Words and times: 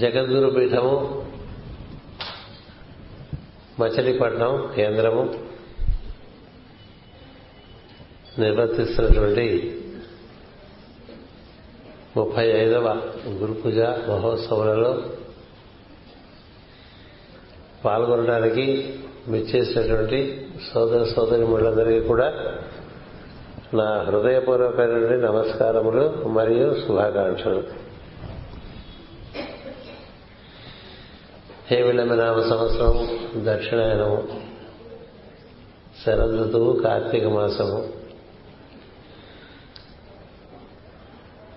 జగద్గురు 0.00 0.50
పీఠము 0.50 1.24
మచిలీపట్నం 3.80 4.72
కేంద్రము 4.76 5.34
నిర్వర్తిస్తున్నటువంటి 8.38 9.46
ముప్పై 12.16 12.46
ఐదవ 12.46 13.02
గురు 13.28 13.52
పూజ 13.52 13.78
మహోత్సవాలలో 13.78 15.02
పాల్గొనడానికి 17.84 18.94
విచ్చేసినటువంటి 19.28 20.48
సోదర 20.72 21.04
సోదరి 21.04 21.46
ముళ్ళందరికీ 21.46 22.00
కూడా 22.00 22.28
నా 23.74 24.02
హృదయపూర్వకమైనటువంటి 24.02 25.26
నమస్కారములు 25.26 26.28
మరియు 26.28 26.74
శుభాకాంక్షలు. 26.86 27.81
నామ 31.72 32.40
సంవత్సరం 32.40 32.94
దక్షిణాయనము 33.44 34.28
శరదృతువు 36.06 36.72
కార్తీక 36.72 37.26
మాసము. 37.26 37.88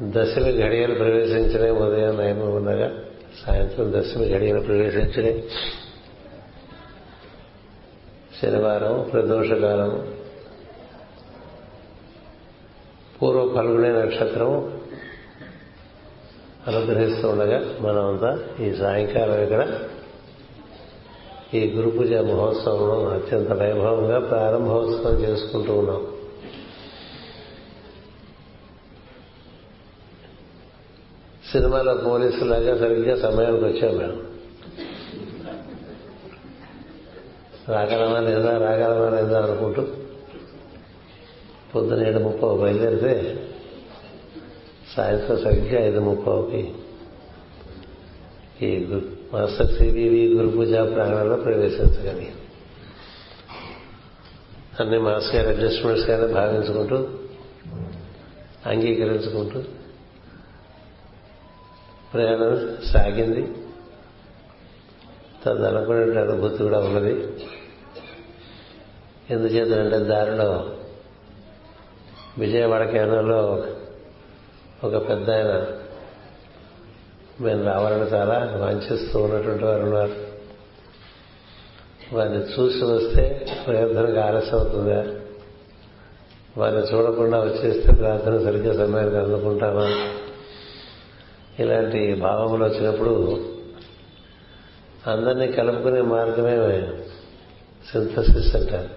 దశమి 0.01 0.51
ఘడియలు 0.61 0.95
ప్రవేశించిన 0.95 1.71
ఉదయం 1.71 2.17
నయము 2.17 2.55
ఉండగా 2.55 2.91
సాయంత్రం 3.45 3.93
దశమి 3.93 4.29
ఘడియలు 4.29 4.59
ప్రవేశించిన 4.59 5.39
శనివారం 8.41 9.09
ప్రదోషకాలం. 9.13 10.13
పూర్వ 13.21 13.53
ఫల్గునే 13.55 13.91
నక్షత్రం 13.91 14.81
అనుగ్రహిస్తుండగా 16.67 17.59
మనమంతా 17.81 18.39
ఈ 18.65 18.73
సాయంకాలం 18.73 19.43
ఇక్కడ 19.43 19.79
ఈ 21.53 21.65
గురు 21.67 21.89
పూజ 21.89 22.13
మహోత్సవం 22.13 23.05
అత్యంత 23.05 23.53
వైభవంగా 23.53 24.19
ప్రారంభోత్సవం 24.19 25.13
చేసుకుంటూ 25.13 25.73
ఉన్నాం. 25.73 26.07
సినిమాలో 31.51 31.93
పోలీసులాగా 31.93 32.77
సరిగ్గా 32.77 33.31
సమయానికి 33.31 33.63
వచ్చాం 33.63 33.97
మేడం. 33.97 34.21
రాగలమా 37.69 38.19
లేదా 38.19 38.57
రాగలమా 38.57 39.17
లేదా 39.17 39.41
అనుకుంటూ 39.43 39.81
పొద్దున 41.75 42.07
ఏడు 42.07 42.19
ముప్పై 42.19 42.49
బయలుదేరితే 42.49 43.43
సాయంత్రం 44.95 45.37
సరిగ్గా 45.37 45.85
ఐదు 45.85 45.99
ముప్పైకి 45.99 46.73
ఈ 48.65 48.85
మాస్టర్ 49.35 49.75
శ్రీదేవి 49.75 50.27
గురు 50.27 50.47
పూజా 50.47 50.85
ప్రాంగణంలో 50.85 51.35
ప్రవేశించగలి 51.35 52.35
అన్ని 54.79 54.99
మాస్ 54.99 55.35
గారి 55.35 55.47
అడ్జస్ట్మెంట్స్ 55.47 56.09
గానే 56.09 56.33
భావించుకుంటూ 56.33 57.07
అంగీకరించుకుంటూ 58.65 59.61
ప్రయాణం 62.13 62.77
సాగింది. 62.85 63.55
తదనుకునే 65.45 66.21
అనుభూతి 66.21 66.63
కూడా 66.63 66.79
ఉన్నది. 66.79 67.27
ఎందుచేతంటే 69.29 69.99
దారిలో 69.99 70.75
విజయవాడ 72.37 72.89
కేంద్రంలో 72.89 73.65
ఒక 74.83 75.09
పెద్ద 75.09 75.31
ఆయన 75.31 75.67
మేము 77.39 77.65
రావాలని 77.65 78.01
చాలా 78.01 78.53
వాంఛిస్తూ 78.57 79.19
ఉన్నటువంటి 79.19 79.63
వారు 79.63 79.83
ఉన్నారు. 79.83 80.11
వారిని 82.13 82.37
చూసి 82.37 82.85
వస్తే 82.85 83.47
ప్రార్థనకు 83.67 84.19
ఆలస్యం 84.19 84.59
అవుతుందా? 84.59 85.05
వారిని 86.57 86.81
చూడకుండా 86.81 87.39
వచ్చేస్తే 87.39 87.91
ప్రార్థన 87.91 88.43
సరిగ్గా 88.43 88.87
సమయానికి 88.87 89.15
అందుకుంటామా? 89.15 90.09
ఇలాంటి 91.59 92.13
భావములు 92.13 92.63
వచ్చినప్పుడు 92.63 93.45
అందరినీ 95.07 95.51
కలుపుకునే 95.51 96.01
మార్గమే 96.01 96.57
సింథసిస్ 97.91 98.55
అంటారు. 98.55 98.89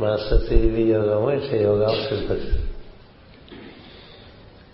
మాస్టర్ 0.00 0.44
సివి 0.48 0.82
యోగము 0.82 1.30
ఇట్లా 1.30 1.58
యోగా 1.58 1.88
సింథసిస్. 1.88 2.67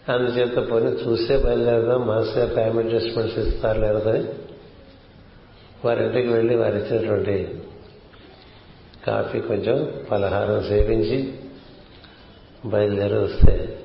అందుచేత 0.09 0.71
పోనీ 0.71 0.87
చూసే 0.87 1.37
బయలుదేరదాం 1.37 2.07
మాస్టర్ 2.07 2.57
టైం 2.57 2.79
అడ్జస్ట్మెంట్స్ 2.79 3.39
ఇస్తారు 3.39 3.81
లేదని 3.81 4.25
వారింటికి 5.85 6.29
వెళ్ళి 6.29 6.57
వారు 6.57 6.77
ఇచ్చినటువంటి 6.77 7.49
కాఫీ 9.07 9.41
కొంచెం 9.41 9.93
పలహారం 10.11 10.63
సేవించి 10.63 11.35
బయలుదేరి 12.67 13.15
వస్తే 13.15 13.79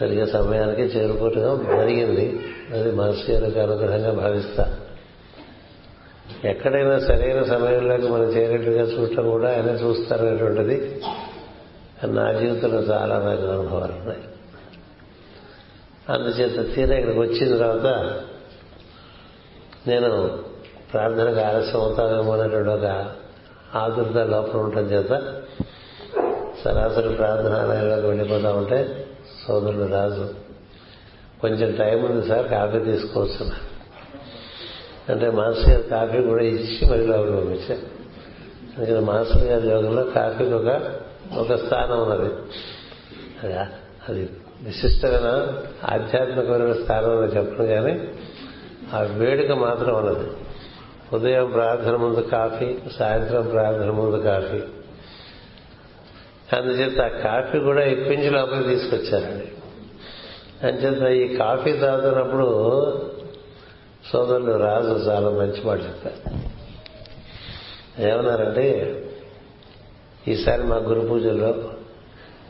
సరిగ్గా 0.00 0.26
సమయానికి 0.26 0.82
చేరుకోవటం 0.82 1.66
జరిగింది. 1.78 2.40
అది 2.72 2.92
మనసు 2.92 3.30
యొక్క 3.30 3.58
అనుగ్రహంగా 3.58 4.12
భావిస్తా. 4.12 4.76
ఎక్కడైనా 6.44 6.98
సరైన 6.98 7.42
సమయంలోకి 7.42 8.08
మనం 8.08 8.24
చేరేట్టుగా 8.24 8.82
చూడటం 8.82 9.30
కూడా 9.30 9.50
ఆయన 9.50 9.66
చూస్తారనేటువంటిది 9.66 11.02
నా 12.04 12.32
జీవితంలో 12.32 12.78
చాలా 12.78 13.18
రకాల 13.18 13.50
అనుభవాలు 13.50 13.92
ఉన్నాయి. 13.92 14.18
అందుచేత 16.10 16.74
తీరా 16.74 16.96
ఇక్కడికి 16.96 17.20
వచ్చిన 17.20 17.56
తర్వాత 17.56 17.86
నేను 19.86 20.38
ప్రార్థనకు 20.92 21.40
ఆలస్యం 21.40 21.80
అవుతానేమో 21.80 22.32
అనేటువంటి 22.32 22.68
ఒక 22.68 23.10
ఆదుర్ద 23.74 24.18
లోపల 24.18 24.58
ఉండటం 24.58 24.80
చేత 24.80 25.08
సరాసరి 26.64 27.08
ప్రార్థనాలయంలోకి 27.08 28.06
వెళ్ళిపోతా 28.06 28.52
ఉంటే 28.52 29.06
సోదరుడు 29.46 29.92
రాజు 29.92 30.28
కొంచెం 31.40 31.76
టైం 31.76 32.04
ఉంది 32.04 32.28
సార్ 32.28 32.48
కాఫీ 32.48 32.78
తీసుకోవచ్చు 32.78 33.50
అంటే 35.08 35.30
మాస్టర్ 35.30 35.68
గారు 35.68 35.82
కాఫీ 35.82 36.22
కూడా 36.22 36.44
ఇచ్చి 36.44 36.90
మరి 36.90 37.06
లోపల 37.06 37.30
పంపించారు 37.30 38.00
అందుకని 38.78 39.00
మాస్టర్ 39.00 39.44
గారి 39.44 39.68
యోగంలో 39.68 40.04
కాఫీకి 40.04 40.52
ఒక 40.52 40.90
ఒక 41.38 41.54
స్థానం 41.54 42.02
ఉన్నది. 42.02 42.32
అది 44.08 44.30
విశిష్టమైన 44.62 45.52
ఆధ్యాత్మికమైన 45.90 46.72
స్థానంలో 46.72 47.24
చెప్పను 47.24 47.66
కానీ 47.66 48.08
ఆ 48.94 49.00
వేడుక 49.00 49.50
మాత్రం 49.50 49.94
ఉన్నది. 49.94 50.30
ఉదయం 51.12 51.50
ప్రార్థన 51.50 51.96
ముందు 51.96 52.20
కాఫీ 52.20 52.74
సాయంత్రం 52.98 53.42
ప్రార్థన 53.42 53.90
ముందు 53.90 54.16
కాఫీ. 54.16 54.60
అందుచేత 56.56 57.00
ఆ 57.00 57.08
కాఫీ 57.08 57.58
కూడా 57.58 57.84
ఇప్పించి 57.84 58.30
లోపలికి 58.30 58.68
తీసుకొచ్చారండి. 58.68 59.48
అంచేత 60.66 61.32
ఈ 61.32 61.36
కాఫీ 61.36 61.72
తాగుతున్నప్పుడు 61.72 62.46
సోదరులు 64.12 64.56
రాజు 64.56 64.86
చాలా 64.86 65.30
మంచి 65.30 65.64
మాట 65.64 65.78
చెప్పారు. 65.78 66.50
ఏమన్నారంటే 68.02 68.96
ఈసారి 70.28 70.62
మా 70.62 70.76
గురు 70.76 71.00
పూజల్లో 71.00 71.54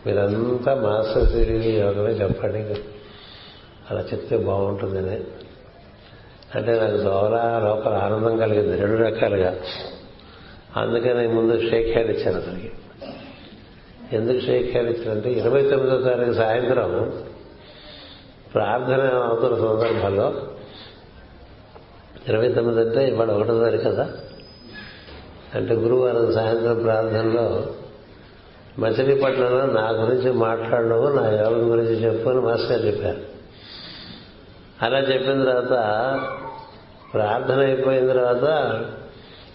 మీరంతా 0.07 0.75
మాస్టర్ 0.75 1.33
తిరిగి 1.33 1.81
యోగమే 1.81 2.11
చెప్పండి. 2.11 2.59
అలా 3.91 4.01
చెప్తే 4.01 4.37
బాగుంటుందని. 4.37 5.21
అంటే 6.55 6.81
నాకు 6.81 6.97
దోలా 6.97 7.59
లోపల 7.59 7.93
ఆనందం 7.93 8.39
కలిగింది 8.39 8.77
రెండు 8.77 9.03
రకాలుగా. 9.03 9.57
అందుకని 10.77 11.29
ముందు 11.29 11.71
షేక్ 11.71 11.89
హ్యాండ్ 11.89 12.11
ఇచ్చాను 12.11 12.41
అతనికి. 12.41 12.73
ఎందుకు 14.13 14.41
షేక్ 14.41 14.71
హ్యాండ్ 14.71 14.91
ఇచ్చానంటే 14.91 15.33
ఇరవై 15.33 15.69
తొమ్మిదో 15.69 16.01
తారీఖు 16.01 16.33
సాయంత్రం 16.33 17.23
ప్రార్థన 18.55 19.03
అవుతున్న 19.19 19.57
సందర్భంలో 19.57 20.35
ఇరవై 22.29 22.53
తొమ్మిది 22.53 22.81
అంటే 22.81 23.09
ఇవాళ 23.09 23.31
ఒకటో 23.31 23.61
తారీఖు 23.61 23.83
కదా? 23.83 24.11
అంటే 25.55 25.75
గురువారం 25.75 26.35
సాయంత్రం 26.35 26.83
ప్రార్థనలో 26.83 27.67
మచిలీపట్నంలో 28.81 29.67
నా 29.67 29.91
గురించి 29.91 30.33
మాట్లాడవు 30.33 31.09
నా 31.09 31.31
యోగం 31.31 31.73
గురించి 31.73 31.95
చెప్పు 31.95 32.31
అని 32.31 32.41
మాస్టర్ 32.41 32.87
చెప్పారు. 32.87 33.19
అలా 34.83 34.99
చెప్పిన 34.99 35.45
తర్వాత 35.45 35.69
ప్రార్థన 37.15 37.61
అయిపోయిన 37.61 38.09
తర్వాత 38.09 38.45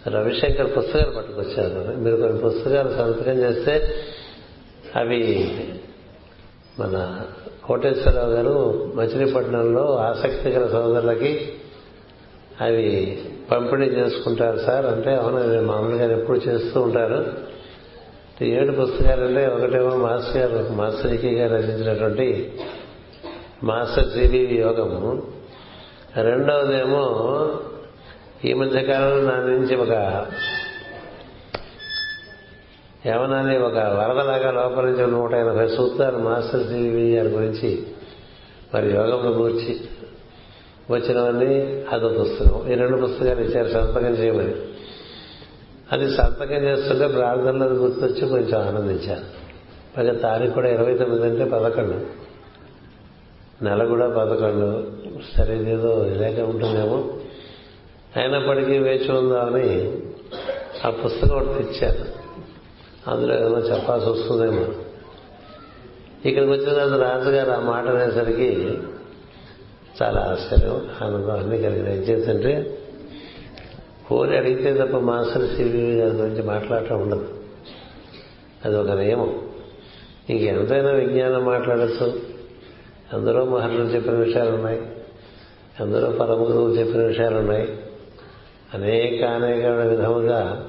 రవిశంకర్ 0.08 0.78
పుస్తకాలు 0.78 1.16
పట్టుకొచ్చారు. 1.16 1.98
మీరు 1.98 2.16
కొన్ని 2.16 2.42
పుస్తకాలు 2.42 2.90
సంతకం 2.90 3.32
చేస్తే 3.32 3.94
అవి 4.96 5.52
మన 6.80 7.22
కోటేశ్వరరావు 7.64 8.32
గారు 8.32 8.92
మచిలీపట్నంలో 8.96 9.98
ఆసక్తికర 9.98 10.68
సోదరులకి 10.68 11.54
అవి 12.62 13.20
పంపిణీ 13.52 13.86
చేసుకుంటారు 13.86 14.58
సార్. 14.58 14.86
అంటే 14.86 15.16
అవును 15.16 15.62
మామూలుగా 15.62 16.18
ఎప్పుడు 16.18 16.38
చేస్తూ 16.38 16.82
ఉంటారు 16.82 17.55
ఏడు 18.42 18.72
పుస్తకాలంటే 18.72 19.48
ఒకటేమో 19.48 19.96
మాస్టర్ 19.96 20.38
గారు 20.38 20.74
మాస్టర్ 20.74 21.14
ఈకే 21.14 21.32
గారు 21.32 21.54
రచించినటువంటి 21.54 22.54
మాస్టర్ 23.64 24.12
సిబివి 24.12 24.56
యోగము. 24.56 25.24
రెండవదేమో 26.22 27.04
ఈ 28.46 28.54
మధ్య 28.54 28.82
కాలంలో 28.82 29.32
నా 29.32 29.38
నుంచి 29.38 29.76
ఒక 29.76 30.26
ఏమనాలి 33.06 33.58
ఒక 33.58 33.74
వరదలాగా 33.74 34.52
లోపల 34.52 34.86
నుంచి 34.86 35.12
నూట 35.12 35.34
ఎనభై 35.34 35.68
సూత్రాలు 35.68 36.18
మాస్టర్ 36.18 36.68
సివి 36.68 37.16
గారి 37.16 37.30
గురించి 37.30 37.88
మరి 38.74 38.90
యోగంను 38.90 39.32
గూర్చి 39.32 39.82
వచ్చినవన్నీ 40.90 41.84
అదో 41.92 42.10
పుస్తకం. 42.10 42.72
ఈ 42.72 42.76
రెండు 42.76 42.98
పుస్తకాలు 42.98 43.42
ఇచ్చారు 43.42 43.68
సంతకం 43.68 44.14
చేయమని. 44.14 44.75
అది 45.92 46.16
సంతకం 46.16 46.56
చేస్తుంటే 46.56 47.08
ప్రార్థనలు 47.08 47.74
గుర్తొచ్చి 47.74 48.30
కొంచెం 48.30 48.62
ఆనందించాను 48.62 49.46
పైగా 49.98 50.14
తారీఖు 50.14 50.54
కూడా 50.54 50.70
ఇరవై 50.70 50.98
తొమ్మిది 50.98 51.26
అంటే 51.26 51.46
పదకొండు. 51.46 52.26
నెల 53.64 53.86
కూడా 53.86 54.10
పదకొండు. 54.10 54.92
సరే 55.38 55.72
ఏదో 55.72 56.06
ఇలాగే 56.06 56.42
ఉంటుందేమో. 56.42 57.14
అయినప్పటికీ 58.18 58.78
వేచి 58.78 59.18
ఉందామని 59.18 59.98
ఆ 60.86 60.90
పుస్తకం 60.90 61.36
ఒకటి 61.36 61.64
తెచ్చాను 61.64 62.06
అందులో 63.12 63.36
ఏదో 63.36 63.60
చెప్పాల్సి 63.60 64.10
వస్తుందేమో. 64.10 64.66
ఇక్కడికి 66.26 66.52
వచ్చిన 66.52 66.74
తర్వాత 66.74 67.02
రాజుగారు 67.02 67.52
ఆ 67.52 67.60
మాట 67.60 67.88
అనేసరికి 67.88 68.78
చాలా 70.04 70.22
ఆశ్చర్యం 70.22 70.90
ఆనందం 71.02 71.40
అన్ని 71.40 71.58
కలిగిన 71.58 71.88
ఏం 71.88 72.00
చేస్తుంటే 72.00 72.78
కోరి 74.10 74.38
అడిగితే 74.38 74.86
తప్ప 74.86 74.98
మాస్టర్ 74.98 75.56
సివి 75.56 75.96
గారి 75.96 76.12
గురించి 76.12 76.44
మాట్లాడటం 76.44 77.02
ఉండదు. 77.02 77.30
అది 78.66 78.78
ఒక 78.78 78.92
నియమం 78.92 79.42
ఇంకెంతైనా 80.30 80.92
విజ్ఞానం 80.92 81.46
మాట్లాడచ్చు. 81.46 82.36
ఎందరో 83.14 83.46
మహర్షులు 83.46 83.84
చెప్పిన 83.84 84.14
విషయాలు 84.14 84.50
ఉన్నాయి 84.50 84.82
ఎందరో 85.80 86.12
పరమ 86.12 86.50
గురువులు 86.50 86.74
చెప్పిన 86.74 87.04
విషయాలు 87.04 87.38
ఉన్నాయి 87.38 87.78
అనేక 88.74 89.24
అనేక 89.24 89.66
విధముగా 89.66 90.68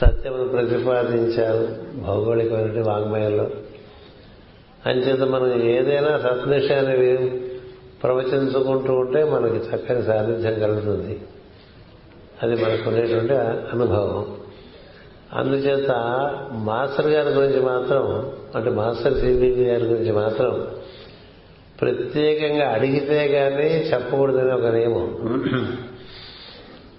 సత్యమును 0.00 0.48
ప్రతిపాదించారు 0.48 1.68
భౌగోళికమైన 2.00 2.82
వాంగ్మయంలో. 2.82 3.50
అంచేత 4.86 5.20
మనం 5.20 5.62
ఏదైనా 5.62 6.18
సత్నిషయాన్ని 6.18 7.16
ప్రవచించుకుంటూ 8.02 8.92
ఉంటే 8.92 9.24
మనకి 9.24 9.56
చక్కని 9.56 10.02
సాన్నిధ్యం 10.02 10.54
కలుగుతుంది. 10.54 11.20
అది 12.42 12.64
మనకు 12.64 12.90
ఉండేటువంటి 12.90 13.34
అనుభవం. 13.72 14.36
అందుచేత 15.32 15.90
మాస్టర్ 16.52 17.06
గారి 17.06 17.34
గురించి 17.34 17.60
మాత్రం 17.60 18.32
అంటే 18.56 18.70
మాస్టర్ 18.70 19.14
సిబిబి 19.14 19.64
గారి 19.64 19.84
గురించి 19.84 20.12
మాత్రం 20.12 20.66
ప్రత్యేకంగా 21.80 22.68
అడిగితే 22.68 23.28
కానీ 23.28 23.66
చెప్పకూడదని 23.66 24.52
ఒక 24.52 24.66
నియమం. 24.66 25.08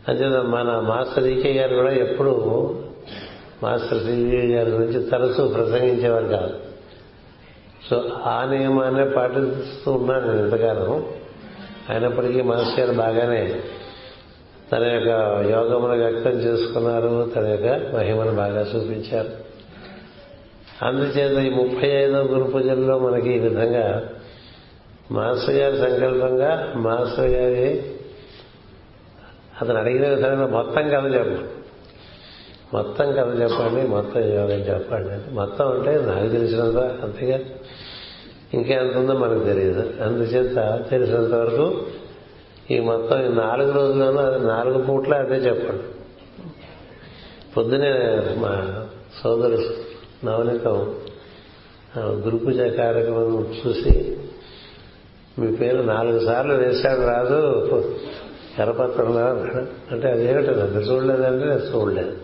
అంచేత 0.07 0.43
మన 0.43 0.79
మాస్టర్ 0.79 1.27
ఈకే 1.27 1.53
గారు 1.53 1.75
కూడా 1.75 1.93
ఎప్పుడు 1.93 2.33
మాస్టర్ 3.63 3.99
సిబిబి 3.99 4.53
గారి 4.53 4.69
గురించి 4.69 5.09
తరచూ 5.09 5.47
ప్రసంగించేవారు 5.47 6.27
కాదు. 6.27 6.53
సో 7.89 8.03
ఆ 8.23 8.45
నియమాన్నే 8.45 9.03
పాటిస్తూ 9.03 9.91
ఉన్నాను 9.91 10.27
నేను 10.27 10.43
ఎంతకాలం 10.43 11.05
అయినప్పటికీ 11.89 12.41
మాస్టర్ 12.41 12.79
గారు 12.79 12.97
బాగానే 12.97 13.61
తన 14.73 14.83
యొక్క 14.83 15.07
యోగమును 15.51 16.03
వ్యక్తం 16.03 16.31
చేసుకున్నారు 16.31 17.31
తన 17.35 17.47
యొక్క 17.47 17.95
మహిమను 17.95 18.31
బాగా 18.31 18.61
చూపించారు. 18.61 19.29
అందుచేత 20.85 21.45
ఈ 21.45 21.49
ముప్పై 21.49 21.89
ఐదో 21.89 22.21
గురు 22.21 22.43
పూజల్లో 22.43 22.99
మనకి 22.99 23.33
ఈ 23.33 23.39
విధంగా 23.39 24.03
మాస్టర్ 25.11 25.55
గారి 25.55 25.77
సంకల్పంగా 25.77 26.73
మాస్టర్ 26.75 27.27
గారి 27.27 27.83
అతను 29.61 29.79
అడిగిన 29.79 30.07
విధంగా 30.07 30.47
మొత్తం 30.47 30.89
కథ 30.89 31.15
చెప్పండి. 31.15 31.63
మొత్తం 32.73 33.11
కథ 33.11 33.41
చెప్పండి 33.41 33.87
మొత్తం 33.87 34.21
యోగం 34.21 34.59
చెప్పండి 34.59 35.33
మొత్తం 35.33 35.71
అంటే 35.71 36.01
నాకు 36.01 36.27
తెలిసినంత 36.27 36.77
అంతేగా. 36.77 37.39
ఇంకెంత 38.53 38.97
ఉందో 38.97 39.13
మనకు 39.13 39.43
తెలియదు. 39.43 40.03
అందుచేత 40.03 40.85
తెలిసినంత 40.89 41.33
వరకు 41.33 41.85
ఈ 42.71 42.79
మొత్తం 42.79 43.25
ఈ 43.25 43.27
నాలుగు 43.35 43.71
రోజుల్లోనూ 43.71 44.19
అది 44.19 44.45
నాలుగు 44.47 44.83
పూట్ల 44.83 45.13
అదే 45.13 45.35
చెప్పండి. 45.35 45.83
పొద్దునే 47.57 47.89
మా 48.37 48.85
సోదరు 49.23 49.57
నవనీతం 50.25 50.95
గురుపూజ 51.97 52.57
కార్యక్రమం 52.57 53.47
చూసి 53.59 54.17
మీ 55.39 55.47
పేరు 55.51 55.81
నాలుగు 55.81 56.25
సార్లు 56.25 56.53
వేశాడు 56.53 57.01
రాదు 57.01 57.41
కరపత్రంలో 58.57 59.21
అంటే 59.91 60.07
అదేమిటి 60.11 60.47
అది 60.47 60.77
చూడలేదంటే 60.77 61.45
నేను 61.45 61.59
చూడలేదు. 61.59 62.17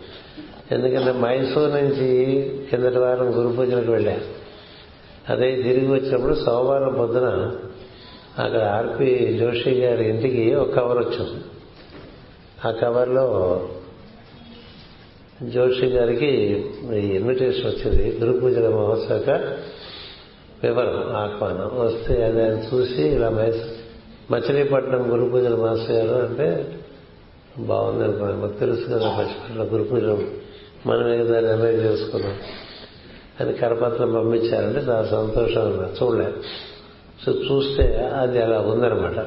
ఎందుకంటే 0.72 1.12
మైసూర్ 1.20 1.72
నుంచి 1.72 2.10
కిందటి 2.70 2.98
వారం 2.98 3.40
గురు 3.40 3.56
పూజలకు 3.56 3.92
వెళ్ళాను 3.92 4.26
అదే 5.30 5.56
తిరిగి 5.56 5.94
వచ్చినప్పుడు 5.94 6.34
సోమవారం 6.34 6.94
పొద్దున 6.94 7.52
అక్కడ 8.40 8.62
ఆర్పి 8.62 9.38
జోషి 9.40 9.70
గారి 9.70 10.10
ఇంటికి 10.10 10.56
ఒక 10.56 10.76
కవర్ 10.76 10.98
వచ్చింది. 10.98 11.44
ఆ 12.66 12.72
కవర్లో 12.72 13.26
జోషి 15.44 15.86
గారికి 15.86 16.28
ఇన్విటేషన్ 16.94 17.66
వచ్చింది. 17.66 18.18
గురు 18.24 18.40
పూజల 18.40 18.70
మహోత్సవ 18.70 19.40
వివరం 20.64 21.16
ఆహ్వానం. 21.16 21.70
వస్తే 21.80 22.24
అది 22.24 22.44
ఆయన 22.44 22.58
చూసి 22.74 23.02
ఇలా 23.02 23.30
మచిలీపట్నం 24.32 25.04
గురు 25.12 25.30
పూజల 25.30 25.56
మాస్టర్ 25.56 25.96
గారు 25.96 26.26
అంటే 26.26 26.80
బాగుంది 27.58 28.04
అనుకున్నాను 28.04 28.42
మాకు 28.42 28.60
తెలుసు 28.60 28.86
కదా 28.86 28.98
మచిలీపట్నం 28.98 29.74
గురు 29.74 29.84
పూజలు. 29.84 30.18
మనం 30.88 31.26
కదా 31.26 31.40
నిర్ణయం 31.40 31.80
చేసుకున్నాం 31.80 32.36
అని 33.40 33.54
కరపత్రం 33.54 34.14
పంపించారంటే 34.14 34.80
చాలా 34.80 35.08
సంతోషం 35.08 35.90
చూడలేదు. 36.04 36.44
సో 37.26 37.32
చూస్తే 37.32 38.12
అది 38.20 38.42
అలా 38.42 38.60
ఉందనమాట 38.60 39.26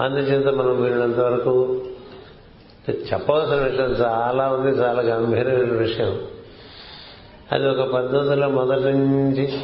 అందుచేత 0.00 0.46
మనం 0.54 0.82
వీళ్ళంత 0.82 1.18
వరకు 1.18 1.82
చెప్పవలసిన 2.90 3.54
విషయం 3.54 3.86
చాలా 3.86 4.48
ఉంది 4.48 4.76
చాలా 4.76 5.02
గంభీరమైన 5.02 5.78
విషయం. 5.78 6.20
అది 7.52 7.68
ఒక 7.68 7.90
పద్ధతిలో 7.90 8.48
మొదటి 8.48 8.82
నుంచి 8.82 9.58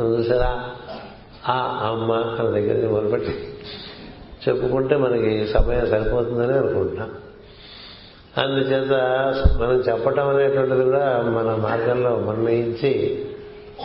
చూసారా? 0.00 0.70
ఆ 1.48 1.88
అమ్మ 1.90 2.12
అన్న 2.12 2.50
దగ్గర 2.50 2.90
మొదలుపెట్టి 2.90 3.54
చెప్పుకుంటే 4.48 4.96
మనకి 4.96 5.46
సమయం 5.46 5.86
సరిపోతుందని 5.86 6.58
అనుకుంటున్నాం. 6.58 7.10
అందుచేత 8.38 8.92
మనం 9.62 9.74
చెప్పటం 9.74 10.28
అనేటువంటిది 10.28 10.84
కూడా 10.84 11.22
మన 11.22 11.54
మార్గంలో 11.54 12.20
నిర్ణయించి 12.20 13.25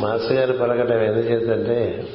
మాస్టర్ 0.01 0.33
గారు 0.33 0.53
పలకటం 0.53 0.97
ఎందుచేతంటే 0.97 2.07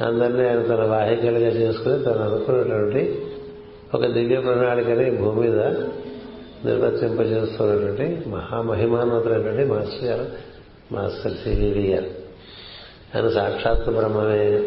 అందరినీ 0.00 0.48
ఆయన 0.48 0.62
తన 0.62 0.86
వాహికలుగా 0.86 1.48
చేసుకుని 1.48 2.02
తను 2.04 2.18
అనుకున్నటువంటి 2.18 3.22
ఒక 3.94 4.06
దివ్య 4.06 4.40
ప్రణాళికని 4.40 5.10
భూమి 5.10 5.40
మీద 5.40 5.60
నిర్వర్తింపజేస్తున్నటువంటి 6.64 8.28
మహామహిమానతులైనటువంటి 8.28 9.64
మాస్టర్ 9.64 10.04
గారు 10.04 10.26
మాస్టర్ 10.92 11.32
సివివి 11.32 11.92
గారు. 11.92 12.06
ఆయన 13.16 13.28
సాక్షాత్ 13.28 13.90
బ్రహ్మమే. 13.90 14.60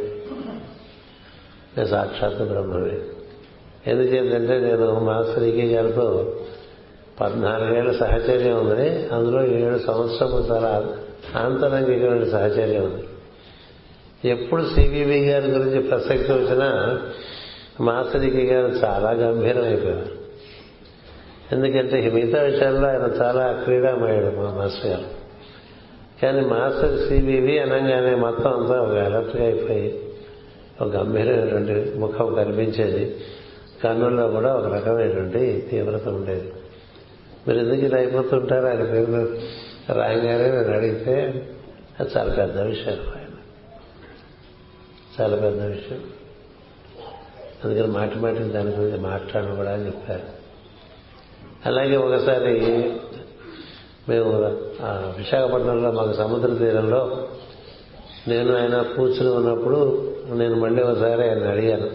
సాక్షాత్ 1.85 2.43
బ్రహ్మమే. 2.43 2.99
ఎందుచేతంటే 3.87 4.59
నేను 4.59 4.99
మాస్టర్ 4.99 5.43
ఈకే 5.43 5.75
గారితో 5.75 6.35
పద్నాలుగేళ్ళ 7.21 7.91
సహచర్యం 7.91 8.67
ఉంది 8.67 9.07
అందులో 9.07 9.45
ఏడు 9.45 9.77
సంవత్సరము 9.77 10.39
చాలా 10.51 10.97
ఆంతరంగికమైన 11.37 12.23
సహచర్యం 12.23 12.83
ఉంది 12.83 13.03
ఎప్పుడు 14.25 14.63
సివివి 14.63 15.29
గారి 15.29 15.51
గురించి 15.51 15.79
ప్రసక్తి 15.79 16.31
వచ్చినా 16.31 16.99
మాసరికి 17.81 18.45
గారు 18.45 18.67
చాలా 18.67 19.11
గంభీరమైపోయారు. 19.11 20.17
ఎందుకంటే 21.51 22.11
మిగతా 22.11 22.41
విషయాల్లో 22.41 22.87
ఆయన 22.87 23.21
చాలా 23.21 23.61
క్రీడామయుడు 23.63 24.35
మా 24.35 24.53
మాస్టర్ 24.57 24.91
గారు. 24.91 25.17
కానీ 26.21 26.41
మాస్టర్ 26.41 27.07
సివివి 27.07 27.59
అనగానే 27.59 28.15
మొత్తం 28.15 28.59
అంతా 28.59 28.81
ఒక 28.81 28.97
అలర్ట్గా 28.97 29.43
అయిపోయి 29.43 29.99
ఒక 30.81 30.95
గంభీరమైనటువంటి 30.95 31.99
ముఖం 31.99 32.35
కనిపించేది. 32.35 33.17
కన్నుల్లో 33.83 34.27
కూడా 34.27 34.55
ఒక 34.55 34.73
రకమైనటువంటి 34.73 35.67
తీవ్రత 35.71 36.07
ఉండేది. 36.07 36.53
మీరు 37.47 37.59
ఎందుకు 37.59 37.85
ఇలా 37.85 37.97
అయిపోతుంటారు? 37.97 38.65
ఆయన 38.65 38.83
పేరు 38.83 39.37
రాయంగానే 39.93 40.51
నేను 40.51 40.77
అడిగితే 40.77 41.13
అది 41.99 42.09
చాలా 42.17 42.33
పెద్ద 42.33 42.59
విషయం 42.59 42.93
ఆయన. 42.93 43.33
చాలా 45.21 45.37
పెద్ద 45.37 45.61
విషయం. 45.61 46.03
అందుకని 47.63 47.87
మాటి 47.87 48.15
మాటిని 48.15 48.49
దాని 48.49 48.69
గురించి 48.69 48.99
మాట్లాడడం 48.99 49.55
కూడా 49.55 49.73
అని 49.73 49.85
చెప్పారు. 49.85 50.21
అలాగే 51.65 51.97
ఒకసారి 51.97 52.59
మేము 54.09 54.29
విశాఖపట్నంలో 55.17 55.91
మాకు 55.91 56.13
సముద్ర 56.13 56.53
తీరంలో 56.53 57.27
నేను 58.27 58.61
ఆయన 58.61 58.81
కూర్చుని 58.81 59.29
ఉన్నప్పుడు 59.29 60.11
నేను 60.29 60.55
మళ్ళీ 60.55 60.83
ఒకసారి 60.83 61.29
ఆయన 61.29 61.47
అడిగాను. 61.47 61.89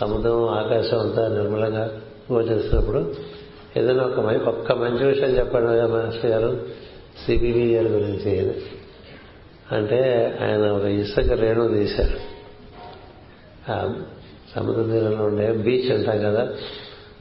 సముద్రం 0.00 0.48
ఆకాశం 0.48 0.98
అంతా 0.98 1.28
నిర్మలంగా 1.28 2.00
గోచరిస్తున్నప్పుడు 2.32 3.14
ఏదైనా 3.76 4.04
ఒక 4.04 4.20
మంచి 4.20 4.38
ఒక్క 4.38 4.72
మంచి 4.72 5.06
విషయం 5.06 5.28
చెప్పండి 5.28 5.66
కదా 5.66 5.86
మాస్టర్ 5.86 6.30
గారు. 6.30 6.66
సిబివి 7.26 7.74
గారి 7.74 7.88
గురించి. 7.88 8.52
అంటే 9.72 10.32
ఆయన 10.42 10.70
ఒక 10.70 10.84
ఇసుక 10.84 11.32
రేణు 11.32 11.74
తీశారు. 11.74 12.18
ఆ 13.72 13.94
సముద్ర 14.56 14.82
తీరంలో 14.82 15.24
ఉండే 15.24 15.52
బీచ్ 15.52 15.92
అంటాం 15.92 16.18
కదా. 16.18 16.52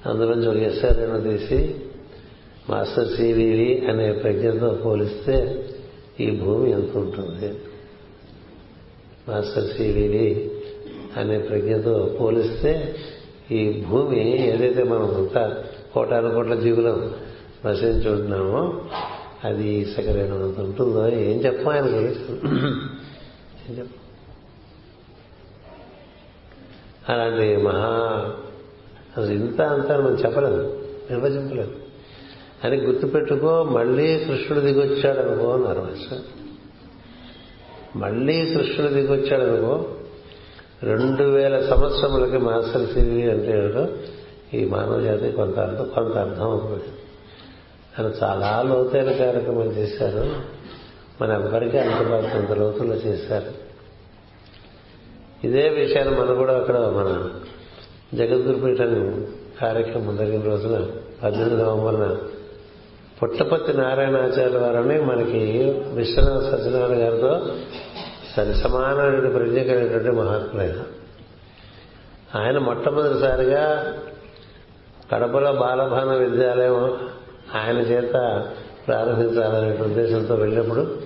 అందులోంచి 0.06 0.48
ఒక 0.48 0.56
ఇసుక 0.56 0.86
రేణు 0.86 1.22
తీసి 1.22 1.76
మాస్టర్ 2.70 3.08
సివివి 3.08 3.88
అనే 3.88 4.12
ప్రజ్ఞతో 4.12 4.70
పోలిస్తే 4.70 5.66
ఈ 6.20 6.32
భూమి 6.32 6.72
ఎంత 6.72 6.98
ఉంటుంది? 6.98 7.54
మాస్టర్ 9.30 9.78
సివివి 9.78 10.52
అనే 11.18 11.38
ప్రజ్ఞతో 11.38 12.18
పోలిస్తే 12.22 12.96
ఈ 13.52 13.84
భూమి 13.90 14.48
ఏదైతే 14.50 14.84
మనం 14.84 15.16
అంతా 15.16 15.64
కోటాను 15.94 16.30
కోట్ల 16.30 16.56
జీవులం 16.56 17.16
నశించుంటున్నామో 17.66 18.82
అది 19.44 19.86
సకరైనంత 19.86 20.60
ఉంటుందో? 20.60 21.08
ఏం 21.08 21.38
చెప్పం 21.46 21.72
ఆయన 21.72 21.86
గురించి 21.86 22.22
ఏం 23.70 23.88
అలాంటి 27.10 27.58
మహా 27.58 27.92
అసలు 29.18 29.32
ఇంత 29.32 29.62
అంతా 29.62 29.98
మనం 29.98 30.14
చెప్పలేము 30.26 30.64
నిర్వచించలేదు 31.12 31.72
అని 32.64 32.78
గుర్తుపెట్టుకో 32.78 33.64
మళ్ళీ 33.64 34.18
కృష్ణుడు 34.18 34.60
దిగొచ్చాడు 34.62 35.20
అనుకో 35.20 35.52
అన్నారు 35.52 35.84
మళ్ళీ 37.98 38.46
కృష్ణుడు 38.46 38.94
దిగొచ్చాడు 38.94 39.44
అనుకో 39.44 39.76
రెండు 40.84 41.24
వేల 41.24 41.62
సంవత్సరములకి 41.70 42.38
మాస్టర్ 42.38 42.88
సిరి 42.88 43.32
అంటే 43.32 43.54
ఈ 44.54 44.66
మానవ 44.66 45.02
జాతి 45.02 45.32
కొంత 45.32 45.60
అర్థం 45.60 45.90
కొంత 45.96 46.18
అర్థం 46.18 46.44
అవుతుంది 46.44 46.84
ఆయన 48.00 48.12
చాలా 48.24 48.62
లోతైన 48.62 49.12
కార్యక్రమం 49.12 49.66
చేశారు. 49.66 50.58
మన 51.22 51.32
ఎవ్వరికీ 51.32 51.78
అంత 51.78 52.24
కొంత 52.34 52.52
లోతుల్లో 52.52 52.96
చేశారు. 52.96 53.68
ఇదే 55.44 55.70
విషయాన్ని 55.70 56.20
మనం 56.20 56.36
కూడా 56.36 56.58
అక్కడ 56.58 56.78
మన 56.78 57.30
జగద్గురుపీఠం 58.14 59.28
కార్యక్రమం 59.62 60.18
జరిగిన 60.18 60.42
రోజున 60.42 60.88
పద్దెనిమిది 61.24 61.64
నవంబర్న 61.64 62.18
పుట్టపత్తి 63.24 63.74
నారాయణాచార్య 63.74 64.58
వారని 64.58 65.02
మనకి 65.02 65.64
విశ్వనాథ 65.94 66.42
సత్యనారాయణ 66.42 66.98
గారితో 66.98 67.56
సరి 68.36 68.54
సమానమైన 68.54 69.38
ప్రత్యేకమైనటువంటి 69.38 70.12
మహాత్ములైన. 70.12 70.84
ఆయన 72.36 72.58
మొట్టమొదటిసారిగా 72.58 73.94
కడపలో 75.12 75.54
బాలభాన 75.54 76.16
విద్యాలయం 76.16 76.98
ఆయన 77.56 77.78
చేత 77.78 78.14
ప్రారంభించాలనే 78.88 79.78
ఉద్దేశంతో 79.78 80.36
వెళ్ళినప్పుడు 80.36 81.02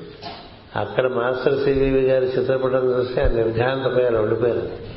అక్కడ 0.76 1.08
మాస్టర్ 1.08 1.64
సివివి 1.64 2.02
గారి 2.02 2.26
చిత్రపటం 2.26 2.86
చూసి 2.92 3.22
ఆయన 3.22 3.32
నిర్ఘాంతపోయారు 3.32 4.18
ఉండిపోయారు 4.18 4.92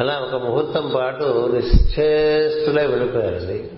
అలా 0.00 0.18
ఒక 0.18 0.42
ముహూర్తం 0.42 0.92
పాటు 0.94 1.52
నిశ్చేస్తులే 1.54 2.86
వెళ్ళిపోయారండి. 2.86 3.70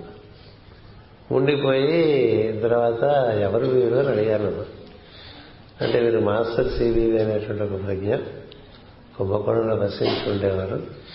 ఉండిపోయి 1.31 2.61
తర్వాత 2.63 3.03
ఎవరు 3.41 3.67
వీరు 3.67 3.95
అని 3.95 4.09
అడిగాను 4.09 4.65
అంటే 5.81 6.01
వీరు 6.01 6.19
మాస్టర్ 6.19 6.69
సివివి 6.69 7.23
అనేటువంటి 7.23 7.63
ఒక 7.63 7.87
ప్రజ్ఞ 7.87 8.15
కుంభకోణంలో 9.19 9.75
వసించి 9.75 10.33
ఉండేవారు. 10.33 11.06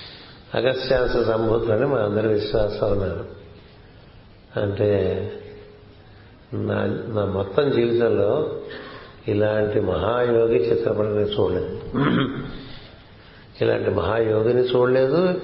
అగస్త్యాంశ 0.56 1.12
సంభూతులని 1.12 1.86
మా 1.86 1.98
అందరి 1.98 2.28
విశ్వాసం 2.28 2.92
ఉన్నారు 2.92 3.26
అంటే 4.60 5.32
నా 6.54 6.76
నా 7.16 7.26
మొత్తం 7.26 7.72
జీవితంలో 7.72 8.52
ఇలాంటి 9.28 9.80
మహాయోగి 9.80 10.58
చిత్రపటం 10.58 11.22
చూడలేదు. 11.22 11.80
ఇలాంటి 13.62 13.90
మహాయోగిని 13.90 14.62
చూడలేదు. 14.62 15.42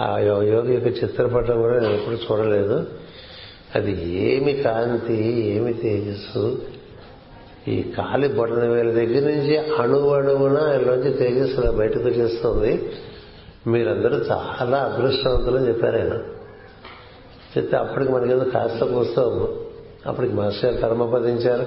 ఆ 0.00 0.18
యోగి 0.18 0.74
యొక్క 0.74 0.86
చిత్రపటం 0.86 1.62
కూడా 1.62 1.80
నేను 1.80 1.92
ఎప్పుడు 1.92 2.14
చూడలేదు. 2.14 2.86
అది 3.74 4.08
ఏమి 4.12 4.52
కాంతి 4.52 5.40
ఏమి 5.40 5.72
తేజస్సు 5.72 6.62
ఈ 7.68 7.82
కాలి 7.82 8.28
బొటన 8.28 8.68
వేల 8.68 8.90
దగ్గర 8.90 9.30
నుంచి 9.30 9.56
అణువు 9.56 10.14
అణువున 10.14 10.58
ఆయనలోంచి 10.58 11.12
తేజస్సు 11.12 11.70
బయటకు 11.70 12.04
వచ్చేస్తుంది. 12.04 12.92
మీరందరూ 13.66 14.16
చాలా 14.16 14.78
అదృష్టవంతులని 14.78 15.68
చెప్పారు 15.68 15.96
ఆయన. 15.96 16.12
చెప్తే 17.58 17.76
అప్పటికి 17.76 18.12
మనకేదో 18.12 18.44
కాస్త 18.44 18.84
పుస్తకం 18.84 19.58
అప్పటికి 20.06 20.34
మాస్టర్ 20.34 20.82
కర్మపదించారు 20.82 21.66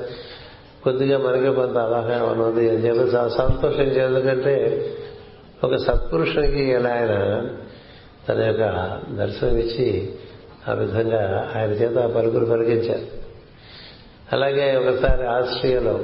కొద్దిగా 0.83 1.17
మనకి 1.17 1.55
కొంత 1.55 1.77
అలాగే 1.77 2.21
ఉన్నది 2.21 2.69
అని 2.69 2.77
చెప్పి 2.77 2.99
చాలా 2.99 3.29
సంతోషించే 3.29 4.05
ఎందుకంటే 4.05 4.85
ఒక 5.63 5.75
సత్పురుషునికి 5.75 6.63
ఇలా 6.63 6.89
ఆయన 6.89 7.45
తన 8.29 8.43
యొక్క 8.43 8.61
దర్శనం 9.15 9.57
ఇచ్చి 9.57 10.13
ఆ 10.67 10.73
విధంగా 10.73 11.51
ఆయన 11.55 11.69
చేత 11.69 11.97
ఆ 11.97 12.07
పలుకులు 12.07 12.45
పలికించారు. 12.45 13.05
అలాగే 14.33 14.75
ఒకసారి 14.75 15.27
ఆస్ట్రియాలో 15.27 15.99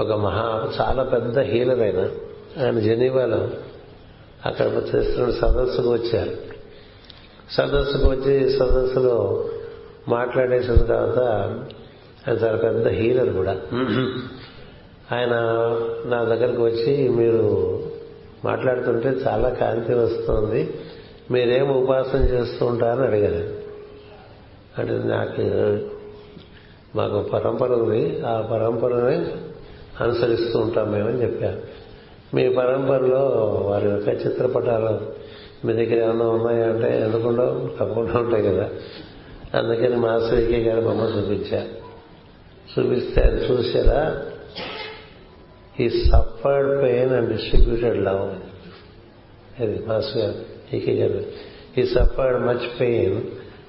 ఒక 0.00 0.12
మహా 0.12 0.72
చాలా 0.80 1.02
పెద్ద 1.02 1.38
హీలర్ 1.38 1.80
ఆయన. 1.80 2.10
ఆయన 2.64 2.78
జెనీవాలో 2.78 3.48
అక్కడ 4.46 4.66
చేస్తున్న 4.66 5.30
సదస్సుకు 5.30 5.92
వచ్చారు. 5.92 6.30
సదస్సుకు 7.50 8.10
వచ్చి 8.10 8.58
సదస్సులో 8.58 9.48
మాట్లాడేసిన 10.08 10.74
తర్వాత 10.74 11.18
ఆయన 12.28 12.36
చాలా 12.36 12.56
పెద్ద 12.56 12.88
హీలర్ 12.88 13.30
కూడా. 13.30 13.60
ఆయన 15.12 15.30
నా 16.06 16.24
దగ్గరకు 16.24 16.64
వచ్చి 16.64 17.08
మీరు 17.08 17.80
మాట్లాడుతుంటే 18.44 19.08
చాలా 19.08 19.48
కాంతి 19.48 19.94
వస్తుంది. 19.94 20.74
మీరేం 21.30 21.70
ఉపాసన 21.82 22.18
చేస్తూ 22.18 22.66
ఉంటారని 22.66 23.06
అడిగారు. 23.06 23.54
అంటే 24.78 24.92
నాకు 24.92 25.42
మాకు 26.96 27.22
పరంపర 27.22 27.72
ఉంది. 27.72 28.20
ఆ 28.26 28.40
పరంపరని 28.40 29.26
అనుసరిస్తూ 30.00 30.58
ఉంటాం 30.58 30.92
మేమని 30.92 31.22
చెప్పారు. 31.22 31.83
మీ 32.34 32.48
పరంపరలో 32.48 33.24
వారి 33.70 33.88
యొక్క 33.88 34.08
చిత్రపటాలు 34.08 34.94
మీ 35.66 35.72
దగ్గర 35.72 36.04
ఏమైనా 36.04 36.28
ఉన్నాయా 36.28 36.66
అంటే 36.68 37.00
ఎందుకుండా 37.00 37.44
తప్పకుండా 37.80 38.20
ఉంటాయి 38.20 38.42
కదా. 38.42 38.68
అందుకని 39.54 39.96
మాస్టర్ 39.96 40.34
వికే 40.34 40.62
గారి 40.62 40.80
బొమ్మ 40.80 41.00
చూపించారు 41.00 41.70
చూపిస్తే 42.68 43.22
అది 43.22 43.40
చూసారా 43.44 44.00
ఈ 45.80 45.88
suffered 45.88 46.82
pain 46.82 47.12
and 47.12 47.36
distributed 47.36 48.04
love 48.04 48.24
అది 49.60 49.84
మాస్టర్ 49.86 50.22
గారు 50.22 50.34
ఈకే 50.76 50.92
గారు. 50.92 51.20
ఈ 51.80 51.86
suffered 51.86 52.46
much 52.46 52.80
pain 52.80 53.20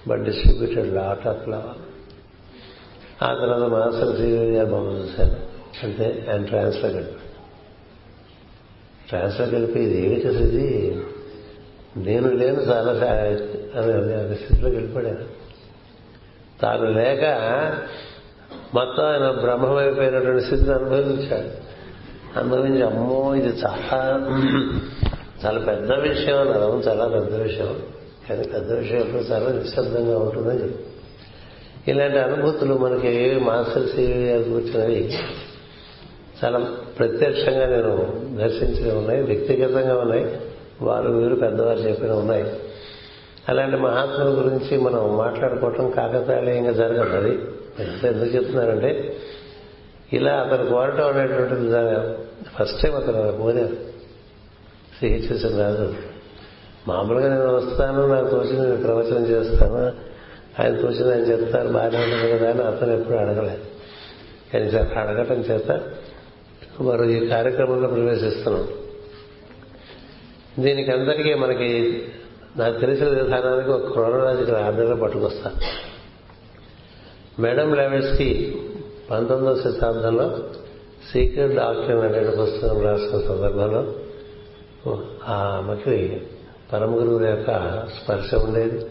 but 0.09 0.23
distributed 0.23 0.95
lot 0.95 1.27
of 1.27 1.49
love 1.49 1.69
ఆ 3.23 3.33
తర్వాత 3.33 3.63
మాస్టర్ 3.71 4.15
శ్రీదేవి 4.15 4.55
గారు 4.55 4.67
బొమ్మ 4.67 4.89
చూశాను 4.91 5.37
అంటే 5.83 6.25
ఆయన 6.31 6.45
ట్రాన్స్ఫర్ 6.45 6.91
గడిపాడు 6.91 7.24
ట్రాన్స్లో 9.09 9.45
కలిపి 9.45 9.79
ఇది 9.79 10.05
ఏమిటి 10.05 10.27
ఇది 10.27 11.01
నేను 11.97 12.31
లేను 12.31 12.61
చాలా 12.61 12.91
అనే 13.79 14.35
స్థితిలో 14.35 14.69
వెళ్ళిపోయాను. 14.69 15.25
తాను 16.61 16.91
లేక 16.91 17.23
మొత్తం 18.73 19.03
ఆయన 19.03 19.31
బ్రహ్మమైపోయినటువంటి 19.31 20.43
స్థితిని 20.43 20.73
అనుభవించాడు. 20.73 21.65
అనుభవించి 22.39 22.81
అమ్మో 22.81 23.35
ఇది 23.35 23.47
చాలా 23.47 24.27
చాలా 25.45 25.59
పెద్ద 25.59 25.91
విషయం 25.91 26.41
అన్నారు. 26.41 26.83
చాలా 26.87 27.07
పెద్ద 27.07 27.35
విషయం. 27.35 27.79
కానీ 28.29 28.47
పెద్ద 28.47 28.71
విషయంలో 28.71 29.19
చాలా 29.19 29.51
నిశ్శబ్దంగా 29.51 30.17
ఉంటుందని 30.19 30.63
చెప్పి. 30.63 30.83
ఇలాంటి 31.91 32.17
అనుభూతులు 32.17 32.73
మనకి 32.73 33.39
మాస్టర్స్ 33.39 33.95
కూర్చున్నవి 34.49 35.13
చాలా 36.43 36.77
ప్రత్యక్షంగా 36.99 37.65
నేను 37.65 37.93
దర్శించినవి 38.39 38.97
ఉన్నాయి 38.97 39.21
వ్యక్తిగతంగా 39.21 39.95
ఉన్నాయి 39.97 40.25
వారు 40.81 41.09
వీరు 41.09 41.35
పెద్దవారు 41.35 41.79
చెప్పిన 41.79 42.11
ఉన్నాయి. 42.11 42.45
అలాంటి 43.49 43.77
మహాత్ముల 43.77 44.29
గురించి 44.39 44.77
మనం 44.77 45.17
మాట్లాడుకోవటం 45.17 45.89
కాకతాళీయంగా 45.89 46.71
జరగదు. 46.71 47.15
అది 47.15 47.33
ఎందుకు 48.07 48.35
చెప్తున్నారంటే 48.35 49.17
ఇలా 50.13 50.33
అతను 50.33 50.69
కోరటం 50.69 51.07
అనేటువంటిది 51.07 51.69
ఫస్ట్ 52.59 52.81
టైం 52.81 52.95
అతను 52.95 53.37
కోరారు. 53.37 53.77
సిహెచ్ఎస్ 54.99 55.45
రాజు 55.59 55.93
మామూలుగా 56.87 57.27
నేను 57.29 57.55
వస్తాను 57.55 58.01
నాకు 58.07 58.27
తోచి 58.29 58.53
నేను 58.53 58.75
ప్రవచనం 58.77 59.23
చేస్తాను 59.25 59.81
ఆయన 60.59 60.81
తోచింది 60.81 61.11
ఆయన 61.11 61.21
చెప్తారు 61.21 61.67
బాగానే 61.67 61.97
ఉంటుంది 61.97 62.27
కదా 62.31 62.49
అని 62.49 62.61
అతను 62.61 62.91
ఎప్పుడు 62.93 63.17
అడగలేదు. 63.17 63.63
కానీ 64.53 64.65
అడగటం 64.99 65.35
చేత 65.35 65.69
మనం 66.81 67.09
ఈ 67.09 67.27
కార్యక్రమంలో 67.27 67.87
ప్రవేశిస్తున్నాం 67.87 68.67
దీనికి 70.59 70.91
అందరికీ 70.91 71.33
మనకి 71.33 72.03
నాకు 72.57 72.79
తెలిసిన 72.79 73.07
విధానానికి 73.07 73.69
ఒక 73.69 73.91
క్రోనలాజికల్ 73.91 74.55
ఆర్డర్లో 74.55 74.95
పట్టుకొస్తా 74.95 75.51
మేడం 77.39 77.73
లెవెట్స్కి 77.73 78.55
పంతొమ్మిదవ 79.11 79.61
శతాబ్దంలో 79.61 80.37
సీక్రెట్ 81.11 81.53
డాక్టర్ 81.53 82.05
అనే 82.05 82.43
పుస్తకం 82.43 82.81
రాసిన 82.81 83.19
సందర్భంలో 83.19 83.93
ఆ 85.27 85.33
ఆమెకి 85.33 86.21
పరమ 86.73 86.95
గురువుల 86.95 87.25
యొక్క 87.25 87.79
స్పర్శ 87.87 88.35
ఉండేది 88.35 88.85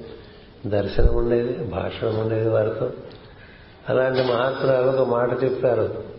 దర్శనం 0.66 1.14
ఉండేది 1.14 1.64
భాషణం 1.64 2.18
ఉండేది 2.20 2.48
వారితో. 2.48 2.90
అలాంటి 3.88 4.22
మహాత్మురాలు 4.22 4.88
ఒక 4.88 5.08
మాట 5.08 5.44
చెప్పారు. 5.44 6.13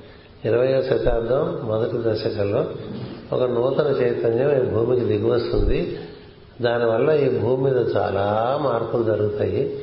ఇరవయో 0.46 0.82
శతాబ్దం 0.82 1.60
మొదటి 1.64 2.10
దశకంలో 2.10 2.66
ఒక 3.34 3.44
నూతన 3.44 3.88
చైతన్యం 3.88 4.64
ఈ 4.64 4.70
భూమికి 4.70 5.06
దిగివస్తుంది. 5.06 6.00
దానివల్ల 6.62 7.12
ఈ 7.12 7.40
భూమి 7.40 7.64
మీద 7.64 7.78
చాలా 7.98 8.60
మార్పులు 8.62 9.04
జరుగుతాయి. 9.04 9.80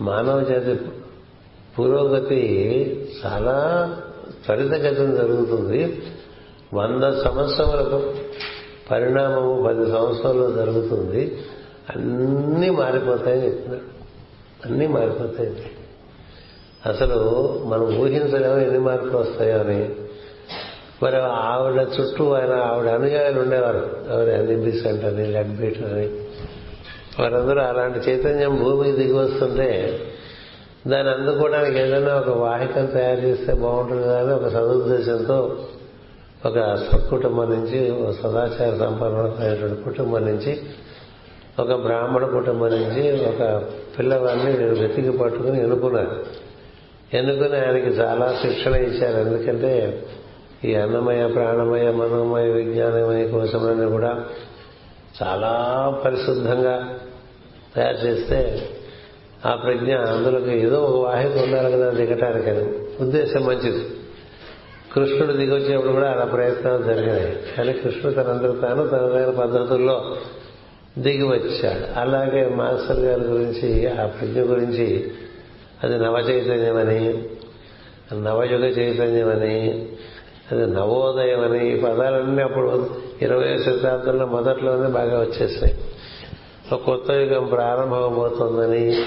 మానవ 0.00 0.40
జాతి 0.40 0.74
పురోగతి 1.78 2.42
చాలా 3.26 3.56
త్వరితగతిని 4.46 5.16
జరుగుతుంది. 5.16 6.02
వంద 6.74 7.22
సంవత్సరాలకు 7.22 8.14
పరిణామము 8.90 9.64
పది 9.68 9.90
సంవత్సరాల్లో 9.90 10.50
జరుగుతుంది. 10.50 11.38
అన్నీ 11.96 12.70
మారిపోతాయని 12.70 13.44
చెప్తున్నాడు 13.44 13.98
అన్నీ 14.68 14.86
మారిపోతాయి 14.86 15.56
అసలు 16.86 17.18
మనం 17.66 17.84
ఊహించలేము 17.84 18.60
ఎన్ని 18.60 18.78
మార్పులు 18.78 19.18
వస్తాయో 19.18 19.58
అని. 19.58 19.90
మరి 21.02 21.16
ఆవిడ 21.16 21.86
చుట్టూ 22.00 22.32
ఆయన 22.32 22.52
ఆవిడ 22.52 22.88
అనుయాయులు 22.88 23.40
ఉండేవారు. 23.40 23.90
ఎవరు 24.10 24.30
ఎన్నిబిసెంట్ 24.30 25.04
అని 25.04 25.26
లెడ్ 25.26 25.56
బీట్ 25.56 25.82
అని. 25.82 26.08
వారందరూ 27.20 27.60
అలాంటి 27.60 27.98
చైతన్యం 27.98 28.56
భూమికి 28.56 28.96
దిగి 28.96 29.12
వస్తుంటే 29.12 30.00
దాన్ని 30.86 31.12
అందుకోవడానికి 31.12 31.78
ఏదైనా 31.78 32.14
ఒక 32.14 32.28
వాహికం 32.28 32.86
తయారు 32.86 33.20
చేస్తే 33.20 33.54
బాగుంటుంది 33.54 34.02
కానీ 34.02 34.32
ఒక 34.32 34.48
సదుద్దేశంతో 34.48 35.58
ఒక 36.46 36.74
సత్కుటుంబం 36.74 37.50
నుంచి 37.50 37.90
ఒక 37.90 38.10
సదాచార 38.10 38.76
సంపన్నమైనటువంటి 38.78 39.82
కుటుంబం 39.82 40.26
నుంచి 40.26 40.60
ఒక 41.58 41.72
బ్రాహ్మణ 41.74 42.26
కుటుంబం 42.26 42.66
నుంచి 42.66 43.26
ఒక 43.26 43.62
పిల్లవాడిని 43.98 44.58
నేను 44.58 44.74
వెతికి 44.74 45.10
పట్టుకుని 45.10 45.60
ఎన్నుకున్నాను 45.60 46.47
ఎందుకని 47.14 47.66
ఆయనకి 47.66 47.86
చాలా 47.86 48.38
శిక్షణ 48.42 48.74
ఇచ్చారు. 48.74 49.28
ఎందుకంటే 49.28 50.02
ఈ 50.64 50.74
అన్నమయ 50.74 51.26
ప్రాణమయ 51.26 51.90
మనోమయ 51.90 52.50
విజ్ఞానమయ 52.50 53.28
కోసమని 53.28 53.90
కూడా 53.90 54.24
చాలా 55.22 55.52
పరిశుద్ధంగా 56.04 56.98
తయారు 57.76 57.96
చేస్తే 57.96 58.68
ఆ 59.46 59.54
ప్రజ్ఞ 59.54 59.96
అందులోకి 59.96 60.50
ఏదో 60.50 60.82
ఒక 60.82 61.06
వాహిక 61.06 61.42
ఉండాలి 61.42 61.72
కదా 61.72 61.90
దిగటానికని 61.90 62.64
ఉద్దేశం 63.00 63.46
మంచిది. 63.46 63.84
కృష్ణుడు 64.94 65.32
దిగొచ్చేప్పుడు 65.32 65.92
కూడా 65.92 66.10
అలా 66.10 66.24
ప్రయత్నాలు 66.24 66.82
జరిగినాయి. 66.82 67.38
కానీ 67.56 67.72
కృష్ణుడు 67.72 68.14
తనందరూ 68.14 68.52
తాను 68.52 68.88
తనదైన 68.88 69.30
పద్ధతుల్లో 69.30 70.16
దిగి 70.98 71.22
వచ్చాడు. 71.22 72.00
అలాగే 72.00 72.48
మాస్టర్ 72.48 73.00
గారి 73.00 73.20
గురించి 73.20 73.90
ఆ 73.90 74.06
ప్రజ్ఞ 74.06 74.40
గురించి 74.40 75.12
అది 75.84 75.98
నవ 75.98 76.16
చైతన్యమని 76.16 77.24
నవయుగ 78.22 78.64
చైతన్యమని 78.64 79.88
అది 80.52 80.66
నవోదయం 80.66 81.40
అని 81.40 81.78
ఈ 81.78 81.80
పదాలన్నీ 81.80 82.42
అప్పుడు 82.42 82.90
ఇరవై 83.22 83.58
శతాబ్దంలో 83.58 84.26
మొదట్లోనే 84.26 84.88
బాగా 84.88 85.20
వచ్చేసాయి. 85.20 85.74
ఒక 86.72 86.80
కొత్త 86.80 87.10
యుగం 87.10 87.46
ప్రారంభమవుతుందని 87.46 89.04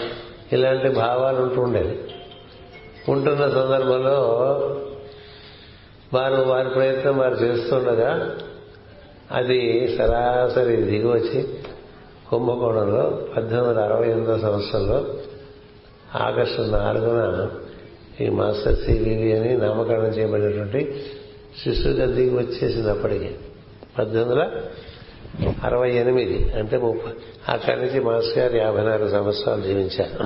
ఇలాంటి 0.54 0.90
భావాలు 0.90 1.42
ఉంటుండేవి 1.42 2.00
ఉంటున్న 3.12 3.42
సందర్భంలో 3.42 4.18
వారు 6.14 6.36
వారి 6.36 6.70
ప్రయత్నం 6.70 7.18
వారు 7.18 7.36
చేస్తుండగా 7.36 8.38
అది 9.32 9.88
సరాసరి 9.98 10.76
దిగి 10.76 11.08
వచ్చి 11.08 11.50
కుంభకోణంలో 12.30 13.04
పద్దెనిమిది 13.38 13.70
వందల 13.70 13.80
అరవై 13.80 14.08
ఎనిమిదో 14.10 14.38
సంవత్సరంలో 14.38 15.04
ఆగస్టు 16.16 16.62
నాలుగున 16.62 17.50
ఈ 18.22 18.30
మాస్టర్ 18.30 18.76
సివివి 18.76 19.40
అని 19.40 19.58
నామకరణం 19.58 20.06
చేయబడినటువంటి 20.06 21.04
శిశువుగా 21.64 22.06
దిగి 22.06 22.36
వచ్చేసినప్పటికీ 22.36 23.30
పద్దెనిమిది 24.00 24.30
వందల 24.30 24.52
అరవై 25.64 25.92
ఎనిమిది 25.92 26.54
అంటే 26.60 26.78
ముప్పై 26.78 27.12
అక్కడి 27.50 27.82
నుంచి 27.82 28.00
మాస్టర్ 28.00 28.38
గారు 28.38 28.58
యాభై 28.58 28.84
నాలుగు 28.84 29.10
సంవత్సరాలు 29.10 29.62
జీవించారు. 29.62 30.24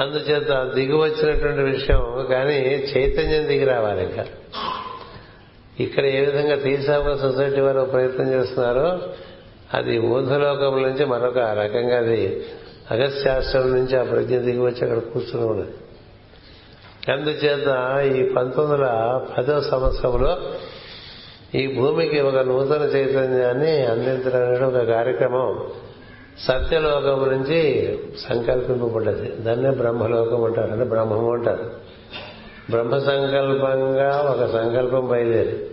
అందుచేత 0.00 0.72
దిగి 0.74 0.96
వచ్చినటువంటి 0.96 1.62
విషయం 1.62 2.26
కానీ 2.30 2.58
చైతన్యం 2.64 3.48
దిగి 3.48 3.64
రావాలి 3.64 4.02
ఇంకా. 4.02 4.26
ఇక్కడ 5.80 6.04
ఏ 6.04 6.20
విధంగా 6.20 6.56
తీసాబ 6.56 7.14
సొసైటీ 7.14 7.60
వారు 7.60 7.80
ప్రయత్నం 7.80 8.32
చేస్తున్నారో 8.32 8.98
అది 9.74 9.98
ఊర్ధలోకం 9.98 10.82
నుంచి 10.82 11.04
మరొక 11.04 11.38
రకంగా 11.38 11.98
అది 11.98 12.44
అగస్త్యాశ్రమం 12.90 13.70
నుంచి 13.70 13.98
ఆ 13.98 14.02
ప్రజ్ఞ 14.02 14.36
దిగి 14.38 14.58
వచ్చి 14.58 14.90
అక్కడ 14.90 14.98
కూర్చుని 14.98 15.44
ఉన్నది 15.44 15.70
అందుచేత 17.12 17.68
ఈ 18.16 18.32
పంతొమ్మిది 18.32 18.82
వందల 18.82 19.20
పదో 19.38 19.60
సంవత్సరంలో 19.60 20.38
ఈ 21.54 21.76
భూమికి 21.76 22.20
ఒక 22.20 22.36
నూతన 22.36 22.82
చైతన్యాన్ని 22.82 23.86
అందించడం 23.86 24.66
ఒక 24.66 24.86
కార్యక్రమం 24.86 25.58
సత్యలోకం 26.48 27.32
నుంచి 27.32 27.98
సంకల్పింపబడ్డది. 28.28 29.32
దాన్నే 29.32 29.70
బ్రహ్మలోకం 29.70 30.44
అంటారు. 30.44 30.72
అంటే 30.72 30.84
బ్రహ్మము 30.84 31.32
అంటారు. 31.32 31.70
బ్రహ్మ 32.70 32.98
సంకల్పంగా 32.98 34.08
ఒక 34.08 34.52
సంకల్పం 34.52 35.08
బయలుదేరి. 35.08 35.66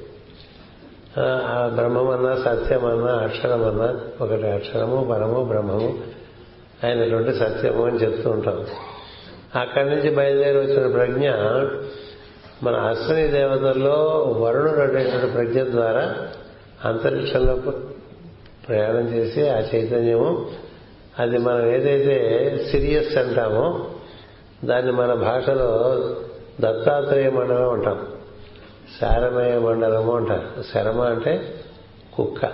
ఆ 1.20 1.72
బ్రహ్మమన్నా 1.76 2.36
సత్యమన్నా 2.36 3.14
అక్షరమన్నా 3.14 4.00
ఒకటి 4.22 4.48
అక్షరము 4.48 5.08
పరము 5.12 5.44
బ్రహ్మము 5.44 5.98
అయినటువంటి 6.84 7.34
సత్యము 7.34 7.86
అని 7.86 7.98
చెప్తూ 7.98 8.30
ఉంటాం. 8.30 8.66
అక్కడి 9.56 9.90
నుంచి 9.90 10.16
బయలుదేరి 10.16 10.58
వచ్చిన 10.58 10.92
ప్రజ్ఞ 10.92 11.30
మన 12.64 12.76
అశ్విని 12.76 13.28
దేవతల్లో 13.28 13.94
వరుణుడు 14.40 14.80
అనేటువంటి 14.80 15.28
ప్రజ్ఞ 15.32 15.64
ద్వారా 15.64 16.16
అంతరిక్షంలో 16.86 17.56
ప్రయాణం 18.68 19.08
చేసి 19.14 19.50
ఆ 19.50 19.60
చైతన్యము 19.60 20.52
అది 21.20 21.38
మనం 21.38 21.66
ఏదైతే 21.66 22.58
సిరియస్ 22.72 23.18
అంటామో 23.18 23.92
దాన్ని 24.66 24.92
మన 24.92 25.14
భాషలో 25.14 25.96
దత్తాత్రేయ 26.62 27.30
మండలం 27.30 27.70
అంటాం. 27.70 28.08
శారమయ 29.02 29.60
మండలము 29.60 30.16
అంటారు. 30.16 30.64
శరమ 30.74 31.02
అంటే 31.02 31.54
కుక్క. 32.16 32.46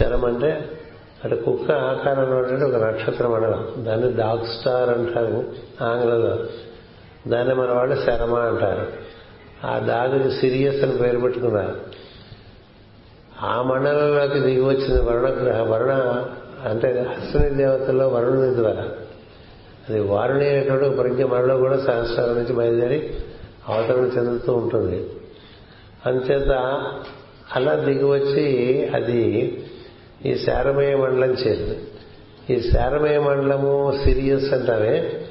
శరం 0.00 0.24
అంటే 0.24 0.70
అంటే 1.24 1.36
కుక్క 1.36 1.70
ఆకారంలో 1.70 2.36
ఉండే 2.36 2.64
ఒక 2.64 2.84
నక్షత్ర 2.84 3.26
మండలం 3.26 3.74
దాన్ని 3.78 4.16
డాగ్ 4.16 4.58
స్టార్ 4.58 4.88
అంటారు 4.88 5.44
ఆంగ్లంలో. 5.84 6.38
దాన్ని 7.28 7.54
మన 7.54 7.72
వాళ్ళు 7.72 7.94
శరమ 7.94 8.34
అంటారు. 8.34 8.86
ఆ 9.66 9.78
డాగ్కి 9.88 10.30
సిరియస్ 10.30 10.84
అని 10.84 10.98
పేరు 10.98 11.18
పెట్టుకున్నారు. 11.18 11.76
ఆ 13.42 13.62
మండలంలోకి 13.62 14.40
దిగి 14.40 14.60
వచ్చిన 14.60 15.02
వరుణగ్రహ 15.02 15.62
వరుణ 15.62 16.24
అంటే 16.68 16.88
అశ్విని 16.88 17.56
దేవతల్లో 17.56 18.08
వరుణుని 18.08 18.54
ద్వారా. 18.54 18.88
అది 19.88 20.00
వారుణి 20.00 20.48
అనేటువంటి 20.48 20.96
ప్రజ్ఞ 20.96 21.24
మనలో 21.24 21.56
కూడా 21.56 21.76
సహస్రాల 21.78 22.32
నుంచి 22.32 22.52
బయలుదేరి 22.52 23.14
అవతరణ 23.68 24.04
చెందుతూ 24.04 24.52
ఉంటుంది. 24.52 25.10
అంచేత 26.06 26.50
అలా 27.56 27.74
దిగి 27.74 28.04
వచ్చి 28.04 28.86
అది 28.94 29.22
ఈ 30.26 30.34
శారమయ 30.34 30.96
మండలం 30.96 31.32
చేరింది. 31.32 31.78
ఈ 32.50 32.70
శారమయ 32.70 33.18
మండలము 33.18 33.98
సిరియస్ 34.04 34.52
అంటారే 34.52 35.26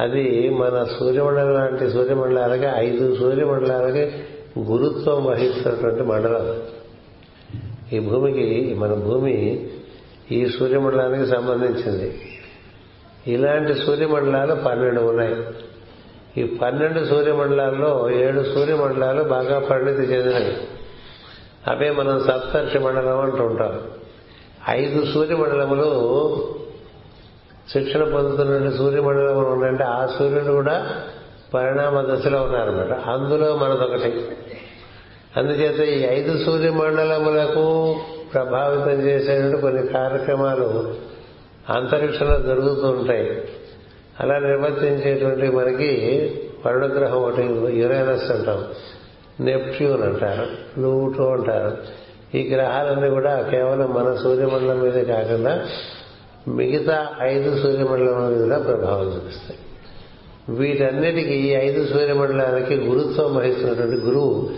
అది 0.00 0.50
మన 0.50 0.86
సూర్యమండలం 0.98 1.54
లాంటి 1.54 1.90
సూర్యమండలాలకి 1.90 2.66
ఐదు 2.76 3.16
సూర్యమండలాలకి 3.16 4.12
గురుత్వం 4.58 5.24
వహిస్తున్నటువంటి 5.24 6.02
మండలం. 6.02 6.62
ఈ 7.92 7.98
భూమికి 7.98 8.74
మన 8.74 8.94
భూమి 8.94 9.70
ఈ 10.32 10.46
సూర్యమండలానికి 10.46 11.30
సంబంధించింది. 11.30 12.22
ఇలాంటి 13.26 13.74
సూర్యమండలాలు 13.74 14.54
పన్నెండు 14.54 15.00
ఉన్నాయి. 15.00 15.36
ఈ 16.36 16.58
పన్నెండు 16.62 17.04
సూర్యమండలాల్లో 17.04 18.10
ఏడు 18.10 18.42
సూర్యమండలాలు 18.42 19.22
బాగా 19.22 19.58
పరిణితి 19.58 20.02
చెందినవి. 20.02 20.56
అవే 21.66 21.90
మనం 21.90 22.20
సప్తర్షి 22.20 22.78
మండలం 22.78 23.20
అంటూ 23.20 23.44
ఉంటాం. 23.44 23.80
ఐదు 24.68 25.04
సూర్యమండలములు 25.12 26.54
శిక్షణ 27.72 28.04
పొందుతున్న 28.04 28.70
సూర్యమండలములు 28.70 29.46
ఉన్నాయంటే 29.46 29.84
ఆ 29.84 30.06
సూర్యుడు 30.06 30.52
కూడా 30.52 31.02
పరిణామ 31.54 32.14
దశలో 32.14 32.42
ఉన్నారన్నమాట. 32.42 33.00
అందులో 33.00 33.56
మనదొకటి. 33.56 34.28
అందుచేత 35.36 35.80
ఈ 35.80 36.18
ఐదు 36.18 36.44
సూర్యమండలములకు 36.44 37.96
ప్రభావితం 38.34 39.00
చేసేటువంటి 39.00 39.60
కొన్ని 39.60 39.86
కార్యక్రమాలు 39.86 40.94
అంతరిక్షంలో 41.68 42.38
జరుగుతూ 42.38 42.88
ఉంటాయి. 42.88 43.48
అలా 44.20 44.38
నిర్వర్తించేటువంటి 44.38 45.48
మనకి 45.48 46.32
వరుణగ్రహం 46.66 47.22
ఒకటి 47.22 47.42
యురేనస్ 47.74 48.30
అంటాం. 48.30 48.64
నెప్ట్యూన్ 49.40 50.02
అంటారు 50.02 50.46
ప్లూటో 50.76 51.24
అంటారు. 51.28 52.01
ఈ 52.34 52.54
గ్రహాలన్నీ 52.54 53.08
కూడా 53.08 53.42
కేవలం 53.42 53.94
మన 53.94 54.16
సూర్యమండలం 54.22 54.80
మీదే 54.80 55.04
కాకుండా 55.04 55.66
మిగతా 56.48 57.06
ఐదు 57.22 57.62
సూర్యమండలం 57.62 58.32
మీద 58.32 58.42
కూడా 58.44 58.58
ప్రభావం 58.58 59.06
చూపిస్తాయి. 59.06 59.58
వీటన్నిటికీ 60.48 61.34
ఈ 61.34 61.48
ఐదు 61.48 61.92
సూర్యమండలానికి 61.92 62.74
గురుత్వం 62.76 63.36
వహిస్తున్నటువంటి 63.36 63.96
గురువు 63.96 64.50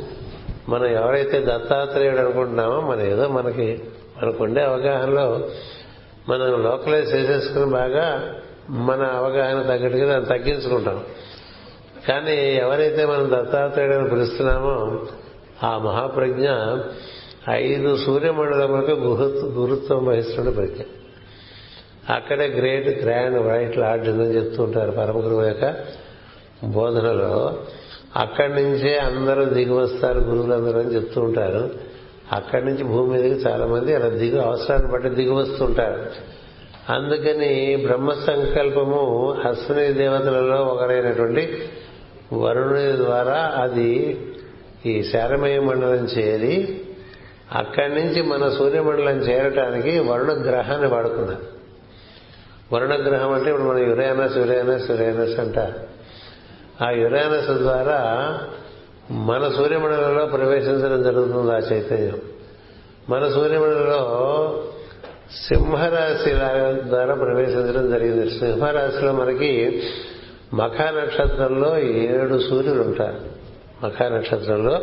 మనం 0.68 0.86
ఎవరైతే 0.86 1.40
దత్తాత్రేయుడు 1.40 2.16
అనుకుంటున్నామో 2.16 2.80
మన 2.80 3.00
ఏదో 3.00 3.28
మనకి 3.28 3.80
మనకుండే 4.22 4.62
అవగాహనలో 4.62 5.48
మనం 6.28 6.62
లోకలైజ్ 6.62 7.14
చేసేసుకుని 7.14 7.66
బాగా 7.66 8.34
మన 8.70 9.02
అవగాహన 9.02 9.62
తగ్గట్టుగా 9.62 10.12
దాన్ని 10.12 10.28
తగ్గించుకుంటాం. 10.28 11.04
కానీ 12.08 12.54
ఎవరైతే 12.54 13.04
మనం 13.04 13.30
దత్తాత్రేయుడు 13.32 14.08
పిలుస్తున్నామో 14.08 15.00
ఆ 15.62 15.78
మహాప్రజ్ఞ 15.78 16.46
ఐదు 17.50 17.96
సూర్యమండలములకు 17.96 18.92
గురుత్వం 19.44 20.06
వహిస్తున్న 20.06 20.50
ప్రజ్ఞ 20.50 20.82
అక్కడే 22.14 22.46
గ్రేట్ 22.46 23.04
గ్రాండ్ 23.04 23.38
వైట్ 23.38 23.78
లార్డ్ 23.78 24.08
అని 24.08 24.36
చెప్తూ 24.36 24.62
ఉంటారు 24.62 24.90
పరమ 24.90 25.42
యొక్క 25.42 25.74
బోధనలో. 26.64 27.58
అక్కడి 28.16 28.52
నుంచే 28.52 28.98
అందరూ 28.98 29.44
దిగి 29.44 29.72
వస్తారు 29.72 30.18
గురువులందరూ 30.18 30.80
అని 30.80 30.94
చెప్తూ 30.94 31.20
ఉంటారు. 31.20 31.70
అక్కడి 32.32 32.64
నుంచి 32.64 32.84
భూమి 32.84 33.10
మీదకి 33.10 33.40
చాలా 33.40 33.66
మంది 33.66 33.94
అలా 33.94 34.08
దిగు 34.08 34.38
అవసరాన్ని 34.38 34.92
బట్టి 34.92 35.08
దిగి 35.08 35.30
వస్తుంటారు 35.30 36.10
అందుకని 36.92 37.76
బ్రహ్మ 37.76 38.12
సంకల్పము 38.12 39.30
అశ్విని 39.48 39.92
దేవతలలో 39.92 40.56
ఒకరైనటువంటి 40.56 41.58
వరుణుని 42.32 42.96
ద్వారా 42.96 43.52
అది 43.62 44.20
ఈ 44.86 45.02
శారమయ 45.02 45.60
మండలం 45.60 46.04
చేరి 46.04 46.80
అక్కడి 47.52 47.94
నుంచి 47.94 48.22
మన 48.22 48.48
సూర్యమండలం 48.48 49.18
చేరటానికి 49.18 49.98
వరుణ 49.98 50.32
గ్రహాన్ని 50.32 50.88
వాడుకున్నారు. 50.88 51.54
వరుణ 52.72 53.08
గ్రహం 53.08 53.32
అంటే 53.32 53.50
ఇప్పుడు 53.50 53.64
మన 53.64 53.78
యురేనస్ 53.78 54.36
యురేనస్ 54.36 54.90
యురేనస్ 54.90 55.40
అంట. 55.40 55.58
ఆ 56.82 56.90
యురేనస్ 56.90 57.50
ద్వారా 57.50 58.38
మన 59.10 59.52
సూర్యమండలంలో 59.56 60.26
ప్రవేశించడం 60.26 61.02
జరుగుతుంది 61.02 61.52
ఆ 61.52 61.58
చైతన్యం. 61.58 62.18
మన 63.08 63.28
సూర్యమండలంలో 63.28 64.64
సింహరాశి 65.48 66.30
ద్వారా 66.88 67.14
ప్రవేశించడం 67.14 67.90
జరిగింది. 67.90 68.30
సింహరాశిలో 68.30 69.12
మనకి 69.12 69.82
మఖా 70.54 70.90
నక్షత్రంలో 70.90 71.78
ఏడు 71.78 72.38
సూర్యులు 72.38 72.82
ఉంటారు. 72.82 73.20
మఖా 73.86 74.08
నక్షత్రంలో 74.08 74.80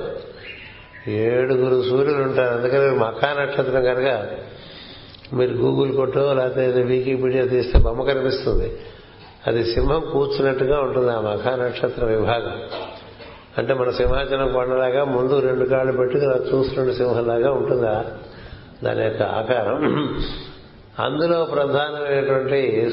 ఏడుగురు 1.08 1.90
సూర్యులు 1.90 2.24
ఉంటారు. 2.24 2.56
అందుకని 2.56 3.00
మఖా 3.00 3.34
నక్షత్రం 3.34 3.84
కనుక 3.84 4.28
మీరు 5.34 5.54
గూగుల్ 5.54 5.96
కొట్టో 5.96 6.34
లేకపోతే 6.34 6.68
వికీపీడియా 6.68 7.46
తీస్తే 7.46 7.80
బొమ్మ 7.80 8.04
కనిపిస్తుంది. 8.04 8.80
అది 9.48 9.74
సింహం 9.74 10.04
కూర్చున్నట్టుగా 10.14 10.82
ఉంటుంది 10.82 11.12
ఆ 11.12 11.22
మఖా 11.22 11.56
నక్షత్ర 11.56 12.06
విభాగం. 12.06 12.62
అంటే 13.58 13.74
మన 13.74 13.90
సింహాచలం 13.90 14.52
కొండలాగా 14.52 15.04
ముందు 15.04 15.40
రెండు 15.40 15.66
కాళ్ళు 15.66 15.98
పెట్టి 15.98 16.18
చూస్తున్న 16.18 16.92
సింహంలాగా 16.92 17.52
ఉంటుందా? 17.52 18.06
దాని 18.84 19.04
యొక్క 19.04 19.24
ఆకారం. 19.24 19.76
అందులో 21.00 21.46
ప్రధానమైనటువంటి 21.46 22.92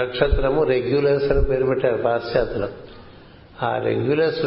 నక్షత్రము 0.00 0.64
రెగ్యులర్స్ 0.64 1.24
అని 1.24 1.44
పేరు 1.44 1.66
పెట్టారు 1.66 2.02
పాశ్చాత్యులు. 2.02 2.68
ఆ 3.62 3.78
రెగ్యులర్స్ 3.78 4.44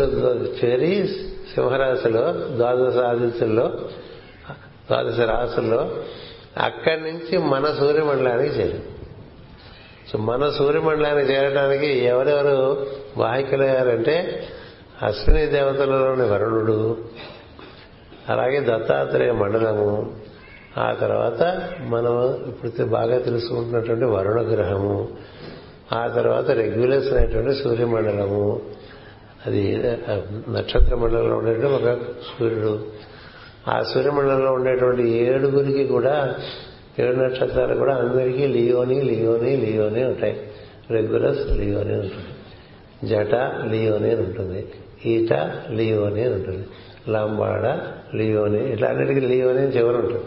చేరి 0.66 1.10
సింహరాశిలో 1.56 2.34
ద్వాదశ 2.56 2.98
ఆదిత్యుల్లో 3.04 3.72
ద్వాదశ 4.88 5.20
రాసుల్లో 5.20 5.82
అక్కడి 6.58 7.02
నుంచి 7.02 7.38
మన 7.38 7.66
సూర్యమండలానికి 7.80 8.56
చేరింది 8.56 8.88
సో 10.12 10.18
మన 10.18 10.50
సూర్యమండలానికి 10.50 11.34
చేరడానికి 11.34 12.00
ఎవరెవరు 12.06 12.88
వాహికలయ్యారంటే 13.18 14.16
అశ్విని 15.02 15.46
దేవతలలోని 15.46 16.30
వరుణుడు 16.30 16.98
అలాగే 18.30 18.60
దత్తాత్రేయ 18.60 19.32
మండలము 19.32 20.14
ఆ 20.78 20.94
తర్వాత 20.94 21.44
మనం 21.80 22.40
ఇప్పుడు 22.48 22.86
బాగా 22.86 23.18
తెలుసుకుంటున్నటువంటి 23.20 24.06
వరుణ 24.06 24.54
గ్రహము 24.54 25.10
ఆ 25.94 26.08
తర్వాత 26.08 26.50
రెగ్యులర్స్ 26.52 27.14
అనేటువంటి 27.14 27.64
సూర్యమండలము 27.64 28.62
అది 29.48 29.84
నక్షత్ర 30.50 30.96
మండలంలో 30.96 31.38
ఉండేటువంటి 31.38 31.74
ఒక 31.76 32.00
సూర్యుడు. 32.40 32.86
ఆ 33.68 33.84
సూర్యమండలంలో 33.94 34.54
ఉండేటువంటి 34.54 35.10
ఏడుగురికి 35.10 35.88
కూడా 35.88 36.36
ఏడు 37.00 37.16
నక్షత్రాలు 37.16 37.76
కూడా 37.76 37.96
అందరికీ 37.96 38.48
లియోని 38.48 39.02
లియోని 39.02 39.56
లియోని 39.56 40.04
ఉంటాయి. 40.04 40.52
రెగ్యులర్స్ 40.92 41.52
లియోని 41.58 41.94
ఉంటుంది. 41.94 42.24
జట 43.08 43.36
లియోని 43.70 44.12
అని 44.12 44.22
ఉంటుంది. 44.22 44.74
ఈట 45.06 45.34
లియోని 45.72 46.24
అని 46.24 46.34
ఉంటుంది. 46.34 46.68
లంబాడ 47.10 47.80
లియోని 48.16 48.74
ఇట్లా 48.74 48.90
అన్నిటికీ 48.90 49.20
లియోని 49.20 49.60
అని 49.60 49.68
చివరి 49.68 49.98
ఉంటుంది. 49.98 50.24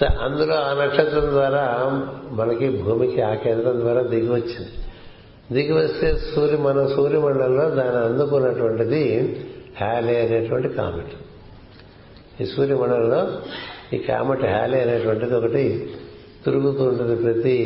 సో 0.00 0.06
అందులో 0.20 0.54
ఆ 0.54 0.84
నక్షత్రం 0.84 1.30
ద్వారా 1.30 1.90
మనకి 2.30 2.82
భూమికి 2.82 3.22
ఆ 3.22 3.34
కేంద్రం 3.34 3.80
ద్వారా 3.80 4.02
దిగి 4.02 4.28
వచ్చింది. 4.28 4.68
దిగి 5.52 5.72
వస్తే 5.72 6.16
సూర్య 6.34 6.56
మన 6.56 6.86
సూర్యమండలంలో 6.86 7.70
దాన్ని 7.70 8.00
అందుకున్నటువంటిది 8.04 9.02
హ్యాలే 9.80 10.16
అనేటువంటి 10.26 10.68
కామెట్. 10.68 11.14
ఈ 12.40 12.46
సూర్యమండలంలో 12.46 13.20
ఈ 13.92 13.98
కామెట్ 13.98 14.44
హ్యాలే 14.44 14.80
అనేటువంటిది 14.82 15.34
ఒకటి 15.34 15.64
తిరుగుతూ 16.44 16.84
ఉంటుంది 16.84 17.16
ప్రతి 17.22 17.56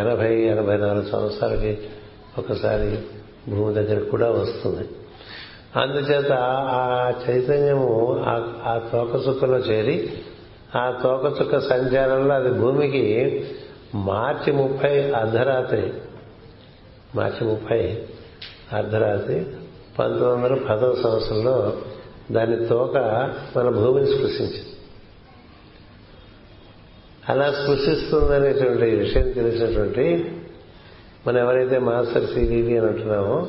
ఎనభై 0.00 0.32
ఎనభై 0.44 0.76
నాలుగు 0.76 1.04
సంవత్సరాలకి 1.04 1.78
ఒకసారి 2.38 2.98
భూమి 3.48 3.74
దగ్గరకు 3.74 4.10
కూడా 4.10 4.30
వస్తుంది. 4.30 4.84
అందుచేత 5.76 6.32
ఆ 6.80 7.12
చైతన్యము 7.24 7.90
ఆ 8.66 8.74
తోకచుక్కలో 8.92 9.58
చేరి 9.58 10.10
ఆ 10.76 11.00
తోకచుక్క 11.02 11.58
సంచారంలో 11.58 12.34
అది 12.34 12.50
భూమికి 12.50 13.04
మార్చి 13.94 14.52
ముప్పై 14.52 15.10
అర్ధరాత్రి 15.10 15.92
మార్చి 17.16 17.46
ముప్పై 17.46 17.98
అర్ధరాత్రి 18.72 19.46
పంతొమ్మిది 19.98 20.54
వందల 20.54 20.66
పదవ 20.70 20.94
సంవత్సరంలో 21.02 21.76
దాని 22.32 22.66
తోక 22.66 22.96
మన 23.56 23.68
భూమిని 23.68 24.06
స్పృశించింది. 24.06 24.62
అలా 27.28 27.50
స్పృశిస్తుందనేటువంటి 27.50 28.96
విషయం 28.96 29.30
తెలిసినటువంటి 29.30 30.24
మనం 31.26 31.38
ఎవరైతే 31.38 31.78
మాస్టర్ 31.78 32.26
సివివి 32.26 32.78
అని 32.78 32.86
అంటున్నామో 32.86 33.48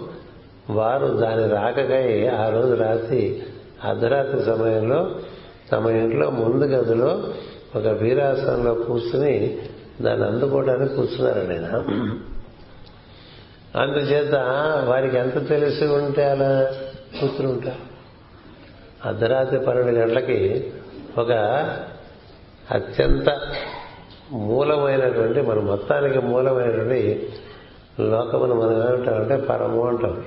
వారు 0.70 1.08
దాని 1.08 1.48
రాకకై 1.48 2.28
ఆ 2.28 2.50
రోజు 2.50 2.74
రాత్రి 2.74 3.42
అర్ధరాత్రి 3.84 4.42
సమయంలో 4.42 5.16
తమ 5.72 5.90
ఇంట్లో 5.90 6.30
ముందు 6.30 6.66
గదిలో 6.66 7.24
ఒక 7.76 7.88
వీరాసనంలో 7.88 8.74
కూర్చుని 8.74 9.58
దాన్ని 10.02 10.28
అందుకోవడానికి 10.28 10.96
కూర్చున్నారండి 10.96 11.54
ఆయన. 11.54 11.80
అందుచేత 13.76 14.36
వారికి 14.88 15.18
ఎంత 15.18 15.50
తెలిసి 15.50 15.86
ఉంటే 15.86 16.30
అలా 16.30 16.72
కూతురు 17.22 17.48
ఉంటారు. 17.48 17.92
అర్ధరాత్రి 19.08 19.60
పన్నెండు 19.60 19.92
గంటలకి 19.92 20.74
ఒక 21.18 21.32
అత్యంత 22.72 23.42
మూలమైనటువంటి 24.32 25.42
మన 25.42 25.60
మొత్తానికి 25.60 26.20
మూలమైనటువంటి 26.20 27.30
లోకమును 28.00 28.56
మనం 28.56 28.74
ఏమంటామంటే 28.74 29.36
పరము 29.36 29.88
అంటాం. 29.88 30.24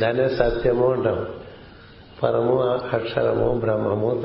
దాన్నే 0.00 0.28
సత్యము 0.28 0.92
అంటాం. 0.92 1.26
పరము 2.22 2.62
అక్షరము 2.92 3.54
బ్రహ్మము 3.54 4.22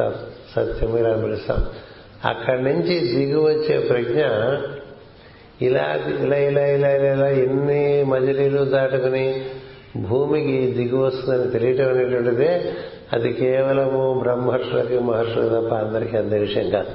సత్యము 0.56 0.98
ఇలా 0.98 1.14
పిలుస్తాం. 1.14 1.58
అక్కడి 2.26 2.64
నుంచి 2.64 3.00
దిగి 3.00 3.36
వచ్చే 3.36 3.80
ప్రజ్ఞ 3.80 4.24
ఇలా 5.62 6.00
ఇలా 6.24 6.38
ఇలా 6.38 6.66
ఇలా 6.66 6.90
ఇలా 6.90 7.14
ఇలా 7.14 7.30
ఎన్ని 7.30 8.04
మజిలీలు 8.04 8.64
దాటుకుని 8.64 9.46
భూమికి 9.98 10.72
దిగి 10.72 10.96
వస్తుందని 10.96 11.52
తెలియటం 11.52 11.90
అనేటువంటిదే 11.90 12.74
అది 13.14 13.34
కేవలము 13.34 14.20
బ్రహ్మర్షులకి 14.20 15.00
మహర్షులు 15.00 15.48
తప్ప 15.48 15.74
అందరికీ 15.74 16.18
అందే 16.18 16.38
విషయం 16.40 16.70
కాదు. 16.70 16.94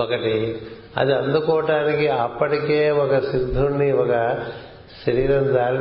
ఒకటి 0.00 0.56
అది 0.96 1.14
అందుకోవటానికి 1.14 2.08
అప్పటికే 2.08 2.90
ఒక 2.90 3.18
సిద్ధుణ్ణి 3.18 3.92
ఒక 3.92 4.36
శరీరం 5.06 5.54
దాల్ 5.54 5.80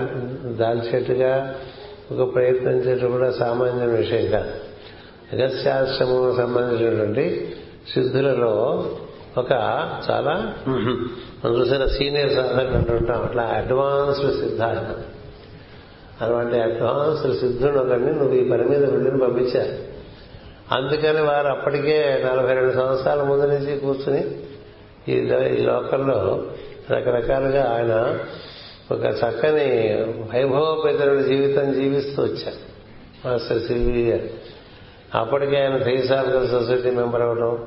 దాల్చేట్టుగా 0.58 1.56
ఒక 2.12 2.36
ప్రయత్నం 2.36 2.74
చేయడం 2.74 3.12
కూడా 3.12 3.32
సామాన్య 3.32 3.86
విషయం 3.86 4.32
కాదు. 4.32 4.52
అగస్త్యాశ్రమం 5.34 6.36
సంబంధించినటువంటి 6.38 7.56
సిద్ధులలో 7.94 8.86
ఒక 9.38 9.52
చాలా 10.12 10.54
మనం 11.46 11.60
చూసిన 11.60 11.86
సీనియర్ 11.86 12.32
సాధన 12.32 12.76
అంటుంటాం 12.76 13.24
అట్లా 13.24 13.44
అడ్వాన్స్డ్ 13.44 14.40
సిద్ధాలు 14.40 15.12
అలాంటి 16.24 16.60
అడ్వాన్స్డ్ 16.62 17.40
సిద్ధుడు 17.40 17.80
ఒకరిని 17.80 18.14
నువ్వు 18.14 18.34
ఈ 18.34 18.50
పని 18.50 18.64
మీద 18.64 18.90
వెళ్ళి 18.90 19.20
పంపించారు 19.20 19.92
అందుకని 20.72 21.22
వారు 21.22 21.48
అప్పటికే 21.48 22.28
నలభై 22.32 22.54
రెండు 22.54 22.72
సంవత్సరాల 22.72 23.24
ముందు 23.24 23.46
నుంచి 23.46 23.80
కూర్చుని 23.80 24.36
ఈ 25.08 25.12
ఈ 25.54 25.62
లోకంలో 25.62 26.44
రకరకాలుగా 26.92 27.64
ఆయన 27.74 28.20
ఒక 28.96 29.06
చక్కని 29.06 29.94
వైభవపేతరుడి 30.34 31.24
జీవితం 31.24 31.74
జీవిస్తూ 31.74 32.24
వచ్చారు. 32.24 32.72
Master 33.28 33.62
CV. 33.62 34.32
అప్పటికే 35.16 35.62
ఆయన 35.62 35.84
థియోసాఫికల్ 35.84 36.48
సొసైటీ 36.48 36.90
మెంబర్ 36.92 37.22
అవడం 37.22 37.66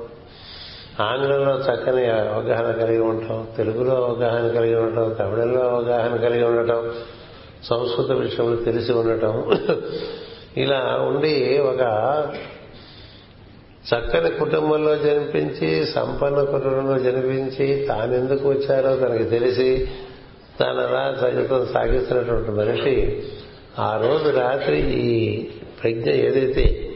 ఆంగ్లంలో 1.01 1.55
చక్కని 1.55 2.07
అవగాహన 2.09 2.73
కలిగి 2.73 3.01
ఉండటం 3.01 3.47
తెలుగులో 3.57 3.95
అవగాహన 3.95 4.49
కలిగి 4.49 4.75
ఉండటం 4.75 5.15
తమిళంలో 5.15 5.61
అవగాహన 5.61 6.17
కలిగి 6.17 6.45
ఉండటం 6.45 6.91
సంస్కృత 7.65 8.11
విషయంలో 8.11 8.57
తెలిసి 8.57 8.93
ఉండటం 8.93 9.45
ఇలా 10.57 11.09
ఉండి 11.09 11.59
ఒక 11.59 11.81
చక్కని 13.95 14.31
కుటుంబంలో 14.31 14.97
జనిపించి 14.97 15.87
సంపన్న 15.87 16.43
కుటుంబంలో 16.43 16.99
జన్మించి 16.99 17.87
తానెందుకు 17.89 18.49
వచ్చారో 18.49 18.97
తనకి 18.97 19.25
తెలిసి 19.25 19.89
తాను 20.61 20.81
అలా 20.81 21.15
జీవితం 21.21 21.67
సాగిస్తున్నటువంటి 21.67 22.51
మనిషి 22.51 23.25
ఆ 23.79 23.97
రోజు 23.97 24.31
రాత్రి 24.31 24.79
ఈ 24.79 25.47
ప్రజ్ఞ 25.83 26.11
ఏదైతే 26.11 26.95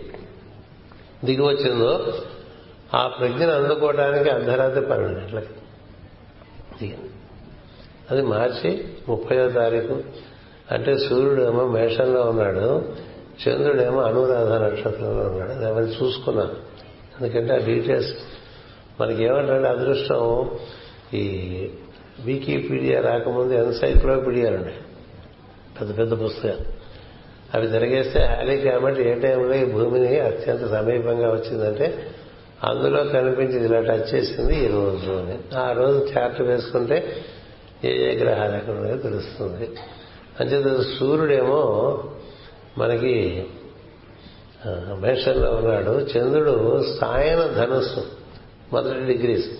దిగి 1.24 1.42
వచ్చిందో 1.42 2.02
ఆ 2.94 3.06
ప్రజ్ఞను 3.06 3.52
అందుకోవడానికి 3.52 4.30
అర్ధరాత్రి 4.30 4.86
పన్నెండు 4.86 5.18
గంటలకి. 5.18 5.54
దిగింది 6.80 7.10
అది 8.10 8.22
మార్చి 8.22 8.84
ముప్పయో 9.08 9.50
తారీఖు. 9.50 10.02
అంటే 10.70 10.98
సూర్యుడేమో 10.98 11.66
మేషంలో 11.66 12.22
ఉన్నాడు 12.22 12.94
చంద్రుడేమో 13.48 14.00
అనురాధ 14.00 14.52
నక్షత్రంలో 14.52 15.26
ఉన్నాడు. 15.26 15.50
అది 15.50 15.64
అవన్నీ 15.64 15.96
చూసుకున్నాను 16.02 16.54
ఎందుకంటే 17.20 17.54
ఆ 17.54 17.56
డీటెయిల్స్ 17.56 18.14
మనకి 19.00 19.24
ఏమంటే 19.24 19.52
అదృష్టం 19.52 20.50
ఈ 21.14 21.26
వికీపీడియా 22.24 23.00
రాకముందు 23.00 23.52
ఎన్సైక్లోపీడియాలు 23.52 24.56
ఉన్నాయి. 24.56 24.78
పెద్ద 25.80 25.98
పెద్ద 25.98 26.24
పుస్తకాలు. 26.24 26.78
అవి 27.54 27.66
జరిగేస్తే 27.66 28.24
హ్యాలీ 28.24 28.56
కాబట్టి 28.56 29.08
ఏ 29.08 29.14
టైంలో 29.14 29.54
ఈ 29.54 29.64
భూమిని 29.64 30.20
అత్యంత 30.20 30.70
సమీపంగా 30.70 31.28
వచ్చిందంటే 31.28 32.14
అందులో 32.64 33.04
కనిపించింది 33.04 33.64
ఇలా 33.64 33.80
టచ్ 33.80 34.14
చేసింది 34.14 34.64
ఈ 34.64 34.66
రోజు 34.66 35.12
అని. 35.12 35.38
ఆ 35.58 35.72
రోజు 35.72 36.08
చార్ట్ 36.18 36.42
వేసుకుంటే 36.42 37.24
ఏ 37.84 37.90
ఏ 37.90 38.16
గ్రహాలు 38.16 38.56
ఎక్కడ 38.56 38.74
ఉన్నాయో 38.74 38.96
తెలుస్తుంది. 38.96 39.70
అంచేత 40.40 40.98
సూర్యుడేమో 40.98 41.60
మనకి 42.78 43.46
మేషంలో 45.00 45.50
ఉన్నాడు. 45.50 45.90
చంద్రుడు 45.90 46.84
సాయన 47.00 47.40
ధనుస్సు 47.46 48.06
మొదటి 48.72 49.00
డిగ్రీస్ 49.00 49.50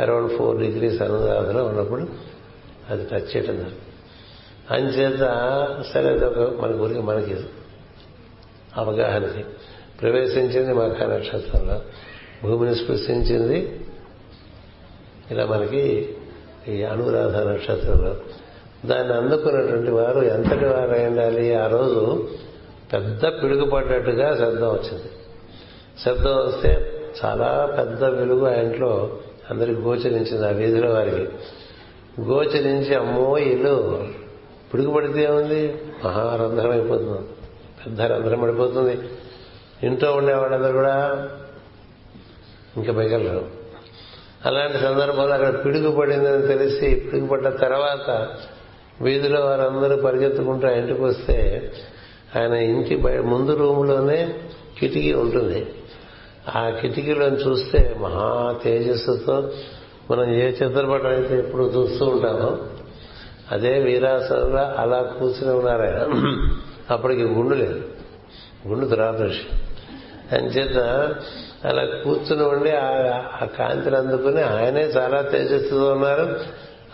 అరౌండ్ 0.00 0.38
ఫోర్ 0.38 0.58
డిగ్రీస్ 0.58 1.02
అనురాధలో 1.02 1.64
ఉన్నప్పుడు 1.64 2.08
అది 2.90 3.04
టచ్ 3.04 3.36
చేయటం 3.36 3.70
అంచేత 4.70 5.20
సరే 5.94 6.08
అది 6.08 6.24
ఒక 6.24 6.60
మన 6.60 6.70
గురికి 6.70 7.00
మనకి 7.00 7.36
అవగాహనకి 8.76 9.44
ప్రవేశించింది 10.00 10.74
మఖ 10.74 11.02
నక్షత్రంలో 11.02 11.80
భూమిని 12.44 12.74
స్పృశించింది. 12.74 13.80
ఇలా 15.30 15.46
మనకి 15.46 16.08
ఈ 16.68 16.82
అనురాధ 16.82 17.36
నక్షత్రంలో. 17.36 18.16
దాన్ని 18.86 19.14
అందుకున్నటువంటి 19.14 19.90
వారు 19.90 20.20
ఎంతటి 20.20 20.64
వారు 20.64 20.90
ఉండాలి 20.90 21.54
ఆ 21.54 21.66
రోజు 21.66 22.28
పెద్ద 22.92 23.26
పిడుగుపడ్డట్టుగా 23.26 24.36
శబ్దం 24.36 24.68
వచ్చింది. 24.68 25.10
శబ్దం 26.04 26.36
వస్తే 26.36 26.92
చాలా 27.24 27.74
పెద్ద 27.78 28.04
వెలుగు 28.04 28.46
ఆ 28.46 28.52
ఇంట్లో 28.52 29.18
అందరికి 29.50 29.80
గోచరించింది 29.80 30.46
ఆ 30.46 30.50
వీధిలో 30.50 30.92
వారికి. 30.92 31.28
గోచరించి 32.20 32.94
అమ్మో 32.94 33.38
ఇల్లు 33.38 34.08
పిడుగుపడితే 34.74 35.22
ఏముంది? 35.22 35.78
మహారంధ్రం 36.04 36.70
అయిపోతుంది 36.70 37.28
పెద్ద 37.86 38.00
రంధ్రం 38.02 38.40
పడిపోతుంది. 38.40 38.98
ఇంట్లో 39.82 40.12
ఉండే 40.12 40.34
వాళ్ళందరూ 40.34 40.72
కూడా 40.72 41.28
ఇంకా 42.76 42.92
మిగలరు 42.92 43.46
అలాంటి 44.46 44.78
సందర్భంలో 44.78 45.34
అక్కడ 45.34 45.64
పిడుగు 45.64 46.00
పడిందని 46.00 46.46
తెలిసి 46.46 46.94
పిడుగుపడ్డ 46.94 47.48
తర్వాత 47.48 48.28
వీధిలో 49.02 49.40
వారందరూ 49.40 50.02
పరిగెత్తుకుంటూ 50.02 50.68
ఆ 50.68 50.70
ఇంటికి 50.70 51.02
వస్తే 51.02 51.72
ఆయన 52.36 52.52
ఇంటి 52.52 52.96
ముందు 53.20 53.56
రూములోనే 53.56 54.34
కిటికీ 54.78 55.12
ఉంటుంది. 55.12 55.66
ఆ 56.54 56.70
కిటికీలోని 56.70 57.36
చూస్తే 57.36 57.96
మహా 58.00 58.54
తేజస్సుతో 58.64 59.50
మనం 60.10 60.34
ఏ 60.34 60.46
చిత్రపటం 60.46 61.06
అయితే 61.06 61.38
ఎప్పుడు 61.38 61.62
చూస్తూ 61.62 62.06
ఉంటామో 62.06 62.58
అదే 63.52 63.78
వీరాసనంలో 63.78 64.62
అలా 64.62 65.02
కూర్చుని 65.02 65.54
ఉన్నారు 65.54 65.82
ఆయన. 65.82 66.22
అప్పటికి 66.90 67.22
గుండు 67.22 67.54
లేదు. 67.54 67.84
గుండు 68.68 68.86
దురాదృష్టం. 68.86 69.58
అంచేత 70.38 71.14
అలా 71.64 71.84
కూర్చుని 71.84 72.42
ఉండి 72.42 72.70
ఆ 72.70 73.48
కాంతిని 73.58 73.96
అందుకుని 73.96 74.42
ఆయనే 74.42 74.80
చాలా 74.80 75.22
తేజస్సుతో 75.22 75.92
ఉన్నారు. 75.92 76.36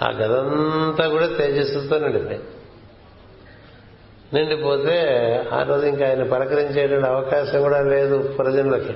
ఆ 0.05 0.11
గదంతా 0.11 1.09
కూడా 1.09 1.27
తేజస్సుతో 1.27 1.99
నిండిపోయి 1.99 2.41
నిండిపోతే 4.35 4.97
ఆ 5.53 5.63
రోజు 5.63 5.87
ఇంకా 5.87 6.07
ఆయన 6.07 6.23
పలకరించేటువంటి 6.23 7.07
అవకాశం 7.07 7.63
కూడా 7.63 7.81
లేదు 7.81 8.19
ప్రజలకి 8.19 8.95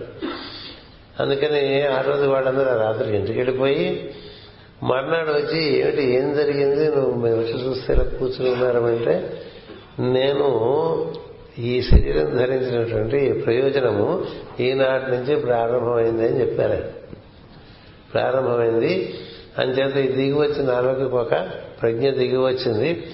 అందుకని 1.21 1.87
ఆ 1.87 2.01
రోజు 2.01 2.27
వాళ్ళందరూ 2.31 2.79
రాత్రి 2.79 3.17
ఇంటికి 3.17 3.39
వెళ్ళిపోయి 3.39 4.15
మర్నాడు 4.83 5.33
వచ్చి 5.33 5.79
ఏమిటి 5.81 6.03
ఏం 6.15 6.35
జరిగింది? 6.35 6.97
నువ్వు 6.97 7.15
మేము 7.15 7.37
వచ్చి 7.37 7.69
చూస్తే 7.69 7.95
ఇలా 7.95 8.05
కూర్చుని 8.19 8.51
ఉన్నారంటే 8.51 9.39
నేను 9.99 10.49
ఈ 11.59 11.83
శరీరం 11.83 12.37
ధరించినటువంటి 12.37 13.33
ప్రయోజనము 13.33 14.25
ఈనాటి 14.61 15.11
నుంచి 15.11 15.37
ప్రారంభమైంది 15.37 16.29
అని 16.29 16.41
చెప్పారు. 16.41 16.85
ప్రారంభమైంది. 18.13 19.15
అంచేత 19.59 19.97
ఈ 19.97 20.13
దిగి 20.13 20.33
వచ్చిన 20.33 20.73
నాలోకి 20.73 21.03
ఒక 21.03 21.35
ప్రజ్ఞ 21.83 22.11
దిగి 22.11 22.37
వచ్చింది 22.37 23.07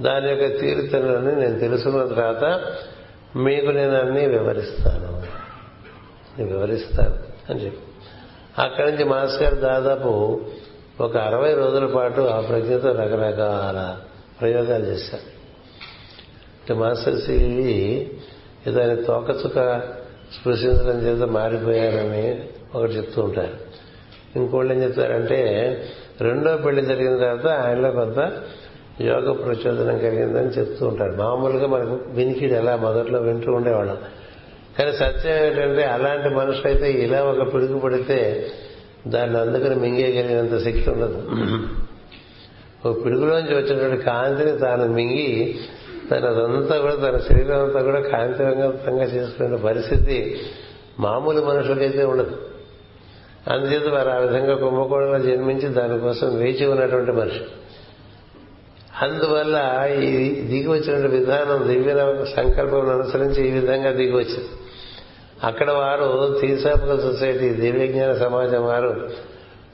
దాని 0.00 0.28
యొక్క 0.28 0.60
తీరుతనని 0.60 1.40
నేను 1.40 1.58
తెలుసుకున్న 1.58 2.06
తర్వాత 2.06 2.62
మీకు 3.36 3.66
నేను 3.66 3.94
అన్నీ 3.96 4.26
వివరిస్తాను. 4.26 5.22
వివరిస్తాను 6.42 7.14
అని 7.50 7.64
చెప్పి. 7.64 7.78
అక్కడి 8.58 8.92
నుంచి 8.92 9.04
మాస్ 9.04 9.42
గారు 9.42 9.54
దాదాపు 9.54 10.40
ఒక 11.00 11.16
అరవై 11.16 11.54
రోజుల 11.54 11.86
పాటు 11.86 12.20
ఆ 12.20 12.40
ప్రజ్ఞతో 12.40 12.92
రకరకాల 12.92 13.96
ప్రయోగాలు 14.40 14.84
చేశారు. 14.84 15.33
మాస్టర్ 16.72 17.20
సివి 17.20 18.10
ఏదైనా 18.66 18.94
తోకచుక 18.94 19.82
స్పృశించడం 20.40 21.00
చేత 21.00 21.28
మారిపోయారని 21.28 22.44
ఒకటి 22.74 22.92
చెప్తూ 22.92 23.22
ఉంటారు. 23.22 23.52
ఇంకోళ్ళు 24.36 24.74
ఏం 24.74 24.82
చెప్తారంటే 24.82 25.40
రెండో 26.20 26.56
పెళ్ళి 26.56 26.82
జరిగిన 26.82 27.16
తర్వాత 27.16 27.46
ఆయనలో 27.46 27.90
కొంత 27.90 28.42
యోగ 29.00 29.32
ప్రచోదనం 29.32 29.98
కలిగిందని 29.98 30.48
చెప్తూ 30.48 30.86
ఉంటారు. 30.86 31.16
మామూలుగా 31.16 31.66
మనకు 31.66 32.00
వినికిడి 32.06 32.54
ఎలా 32.54 32.76
మొదట్లో 32.76 33.20
వింటూ 33.20 33.52
ఉండేవాళ్ళం. 33.52 33.98
కానీ 34.78 34.92
సత్యం 34.92 35.44
ఏంటంటే 35.44 35.84
అలాంటి 35.84 36.28
మనుషులు 36.28 36.66
అయితే 36.66 36.92
ఇలా 36.92 37.22
ఒక 37.22 37.54
పిడుగు 37.54 37.78
పడితే 37.78 38.46
దాన్ని 39.06 39.40
అందుకని 39.40 39.74
మింగేయగలిగినంత 39.74 40.64
శక్తి 40.64 40.90
ఉండదు. 40.90 41.22
ఒక 42.88 43.04
పిడుగులోంచి 43.04 43.54
వచ్చినటువంటి 43.54 44.04
కాంతిని 44.04 44.58
తాను 44.58 44.88
మింగి 44.88 45.56
తన 46.10 46.24
అదంతా 46.24 46.78
కూడా 46.78 46.94
తన 46.94 47.18
శరీరం 47.18 47.62
అంతా 47.62 47.82
కూడా 47.82 48.00
కాంతివంతంగా 48.00 49.04
చేసుకునే 49.04 49.56
పరిస్థితి 49.56 50.42
మామూలు 51.00 51.40
మనుషులకైతే 51.40 52.04
ఉండదు. 52.04 52.36
అందుచేత 53.50 53.92
వారు 53.92 54.08
ఆ 54.08 54.16
విధంగా 54.16 54.54
కుంభకోణంలో 54.54 55.18
జన్మించి 55.18 55.68
దానికోసం 55.68 56.36
వేచి 56.36 56.66
ఉన్నటువంటి 56.66 57.12
మనిషి. 57.12 57.40
అందువల్ల 59.02 59.88
ఈ 60.02 60.40
దిగి 60.40 60.68
వచ్చిన 60.68 61.06
విధానం 61.06 61.68
దివ్య 61.68 62.24
సంకల్పం 62.36 62.88
అనుసరించి 62.88 63.48
ఈ 63.48 63.50
విధంగా 63.50 63.90
దిగి 63.90 64.16
వచ్చింది 64.16 64.48
అక్కడ 65.44 65.70
వారు 65.70 66.38
థీసాపికల్ 66.40 67.02
సొసైటీ 67.02 67.48
దివ్యజ్ఞాన 67.48 68.12
సమాజం 68.12 68.64
వారు. 68.66 69.10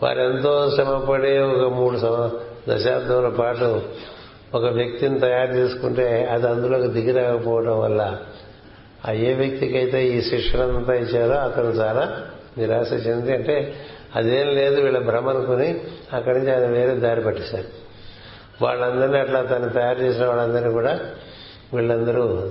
వారెంతో 0.03 0.71
శ్రమపడే 0.75 1.39
ఒక 1.39 1.73
మూడు 1.73 1.97
దశాబ్దముల 2.69 3.29
పాటు 3.29 3.83
ఒక 4.55 4.65
వ్యక్తిని 4.65 5.21
తయారు 5.21 5.53
చేసుకుంటే 5.53 6.25
అది 6.25 6.47
అందులోకి 6.47 6.89
దిగిరాకపోవడం 6.89 7.81
వల్ల 7.81 8.19
ఆ 9.09 9.13
ఏ 9.13 9.35
వ్యక్తికైతే 9.35 10.07
ఈ 10.07 10.23
శిక్షణంతా 10.23 10.95
ఇచ్చారో 10.95 11.35
అతను 11.35 11.71
చాలా 11.71 12.25
నిరాశ 12.59 12.93
చెంది 12.93 13.33
అంటే 13.33 13.75
అదేం 14.17 14.49
లేదు 14.49 14.81
వీళ్ళ 14.81 14.99
భ్రమ 14.99 15.29
అనుకుని 15.29 15.81
అక్కడి 16.13 16.39
నుంచి 16.39 16.53
ఆయన 16.53 16.67
వేరే 16.67 16.95
దారి 16.95 17.21
పట్టేశారు. 17.21 17.65
వాళ్ళందరినీ 18.63 19.19
అట్లా 19.19 19.43
తను 19.43 19.69
తయారు 19.69 19.99
చేసిన 19.99 20.27
వాళ్ళందరినీ 20.27 20.73
కూడా 20.73 21.01
వీళ్ళందరూ 21.75 22.51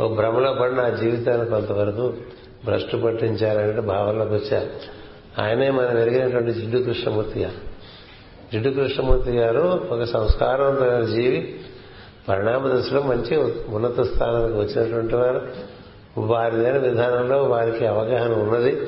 ఓ 0.00 0.14
భ్రమలో 0.14 0.52
పడిన 0.54 0.80
ఆ 0.80 0.88
జీవితాన్ని 0.88 1.46
కొంతవరకు 1.46 2.14
భ్రష్టు 2.64 2.96
పట్టించారనే 2.96 3.80
భావనలోకి 3.80 4.34
వచ్చారు. 4.34 4.68
ఆయనే 5.42 5.70
మనం 5.70 5.98
ఎరిగినటువంటి 5.98 6.52
జిడ్డు 6.52 6.78
కృష్ణమూర్తి 6.78 7.40
గారు 7.40 7.67
జిడ్డు 8.52 8.70
కృష్ణమూర్తి 8.70 9.30
గారు 9.30 9.88
ఒక 9.90 10.04
సంస్కారవంతమైన 10.04 11.00
జీవి. 11.00 11.60
పరిణామ 12.28 12.78
దశలో 12.78 13.02
మంచి 13.02 13.36
ఉన్నత 13.68 14.00
స్థానానికి 14.00 14.58
వచ్చినటువంటి 14.58 15.14
వారు. 15.14 15.48
వారిదైన 16.18 16.76
విధానంలో 16.76 17.42
వారికి 17.42 17.86
అవగాహన 17.86 18.32
ఉన్నది. 18.32 18.80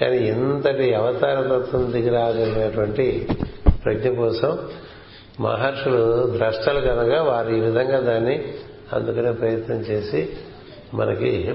కానీ 0.00 0.16
ఇంతటి 0.16 0.94
అవతార 0.94 1.58
తత్వం 1.58 1.92
దిగి 1.92 2.08
రాగలిగినటువంటి 2.08 3.28
ప్రజ్ఞ 3.84 4.08
కోసం 4.08 4.58
మహర్షులు 5.40 6.32
ద్రష్టలు 6.36 6.80
కనుక 6.80 7.18
వారు 7.18 7.50
ఈ 7.50 7.60
విధంగా 7.60 8.00
దాన్ని 8.00 8.44
అందుకునే 8.92 9.32
ప్రయత్నం 9.32 9.76
చేసి 9.76 10.28
మనకి 10.94 11.52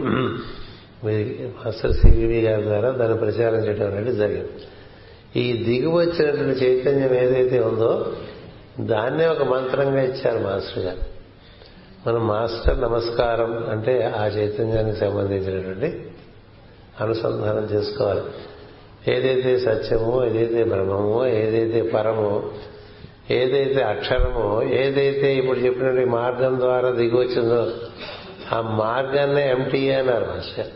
మాస్టర్ 1.03 1.93
సివివి 1.93 2.41
గారి 2.41 2.63
ద్వారా 2.63 2.89
దాన్ని 2.89 3.17
ప్రచారం 3.17 3.65
చేయడం 3.65 3.87
అనేది 3.87 4.15
జరిగింది. 4.15 4.49
ఈ 5.35 5.63
దిగి 5.63 5.85
వచ్చినటువంటి 5.85 6.65
చైతన్యం 6.65 7.13
ఏదైతే 7.13 7.59
ఉందో 7.59 8.13
దాన్నే 8.79 9.27
ఒక 9.27 9.43
మంత్రంగా 9.43 10.01
ఇచ్చారు 10.01 10.39
మాస్టర్ 10.39 10.83
గారు. 10.83 11.17
మనం 12.09 12.27
మాస్టర్ 12.27 12.81
నమస్కారం 12.81 13.67
అంటే 13.69 14.13
ఆ 14.17 14.25
చైతన్యానికి 14.27 14.99
సంబంధించినటువంటి 14.99 16.11
అనుసంధానం 17.01 17.63
చేసుకోవాలి. 17.73 18.21
ఏదైతే 19.11 19.59
సత్యమో 19.59 20.25
ఏదైతే 20.25 20.63
బ్రహ్మమో 20.63 21.25
ఏదైతే 21.25 21.81
పరమో 21.81 22.51
ఏదైతే 23.31 23.81
అక్షరమో 23.81 24.63
ఏదైతే 24.63 25.35
ఇప్పుడు 25.35 25.59
చెప్పినటువంటి 25.59 26.09
మార్గం 26.09 26.59
ద్వారా 26.59 26.89
దిగొచ్చిందో 26.89 27.73
ఆ 28.53 28.61
మార్గాన్ని 28.61 29.49
ఎంటీ 29.49 29.91
అన్నారు 29.91 30.25
మాస్టర్ 30.25 30.67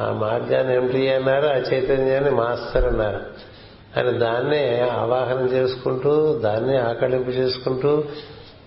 ఆ 0.00 0.12
మార్గాన్ని 0.12 0.74
ఎంటీ 0.74 1.08
అన్నారు 1.08 1.46
ఆ 1.46 1.56
చైతన్యాన్ని 1.56 2.30
మాస్టర్ 2.30 2.84
అన్నారు. 2.84 3.49
అని 3.96 4.18
దాన్నే 4.18 4.88
ఆవాహనం 4.92 5.46
చేసుకుంటూ 5.46 6.38
దాన్నే 6.38 6.76
ఆకళింపు 6.76 7.30
చేసుకుంటూ 7.30 8.04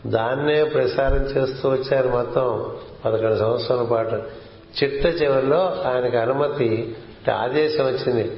దాన్నే 0.07 0.63
ప్రసారం 0.63 1.21
చేస్తూ 1.21 1.69
వచ్చారు 1.69 2.09
మొత్తం 2.09 2.75
పదకొండు 3.05 3.35
సంవత్సరాల 3.35 3.83
పాటు. 3.83 4.15
చిట్ట 4.83 5.23
చివరిలో 5.23 5.59
ఆయనకు 5.59 6.17
అనుమతి 6.17 6.95
ఆదేశం 7.31 7.85
వచ్చింది. 7.85 8.31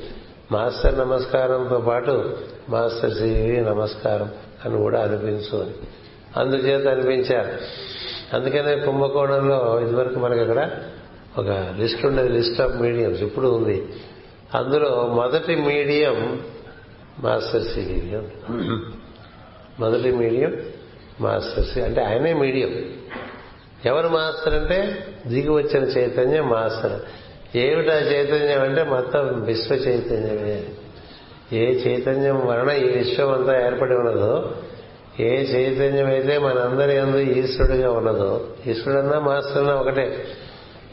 మాస్టర్ 0.51 0.99
నమస్కారంతో 0.99 1.79
పాటు 1.79 2.37
మాస్టర్ 2.69 3.13
సివి 3.13 3.61
నమస్కారం 3.61 4.31
అని 4.65 4.77
కూడా 4.77 5.01
అనిపించు 5.01 5.59
అని 5.59 5.71
అందుచేత 6.37 6.87
అనిపించారు. 6.87 7.49
అందుకనే 8.35 8.75
కుంభకోణంలో 8.75 9.79
ఇదివరకు 9.81 10.19
మనకి 10.19 10.39
అక్కడ 10.39 10.71
ఒక 11.37 11.75
లిస్ట్ 11.79 12.05
ఉండేది 12.05 12.29
లిస్ట్ 12.29 12.61
ఆఫ్ 12.61 12.75
మీడియంస్ 12.75 13.21
ఇప్పుడు 13.21 13.47
ఉంది. 13.47 13.87
అందులో 14.55 15.11
మొదటి 15.13 15.55
మీడియం 15.55 16.41
మాస్టర్ 17.19 17.61
సివి 17.61 18.21
మొదటి 19.79 20.11
మీడియం 20.11 20.53
మాస్టర్ 21.21 21.65
సి 21.65 21.81
అంటే 21.81 22.01
ఆయనే 22.03 22.33
మీడియం. 22.33 22.73
ఎవరు 23.85 24.07
మాస్టర్ 24.07 24.53
అంటే? 24.53 25.07
దిగి 25.27 25.49
వచ్చిన 25.49 25.83
చైతన్యం 25.83 26.49
మాస్టర్. 26.49 26.99
ఏమిటా 27.57 27.97
చైతన్యం 27.99 28.61
అంటే 28.61 28.83
మొత్తం 28.83 29.41
విశ్వ 29.41 29.75
చైతన్యమే. 29.75 30.63
ఏ 31.53 31.65
చైతన్యం 31.71 32.47
వలన 32.47 32.71
ఈ 32.77 32.87
విశ్వం 32.97 33.31
అంతా 33.33 33.65
ఏర్పడి 33.65 33.95
ఉన్నదో 33.95 34.55
ఏ 35.19 35.29
చైతన్యం 35.29 36.07
అయితే 36.07 36.37
మనందరి 36.37 36.97
అందు 36.97 37.17
ఈశ్వరుడిగా 37.17 37.91
ఉన్నదో 37.91 38.47
ఈశ్వరుడన్నా 38.67 39.19
మాస్టర్నా 39.19 39.73
ఒకటే. 39.75 40.25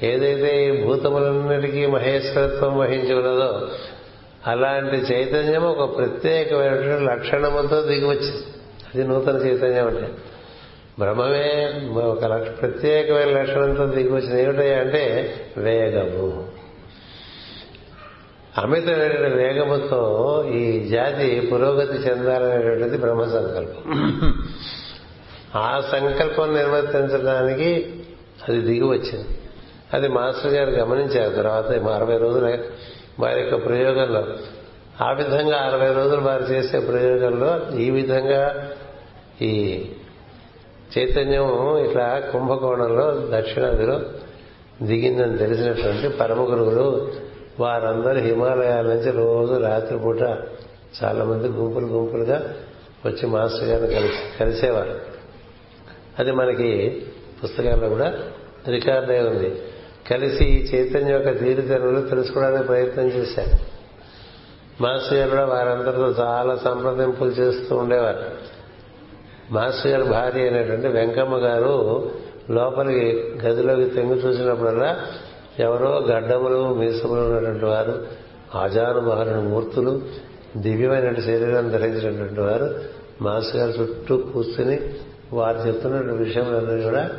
ఏదైతే 0.02 0.50
ఈ 0.68 0.82
భూతములన్నిటికీ 0.84 1.86
మహేశ్వరత్వం 1.86 2.78
వహించి 2.78 3.14
ఉన్నదో 3.14 3.68
అలాంటి 4.46 4.96
చైతన్యం 4.96 5.62
ఒక 5.62 5.96
ప్రత్యేకమైనటువంటి 5.96 7.04
లక్షణముతో 7.04 7.82
దిగి 7.82 8.04
వచ్చింది 8.04 8.42
అది 8.94 9.04
నూతన 9.04 9.36
చైతన్యం 9.36 9.86
అంటే. 9.86 10.08
బ్రహ్మమే 10.98 11.80
ఒక 12.00 12.22
ప్రత్యేకమైన 12.60 13.40
లక్షణంతో 13.40 13.86
దిగి 13.86 14.12
వచ్చింది 14.12 14.42
ఏమిటయ్యా 14.42 14.78
అంటే 14.78 15.34
వేగము. 15.56 16.48
అమితమైన 18.58 19.34
వేగముతో 19.34 20.44
ఈ 20.52 20.88
జాతి 20.88 21.50
పురోగతి 21.52 21.94
చెందాలనేటువంటిది 21.94 22.96
బ్రహ్మ 22.96 23.24
సంకల్పం. 23.24 24.02
ఆ 25.54 25.82
సంకల్పం 25.92 26.54
నిర్వర్తించడానికి 26.54 27.94
అది 28.48 28.60
దిగి 28.60 28.84
వచ్చింది 28.84 29.28
అది 29.94 30.08
మాస్టర్ 30.08 30.52
గారు 30.52 30.70
గమనించారు. 30.70 31.34
తర్వాత 31.34 31.70
అరవై 31.70 32.16
రోజులు 32.16 32.46
వారి 33.20 33.40
యొక్క 33.40 33.66
ప్రయోగంలో. 33.66 34.26
ఆ 35.04 35.12
విధంగా 35.12 35.56
అరవై 35.58 35.92
రోజులు 35.92 36.20
వారు 36.20 36.42
చేసే 36.42 36.78
ప్రయోగంలో 36.80 37.78
ఈ 37.78 37.90
విధంగా 37.90 38.70
ఈ 39.42 39.84
చైతన్యం 40.98 41.78
ఇట్లా 41.78 42.22
కుంభకోణంలో 42.32 43.28
దక్షిణాదిలో 43.30 44.00
దిగిందని 44.82 45.38
తెలిసినటువంటి 45.38 46.08
పరమ 46.08 46.40
గురువులు 46.40 47.12
వారందరూ 47.60 48.20
హిమాలయాల 48.20 48.86
నుంచి 48.86 49.10
రోజు 49.10 49.54
రాత్రిపూట 49.54 50.22
చాలా 51.04 51.24
మంది 51.24 51.48
గుంపులు 51.48 51.86
గుంపులుగా 51.86 52.54
వచ్చి 53.06 53.26
మాస్టర్ 53.26 53.68
గారిని 53.68 53.94
కలిసి 53.94 54.38
కలిసేవారు. 54.40 55.00
అది 56.18 56.32
మనకి 56.32 57.02
పుస్తకాల్లో 57.44 57.88
కూడా 57.88 58.14
రికార్డ్ 58.68 59.10
అయి 59.10 59.28
ఉంది. 59.28 59.62
కలిసి 60.10 60.44
ఈ 60.44 60.64
చైతన్యం 60.74 61.08
యొక్క 61.08 61.38
తీరుతెరువులు 61.38 62.00
తెలుసుకోవడానికి 62.00 62.64
ప్రయత్నం 62.64 63.06
చేశారు. 63.06 63.82
మాస్టర్ 64.82 65.18
గారు 65.18 65.30
కూడా 65.30 65.44
వారందరితో 65.44 66.14
చాలా 66.24 66.56
సంప్రదింపులు 66.56 67.30
చేస్తూ 67.30 67.76
ఉండేవారు. 67.76 68.18
మాస్టర్ 69.50 69.92
గారి 69.92 70.02
భార్య 70.02 70.40
అయినటువంటి 70.40 70.88
వెంకమ్మ 70.88 71.36
గారు 71.36 72.10
లోపలికి 72.50 73.32
గదిలోకి 73.44 73.84
తెంగి 73.84 74.14
చూసినప్పుడల్లా 74.14 74.96
ఎవరో 75.58 75.98
గడ్డములు 75.98 76.74
మీసములు 76.74 77.20
ఉన్నటువంటి 77.20 77.64
వారు 77.64 78.06
ఆజానుబాహుల 78.54 79.36
మూర్తులు 79.36 80.02
దివ్యమైన 80.56 81.20
శరీరం 81.20 81.68
ధరించినటువంటి 81.68 82.40
వారు 82.40 82.74
మాస్టర్ 83.22 83.56
గారు 83.56 83.82
చుట్టూ 83.82 84.16
కూర్చుని 84.16 84.80
వారు 85.32 85.58
చెప్తున్న 85.58 86.12
విషయంలో 86.12 86.60
కూడా 86.60 87.10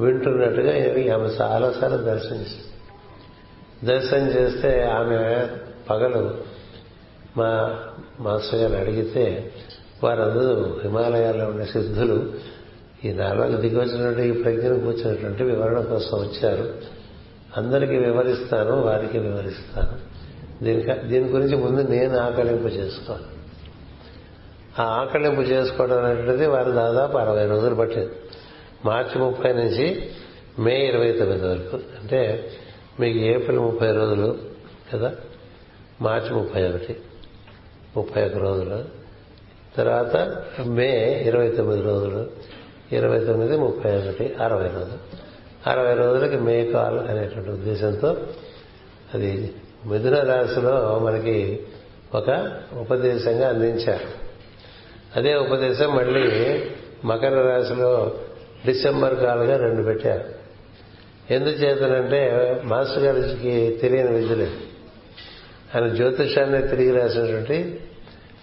వింటున్నట్టుగా 0.00 0.72
ఆమె 1.14 1.28
చాలాసార్లు 1.40 1.96
దర్శించి 1.96 2.58
దర్శనం 3.84 4.28
చేస్తే 4.28 4.82
ఆమె 4.82 5.46
పగలు 5.90 6.36
మా 7.36 7.78
మాస్టర్ 8.20 8.60
గారిని 8.60 8.78
అడిగితే 8.78 9.52
వారందరూ 10.04 10.80
హిమాలయాల్లో 10.82 11.44
ఉండే 11.44 11.64
సిద్ధులు 11.64 12.32
ఈ 13.04 13.12
నాలుగు 13.12 13.56
దిగి 13.56 13.78
వచ్చినటువంటి 13.78 14.28
ఈ 14.28 14.42
ప్రజ్ఞను 14.42 14.80
కూర్చున్నటువంటి 14.80 15.44
వివరణ 15.44 15.80
కోసం 15.80 16.18
వచ్చారు. 16.18 16.74
అందరికీ 17.56 17.96
వివరిస్తాను 17.96 18.80
వారికి 18.80 19.18
వివరిస్తాను. 19.18 20.16
దీనికి 20.64 20.92
దీని 21.06 21.28
గురించి 21.28 21.56
ముందు 21.56 21.90
నేను 21.90 22.18
ఆకలింపు 22.18 22.68
చేసుకోవాలి 22.68 23.24
ఆ 24.78 24.82
ఆకలింపు 24.82 25.40
చేసుకోవడం 25.40 26.04
అనేటువంటిది 26.04 26.46
వారు 26.46 26.70
దాదాపు 26.70 27.16
అరవై 27.16 27.46
రోజులు 27.46 27.74
పట్టేది. 27.74 28.10
మార్చి 28.84 29.20
ముప్పై 29.20 29.52
నుంచి 29.52 30.10
మే 30.58 30.86
ఇరవై 30.86 31.12
తొమ్మిది 31.12 31.48
వరకు 31.48 31.76
అంటే 31.76 32.50
మీకు 33.00 33.18
ఏప్రిల్ 33.18 33.60
ముప్పై 33.60 33.92
రోజులు 33.92 34.38
కదా 34.94 35.14
మార్చి 36.00 36.34
ముప్పై 36.34 36.68
ఒకటి 36.68 36.96
ముప్పై 37.96 38.24
ఒక 38.24 38.36
రోజులు. 38.36 38.84
తర్వాత 39.76 40.42
మే 40.66 41.22
ఇరవై 41.26 41.50
తొమ్మిది 41.50 41.82
రోజులు 41.82 42.30
ఇరవై 42.92 43.24
తొమ్మిది 43.24 43.56
ముప్పై 43.56 43.96
ఒకటి 43.96 44.34
అరవై 44.34 44.66
రోజులు. 44.66 45.26
అరవై 45.66 45.94
రోజులకి 45.94 46.36
మే 46.36 46.66
కాల్ 46.66 46.98
అనేటువంటి 46.98 47.50
ఉద్దేశంతో 47.50 48.16
అది 49.14 49.54
మిథున 49.86 50.22
రాశిలో 50.22 50.98
మనకి 50.98 51.60
ఒక 52.14 52.60
ఉపదేశంగా 52.80 53.48
అందించారు. 53.48 54.26
అదే 55.16 55.34
ఉపదేశం 55.34 55.96
మళ్ళీ 55.96 56.64
మకర 57.04 57.40
రాశిలో 57.40 58.18
డిసెంబర్ 58.66 59.14
కాలుగా 59.14 59.56
రెండు 59.56 59.82
పెట్టారు. 59.82 60.24
ఎందుచేతనంటే 61.34 62.20
మాస్టర్ 62.64 63.04
గారికి 63.04 63.78
తెలియని 63.82 64.12
విద్యలేదు 64.16 64.56
ఆయన 65.74 65.86
జ్యోతిషాన్ని 65.88 66.60
తిరిగి 66.68 66.90
రాసినటువంటి 67.00 67.80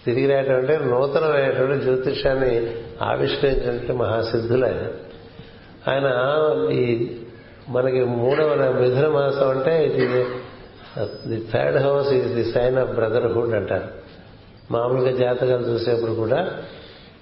తిరిగి 0.05 0.28
రాయటం 0.32 0.55
అంటే 0.55 0.76
నూతనమైనటువంటి 0.78 1.84
జ్యోతిషాన్ని 1.84 2.53
ఆవిష్కరించినటువంటి 3.01 3.93
మహాసిద్ధులు 3.93 4.65
ఆయన. 4.65 4.84
ఆయన 5.91 6.07
ఈ 6.74 6.84
మనకి 7.69 8.03
మూడవ 8.03 8.49
మిథున 8.80 9.07
మాసం 9.07 9.49
అంటే 9.49 9.74
ఇది 9.86 10.07
the 11.30 11.47
third 11.53 11.78
house 11.78 12.09
is 12.13 12.34
the 12.34 12.45
sign 12.51 12.78
of 12.78 12.91
brotherhood 12.91 13.53
అంటారు. 13.55 13.88
మామూలుగా 14.71 15.11
జాతకాలు 15.17 15.65
చూసేప్పుడు 15.67 16.11
కూడా 16.11 16.41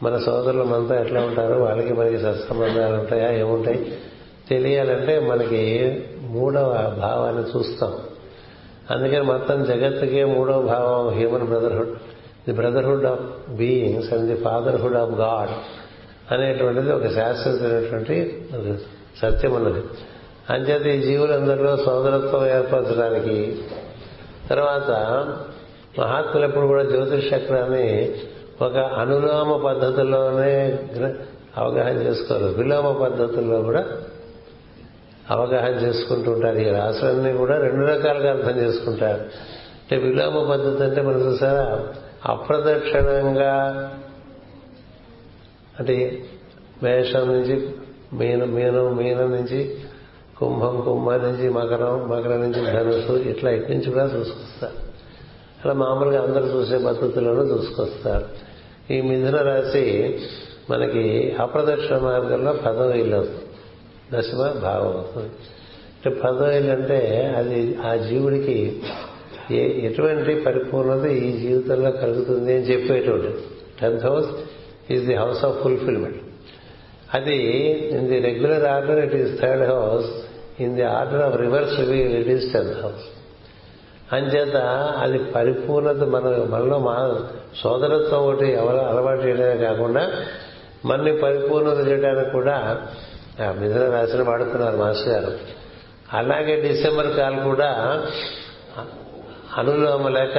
మన 0.04 0.18
సోదరులు 0.18 0.64
మనతో 0.64 0.96
ఎట్లా 0.96 1.22
ఉంటారో? 1.22 1.64
వాళ్ళకి 1.64 1.94
మనకి 1.94 2.18
సత్సంబంధాలు 2.18 2.96
ఉంటాయా? 2.96 3.32
ఏముంటాయి? 3.32 3.98
తెలియాలంటే 4.50 5.20
మనకి 5.20 6.04
మూడవ 6.22 6.96
భావాన్ని 7.00 7.44
చూస్తాం. 7.58 7.94
అందుకని 8.92 9.22
మొత్తం 9.22 9.64
జగత్తుకే 9.64 10.26
మూడవ 10.26 10.62
భావం 10.62 11.14
human 11.14 11.44
brotherhood 11.44 11.90
the 12.48 12.52
brotherhood 12.52 13.06
of 13.06 13.52
beings 13.52 14.14
and 14.14 14.26
the 14.26 14.44
fatherhood 14.44 14.96
of 14.96 15.12
God 15.12 15.50
అనేటువంటిది 16.34 16.92
ఒక 16.92 17.08
శాశ్వతమైనటువంటి 17.08 18.46
సత్యం 19.22 19.54
ఉన్నది. 19.54 19.84
అంచేత 20.50 20.86
ఈ 20.86 21.02
జీవులందరిలో 21.02 21.78
సోదరత్వం 21.78 22.48
ఏర్పరచడానికి 22.48 23.62
తర్వాత 24.50 24.90
మహాత్ములు 26.00 26.46
ఎప్పుడు 26.46 26.68
కూడా 26.68 26.84
జ్యోతిష్ 26.84 27.34
చక్రాన్ని 27.34 28.16
ఒక 28.62 28.78
అనులోమ 28.78 29.66
పద్ధతిలోనే 29.66 30.80
అవగాహన 31.58 31.96
చేసుకోరు 31.96 32.46
విలోమ 32.46 33.04
పద్ధతుల్లో 33.04 33.62
కూడా 33.62 33.86
అవగాహన 35.30 35.74
చేసుకుంటూ 35.74 36.32
ఉంటారు 36.32 36.58
ఈ 36.58 36.70
రాసులన్నీ 36.70 37.34
కూడా 37.34 37.58
రెండు 37.58 37.86
రకాలుగా 37.86 38.30
అర్థం 38.30 38.62
చేసుకుంటారు. 38.62 39.22
అంటే 39.22 39.98
విలోమ 39.98 40.52
పద్ధతి 40.52 40.84
అంటే 40.84 41.02
మనం 41.02 41.22
చూసారా? 41.22 41.88
అప్రదక్షిణంగా 42.26 43.54
అంటే 45.80 46.26
మేషం 46.84 47.28
నుంచి 47.28 47.70
మీనం 48.14 48.52
మీనం 48.52 48.98
మీనం 48.98 49.32
నుంచి 49.32 49.78
కుంభం 50.40 50.82
కుంభం 50.82 51.18
నుంచి 51.18 51.50
మకరం 51.50 52.10
మకరం 52.10 52.42
నుంచి 52.42 52.74
ధనుసు 52.74 53.14
ఇట్లా 53.14 53.52
ఇటు 53.52 53.72
నుంచి 53.72 53.92
కూడా 53.92 54.06
చూసుకొస్తారు. 54.06 54.92
అలా 55.66 55.74
మామూలుగా 55.74 56.24
అందరూ 56.24 56.46
చూసే 56.46 56.78
పద్ధతులను 56.78 57.44
చూసుకొస్తారు. 57.44 58.51
ఈ 58.90 59.02
మిథున 59.02 59.38
రాశి 59.42 59.86
మనకి 60.70 61.36
అప్రదక్షిణ 61.40 61.98
మార్గంలో 61.98 62.54
పదవ 62.54 62.92
ఇల్లు 62.92 63.16
అవుతుంది 63.16 63.46
దశమ 64.14 64.38
భావం 64.38 64.94
అవుతుంది 64.94 65.30
అంటే 65.96 66.10
పదవ 66.10 66.52
ఇల్లు 66.52 66.72
అంటే 66.72 67.00
అది 67.38 67.78
ఆ 67.86 67.96
జీవుడికి 67.96 68.82
ఏ 69.52 69.62
ఎటువంటి 69.88 70.36
పరిపూర్ణత 70.36 71.06
ఈ 71.06 71.32
జీవితంలో 71.38 71.92
కలుగుతుంది 71.92 72.54
అని 72.54 72.64
చెప్పేటువంటి. 72.64 73.32
Tenth 73.82 74.06
house 74.06 74.30
is 74.92 75.06
the 75.06 75.16
house 75.16 75.46
of 75.46 75.64
fulfilment. 75.64 76.22
అది 77.14 77.38
in 77.98 78.08
the 78.08 78.20
regular 78.20 78.64
order 78.64 79.06
it 79.06 79.16
is 79.16 79.42
third 79.42 79.64
house 79.64 80.10
in 80.60 80.76
the 80.76 80.82
order 80.82 81.22
of 81.22 81.42
reverse 81.42 81.80
it 81.80 82.30
is 82.30 82.54
tenth 82.54 82.82
house. 82.82 83.21
అంచేత 84.12 84.58
అది 85.02 85.20
పరిపూర్ణత 85.20 86.04
మన 86.04 86.46
మనలో 86.50 86.80
మా 86.80 86.96
సోదరత్వం 87.64 88.20
ఒకటి 88.20 88.56
అలవాటు 88.56 89.22
చేయడమే 89.22 89.58
కాకుండా 89.58 90.12
మనని 90.86 91.18
పరిపూర్ణత 91.18 91.88
చేయడానికి 91.88 92.30
కూడా 92.30 92.78
మిథున 93.42 93.90
రాశిని 93.90 94.24
వాడుతున్నారు 94.24 94.78
మాస్టర్ 94.78 95.10
గారు. 95.10 95.32
అలాగే 96.14 96.62
డిసెంబర్ 96.62 97.08
కాలు 97.08 97.40
కూడా 97.44 97.70
అనులోమ 99.58 100.08
లేక 100.08 100.38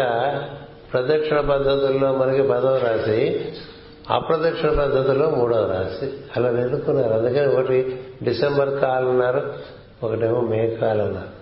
ప్రదక్షిణ 0.92 1.40
పద్ధతుల్లో 1.40 2.12
మనకి 2.12 2.42
పదవ 2.42 2.80
రాశి 2.84 3.20
అప్రదక్షిణ 4.10 4.68
పద్ధతిలో 4.68 5.30
మూడవ 5.30 5.62
రాశి. 5.72 6.12
అలా 6.36 6.48
ఎన్నుకున్నారు 6.48 7.12
అందుకని 7.12 7.46
ఒకటి 7.54 8.00
డిసెంబర్ 8.22 8.70
కాలు 8.80 9.08
అన్నారు 9.08 9.42
ఒకటేమో 10.02 10.40
మే 10.40 10.70
కాలు 10.80 11.02
అన్నారు. 11.02 11.41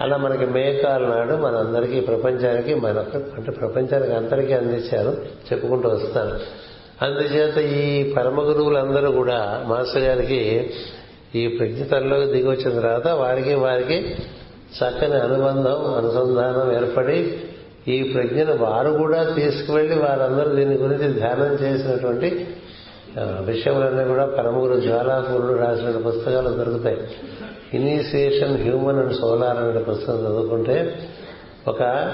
అలా 0.00 0.16
మనకి 0.16 0.46
మేకాల 0.46 1.02
నాడు 1.02 1.34
మనందరికీ 1.34 2.00
ప్రపంచానికి 2.00 2.74
మనకు 2.74 3.18
అంటే 3.36 3.50
ప్రపంచానికి 3.50 4.12
అందరికీ 4.12 4.52
అందించారు 4.52 5.16
చెప్పుకుంటూ 5.52 5.88
వస్తాను. 5.88 6.34
అందుచేత 7.04 7.58
ఈ 7.58 8.12
పరమ 8.12 8.40
గురువులందరూ 8.40 9.12
కూడా 9.12 9.64
మాస్టర్ 9.68 10.02
గారికి 10.02 10.70
ఈ 11.34 11.46
ప్రజ్ఞతల్లోకి 11.46 12.26
దిగి 12.26 12.48
వచ్చిన 12.48 12.80
తర్వాత 12.80 13.08
వారికి 13.08 13.54
వారికి 13.54 14.16
చక్కని 14.78 15.14
అనుబంధం 15.14 15.94
అనుసంధానం 15.94 16.72
ఏర్పడి 16.76 17.38
ఈ 17.88 18.12
ప్రజ్ఞను 18.12 18.56
వారు 18.56 18.90
కూడా 18.90 19.24
తీసుకువెళ్ళి 19.24 19.98
వారందరూ 19.98 20.54
దీని 20.54 20.74
గురించి 20.76 21.12
ధ్యానం 21.12 21.54
చేసినటువంటి 21.54 22.46
విషయంలోనే 23.18 24.04
కూడా 24.04 24.26
పరమగురు 24.26 24.80
జ్వాలాపూరుడు 24.80 25.52
రాసిన 25.52 26.02
పుస్తకాలు 26.08 26.48
దొరుకుతాయి. 26.48 26.98
ఇనీషియేషన్ 27.74 28.62
హ్యూమన్ 28.62 28.98
అండ్ 28.98 29.14
సోలార్ 29.14 29.56
అనే 29.56 29.82
పుస్తకం 29.82 30.18
చదువుకుంటే 30.18 31.08
ఒక 31.68 32.12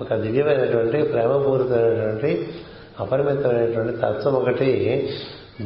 ఒక 0.00 0.14
దివ్యమైనటువంటి 0.14 1.02
ప్రేమపూరితమైనటువంటి 1.02 2.48
అపరిమితమైనటువంటి 3.00 3.96
తత్వం 3.96 4.34
ఒకటి 4.34 5.08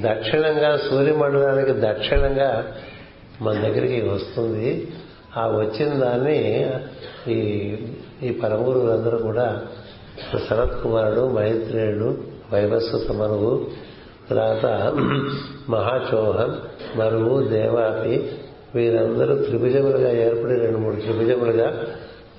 దక్షిణంగా 0.01 0.77
సూర్యమండలానికి 0.77 1.73
దక్షిణంగా 1.81 2.67
మన 3.43 3.53
దగ్గరికి 3.53 4.09
వస్తుంది. 4.09 4.93
ఆ 5.37 5.47
వచ్చిన 5.47 5.95
దాన్ని 5.95 6.71
ఈ 7.29 7.77
ఈ 8.23 8.33
పరమగురువులందరూ 8.33 9.19
కూడా 9.19 9.63
శరత్ 10.51 10.83
కుమారుడు 10.83 11.29
మైత్రేయుడు 11.29 12.33
వైవస్వత 12.53 13.09
సమనువు 13.09 13.67
తర్వాత 14.33 14.95
మహాచోహన్ 15.69 16.55
మరువు 16.99 17.43
దేవాపి 17.43 18.31
వీరందరూ 18.75 19.35
త్రిభుజములుగా 19.35 20.11
ఏర్పడి 20.13 20.61
రెండు 20.61 20.79
మూడు 20.79 20.97
త్రిభుజములుగా 20.97 21.87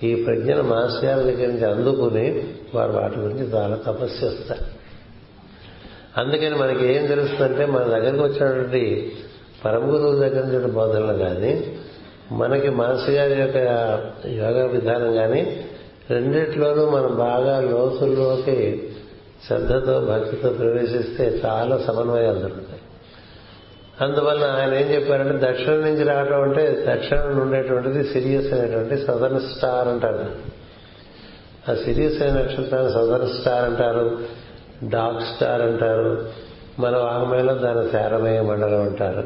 ఈ 0.03 0.15
ప్రజ్ఞను 0.15 0.63
మాస్టర్ 0.63 1.23
దగ్గర 1.23 1.47
నుంచి 1.47 1.65
అందుకుని 1.65 2.43
వారు 2.75 2.91
వాటి 2.91 3.19
గురించి 3.19 3.43
చాలా 3.43 3.75
తపస్సు 3.75 4.25
చేస్తారు. 4.25 4.65
అందుకని 6.17 6.55
మనకి 6.55 6.93
ఏం 6.93 7.05
తెలుస్తుందంటే 7.05 7.65
మన 7.65 7.83
దగ్గరకు 7.83 8.23
వచ్చినటువంటి 8.23 9.11
పరమ 9.65 9.83
గురువుల 9.85 10.27
దగ్గర 10.27 10.45
నుంచి 10.45 10.71
బోధనలు 10.71 11.17
కానీ 11.17 11.77
మనకి 12.31 12.69
మాస్టర్ 12.69 13.09
గారి 13.09 13.41
యొక్క 13.41 13.57
యోగా 14.27 14.65
విధానం 14.65 15.13
కానీ 15.13 15.65
రెండిట్లోనూ 16.09 16.89
మనం 16.89 17.15
బాగా 17.15 17.59
లోతుల్లోకి 17.59 18.89
శ్రద్ధతో 19.47 19.95
భక్తితో 20.01 20.49
ప్రవేశిస్తే 20.49 21.41
చాలా 21.45 21.75
సమన్వయాలు 21.87 22.39
దొరుకుతాయి 22.39 22.81
అందువల్ల 24.01 24.43
ఆయన 24.59 24.73
ఏం 24.73 24.87
చెప్పారంటే 24.91 25.35
దక్షిణం 25.47 25.81
నుంచి 25.81 26.03
రావడం 26.03 26.41
అంటే 26.41 26.63
దక్షిణం 26.89 27.39
ఉండేటువంటిది 27.41 28.03
సిరియస్ 28.03 28.53
అనేటువంటి 28.53 28.95
సదర్న్ 29.07 29.39
స్టార్ 29.39 29.87
అంటారు. 29.87 30.25
ఆ 31.69 31.73
సిరియస్ 31.73 32.21
అయిన 32.21 32.33
నక్షత్రాన్ని 32.39 32.91
సదర్న్ 32.91 33.27
స్టార్ 33.27 33.65
అంటారు 33.65 34.05
డాగ్ 34.89 35.21
స్టార్ 35.21 35.61
అంటారు 35.61 36.09
మన 36.79 36.95
వాహమేలో 36.97 37.53
దాని 37.53 37.91
శారమయ 37.91 38.41
మండలం 38.41 38.81
అంటారు. 38.81 39.23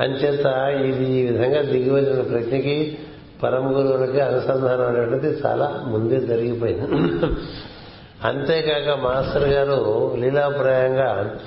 అంచేత 0.00 0.46
ఇది 0.84 1.04
ఈ 1.18 1.20
విధంగా 1.26 1.62
దిగి 1.62 1.90
వచ్చిన 1.90 2.22
ప్రజ్ఞకి 2.32 2.98
పరమ 3.42 3.66
గురువులకి 3.76 4.20
అనుసంధానం 4.20 4.86
అనేటువంటిది 4.86 5.40
చాలా 5.46 5.66
ముందే 5.86 6.18
జరిగిపోయింది. 6.20 6.86
అంతేకాక 8.24 8.98
మాస్టర్ 8.98 9.48
గారు 9.48 10.12
లీలాప్రాయంగా 10.20 11.40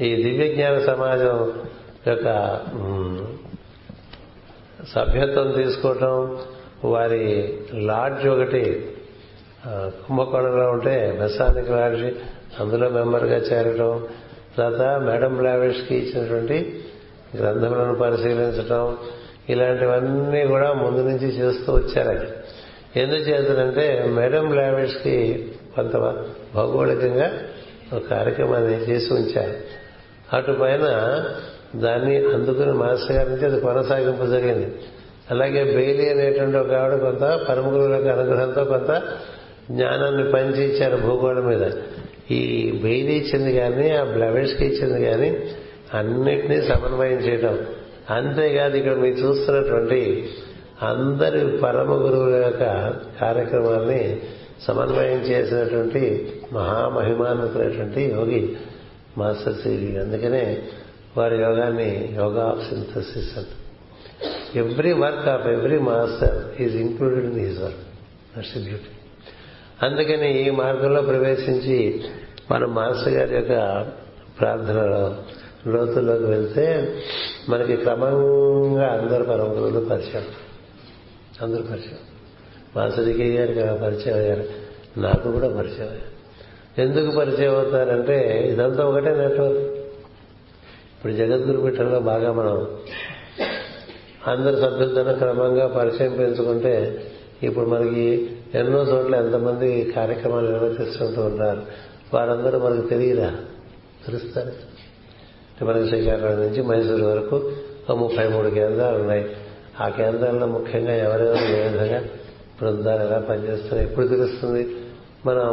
ఈ 0.00 0.22
దివ్యజ్ఞాన 0.22 0.78
సమాజం 0.78 1.52
యొక్క 2.06 2.26
సభ్యత్వం 4.92 5.52
తీసుకోవటం 5.52 6.38
వారి 6.84 7.54
లాడ్జ్ 7.72 8.26
ఒకటి 8.26 8.88
కుంభకోణంలో 10.06 10.70
ఉంటే 10.70 11.18
మెసానిక్ 11.20 11.70
లాడ్జ్ 11.70 12.04
అందులో 12.60 12.88
మెంబర్గా 12.88 13.36
చేరటం 13.36 14.06
తర్వాత 14.56 15.00
మేడం 15.02 15.36
బ్లావెష్కి 15.36 15.94
ఇచ్చినటువంటి 15.94 16.82
గ్రంథములను 17.36 17.94
పరిశీలించటం 17.94 18.96
ఇలాంటివన్నీ 19.48 20.46
కూడా 20.46 20.72
ముందు 20.72 21.00
నుంచి 21.02 21.26
చేస్తూ 21.26 21.72
వచ్చారు. 21.72 22.26
ఎందుచేతనంటే 22.98 24.06
మేడం 24.08 24.48
బ్లావెష్కి 24.48 25.46
కొంత 25.76 26.24
భౌగోళికంగా 26.54 27.30
ఒక 27.92 28.02
కార్యక్రమాన్ని 28.10 28.72
చేసి 28.72 29.14
ఉంచారు. 29.14 29.54
అటు 30.36 30.52
పైన 30.52 30.84
దాన్ని 31.76 32.16
అందుకుని 32.16 32.72
మాస్టర్ 32.72 33.12
గారి 33.12 33.30
నుంచి 33.30 33.46
అది 33.46 33.60
కొనసాగింపు 33.60 34.26
జరిగింది 34.26 34.74
అలాగే 35.30 35.64
బెయిలీ 35.64 36.08
అనేటువంటి 36.08 36.56
ఒక 36.56 36.72
ఆవిడ 36.72 36.98
కొంత 36.98 37.46
పరమగురువులకు 37.48 38.08
అనుగ్రహంతో 38.08 38.64
కొంత 38.64 39.02
జ్ఞానాన్ని 39.70 40.32
పంచి 40.32 40.96
భూగోళం 40.96 41.46
మీద. 41.46 41.70
ఈ 42.30 42.70
బెయిలీ 42.82 43.12
ఇచ్చింది 43.12 43.52
కానీ 43.56 43.90
ఆ 43.90 44.04
బ్లవెష్కి 44.04 44.64
ఇచ్చింది 44.66 45.04
కానీ 45.04 45.50
అన్నిటినీ 45.94 46.62
సమన్వయం 46.62 47.18
చేయటం. 47.18 47.58
అంతేకాదు 48.10 48.76
ఇక్కడ 48.76 48.92
మీరు 48.92 49.14
చూస్తున్నటువంటి 49.14 50.28
అందరి 50.82 51.58
పరమ 51.58 51.92
గురువుల 51.92 52.34
యొక్క 52.34 52.64
కార్యక్రమాల్ని 53.20 54.22
సమన్వయం 54.66 55.18
చేసినటువంటి 55.18 56.32
మహామహిమాన్వితులైనటువంటి 56.52 58.04
యోగి 58.04 58.56
మాస్టర్ 59.18 59.54
శ్రీ 59.54 59.96
అందుకనే 59.96 60.62
వారి 61.16 61.36
యోగాన్ని 61.36 62.12
యోగా 62.16 62.44
ఆఫ్ 62.44 62.68
సింథసిస్ 62.68 63.38
అంట 63.38 63.46
every 64.56 64.92
work 64.92 65.28
of 65.28 65.46
every 65.46 65.78
master 65.78 66.62
is 66.62 66.76
included 66.76 67.24
in 67.24 67.40
his 67.40 67.62
work 67.62 67.76
that's 68.36 68.58
beauty 68.58 68.90
అందుకని 69.82 70.46
ఈ 70.46 70.50
మార్గంలో 70.50 71.02
ప్రవేశించి 71.02 72.04
మన 72.50 72.64
మాస్టర్ 72.64 73.08
గారి 73.08 73.34
యొక్క 73.34 73.86
ప్రార్థనలో 74.40 75.16
లోతుల్లోకి 75.66 76.24
వెళ్తే 76.24 76.96
మనకి 77.48 77.76
క్రమంగా 77.76 78.86
అందరు 78.88 79.24
పరమగురువులు 79.24 79.88
పరిచయం. 79.88 80.22
అందరూ 81.42 81.62
పరిచయం. 81.62 82.11
మాస్టర్కి 82.76 83.36
గారికి 83.36 83.60
పరిచయం 83.60 84.16
అయ్యారు. 84.16 84.44
నాకు 85.00 85.32
కూడా 85.32 85.48
పరిచయం 85.48 85.88
అయ్యారు. 85.88 86.12
ఎందుకు 86.80 87.16
పరిచయం 87.16 87.56
అవుతారంటే 87.56 88.48
ఇదంతా 88.52 88.84
ఒకటే 88.84 89.10
నెట్వర్క్. 89.10 89.58
ఇప్పుడు 90.98 91.12
జగద్గురు 91.12 91.70
పీఠంలో 91.70 92.00
బాగా 92.00 92.32
మనం 92.32 92.66
అందరి 94.26 94.56
సభ్యులతో 94.56 95.12
క్రమంగా 95.12 95.66
పరిచయం 95.66 96.12
పెంచుకుంటే 96.12 97.02
ఇప్పుడు 97.42 97.66
మనకి 97.66 98.30
ఎన్నో 98.54 98.82
చోట్ల 98.82 99.14
ఎంతమంది 99.14 99.92
కార్యక్రమాలు 99.96 100.50
నిర్వర్తిస్తుంటూ 100.50 101.22
ఉంటారు 101.22 101.62
వారందరూ 102.14 102.58
మనకు 102.58 102.86
తెలియరా 102.86 103.34
తెలుస్తారు? 104.06 104.52
మనకి 105.64 105.88
శ్రీకాకుళం 105.88 106.40
నుంచి 106.40 106.62
మైసూరు 106.62 107.04
వరకు 107.04 107.52
ఒక 107.90 107.96
ముప్పై 107.96 108.28
మూడు 108.28 108.48
కేంద్రాలు 108.48 108.96
ఉన్నాయి. 108.96 109.36
ఆ 109.80 109.88
కేంద్రాల్లో 109.88 110.46
ముఖ్యంగా 110.46 110.94
ఎవరెవరు 110.94 111.44
ఏ 111.44 111.68
విధంగా? 111.68 112.04
బృందాలు 112.62 113.02
ఎలా 113.02 113.18
పనిచేస్తున్నాయి 113.18 113.88
ఎప్పుడు 113.88 114.06
తెలుస్తుంది? 114.06 114.62
మనం 115.26 115.46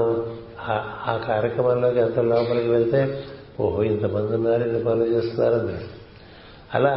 ఆ 1.08 1.16
కార్యక్రమంలోకి 1.28 2.00
ఎంత 2.00 2.20
లోపలికి 2.20 2.70
వెళ్తే 2.70 3.24
ఓహో 3.60 3.84
ఇంతమంది 3.84 4.36
ఉన్నారు 4.36 4.64
ఇన్ని 4.64 4.84
పనులు 4.84 5.10
చేస్తున్నారని 5.10 5.68
తెలుసు 5.68 5.98
అలా 6.74 6.96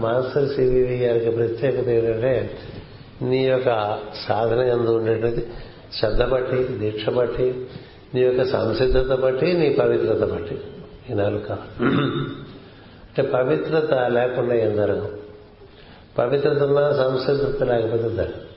మాస్టర్ 0.00 0.48
సివివి 0.48 0.96
గారికి 0.96 1.30
ప్రత్యేకత 1.30 1.88
ఏంటంటే 1.88 2.58
నీ 3.22 3.40
యొక్క 3.46 3.68
సాధన 4.28 4.60
ఎందు 4.60 4.90
ఉండేటువంటి 4.90 5.42
శ్రద్ధ 5.98 6.22
బట్టి 6.22 6.64
దీక్ష 6.64 7.08
బట్టి 7.08 7.66
నీ 8.14 8.20
యొక్క 8.20 8.42
సంసిద్ధత 8.44 9.14
బట్టి 9.14 9.52
నీ 9.52 9.68
పవిత్రత 9.80 10.28
బట్టి. 10.28 10.58
ఈ 11.10 11.14
నాలుక 11.14 11.52
అంటే 13.08 13.22
పవిత్రత 13.22 13.94
లేకుండా 13.94 14.54
ఏం 14.54 14.76
జరగదు. 14.76 15.08
పవిత్రత 16.18 16.62
ఉన్నా 16.62 16.84
సంసిద్ధత 16.92 17.62
లేకపోతే 17.62 18.08
జరగదు. 18.16 18.47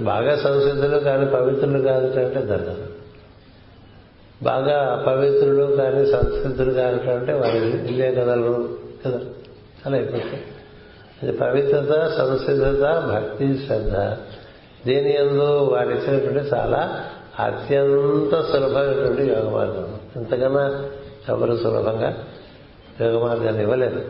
బాగా 0.00 0.36
సంసిద్ధులు 0.36 0.98
కానీ 0.98 1.26
పవిత్రులు 1.26 1.78
కాదుటంటే 1.78 2.46
జరగదు 2.46 2.86
బాగా 4.42 5.02
అపవిత్రులు 5.02 5.76
కానీ 5.76 6.06
సంసిద్ధులు 6.06 6.70
కాదంటే 6.70 7.32
వారి 7.32 7.58
ఇల్లే 7.58 8.14
కథలు 8.14 8.78
కదా. 9.06 9.20
అలా 9.86 9.96
అయిపోతుంది. 9.96 10.42
అది 11.22 11.32
పవిత్రత 11.32 12.08
సంసిద్ధత 12.18 13.10
భక్తి 13.14 13.66
శ్రద్ధ. 13.66 13.94
దేని 14.86 15.14
ఎందు 15.14 15.58
వారు 15.58 15.88
ఇచ్చినటువంటి 15.88 16.54
చాలా 16.54 17.04
అత్యంత 17.38 18.40
సులభమైనటువంటి 18.42 19.22
యోగ 19.22 19.48
మార్గం. 19.48 19.98
ఇంతకన్నా 20.16 20.84
ఎవరు 21.28 21.56
సులభంగా 21.56 22.24
యోగ 23.00 23.22
మార్గాన్ని 23.22 23.62
ఇవ్వలేదు 23.62 24.00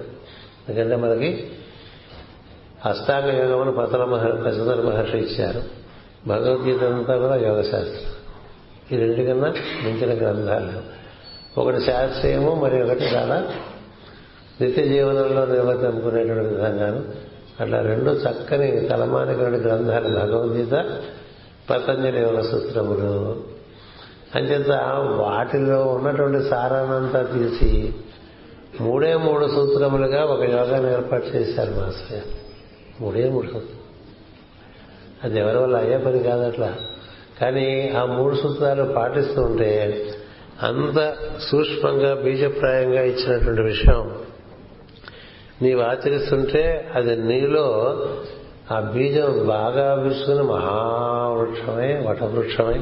ఎందుకంటే 0.69 0.97
మనకి 0.97 1.51
అష్టాంగ 2.87 3.41
యోగమును 3.41 3.73
పతన 3.73 4.05
మహర్షి 4.05 4.43
పశుధర 4.43 4.83
మహర్షి 4.83 5.17
ఇచ్చారు. 5.17 5.63
భగవద్గీత 6.27 6.85
అంతా 6.85 7.17
కూడా 7.17 7.37
యోగ 7.37 7.61
శాస్త్రం 7.61 8.13
ఈ 8.93 8.97
రెండు 8.97 9.23
కన్నా 9.23 9.55
మించిన 9.85 10.19
గ్రంథాలు 10.19 10.73
ఒకటి 11.61 11.81
శాస్త్రీయము 11.81 12.55
మరి 12.55 12.83
ఒకటి 12.83 13.05
చాలా 13.05 13.53
నిత్య 14.61 14.89
జీవనంలో 14.89 15.47
నిర్వర్తింపుకునేటువంటి 15.47 16.55
విధంగాను. 16.55 17.05
అట్లా 17.61 17.81
రెండు 17.81 18.11
చక్కని 18.11 18.81
తలమానికటువంటి 18.81 19.59
గ్రంథాలు. 19.59 20.09
భగవద్గీత 20.09 21.01
పతంజలి 21.71 22.21
యోగ 22.23 22.41
సూత్రములు. 22.41 23.43
అంచేత 24.35 24.71
వాటిలో 25.17 25.87
ఉన్నటువంటి 25.87 26.49
సారానంతా 26.49 27.23
తీసి 27.23 27.95
మూడే 28.81 29.17
మూడు 29.17 29.47
సూత్రములుగా 29.47 30.25
ఒక 30.25 30.43
యోగాన్ని 30.43 30.93
ఏర్పాటు 30.93 31.27
చేశారు 31.27 31.71
మాస్టర్ 31.71 32.42
మూడే 33.03 33.29
మూడు 33.31 33.47
సూత్రాలు 33.47 33.83
అది 35.25 35.39
ఎవరి 35.39 35.59
వల్ల 35.59 35.77
అయ్యే 35.77 35.99
పని 35.99 36.19
కాదు 36.19 36.43
అట్లా. 36.43 36.75
కానీ 37.41 37.89
ఆ 37.89 38.05
మూడు 38.05 38.35
సూత్రాలు 38.35 38.93
పాటిస్తూ 38.93 39.43
ఉంటే 39.43 40.05
అంత 40.63 41.17
సూక్ష్మంగా 41.51 42.15
బీజప్రాయంగా 42.15 43.03
ఇచ్చినటువంటి 43.03 43.63
విషయం. 43.63 44.23
నీవు 45.63 45.81
ఆచరిస్తుంటే 45.81 46.91
అది 46.95 47.17
నీలో 47.17 47.67
ఆ 48.73 48.81
బీజం 48.81 49.47
బాగా 49.47 49.95
విసుకుని 49.95 50.43
మహావృక్షమై 50.43 51.95
వటవృక్షమై 51.95 52.81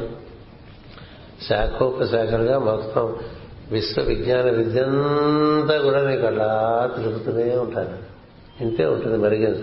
శాఖోపశాఖలుగా 1.48 2.58
మొత్తం 2.58 3.16
విశ్వ 3.70 4.02
విజ్ఞాన 4.02 4.50
విద్యంతా 4.50 5.78
కూడా 5.78 6.10
నీకు 6.10 6.26
అలా 6.26 6.90
తిరుగుతూనే 6.96 7.56
ఉంటాను 7.56 8.10
ఇంతే 8.62 8.84
ఉంటుంది 8.86 9.16
మరిగింది. 9.16 9.62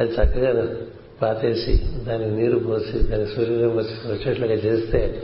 అది 0.00 0.10
చక్కగా 0.10 0.76
పాతేసి 1.22 1.82
దానికి 2.04 2.30
నీరు 2.30 2.58
పోసి 2.58 2.98
దాని 2.98 3.26
సూర్యుడు 3.26 3.72
వచ్చేట్లుగా 4.12 4.54
చేస్తే 4.54 5.22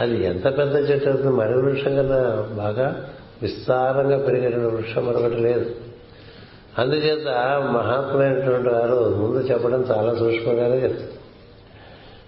అది 0.00 0.24
ఎంత 0.24 0.44
పెద్ద 0.58 0.90
చెట్టు 0.90 1.08
అవుతుంది? 1.08 1.36
మరో 1.36 1.60
వృక్షం 1.60 1.96
కన్నా 1.96 2.48
బాగా 2.56 3.10
విస్తారంగా 3.42 4.18
పెరిగిన 4.18 4.66
వృక్షం 4.66 5.06
మరొకటి 5.06 5.34
లేదు. 5.34 5.74
అందుచేత 6.78 7.26
మహాత్మైనటువంటి 7.72 8.68
వారు 8.68 9.16
ముందు 9.16 9.46
చెప్పడం 9.46 9.86
చాలా 9.90 10.14
సూక్ష్మంగానే 10.14 10.76
చెప్తారు. 10.82 11.18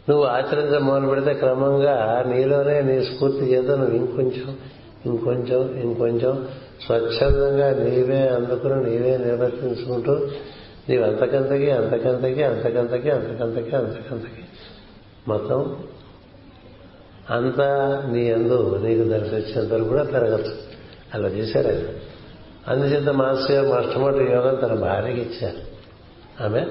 నువ్వు 0.08 0.26
ఆచరించడం 0.26 0.86
మొదలు 0.86 1.06
పెడితే 1.06 1.34
క్రమంగా 1.34 2.24
నీలోనే 2.28 2.82
నీ 2.82 3.04
స్ఫూర్తి 3.04 3.38
చేత 3.38 3.70
నువ్వు 3.70 3.96
ఇంకొంచెం 3.96 4.58
ఇంకొంచెం 5.06 5.80
ఇంకొంచెం 5.80 6.48
స్వచ్ఛందంగా 6.86 7.70
నీవే 7.70 8.28
అందుకుని 8.28 8.90
నీవే 8.90 9.16
నిర్వర్తించుకుంటూ 9.16 10.28
నీవు 10.88 11.04
అంతకంతకి 11.04 11.70
అంతకంతకి 11.70 12.42
అంతకంతకి 12.42 13.10
అంతకంతకి 13.10 13.76
అంతకంతకి. 13.76 14.44
మొత్తం 15.28 15.76
అంతా 17.30 18.02
నీ 18.12 18.32
అందు 18.32 18.80
నీకు 18.82 19.02
దర్శించేంత 19.02 19.72
వరకు 19.72 19.88
కూడా 19.88 20.02
పెరగచ్చు. 20.02 20.56
అలా 21.14 21.28
చేశారు 21.28 21.68
ఆయన. 21.68 21.84
అందుచేత 22.68 23.08
మాస్టర్ 23.08 23.50
గారు 23.50 23.66
మొట్టమొదటి 23.66 24.32
యోగం 24.32 24.54
తన 24.54 24.74
భార్యకి 24.74 25.20
ఇచ్చారు. 25.20 25.70
ఆమె 26.44 26.66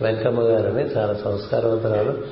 వెంకమ్మ 0.00 0.40
గారని 0.40 0.82
చాలా 0.82 1.14
సంస్కారవంతురాలు. 1.14 2.22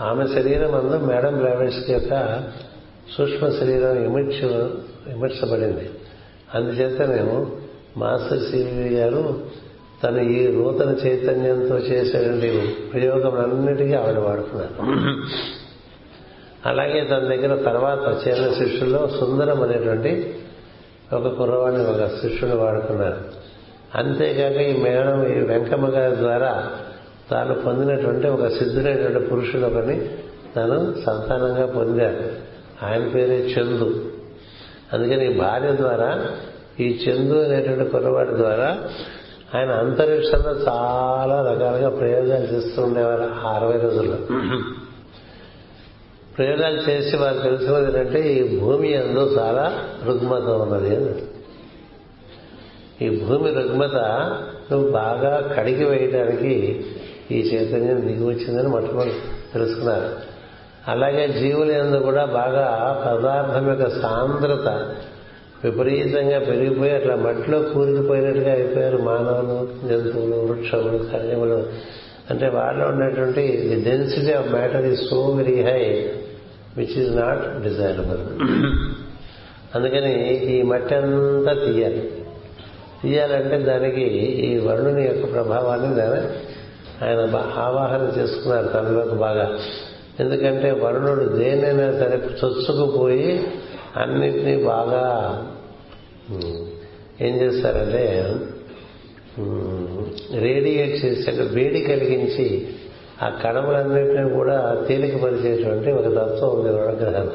ఆమె 0.00 0.26
శరీరం 0.26 0.74
అందు 0.74 1.04
మేడం 1.04 1.38
బ్లావెన్స్కి 1.38 1.92
యొక్క 1.92 2.42
సూక్ష్మ 3.18 3.48
శరీరం 3.48 4.04
ఇమిడ్చ 4.04 4.44
ఇమిడ్చబడింది. 5.14 5.90
అందుచేత 6.54 7.02
నేను 7.02 7.50
మాస్టర్ 7.96 8.38
సివి 8.38 8.88
గారు 8.88 9.40
తన 10.04 10.18
ఈ 10.18 10.48
నూతన 10.48 11.06
చైతన్యంతో 11.06 11.78
చేసేటువంటి 11.78 12.76
ప్రయోగములన్నిటికీ 12.92 13.94
ఆవిడ 13.94 14.18
వాడుకున్నారు 14.18 14.88
అలాగే 16.66 17.04
తన 17.04 17.18
దగ్గర 17.18 17.62
తర్వాత 17.62 18.28
చేరిన 18.28 18.52
శిష్యుల్లో 18.52 19.08
సుందరం 19.20 19.62
అనేటువంటి 19.62 20.34
ఒక 21.12 21.28
కుర్రవాడిని 21.28 21.84
ఒక 21.84 22.06
శిష్యుని 22.06 22.54
వాడుకున్నారు 22.54 23.38
అంతేకాక 23.94 24.56
ఈ 24.56 24.82
మేడం 24.82 25.26
ఈ 25.26 25.46
వెంకమ్మ 25.46 25.88
గారి 25.88 26.16
ద్వారా 26.16 26.70
తాను 27.30 27.54
పొందినటువంటి 27.54 28.28
ఒక 28.28 28.46
సిద్ధుడైనటువంటి 28.46 29.28
పురుషుడు 29.28 29.66
ఒకరిని 29.66 30.08
తను 30.56 30.94
సంతానంగా 31.06 31.66
పొందారు. 31.66 32.32
ఆయన 32.86 33.08
పేరే 33.08 33.36
చందు. 33.36 34.07
అందుకని 34.92 35.34
ఈ 35.34 35.38
భార్య 35.38 35.76
ద్వారా 35.76 36.26
ఈ 36.80 36.98
చందు 37.04 37.34
అనేటువంటి 37.34 37.90
కుర్రవాడి 37.90 38.36
ద్వారా 38.36 38.78
ఆయన 39.54 39.70
అంతరిక్షంలో 39.70 40.50
చాలా 40.50 41.52
రకాలుగా 41.52 41.88
ప్రయోగాలు 41.88 42.44
చేస్తూ 42.44 42.82
ఉండేవారు 42.82 43.22
ఆ 43.22 43.52
అరవై 43.52 43.78
రోజుల్లో. 43.78 44.16
ప్రయోగాలు 46.38 46.90
చేసి 46.90 47.16
వారు 47.16 47.38
తెలుసుకున్నది 47.38 47.98
ఏంటంటే 47.98 48.32
ఈ 48.32 48.58
భూమి 48.58 48.94
అందు 48.94 49.38
చాలా 49.38 49.84
రుగ్మత 50.06 50.42
ఉన్నది 50.42 50.96
అని. 50.96 51.22
ఈ 53.06 53.24
భూమి 53.24 53.50
రుగ్మత 53.52 53.96
నువ్వు 54.72 54.90
బాగా 54.90 55.54
కడిగి 55.56 55.84
వేయడానికి 55.84 56.84
ఈ 57.30 57.40
చైతన్యం 57.40 58.00
దిగి 58.00 58.24
వచ్చిందని 58.24 58.68
మొట్టమొదటి 58.68 59.14
తెలుసుకున్నారు. 59.54 60.37
అలాగే 60.88 61.28
జీవుల 61.40 61.70
ఎందు 61.70 61.96
కూడా 61.96 62.24
బాగా 62.24 62.66
పదార్థం 63.06 63.68
యొక్క 63.68 63.88
సాంద్రత 63.88 64.94
విపరీతంగా 65.64 66.38
పెరిగిపోయి 66.38 66.90
అట్లా 66.90 67.14
మట్టిలో 67.16 67.58
కూరుకుపోయినట్టుగా 67.58 68.52
అయిపోయారు 68.52 68.98
మానవులు 68.98 69.88
జంతువులు 69.88 70.36
వృక్షములు 70.36 70.98
ఖనిజములు. 71.12 71.68
అంటే 72.30 72.48
వాళ్ళలో 72.48 72.88
ఉన్నటువంటి 72.88 73.56
the 73.56 73.90
density 73.90 74.32
of 74.32 74.50
matter 74.50 74.86
is 74.86 75.00
so 75.10 75.30
very 75.30 75.62
high 75.62 76.10
which 76.76 76.98
is 76.98 77.16
not 77.16 77.62
desirable 77.62 78.22
అందుకని 79.74 80.34
ఈ 80.36 80.62
మట్టి 80.62 80.94
అంతా 80.94 81.52
తీయాలి. 81.52 82.12
తీయాలంటే 83.02 83.58
దానికి 83.58 84.00
ఈ 84.46 84.66
వరుణుని 84.66 85.02
యొక్క 85.02 85.32
ప్రభావాన్ని 85.32 86.02
ఆయన 87.06 87.20
ఆవాహన 87.56 88.20
చేసుకున్నారు 88.20 88.66
తనలోకి 88.66 89.14
బాగా. 89.14 89.58
ఎందుకంటే 90.20 90.70
వరుణుడు 90.70 91.24
దేనైనా 91.24 91.92
సరే 91.92 92.16
చొచ్చుకుపోయి 92.16 93.46
అన్నిటినీ 93.96 94.64
బాగా 94.64 95.04
ఏం 97.20 97.34
చేస్తారంటే 97.36 98.24
రేడియేట్ 100.40 101.04
చేసి 101.04 101.30
అంటే 101.30 101.42
వేడి 101.42 101.80
కలిగించి 101.80 102.68
ఆ 103.22 103.28
కణములన్నింటినీ 103.28 104.30
కూడా 104.30 104.84
తేలికపరిచేటువంటి 104.88 105.92
ఒక 105.92 106.06
తత్వం 106.06 106.50
ఉంది 106.50 106.68
వరుణగ్రహం. 106.68 107.30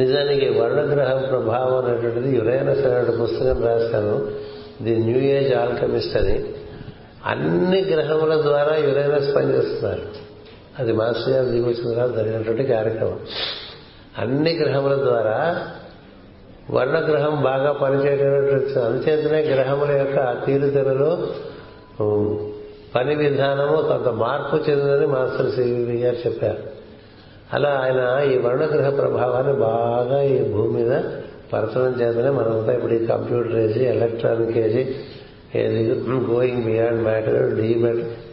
నిజానికి 0.00 0.48
వరుణగ్రహం 0.48 1.22
ప్రభావం 1.28 1.84
అనేటువంటిది 1.84 2.36
యురేనస్ 2.36 2.86
అనే 2.86 3.24
పుస్తకం 3.24 3.62
రాశాను. 3.64 4.28
ది 4.82 4.96
న్యూ 4.96 5.18
ఏజ్ 5.18 5.54
ఆల్కమిస్ట్ 5.54 6.16
అని. 6.16 6.44
అన్ని 7.26 7.80
గ్రహముల 7.80 8.42
ద్వారా 8.42 8.76
యురైనస్ 8.76 9.34
పనిచేస్తున్నారు 9.36 10.29
అది 10.78 10.92
మాస్టర్ 10.92 11.32
గారు 11.32 11.46
దిగొచ్చిన 11.46 11.94
తర్వాత 11.94 12.16
జరిగినటువంటి 12.16 12.64
కార్యక్రమం. 12.64 13.18
అన్ని 14.18 14.52
గ్రహముల 14.56 14.94
ద్వారా 14.94 15.66
వర్ణగ్రహం 16.70 17.42
బాగా 17.42 17.72
పనిచేయటటువంటి 17.72 18.78
అందుచేతనే 18.78 19.40
గ్రహముల 19.40 19.90
యొక్క 19.90 20.46
తీరుతెరలు 20.46 21.10
పని 22.94 23.14
విధానము 23.14 23.76
కొంత 23.76 24.08
మార్పు 24.08 24.70
చెందిందని 24.70 25.06
మాస్టర్ 25.06 25.50
సివి 25.52 25.98
గారు 26.00 26.16
చెప్పారు. 26.26 26.62
అలా 27.52 27.68
ఆయన 27.68 28.32
ఈ 28.32 28.38
వర్ణగ్రహ 28.38 28.90
ప్రభావాన్ని 28.90 29.52
బాగా 29.52 30.22
ఈ 30.22 30.52
భూమి 30.52 30.82
మీద 30.82 31.02
పరచడం 31.52 32.00
చేతనే 32.00 32.30
మనమంతా 32.30 32.72
ఇప్పుడు 32.72 32.92
ఈ 32.92 33.06
కంప్యూటర్ 33.06 33.56
ఏజీ 33.56 33.84
ఎలక్ట్రానిక్ 33.84 34.58
ఏజీ 34.58 34.94
ఏది 35.54 36.00
గోయింగ్ 36.08 36.62
బియాండ్ 36.64 37.02
మ్యాటర్ 37.02 37.54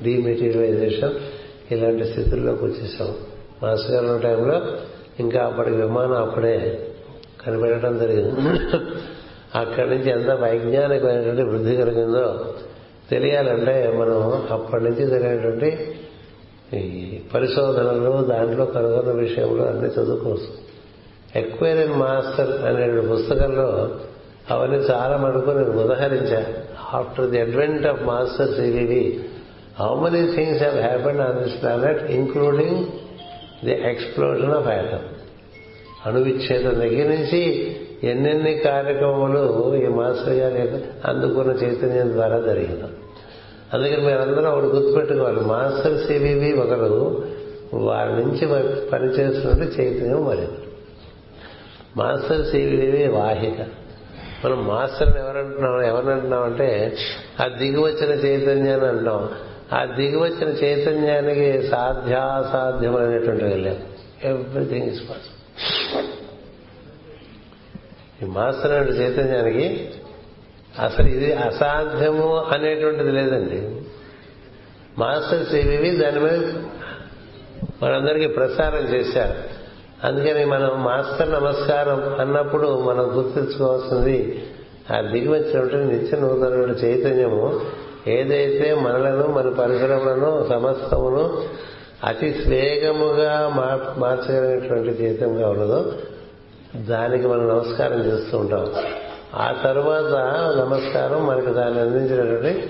డీమెటీరియలైజేషన్ 0.04 1.14
ఇలాంటి 1.72 2.06
స్థితుల్లోకి 2.06 2.66
వచ్చేసాం. 2.66 3.16
మాస్టర్ 3.64 4.06
గారు 4.06 4.22
టైంలో 4.22 4.62
ఇంకా 5.20 5.40
అప్పటికి 5.44 5.76
విమానం 5.76 6.14
అప్పుడే 6.14 6.88
కనిపెట్టడం 7.46 7.98
జరిగింది. 7.98 8.40
అక్కడి 9.56 9.90
నుంచి 9.90 10.10
ఎంత 10.10 10.30
వైజ్ఞానికమైనటువంటి 10.30 11.42
వృద్ధి 11.42 11.76
కలిగిందో 11.76 12.54
తెలియాలంటే 13.12 13.94
మనం 14.00 14.48
అప్పటి 14.52 14.84
నుంచి 14.84 15.08
జరిగినటువంటి 15.08 15.96
ఈ 16.74 17.20
పరిశోధనలు 17.34 18.24
దాంట్లో 18.24 18.66
కనుగొన్న 18.66 19.12
విషయంలో 19.12 19.64
అన్ని 19.66 19.90
చదువుకోవచ్చు. 19.90 20.68
ఎక్వేరియన్ 21.36 21.94
మాస్టర్ 21.94 22.66
అనే 22.66 23.02
పుస్తకంలో 23.02 24.00
అవన్నీ 24.52 24.78
చాలా 24.78 25.18
మటుకు 25.18 25.50
నేను 25.50 25.84
ఉదహరించా. 25.84 26.46
After 26.94 27.30
the 27.30 27.42
advent 27.42 27.88
of 27.88 28.04
master 28.04 28.56
CVV 28.56 29.20
how 29.80 30.00
many 30.00 30.36
things 30.36 30.64
have 30.64 30.80
happened 30.80 31.22
on 31.22 31.44
this 31.44 31.62
planet 31.62 32.04
including 32.04 32.86
the 33.66 33.72
explosion 33.72 34.52
of 34.52 34.68
atom 34.68 35.08
అణువిచ్ఛేదం 36.06 36.80
దగ్గర 36.80 37.08
నుంచి 37.08 37.42
ఎన్నెన్ని 38.04 38.54
కార్యక్రమాలు 38.54 39.76
ఈ 39.76 39.88
మాస్టర్ 39.88 40.34
గారి 40.34 40.62
అందుకున్న 41.06 41.52
చైతన్యం 41.52 42.14
ద్వారా 42.14 42.40
జరిగింది. 42.40 42.84
అందుకని 43.74 44.06
మీరందరూ 44.06 44.52
ఒకటి 44.52 44.66
గుర్తుపెట్టుకోవాలి. 44.66 45.40
మాస్టర్ 45.40 46.08
సివివి 46.08 46.54
ఒకరు 46.54 47.24
వారి 47.74 48.12
నుంచి 48.12 48.48
పనిచేస్తున్నట్టు 48.90 49.82
చైతన్యం 49.82 50.26
మరొకరు 50.26 50.68
మాస్టర్ 51.98 52.46
సివివి 52.46 53.08
వాహిక. 53.08 53.62
మనం 54.46 54.68
మాస్టర్ని 54.68 55.20
ఎవరంటున్నాం 55.20 55.82
ఎవరినంటున్నామంటే 55.82 56.98
ఆ 57.42 57.48
దిగివచ్చిన 57.48 58.12
చైతన్యాన్ని 58.26 58.88
అంటాం. 58.88 59.30
ఆ 59.74 59.86
దిగివచ్చిన 59.86 60.50
చైతన్యానికి 60.50 61.68
సాధ్యాసాధ్యమైనటువంటివి 61.68 63.56
లేవు. 63.56 63.98
ఎవ్రీథింగ్ 64.28 64.88
ఇస్ 64.88 65.02
పాసిబుల్ 65.10 66.06
ఈ 68.24 68.26
మాస్టర్ 68.26 68.72
అనే 68.72 68.92
చైతన్యానికి 68.92 69.90
అసలు 70.80 71.08
ఇది 71.08 71.34
అసాధ్యము 71.34 72.36
అనేటువంటిది 72.38 73.12
లేదండి. 73.12 73.82
మాస్టర్ 74.98 75.46
సివివి 75.46 75.90
దాని 75.90 76.20
మీద 76.20 76.40
మనందరికీ 77.84 78.28
ప్రసారం 78.28 78.84
చేశారు. 78.94 79.58
అందుకని 80.04 80.46
మనం 80.46 80.84
మాస్టర్ 80.84 81.32
నమస్కారం 81.32 82.20
అన్నప్పుడు 82.20 82.82
మనం 82.82 83.18
గుర్తించుకోవాల్సింది 83.18 84.44
ఆ 84.92 85.02
దిగి 85.02 85.28
వచ్చినటువంటి 85.28 85.98
నిత్య 85.98 86.18
నూతన 86.18 86.88
చైతన్యము 86.88 87.62
ఏదైతే 88.08 88.74
మనలను 88.74 89.28
మన 89.28 89.50
పరిసరములను 89.50 90.48
సమస్తమును 90.50 91.44
అతి 92.04 92.36
వేగముగా 92.48 93.54
మార్చగలిగినటువంటి 93.98 94.94
జీవితంగా 94.94 95.50
ఉన్నదో 95.50 95.92
దానికి 96.76 97.28
మనం 97.28 97.48
నమస్కారం 97.48 98.00
చేస్తూ 98.00 98.38
ఉంటాం. 98.38 98.72
ఆ 99.36 99.62
తర్వాత 99.64 100.14
నమస్కారం 100.58 101.28
మనకు 101.28 101.54
దాన్ని 101.54 101.82
అందించినటువంటి 101.82 102.70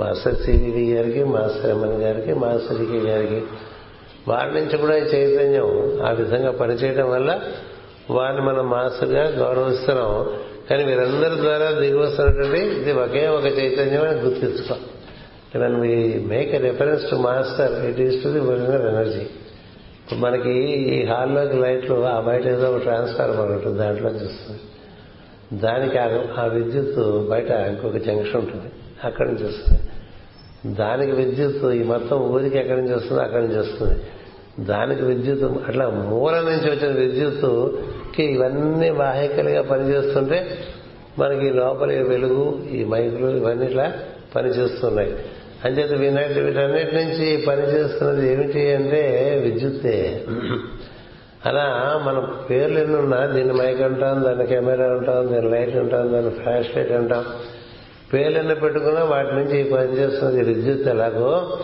మాస్టర్ 0.00 0.34
సివివి 0.34 0.94
గారికి 0.94 1.24
మాస్టర్ 1.24 1.70
ఎమ్మెన్ 1.70 2.02
గారికి 2.02 2.34
మాస్టర్ 2.34 2.78
కే 2.78 2.98
గారికి. 2.98 3.42
వారి 4.28 4.54
నుంచి 4.54 4.78
కూడా 4.78 4.96
ఈ 4.96 5.00
చైతన్యం 5.00 5.66
ఆ 6.06 6.10
విధంగా 6.10 6.50
పనిచేయడం 6.50 7.10
వల్ల 7.10 7.40
వారిని 8.10 8.42
మనం 8.42 8.70
మాస్టర్గా 8.70 9.28
గౌరవిస్తున్నాం. 9.28 10.32
కానీ 10.70 10.84
వీరందరి 10.84 11.40
ద్వారా 11.40 11.70
దిగి 11.80 11.98
వస్తున్నటువంటి 11.98 12.60
ఇది 12.60 12.92
ఒకే 12.92 13.26
ఒక 13.28 13.44
చైతన్యం 13.44 14.02
అని 14.02 14.20
గుర్తించుకో. 14.20 14.76
When 15.58 15.80
we 15.80 16.24
make 16.26 16.54
a 16.54 16.58
reference 16.58 17.10
to 17.10 17.16
master 17.16 17.84
it 17.84 18.00
is 18.00 18.24
to 18.24 18.28
the 18.28 18.38
original 18.38 18.86
energy 18.88 19.24
ఇప్పుడు 20.04 20.20
మనకి 20.20 20.54
ఈ 20.94 21.04
హాల్లోకి 21.04 21.56
లైట్లు 21.56 22.04
ఆ 22.04 22.20
బయట 22.20 22.46
ఏదో 22.46 22.70
ఒక 22.70 22.82
ట్రాన్స్ఫార్మర్ 22.82 23.50
ఉంటుంది 23.50 23.78
దాంట్లో 23.78 24.10
చూస్తుంది. 24.10 24.60
దానికి 25.60 25.98
ఆ 26.40 26.44
విద్యుత్ 26.44 27.28
బయట 27.30 27.50
ఇంకొక 27.50 27.96
జంక్షన్ 27.96 28.36
ఉంటుంది 28.36 28.68
అక్కడి 29.04 29.28
నుంచి 29.28 29.46
వస్తుంది. 29.46 29.80
దానికి 30.76 31.12
విద్యుత్ 31.12 31.64
ఈ 31.74 31.82
మొత్తం 31.82 32.16
ఊరికి 32.16 32.58
ఎక్కడి 32.58 32.80
నుంచి 32.80 32.94
వస్తుందో 32.94 33.22
అక్కడి 33.22 33.42
నుంచి 33.46 33.58
వస్తుంది. 33.58 33.96
దానికి 34.66 35.02
విద్యుత్ 35.02 35.44
అట్లా 35.68 35.90
మూల 35.90 36.34
నుంచి 36.40 36.68
వచ్చిన 36.70 36.92
విద్యుత్ 37.00 37.44
ఓకే 38.14 38.24
ఇవన్నీ 38.24 38.90
వాహికలుగా 38.90 39.62
పనిచేస్తుంటే 39.62 40.58
మనకి 41.18 41.50
లోపల 41.50 41.86
వెలుగు 41.86 42.62
ఈ 42.70 42.84
మైకులు 42.84 43.36
ఇవన్నీ 43.36 43.66
ఇట్లా 43.66 43.92
పనిచేస్తున్నాయి. 44.36 45.16
అంచేత 45.64 45.92
వీటి 45.92 46.40
వీటన్నిటి 46.40 46.96
నుంచి 46.96 47.44
పనిచేస్తున్నది 47.48 48.32
ఏమిటి 48.32 48.74
అంటే 48.74 49.02
విద్యుత్తే. 49.44 50.24
అలా 51.46 51.66
మన 52.06 52.18
పేర్లు 52.50 52.78
ఎన్నున్నా 52.78 53.26
దీన్ని 53.26 53.54
మైక్ 53.54 53.80
అంటాం 53.80 54.24
దాన్ని 54.24 54.46
కెమెరా 54.46 54.86
అంటాం 54.86 55.34
దాని 55.34 55.50
లైట్ 55.50 55.76
అంటాం 55.76 56.12
దాన్ని 56.12 56.30
ఫ్లాష్ 56.30 56.76
లైట్ 56.76 56.92
అంటాం. 56.92 57.24
పేర్లు 58.14 58.38
ఎన్ని 58.38 58.54
పెట్టుకున్నా 58.54 59.04
వాటి 59.04 59.34
నుంచి 59.34 59.64
పనిచేస్తున్నది 59.64 60.42
విద్యుత్ 60.42 60.88
ఎలాగో. 60.88 61.58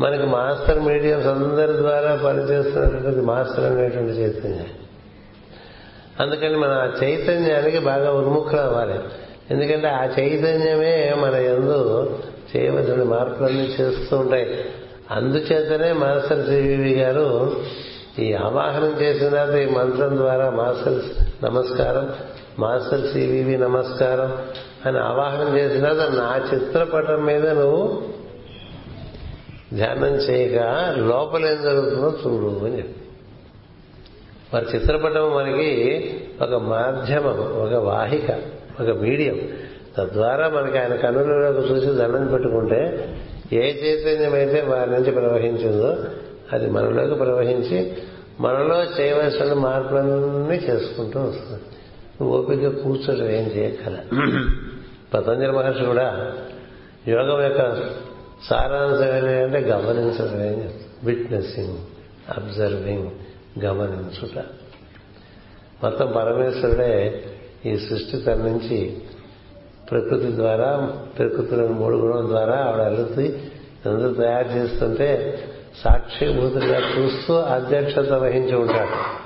మనకి 0.00 0.26
మాస్టర్ 0.26 0.80
మీడియంస్ 0.80 1.26
అందరి 1.26 1.76
ద్వారా 1.76 2.20
పనిచేస్తున్నటువంటి 2.24 3.20
మాస్టర్ 3.20 3.64
అనేటువంటి 3.64 4.12
చైతన్యం. 4.12 4.66
అందుకని 6.20 6.56
మన 6.56 6.70
ఆ 6.70 6.88
చైతన్యానికి 7.02 7.78
బాగా 7.78 8.12
ఉన్ముఖులు 8.12 8.60
అవ్వాలి 8.60 8.98
ఎందుకంటే 9.50 9.88
ఆ 9.88 10.04
చైతన్యమే 10.04 11.14
మన 11.18 11.34
ఎందు 11.34 12.10
చేయవలసిన 12.56 13.02
మార్పులన్నీ 13.02 13.76
చేస్తూ 13.80 14.16
ఉంటాయి. 14.18 14.64
అందుచేతనే 15.10 15.92
మాస్టర్ 15.92 16.46
సివివి 16.46 16.94
గారు 16.94 17.56
ఈ 18.18 18.32
ఆవాహనం 18.32 19.00
చేసిన 19.00 19.28
తర్వాత 19.28 19.56
ఈ 19.56 19.66
మంత్రం 19.66 20.16
ద్వారా 20.16 20.50
మాస్టర్ 20.50 21.02
నమస్కారం 21.44 22.14
మాస్టర్ 22.58 23.12
సివివి 23.12 23.58
నమస్కారం 23.58 24.38
అని 24.86 24.98
ఆవాహనం 24.98 25.58
చేసిన 25.58 25.80
తర్వాత 25.80 26.10
నా 26.10 26.50
చిత్రపటం 26.54 27.26
మీద 27.26 27.48
నువ్వు 27.48 28.02
ధ్యానం 29.74 30.06
చేయక 30.06 30.58
లోపలేం 30.98 31.62
జరుగుతుందో 31.62 32.14
చూడు 32.26 32.64
అని 32.64 32.78
చెప్పి. 32.78 32.99
మరి 34.54 34.66
చిత్రపటం 34.74 35.34
మనకి 35.34 35.70
ఒక 36.42 36.54
మాధ్యమం 36.54 37.38
ఒక 37.64 37.74
వాహిక 37.74 38.38
ఒక 38.80 38.88
మీడియం. 38.98 39.38
తద్వారా 39.98 40.48
మనకి 40.48 40.78
ఆయన 40.78 40.94
కన్నులలోకి 40.94 41.72
చూసి 41.72 41.86
దండం 41.86 42.26
పెట్టుకుంటే 42.26 43.08
ఏ 43.52 43.62
చైతన్యం 43.62 44.34
అయితే 44.34 44.60
వారి 44.60 44.90
నుంచి 44.90 45.10
ప్రవహించిందో 45.10 45.96
అది 46.52 46.70
మనలోకి 46.70 47.14
ప్రవహించి 47.14 47.92
మనలో 48.40 48.82
చేయవలసిన 49.00 49.52
మార్పులన్నీ 49.54 50.56
చేసుకుంటూ 50.56 51.20
వస్తుంది. 51.20 51.62
నువ్వు 52.20 52.38
ఓపిక 52.38 52.68
కూర్చోటం 52.68 53.30
ఏం 53.30 53.46
చేయగల 53.56 53.98
పతంజలి 55.14 55.52
మహర్షి 55.52 55.84
కూడా 55.84 56.32
యోగం 57.08 57.42
యొక్క 57.42 57.74
సారాంశం 58.50 59.04
ఏంటంటే 59.04 59.58
గమనించడమే 59.68 60.70
విట్నెసింగ్ 61.04 61.76
అబ్జర్వింగ్ 62.36 63.10
గమనించుట. 63.58 64.44
మొత్తం 65.84 66.12
పరమేశ్వరుడే 66.16 67.24
ఈ 67.66 67.76
సృష్టి 67.76 68.16
తన 68.16 68.34
నుంచి 68.34 68.98
ప్రకృతి 69.90 70.36
ద్వారా 70.36 70.92
ప్రకృతిలోని 71.18 71.74
మూడు 71.74 71.96
గుణం 71.96 72.28
ద్వారా 72.28 72.56
ఆవిడ 72.56 72.80
అల్లుతి 72.80 73.52
అందరూ 73.86 74.12
తయారు 74.12 74.48
చేస్తుంటే 74.48 75.38
సాక్షిభూతులుగా 75.84 76.80
చూస్తూ 76.98 77.34
అధ్యక్షత 77.34 78.12
వహించి 78.12 78.56
ఉంటాడు. 78.56 79.20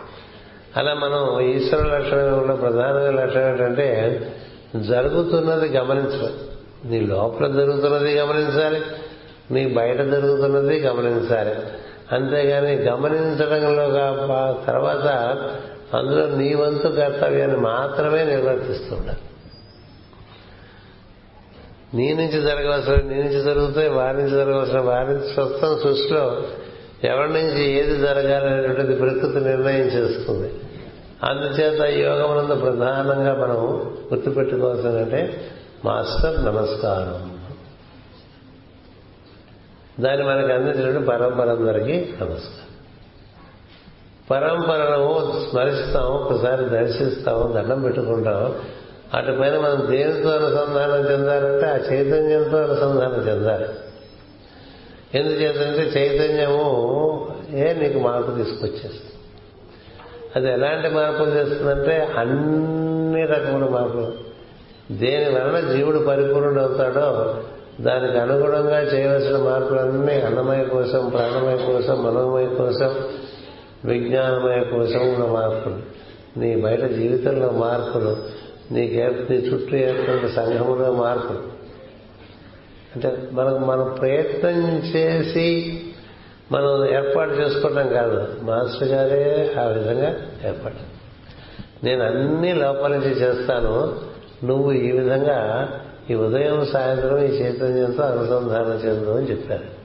అలా 0.79 0.95
మనం 0.95 1.41
ఈశ్వర 1.41 1.99
లక్షణంలో 1.99 2.57
ప్రధానమైన 2.57 3.11
లక్షణం 3.11 3.51
ఏంటంటే 3.51 4.21
జరుగుతున్నది 4.77 5.69
గమనించడం. 5.69 6.33
నీ 6.85 7.01
లోపల 7.01 7.53
జరుగుతున్నది 7.53 8.15
గమనించాలి. 8.15 8.81
నీ 9.51 9.67
బయట 9.67 10.01
జరుగుతున్నది 10.01 10.81
గమనించాలి. 10.81 11.84
అంతేగాని 12.13 12.75
గమనించడంలో 12.75 13.87
తర్వాత 14.67 15.07
అందులో 15.97 16.37
నీ 16.37 16.55
వంతు 16.55 16.89
కర్తవ్యాన్ని 16.89 17.57
మాత్రమే 17.57 18.25
నిర్వర్తిస్తుండాలి 18.25 19.19
నీ 21.95 22.13
నుంచి 22.13 22.43
జరగవలసిన 22.43 22.95
నీ 22.95 23.15
నుంచి 23.15 23.43
జరుగుతే 23.43 23.89
వారి 23.89 24.17
నుంచి 24.17 24.31
జరగవలసిన 24.31 24.81
వారి 24.81 25.09
నుంచి 25.09 25.35
స్వస్థం 25.35 25.79
సృష్టిలో 25.83 26.43
ఎవరి 27.05 27.33
నుంచి 27.33 27.71
ఏది 27.71 27.99
జరగాలనేటువంటిది 27.99 28.95
ప్రకృతి 28.95 29.41
నిర్ణయం 29.41 29.87
చేస్తుంది 29.87 30.53
అందుచేత 31.23 31.83
యోగమునందు 31.83 32.55
ప్రధానంగా 32.55 33.35
మనం 33.35 33.57
గుర్తుపెట్టుకోవాల్సిందంటే 34.13 35.51
మాస్టర్ 35.85 36.45
నమస్కారం. 36.45 37.44
దాన్ని 40.01 40.27
మనకి 40.27 40.53
అందించినట్టు 40.53 41.07
పరంపరందరికీ 41.07 42.09
నమస్కారం 42.21 42.65
పరంపరను 44.31 45.33
స్మరిస్తాం 45.51 46.03
ఒకసారి 46.03 46.65
దర్శిస్తాం 46.65 47.53
దండం 47.55 47.83
పెట్టుకుంటాం 47.83 48.55
అటుపైన 49.15 49.59
మనం 49.59 49.91
దేనితో 49.91 50.31
అనుసంధానం 50.31 51.13
చెందాలంటే 51.13 51.67
ఆ 51.67 51.77
చైతన్యంతో 51.77 52.57
అనుసంధానం 52.57 53.29
చెందాలి. 53.29 53.69
ఎందుచేతంటే 55.15 56.01
చైతన్యము 56.01 57.29
ఏ 57.51 57.73
నీకు 57.73 57.99
మార్పు 57.99 58.31
తీసుకొచ్చేస్తుంది. 58.31 59.13
అది 60.37 60.53
ఎలాంటి 60.53 60.89
మార్పులు 60.89 61.31
చేస్తుందంటే 61.31 62.15
అన్ని 62.19 63.27
రకముల 63.27 63.69
మార్పులు. 63.69 64.13
దేని 64.93 65.35
వలన 65.35 65.73
జీవుడు 65.73 65.99
పరిపూర్ణుడు 65.99 66.61
అవుతాడో 66.61 67.43
దానికి 67.81 68.19
అనుగుణంగా 68.19 68.81
చేయవలసిన 68.81 69.37
మార్పులన్నీ 69.37 70.21
అన్నమయ 70.21 70.65
కోసం 70.65 71.09
ప్రాణమయ 71.09 71.57
కోసం 71.57 72.05
మనోమయ 72.05 72.47
కోసం 72.47 72.95
విజ్ఞానమయ 73.85 74.65
కోసం 74.65 75.01
ఉన్న 75.01 75.25
మార్పులు. 75.25 75.77
నీ 76.39 76.57
బయట 76.57 76.85
జీవితంలో 76.85 77.51
మార్పులు 77.51 78.17
నీకే 78.73 79.27
నీ 79.31 79.37
చుట్టూ 79.37 79.77
ఏర్పడిన 79.77 80.27
సంఘంలో 80.27 80.93
మార్పులు. 80.93 81.39
అంటే 82.95 83.29
మనకు 83.33 83.59
మనం 83.59 83.97
ప్రయత్నం 84.01 84.77
చేసి 84.79 85.81
మనం 86.53 86.95
ఏర్పాటు 86.95 87.31
చేసుకోవడం 87.31 87.89
కాదు. 87.89 88.29
మాస్టర్ 88.43 88.89
గారే 88.89 89.55
ఆ 89.61 89.65
విధంగా 89.65 90.17
ఏర్పాటు. 90.49 90.95
నేను 91.85 92.05
అన్ని 92.05 92.53
లోపల 92.53 92.91
నుంచి 92.91 93.11
చేస్తాను. 93.11 93.95
నువ్వు 94.45 94.73
ఈ 94.73 94.93
విధంగా 94.93 95.69
ఈ 96.11 96.15
ఉదయం 96.15 96.67
సాయంత్రం 96.73 97.19
ఈ 97.19 97.31
చైతన్యంతో 97.43 98.03
అనుసంధానం 98.03 98.73
చెందు 98.73 99.11
అని 99.11 99.31
చెప్పారు. 99.31 99.85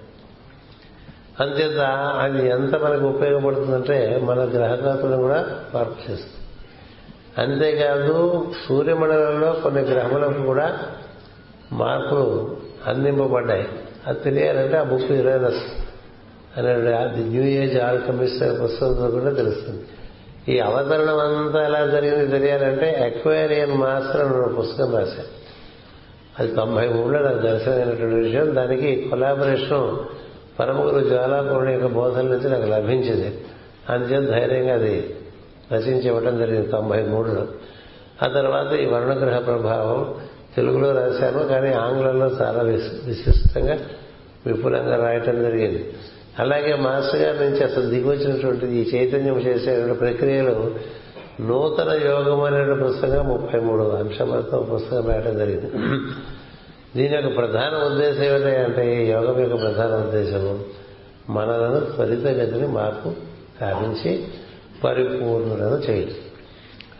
అంతేత 1.39 1.79
అది 2.19 2.49
ఎంత 2.49 2.75
మనకు 2.75 3.05
ఉపయోగపడుతుందంటే 3.05 4.21
మన 4.23 4.37
గ్రహకాతులను 4.37 5.17
కూడా 5.17 5.59
మార్పు 5.73 6.11
చేస్తుంది. 6.11 6.39
అంతేకాదు 7.37 8.47
సూర్యమండలంలో 8.67 9.53
కొన్ని 9.53 9.81
గ్రహములకు 9.81 10.43
కూడా 10.43 10.79
మార్పులు 11.71 12.57
అందింపబడ్డాయి. 12.87 13.67
అది 14.07 14.19
తెలియాలంటే 14.19 14.77
ఆ 14.77 14.83
బుక్ 14.83 15.11
యురేనస్ 15.11 15.61
అనే 16.57 16.73
ది 17.15 17.29
న్యూ 17.29 17.43
ఏజ్ 17.43 17.81
ఆల్కమిస్ట్ 17.81 18.63
పుస్తకంతో 18.63 19.11
కూడా 19.11 19.33
తెలుస్తుంది. 19.33 19.83
ఈ 20.55 20.59
అవతరణం 20.59 21.19
అంతా 21.19 21.63
ఎలా 21.65 21.85
జరిగింది 21.85 22.27
తెలియాలంటే 22.27 22.91
అక్వేరియన్ 22.91 23.73
మాస్టర్ 23.73 24.21
అని 24.21 24.55
పుస్తకం 24.55 24.95
రాశారు. 24.95 25.38
అది 26.39 26.55
తొంభై 26.55 26.87
మూడులో 26.87 27.19
నాకు 27.19 27.37
దర్శనమైనటువంటి 27.37 28.15
విషయం. 28.15 28.55
దానికి 28.55 29.07
కొలాబరేషన్ 29.09 29.97
పరమగురు 30.59 31.03
జ్వాలాపూర్ణ 31.03 31.69
యొక్క 31.69 31.85
బోధన 31.85 32.21
నుంచి 32.21 32.49
నాకు 32.49 32.65
లభించింది. 32.65 33.37
అందుచేత 33.89 34.29
ధైర్యంగా 34.29 34.73
అది 34.73 35.15
రచించి 35.71 36.07
ఇవ్వడం 36.07 36.37
జరిగింది 36.37 36.67
తొంభై 36.67 37.01
మూడులో. 37.03 37.47
ఆ 38.23 38.27
తర్వాత 38.27 38.73
ఈ 38.73 38.85
వర్ణగ్రహ 38.85 39.39
ప్రభావం 39.39 40.15
తెలుగులో 40.55 40.91
రాశాను 40.91 41.43
కానీ 41.43 41.73
ఆంగ్లంలో 41.73 42.25
చాలా 42.25 42.63
విశిష్టంగా 43.05 43.77
విపులంగా 44.47 44.95
రాయటం 44.95 45.43
జరిగింది. 45.43 45.93
అలాగే 46.39 46.75
మాస్టర్ 46.75 47.21
గారి 47.21 47.39
నుంచి 47.39 47.63
అసలు 47.63 47.85
దిగొచ్చినటువంటి 47.85 48.65
ఈ 48.65 48.95
చైతన్యం 48.95 49.39
చేసే 49.39 49.93
ప్రక్రియలు 49.93 50.75
నూతన 51.39 51.89
యోగం 52.07 52.41
అనే 52.41 52.73
పుస్తకం 52.73 53.27
ముప్పై 53.27 53.59
మూడు 53.59 53.83
అంశములతో 53.83 54.57
పుస్తకం 54.57 55.07
రాయడం 55.07 55.37
జరిగింది. 55.37 55.71
దీని 56.95 57.15
యొక్క 57.15 57.37
ప్రధాన 57.37 57.83
ఉద్దేశం 57.85 58.23
ఏమిటంటే 58.23 59.03
ఈ 59.03 59.11
యోగం 59.11 59.41
యొక్క 59.41 59.61
ప్రధాన 59.61 59.99
ఉద్దేశము 59.99 60.59
మనలను 61.29 61.79
త్వరితగతిని 61.79 62.67
మార్పు 62.67 63.13
సాధించి 63.59 64.27
పరిపూర్ణులను 64.83 65.91
చేయడం 65.91 66.13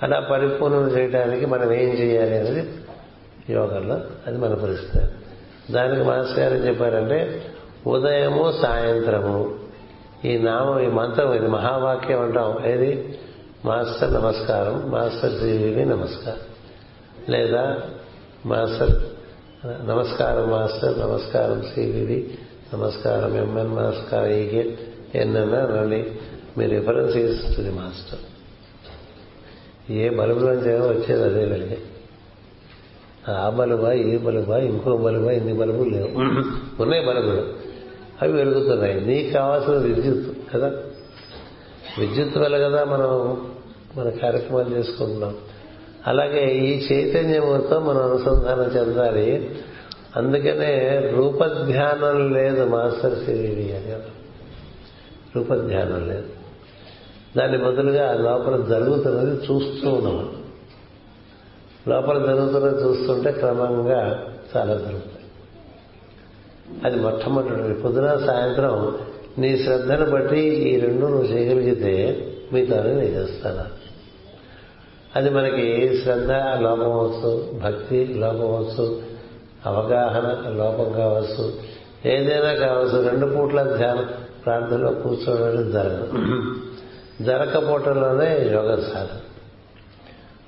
అలా 0.04 0.20
పరిపూర్ణులు 0.20 0.88
చేయడానికి 0.88 1.46
మనం 1.46 1.74
ఏం 1.74 1.90
చేయాలి 1.90 2.38
అనేది 2.38 2.70
యోగంలో 3.50 4.00
అది 4.28 4.38
మన 4.38 4.54
పరిస్థితి. 4.54 5.06
దానికి 5.74 6.04
మాస్టర్ 6.04 6.40
గారు 6.40 6.56
ఏం 6.56 6.68
చెప్పారంటే 6.68 7.42
ఉదయము 7.88 8.54
సాయంత్రము. 8.62 9.56
ఈ 10.26 10.38
నామం 10.38 10.80
ఈ 10.80 10.88
మంత్రం 10.88 11.34
ఇది 11.34 11.48
మహావాక్యం 11.48 12.22
అంటాం. 12.22 12.66
ఏది? 12.66 13.20
మాస్టర్ 13.66 14.14
నమస్కారం 14.14 14.92
మాస్టర్ 14.92 15.40
శ్రీవి 15.40 15.86
నమస్కారం. 15.86 16.40
లేదా 17.30 17.82
మాస్టర్ 18.46 19.04
నమస్కారం 19.88 20.50
మాస్టర్ 20.50 21.00
నమస్కారం 21.00 21.64
శ్రీవి 21.74 22.38
నమస్కారం 22.74 23.38
ఎంఎన్ 23.38 23.70
నమస్కారం 23.70 24.26
ఈగే 24.26 24.78
ఎన్నన్నా 25.16 25.58
అనండి 25.58 26.12
మీ 26.58 26.66
రిఫరెన్స్ 26.66 27.18
ఇస్తుంది 27.18 27.72
మాస్టర్. 27.72 28.20
ఏ 29.92 30.10
బలుబులోంచి 30.10 30.80
వచ్చేది 30.80 31.24
అదే 31.24 31.46
వెలిగే 31.46 31.78
ఆ 33.30 33.50
బలుబా 33.50 33.92
ఈ 33.94 34.18
బలుబా 34.18 34.58
ఇంకో 34.58 34.98
బలుబా 34.98 35.32
ఇన్ని 35.32 35.54
బలుబులు 35.54 35.90
లేవు. 35.90 36.18
ఉన్నాయి 36.84 37.06
బలుబులు. 37.06 37.54
అవి 38.22 38.34
వెలుగుతున్నాయి. 38.34 39.02
నీకు 39.02 39.34
కావాల్సిన 39.34 39.74
విద్యుత్ 39.74 40.38
కదా? 40.54 40.72
విద్యుత్ 41.98 42.38
వల్ల 42.38 42.58
కదా 42.58 42.84
మనం 42.84 43.42
మన 43.98 44.10
కార్యక్రమాలు 44.10 44.70
చేసుకుంటున్నాం. 44.70 45.36
అలాగే 46.08 46.56
ఈ 46.56 46.88
చైతన్యంతో 46.92 47.80
మనం 47.80 48.12
అనుసంధానం 48.12 48.64
చెందాలి. 48.64 49.60
అందుకనే 50.16 51.00
రూపధ్యానం 51.16 52.34
లేదు 52.34 52.66
మాస్టర్ 52.66 53.26
శరీరి 53.26 53.76
అని 53.76 53.96
రూపధ్యానం 55.36 56.08
లేదు. 56.08 56.28
దాని 57.38 57.58
బదులుగా 57.58 58.14
లోపల 58.14 58.66
జరుగుతున్నది 58.70 59.36
చూస్తూ 59.36 59.94
ఉన్నాం. 59.94 60.44
లోపల 61.88 62.26
జరుగుతున్నది 62.26 62.84
చూస్తుంటే 62.84 63.32
క్రమంగా 63.32 64.28
చాలా 64.58 64.74
జరుగుతుంది 64.74 65.20
అది 66.86 66.96
మొట్టమొదటి. 66.96 67.74
పొద్దున 67.74 68.08
సాయంత్రం 68.26 68.98
నీ 69.40 69.58
శ్రద్ధను 69.58 70.06
బట్టి 70.06 70.40
ఈ 70.40 70.80
రెండు 70.80 71.06
నువ్వు 71.06 71.26
చేయగలిగితే 71.26 72.26
మిగతాను 72.54 72.88
నేను 72.88 73.04
చేస్తాను 73.04 73.80
అది 75.16 75.30
మనకి 75.30 75.98
శ్రద్ధ 76.04 76.32
లోపమవచ్చు 76.62 77.60
భక్తి 77.64 78.06
లోపమవచ్చు 78.06 79.02
అవగాహన 79.66 80.54
లోపం 80.58 80.94
కావచ్చు 80.94 81.54
ఏదైనా 82.06 82.54
కావచ్చు. 82.54 83.10
రెండు 83.10 83.26
పూట్ల 83.26 83.64
ధ్యానం 83.64 84.10
ప్రార్థనలో 84.46 84.92
కూర్చోవడం 84.92 85.72
జరగదు. 85.72 86.14
జరగకపోవటంలోనే 87.24 88.50
యోగ 88.54 88.76
సాధన. 88.76 89.20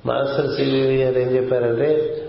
మాస్టర్ 0.05 0.55
సివివి 0.55 1.03
గారు 1.03 1.19
ఏం 1.19 1.27
చెప్పారంటే 1.27 2.21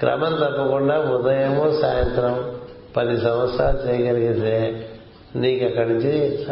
క్రమం 0.00 0.32
తప్పకుండా 0.32 0.98
ఉదయము 1.00 1.80
సాయంత్రం 1.82 2.54
పది 2.96 3.20
సంవత్సరాలు 3.20 3.78
చేయగలిగితే 3.88 4.88
నీకు 5.36 5.64
అక్కడి 5.64 5.88
నుంచి 5.88 6.44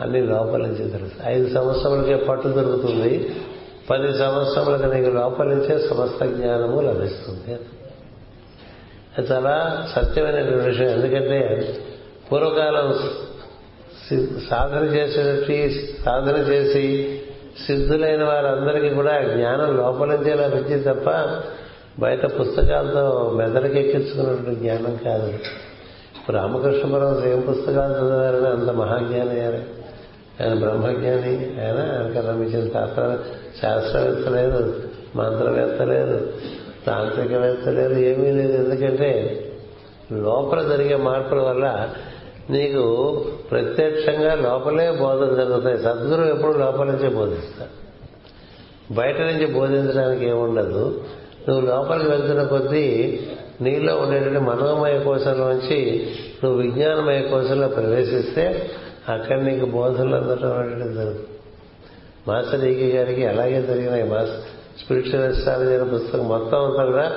అన్ని 0.00 0.20
లోపల 0.20 0.62
నుంచి 0.62 0.90
తెలుసు. 0.90 1.12
ఐదు 1.24 1.54
సంవత్సరాలకే 1.54 2.16
పట్టు 2.16 2.48
దొరుకుతుంది. 2.48 3.36
పది 3.90 4.18
సంవత్సరములకు 4.18 4.86
నీకు 4.86 5.10
లోపల 5.10 5.44
నుంచే 5.44 5.78
సమస్త 5.78 6.24
జ్ఞానము 6.24 6.80
లభిస్తుంది. 6.80 7.60
అది 9.18 9.32
చాలా 9.32 9.86
సత్యమైనటువంటి 9.96 10.68
విషయం. 10.68 10.88
ఎందుకంటే 10.90 11.68
పూర్వకాలం 12.32 12.94
సాధన 14.50 14.84
చేసేటట్టు 14.84 16.02
సాధన 16.02 16.52
చేసి 16.52 17.20
సిద్ధులైన 17.66 18.24
వారందరికీ 18.24 18.94
కూడా 18.94 19.22
జ్ఞానం 19.22 19.76
లోపల 19.76 20.06
నుంచే 20.06 20.34
లభించింది 20.34 20.84
తప్ప 20.84 21.10
బయట 21.98 22.24
పుస్తకాలతో 22.40 23.32
మెదడుకెక్కించుకున్నటువంటి 23.34 24.60
జ్ఞానం 24.60 24.98
కాదు. 25.04 25.32
రామకృష్ణ 26.30 26.94
పరమహంస 26.94 27.26
ఏం 27.26 27.40
పుస్తకాలు 27.40 27.92
చదివారని 27.92 28.60
అంత 28.60 28.70
మహాజ్ఞాని 28.70 29.30
అయ్యారు. 29.30 29.78
ఆయన 30.42 30.58
బ్రహ్మజ్ఞాని 30.58 31.36
ఆయన 31.60 31.78
ఆయనకు 31.78 32.26
లభించిన 32.26 32.72
శాస్త్ర 32.72 33.18
శాస్త్రవేత్త 33.62 34.28
లేదు 34.28 34.82
మంత్రవేత్త 35.16 35.82
లేదు 35.82 36.32
తాంత్రికవేత్త 36.86 37.68
లేదు 37.68 37.94
ఏమీ 37.94 38.30
లేదు. 38.30 38.64
ఎందుకంటే 38.64 39.44
లోపల 40.12 40.62
జరిగే 40.62 40.96
మార్పుల 40.96 41.40
వల్ల 41.40 41.88
నీకు 42.50 43.24
ప్రత్యక్షంగా 43.50 44.34
లోపలే 44.34 44.90
బోధన 44.90 45.34
జరుగుతాయి. 45.34 45.78
సద్గురు 45.78 46.22
ఎప్పుడు 46.22 46.58
లోపల 46.58 46.84
నుంచే 46.84 47.08
బోధిస్తారు. 47.08 47.88
బయట 48.94 49.20
నుంచి 49.20 49.46
బోధించడానికి 49.46 50.28
ఏముండదు. 50.28 51.04
నువ్వు 51.48 51.66
లోపలికి 51.66 52.10
వెళ్తున్న 52.10 52.42
కొద్దీ 52.42 53.20
నీలో 53.60 53.96
ఉండేటువంటి 53.96 54.38
మనోమయ 54.38 54.98
కోశంలోంచి 54.98 56.10
నువ్వు 56.44 56.62
విజ్ఞానమయ 56.62 57.20
కోశంలో 57.22 57.68
ప్రవేశిస్తే 57.68 58.70
అక్కడ 59.08 59.40
నీకు 59.40 59.66
బోధనలు 59.66 60.16
అందటం 60.16 60.58
అనేటువంటి 60.58 60.94
జరుగుతుంది. 60.94 61.26
మాస్టర్ 62.28 62.64
ఈకి 62.64 62.96
గారికి 62.96 63.26
అలాగే 63.26 63.62
జరిగినాయి. 63.62 64.02
మాస్టర్ 64.02 64.80
స్పిరిచువల్ 64.80 65.34
ఎస్ట్రాలజీ 65.34 65.74
అనే 65.74 65.98
పుస్తకం 65.98 66.28
మొత్తం 66.28 66.64
అంతా 66.64 66.84
కూడా 66.84 67.12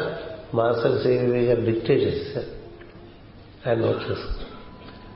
మాస్టర్ 0.54 1.02
సివి 1.02 1.46
గారు 1.46 1.62
డిక్టేట్ 1.62 2.02
చేశారు. 2.02 2.62
ఆయన 3.70 3.78
నోట్ 3.78 3.98
చేసుకున్నారు. 3.98 4.52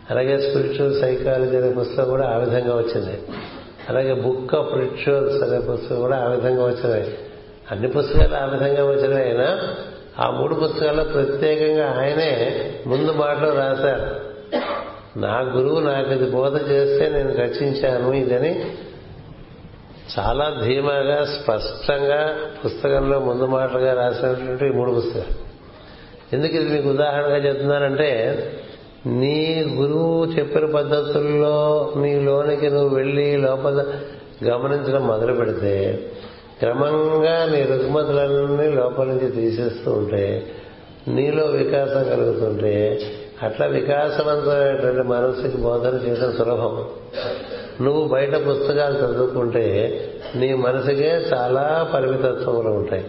అలాగే 0.10 0.50
స్పిరిచువల్ 0.50 1.02
సైకాలజీ 1.02 1.58
అనే 1.58 1.72
పుస్తకం 1.72 2.10
కూడా 2.10 2.28
ఆ 2.28 2.38
విధంగా 2.38 2.76
వచ్చింది. 2.76 3.22
అలాగే 3.90 4.14
బుక్ 4.14 4.56
ఆఫ్ 4.56 4.74
రిచువల్స్ 4.74 5.44
అనే 5.44 5.60
పుస్తకం 5.60 6.02
కూడా 6.02 6.18
ఆ 6.18 6.28
విధంగా 6.28 6.66
వచ్చినాయి 6.66 7.18
అన్ని 7.72 7.88
పుస్తకాలు 7.88 8.36
ఆ 8.36 8.46
విధంగా 8.46 8.86
వచ్చినవి 8.90 9.22
అయినా 9.22 9.76
ఆ 10.20 10.30
మూడు 10.30 10.56
పుస్తకాల్లో 10.56 11.04
ప్రత్యేకంగా 11.04 11.98
ఆయనే 12.00 12.62
ముందు 12.88 13.12
మాటలో 13.12 13.54
రాశారు. 13.54 14.36
నా 15.20 15.40
గురువు 15.40 15.80
నాకు 15.80 16.12
ఇది 16.12 16.32
బోధ 16.32 16.56
చేస్తే 16.56 17.10
నేను 17.10 17.34
రచించాను 17.34 18.14
ఇదని 18.14 18.66
చాలా 20.20 20.62
ధీమాగా 20.66 21.26
స్పష్టంగా 21.26 22.36
పుస్తకంలో 22.66 23.20
ముందు 23.20 23.46
మాటలుగా 23.46 23.94
రాసినటువంటి 23.94 24.66
మూడు 24.66 24.92
పుస్తకాలు. 24.92 25.46
ఎందుకు 26.34 26.54
ఇది 26.54 26.74
మీకు 26.74 26.90
ఉదాహరణగా 26.90 27.38
చెప్తున్నానంటే 27.38 28.12
నీ 29.06 29.64
గురువు 29.76 30.26
చెప్పిన 30.26 30.66
పద్ధతుల్లో 30.66 31.94
నీలోనికి 31.98 32.70
నువ్వు 32.70 32.96
వెళ్ళి 32.96 33.38
లోపల 33.38 33.86
గమనించడం 34.44 35.08
మొదలు 35.08 35.34
పెడితే 35.34 36.08
క్రమంగా 36.60 37.46
నీ 37.46 37.62
రుగ్మతులన్నీ 37.62 38.70
లోపల 38.70 39.06
నుంచి 39.06 39.32
తీసేస్తూ 39.32 39.92
ఉంటే 39.92 40.46
నీలో 41.08 41.46
వికాసం 41.46 42.04
కలుగుతుంటే 42.04 43.00
అట్లా 43.44 43.68
వికాసవంతమైనటువంటి 43.68 45.02
మనసుకి 45.02 45.58
బోధన 45.58 46.08
చేయడం 46.08 46.34
సులభం. 46.38 46.86
నువ్వు 47.82 48.08
బయట 48.08 48.36
పుస్తకాలు 48.36 48.98
చదువుకుంటే 48.98 50.00
నీ 50.36 50.54
మనసుకే 50.54 51.26
చాలా 51.34 51.92
పరిమితత్వములు 51.94 52.70
ఉంటాయి. 52.70 53.06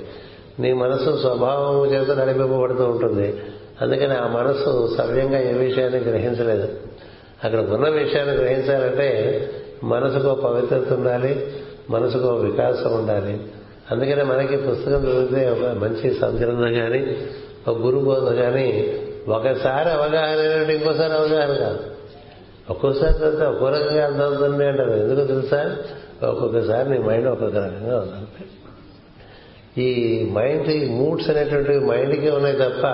నీ 0.61 0.73
మనసు 0.73 1.19
స్వభావం 1.21 1.93
చేత 1.93 2.11
నడిపింపబడుతూ 2.11 2.85
ఉంటుంది. 2.85 3.41
అందుకని 3.81 4.15
ఆ 4.15 4.27
మనసు 4.27 4.95
సవ్యంగా 4.99 5.39
ఏ 5.41 5.53
విషయాన్ని 5.53 5.99
గ్రహించలేదు. 5.99 6.69
అక్కడ 7.45 7.61
ఉన్న 7.61 7.89
విషయాన్ని 7.89 8.37
గ్రహించాలంటే 8.37 9.41
మనసుకు 9.85 10.35
పవిత్రత 10.35 10.93
ఉండాలి. 10.93 11.47
మనసుకు 11.91 12.29
వికాసం 12.29 12.99
ఉండాలి. 12.99 13.41
అందుకనే 13.91 14.23
మనకి 14.23 14.57
పుస్తకం 14.57 15.03
చదివితే 15.03 15.51
ఒక 15.51 15.59
మంచి 15.59 16.15
సంచలనం 16.15 16.75
కానీ 16.75 17.17
ఒక 17.69 17.79
గురు 17.79 17.99
బోధ 17.99 18.33
కానీ 18.33 18.99
ఒకసారి 19.29 19.91
అవగాహన 19.91 20.39
అయినట్టు 20.39 20.73
ఇంకోసారి 20.73 21.13
అవగాహన 21.13 21.53
కాదు. 21.53 21.79
ఒక్కోసారి 22.71 23.13
చదివితే 23.13 23.47
ఒక్కో 23.47 23.69
రకంగా 23.69 24.05
అర్థమవుతుంది 24.05 24.67
అంటారు. 24.67 24.91
ఎందుకు 24.91 25.27
తెలుసా? 25.27 25.77
ఒక్కొక్కసారి 26.29 26.91
నీ 26.91 26.99
మైండ్ 26.99 27.29
ఒక్కొక్క 27.29 27.57
రకంగా 27.57 27.97
అవుతుంది 27.97 28.45
ఈ 29.83 30.23
మైండ్ 30.31 30.69
ఈ 30.69 30.89
మూడ్స్ 30.89 31.31
అనేటువంటివి 31.31 31.85
మైండ్కే 31.85 32.31
ఉన్నాయి 32.31 32.57
తప్ప 32.57 32.87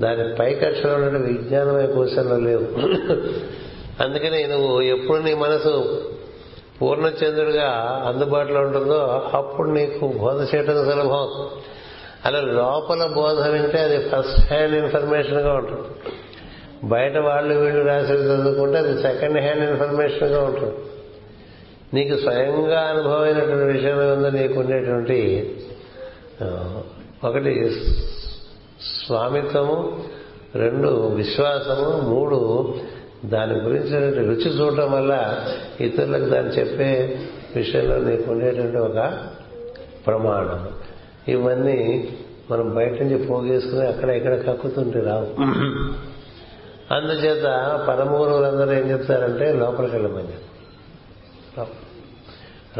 దాని 0.00 0.34
పైకక్షలో 0.38 0.94
ఉన్నటువంటి 0.94 1.32
విజ్ఞానమైన 1.32 1.86
కోశంలో 1.86 2.36
లేవు. 2.36 2.80
అందుకనే 4.02 4.46
నువ్వు 4.46 4.80
ఎప్పుడు 4.80 5.18
నీ 5.18 5.34
మనసు 5.34 6.02
పూర్ణచంద్రుడిగా 6.82 7.68
అందుబాటులో 8.08 8.60
ఉంటుందో 8.60 9.30
అప్పుడు 9.34 9.68
నీకు 9.70 10.06
బోధ 10.06 10.54
చేయటం 10.54 10.84
సులభం. 10.84 11.28
అలా 12.24 12.40
లోపల 12.40 13.06
బోధ 13.14 13.48
వింటే 13.48 13.78
అది 13.78 13.98
ఫస్ట్ 14.08 14.40
హ్యాండ్ 14.40 14.76
ఇన్ఫర్మేషన్గా 14.76 15.54
ఉంటుంది. 15.54 15.88
బయట 16.84 17.16
వాళ్ళు 17.18 17.54
వీళ్ళు 17.54 17.84
రాసేది 17.84 18.22
చదువుకుంటే 18.22 18.78
అది 18.78 19.02
సెకండ్ 19.02 19.38
హ్యాండ్ 19.40 19.70
ఇన్ఫర్మేషన్గా 19.70 20.44
ఉంటుంది. 20.44 20.76
నీకు 21.94 22.16
స్వయంగా 22.20 22.80
అనుభవమైనటువంటి 22.80 23.64
విషయం 23.64 24.12
ఉందో 24.12 24.30
నీకు 24.30 24.60
ఉండేటువంటి 24.60 25.18
ఒకటి 27.24 27.52
స్వామిత్వము 29.06 30.02
రెండు 30.54 30.88
విశ్వాసము 30.88 31.90
మూడు 32.10 32.38
దాని 33.24 33.54
గురించినటువంటి 33.54 34.18
రుచి 34.18 34.60
చూడటం 34.60 34.92
వల్ల 34.92 35.38
ఇతరులకు 35.80 36.24
దాన్ని 36.24 36.52
చెప్పే 36.52 37.18
విషయంలో 37.56 37.98
నీకు 37.98 38.30
ఉండేటువంటి 38.30 38.76
ఒక 38.76 39.18
ప్రమాణం. 40.06 40.68
ఇవన్నీ 41.28 42.08
మనం 42.50 42.74
బయట 42.74 43.02
నుంచి 43.02 43.26
పోగేసుకుని 43.26 43.86
అక్కడ 43.86 44.10
ఇక్కడ 44.10 44.46
కక్కుతుంటే 44.46 45.00
రావు. 45.00 45.26
అందుచేత 46.94 47.44
పరమగురువులందరూ 47.88 48.72
ఏం 48.72 48.90
చెప్తారంటే 48.90 49.52
లోపలికి 49.52 49.96
వెళ్ళమని 49.96 50.24
చెప్తారు. 50.24 51.88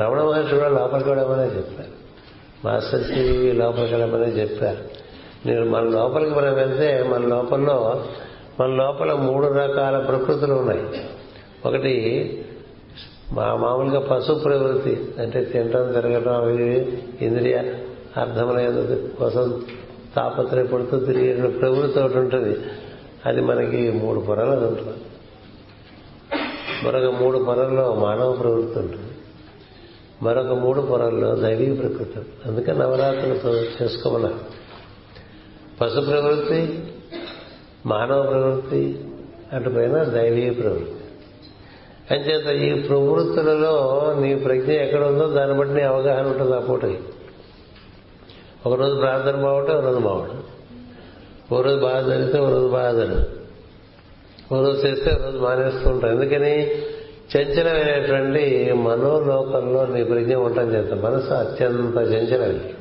రమణ 0.01 0.23
మహర్షి 0.23 0.55
కూడా 0.55 0.69
లోపలికి 0.69 1.09
వెళ్ళమనే 1.09 1.45
చెప్పారు. 1.45 1.99
మాస్టర్ 2.65 3.05
శ్రీ 3.05 3.53
లోపలికి 3.53 3.95
వెళ్ళమనే 3.95 4.27
చెప్పారు. 4.27 4.99
నేను 5.49 5.71
మన 5.71 5.83
లోపలికి 5.83 6.31
మనం 6.31 6.55
వెళ్తే 6.55 7.03
మన 7.03 7.21
లోపల్లో 7.21 8.05
మన 8.61 8.67
లోపల 8.67 9.13
మూడు 9.13 9.47
రకాల 9.47 9.99
ప్రకృతులు 9.99 10.55
ఉన్నాయి. 10.55 11.11
ఒకటి 11.67 11.95
మా 13.33 13.55
మామూలుగా 13.55 14.01
పశు 14.01 14.33
ప్రవృత్తి 14.33 15.15
అంటే 15.19 15.45
తినడం 15.45 15.93
తిరగడం 15.93 16.35
అవి 16.35 16.99
ఇంద్రియ 17.21 17.57
అర్థముల 18.17 18.99
కోసం 19.19 19.65
తాపత్రయపడుతూ 20.17 20.99
తిరిగిన 20.99 21.59
ప్రవృత్తి 21.59 22.01
ఒకటి 22.01 22.19
ఉంటుంది. 22.19 22.57
అది 23.27 23.41
మనకి 23.41 23.93
మూడు 23.93 24.21
పొరలు 24.21 24.51
అది 24.51 24.65
ఉంటుంది. 24.65 24.99
మరొక 26.85 27.21
మూడు 27.23 27.39
పొరల్లో 27.39 27.95
మానవ 27.95 28.33
ప్రవృత్తి 28.33 28.79
ఉంటుంది. 28.79 29.13
మరొక 30.23 30.47
మూడు 30.47 30.81
పొరల్లో 30.81 31.35
దైవీ 31.35 31.75
ప్రకృతి. 31.75 32.19
అందుకే 32.47 32.73
నవరాత్రులు 32.73 33.83
చేసుకోమన్నారు. 33.83 34.41
పశు 35.81 36.01
ప్రవృత్తి 36.01 36.93
మానవ 37.87 38.23
ప్రవృత్తి 38.23 39.05
అటుపైన 39.53 40.03
దైవీ 40.03 40.51
ప్రవృత్తి. 40.51 40.95
అంచేత 42.15 42.47
ఈ 42.47 42.83
ప్రవృత్తులలో 42.83 44.15
నీ 44.21 44.35
ప్రజ్ఞ 44.35 44.73
ఎక్కడ 44.73 45.05
ఉందో 45.05 45.27
దాన్ని 45.27 45.59
బట్టి 45.59 45.75
నీ 45.75 45.83
అవగాహన 45.83 46.27
ఉంటుంది 46.27 46.55
ఆ 46.55 46.59
పూటకి. 46.59 46.99
ఒకరోజు 48.67 48.95
ప్రార్థన 48.95 49.43
బాగుంటే 49.43 49.73
ఒకరోజు 49.73 49.99
బాగుంటుంది 49.99 50.43
ఓ 51.55 51.61
రోజు 51.61 51.77
బాగా 51.77 52.09
జరిగితే 52.09 52.39
ఓ 52.39 52.51
రోజు 52.51 52.69
బాగా 52.69 52.93
జరగదు. 52.93 53.25
ఓ 54.55 54.63
రోజు 54.63 54.87
చేస్తే 54.87 55.11
ఓ 55.11 55.25
రోజు 55.25 55.39
మానేస్తూ 55.39 55.91
ఉంటాం 55.91 56.11
ఎందుకని? 56.11 56.71
చంచలమైనటువంటి 57.37 58.73
మనోలోకంలో 58.73 59.87
నీ 59.87 60.05
ప్రజ్ఞ 60.05 60.35
ఉండటం 60.35 60.75
చేత 60.75 60.93
మనసు 60.93 61.33
అత్యంత 61.33 61.97
చంచలమైనటువంటి 61.97 62.78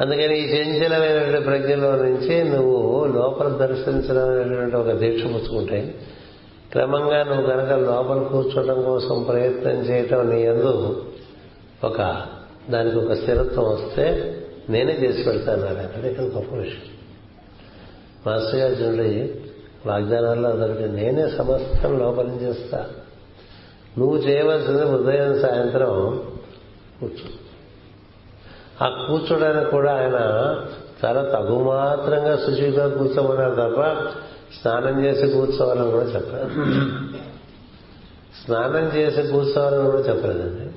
అందుకని 0.00 0.38
ఈ 0.38 0.44
చంచలమైనటువంటి 0.54 1.44
ప్రజ్ఞలో 1.44 1.96
నుంచి 1.96 2.44
నువ్వు 2.44 3.04
లోపల 3.04 3.48
దర్శించడం 3.48 4.40
అనేటువంటి 4.40 4.76
ఒక 4.76 4.90
దీక్ష 4.92 5.24
పుచ్చుకుంటే 5.24 5.94
క్రమంగా 6.72 7.22
నువ్వు 7.22 7.46
కనుక 7.46 7.72
లోపల 7.72 8.22
కూర్చోవడం 8.22 8.82
కోసం 8.82 9.22
ప్రయత్నం 9.22 9.72
చేయటం 9.72 10.30
నీ 10.30 10.42
ఎందు 10.42 11.04
ఒక 11.84 12.22
దానికి 12.70 12.98
ఒక 12.98 13.12
స్థిరత్వం 13.12 13.64
వస్తే 13.64 14.36
నేనే 14.70 14.92
చేసి 14.92 15.22
పెడతాను 15.22 15.66
అంటే 15.66 16.08
ఇక్కడ 16.08 16.24
గొప్ప 16.24 16.54
విషయం. 16.54 16.82
మాస్టర్ 18.26 18.54
గారు 18.54 18.72
చూడండి 18.72 19.34
వాగ్దానాల్లో 19.86 20.48
అదొకటి 20.48 20.88
నేనే 20.88 21.28
సమస్తం 21.38 21.98
లోపల 21.98 22.28
చేస్తా 22.28 22.86
నువ్వు 23.98 24.16
చేయవలసింది 24.16 24.84
ఉదయం 24.84 25.40
సాయంత్రం 25.40 26.22
కూర్చో. 27.00 27.43
ఆ 28.82 29.06
కూర్చోడానికి 29.08 29.70
కూడా 29.70 29.92
ఆయన 29.92 30.14
చాలా 31.04 31.22
తగుమాత్రంగా 31.22 32.36
శుచిగా 32.36 32.88
కూర్చోమన్నారు 32.88 33.54
తప్ప 33.54 33.82
స్నానం 34.60 35.04
చేసి 35.04 35.26
కూర్చోవాలని 35.26 35.90
కూడా 35.90 36.04
చెప్పారు 36.04 36.48
స్నానం 38.44 38.96
చేసి 38.96 39.22
కూర్చోవాలని 39.22 39.90
కూడా 39.90 40.02
చెప్పలేదండి. 40.02 40.72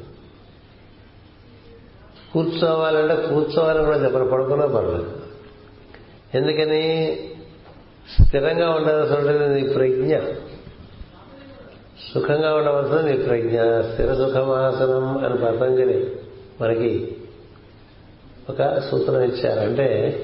కూర్చోవాలంటే 2.34 3.16
కూర్చోవాలని 3.16 3.86
కూడా 3.86 3.98
చెప్పరు 3.98 4.26
పడుకున్నా 4.26 4.66
పర్లేదు. 4.66 5.12
ఎందుకని? 6.34 7.20
స్థిరంగా 8.22 8.72
ఉండవలసినది 8.72 9.62
నీ 9.62 9.74
ప్రజ్ఞ. 9.74 10.18
సుఖంగా 12.14 12.56
ఉండవలసిన 12.56 13.02
నీ 13.02 13.18
ప్రజ్ఞ. 13.18 13.60
స్థిర 13.92 14.14
సుఖమాసనం 14.14 15.26
అని 15.26 15.38
పతంజలి 15.38 16.20
మనకి 16.62 17.17
ఒక 18.50 18.80
సూత్రం 18.80 19.22
ఇచ్చారు. 19.22 19.60
అంటే 19.60 20.20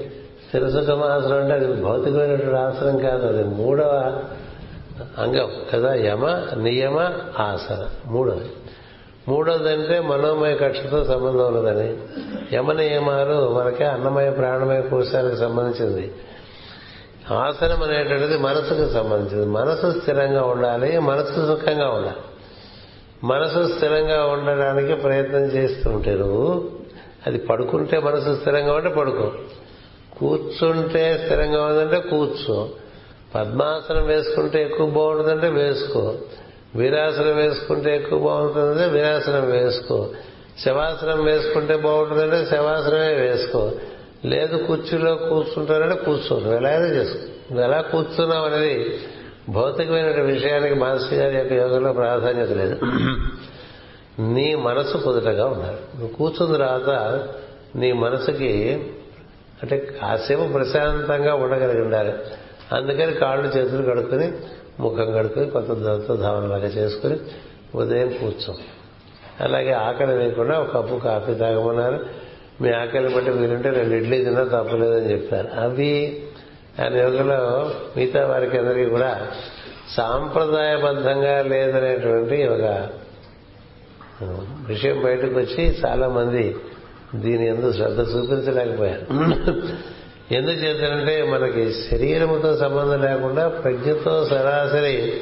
స్థిర 0.46 0.68
సుఖమాసనం 0.68 1.38
అంటే 1.38 1.52
అది 1.52 1.82
భౌతికమైనటువంటి 1.82 2.56
ఆసనం 2.56 2.98
కాదు. 2.98 3.26
అది 3.26 3.44
మూడవ 3.44 4.20
అంగం 5.18 5.50
కదా? 5.72 5.94
యమ 5.94 6.26
నియమ 6.56 6.98
ఆసన. 7.38 7.86
మూడవది 8.06 8.50
మూడవది 9.28 9.68
అంటే 9.68 10.00
మనోమయ 10.00 10.54
కక్షతో 10.54 11.04
సంబంధం 11.04 11.54
ఉన్నదని. 11.54 11.96
యమ 12.52 12.72
నియమాలు 12.72 13.54
మనకి 13.54 13.84
అన్నమయ 13.84 14.30
ప్రాణమయ 14.30 14.80
కోశాలకు 14.80 15.36
సంబంధించింది. 15.36 16.12
ఆసనం 17.30 17.82
అనేటువంటిది 17.82 18.38
మనసుకు 18.38 18.92
సంబంధించింది. 18.92 19.46
మనసు 19.46 19.98
స్థిరంగా 20.00 20.42
ఉండాలి 20.44 20.98
మనసు 20.98 21.34
సుఖంగా 21.34 21.88
ఉండాలి. 21.88 22.16
మనసు 23.24 23.74
స్థిరంగా 23.74 24.26
ఉండడానికి 24.26 24.94
ప్రయత్నం 24.94 25.40
చేస్తుంటే 25.40 26.14
నువ్వు 26.14 26.83
అది 27.26 27.38
పడుకుంటే 27.38 27.98
మనసు 27.98 28.36
స్థిరంగా 28.40 28.74
ఉంటే 28.74 28.88
పడుకో. 28.88 29.32
కూర్చుంటే 30.18 31.20
స్థిరంగా 31.24 31.64
ఉందంటే 31.64 32.00
కూర్చో. 32.00 32.68
పద్మాసనం 33.34 34.06
వేసుకుంటే 34.06 34.62
ఎక్కువ 34.62 34.86
బాగుంటుందంటే 34.86 35.48
వేసుకో. 35.48 36.14
వీరాసనం 36.76 37.36
వేసుకుంటే 37.36 37.96
ఎక్కువ 37.96 38.18
బాగుంటుందంటే 38.18 38.88
వీరాసనం 38.88 39.50
వేసుకో. 39.50 40.08
శవాసనం 40.64 41.24
వేసుకుంటే 41.24 41.76
బాగుంటుందంటే 41.76 42.46
శవాసనమే 42.46 43.14
వేసుకో. 43.14 43.70
లేదు 44.24 44.56
కుర్చీలో 44.56 45.14
కూర్చుంటానంటే 45.14 45.94
కూర్చో 45.94 46.36
నువ్వు 46.36 46.56
ఎలాగైనా 46.56 46.86
చేసుకో. 46.86 47.18
నువ్వు 47.52 47.64
ఎలా 47.64 47.80
కూర్చున్నావు 47.80 48.46
అనేది 48.46 48.98
భౌతికమైన 49.48 50.20
విషయానికి 50.20 50.74
మాస్టర్ 50.74 51.14
గారి 51.14 51.36
యొక్క 51.36 51.52
యోగంలో 51.52 51.92
ప్రాధాన్యత 51.92 52.50
లేదు. 52.50 52.76
నీ 54.18 54.54
మనసు 54.54 54.96
కుదుటగా 54.96 55.46
ఉండాలి. 55.46 55.76
నువ్వు 55.98 56.08
కూర్చున్న 56.08 56.56
తర్వాత 56.56 57.20
నీ 57.76 57.92
మనసుకి 57.92 58.82
అంటే 59.62 59.78
కాసేపు 60.00 60.52
ప్రశాంతంగా 60.52 61.34
ఉండగలిగి 61.34 61.82
ఉండాలి. 61.82 62.12
అందుకని 62.72 63.12
కాళ్ళు 63.12 63.48
చేతులు 63.48 63.82
కడుక్కొని 63.82 64.32
ముఖం 64.80 65.12
కడుక్కొని 65.12 65.50
కొత్త 65.50 65.72
దంత 65.72 66.12
ధావనలాగా 66.20 66.66
చేసుకుని 66.66 67.16
ఉదయం 67.74 68.08
కూర్చో. 68.08 68.54
అలాగే 69.40 69.72
ఆకలి 69.72 70.18
లేకుండా 70.18 70.60
ఒక 70.60 70.74
కప్పు 70.74 70.94
కాఫీ 70.94 71.34
తాగమన్నారు. 71.34 72.06
మీ 72.60 72.70
ఆకలి 72.72 73.14
బట్టి 73.14 73.30
మీరుంటే 73.30 73.70
రెండు 73.70 73.94
ఇడ్లీ 73.94 74.24
తిన్నా 74.24 74.44
తప్పలేదని 74.44 75.12
చెప్పారు. 75.12 75.48
అవి 75.60 76.22
ఆయన 76.80 76.94
యోగలో 76.94 77.70
మిగతా 77.96 78.26
వారికి 78.26 78.58
అందరికీ 78.58 78.90
కూడా 78.90 79.28
సాంప్రదాయబద్ధంగా 79.96 81.42
లేదనేటువంటి 81.42 82.46
ఒక 82.46 82.88
విషయం 84.66 85.02
బయటకు 85.04 85.34
వచ్చి 85.34 85.78
చాలా 85.86 86.08
మంది 86.08 86.56
దీని 87.14 87.48
ఎందు 87.48 87.72
శ్రద్ధ 87.72 88.00
చూపించలేకపోయారు. 88.00 89.16
ఎందుకు 90.34 90.56
చేశారంటే 90.56 91.22
మనకి 91.22 91.72
శరీరముతో 91.72 92.56
సంబంధం 92.56 93.02
లేకుండా 93.02 93.48
ప్రజ్ఞతో 93.48 94.24
సరాసరి 94.24 95.20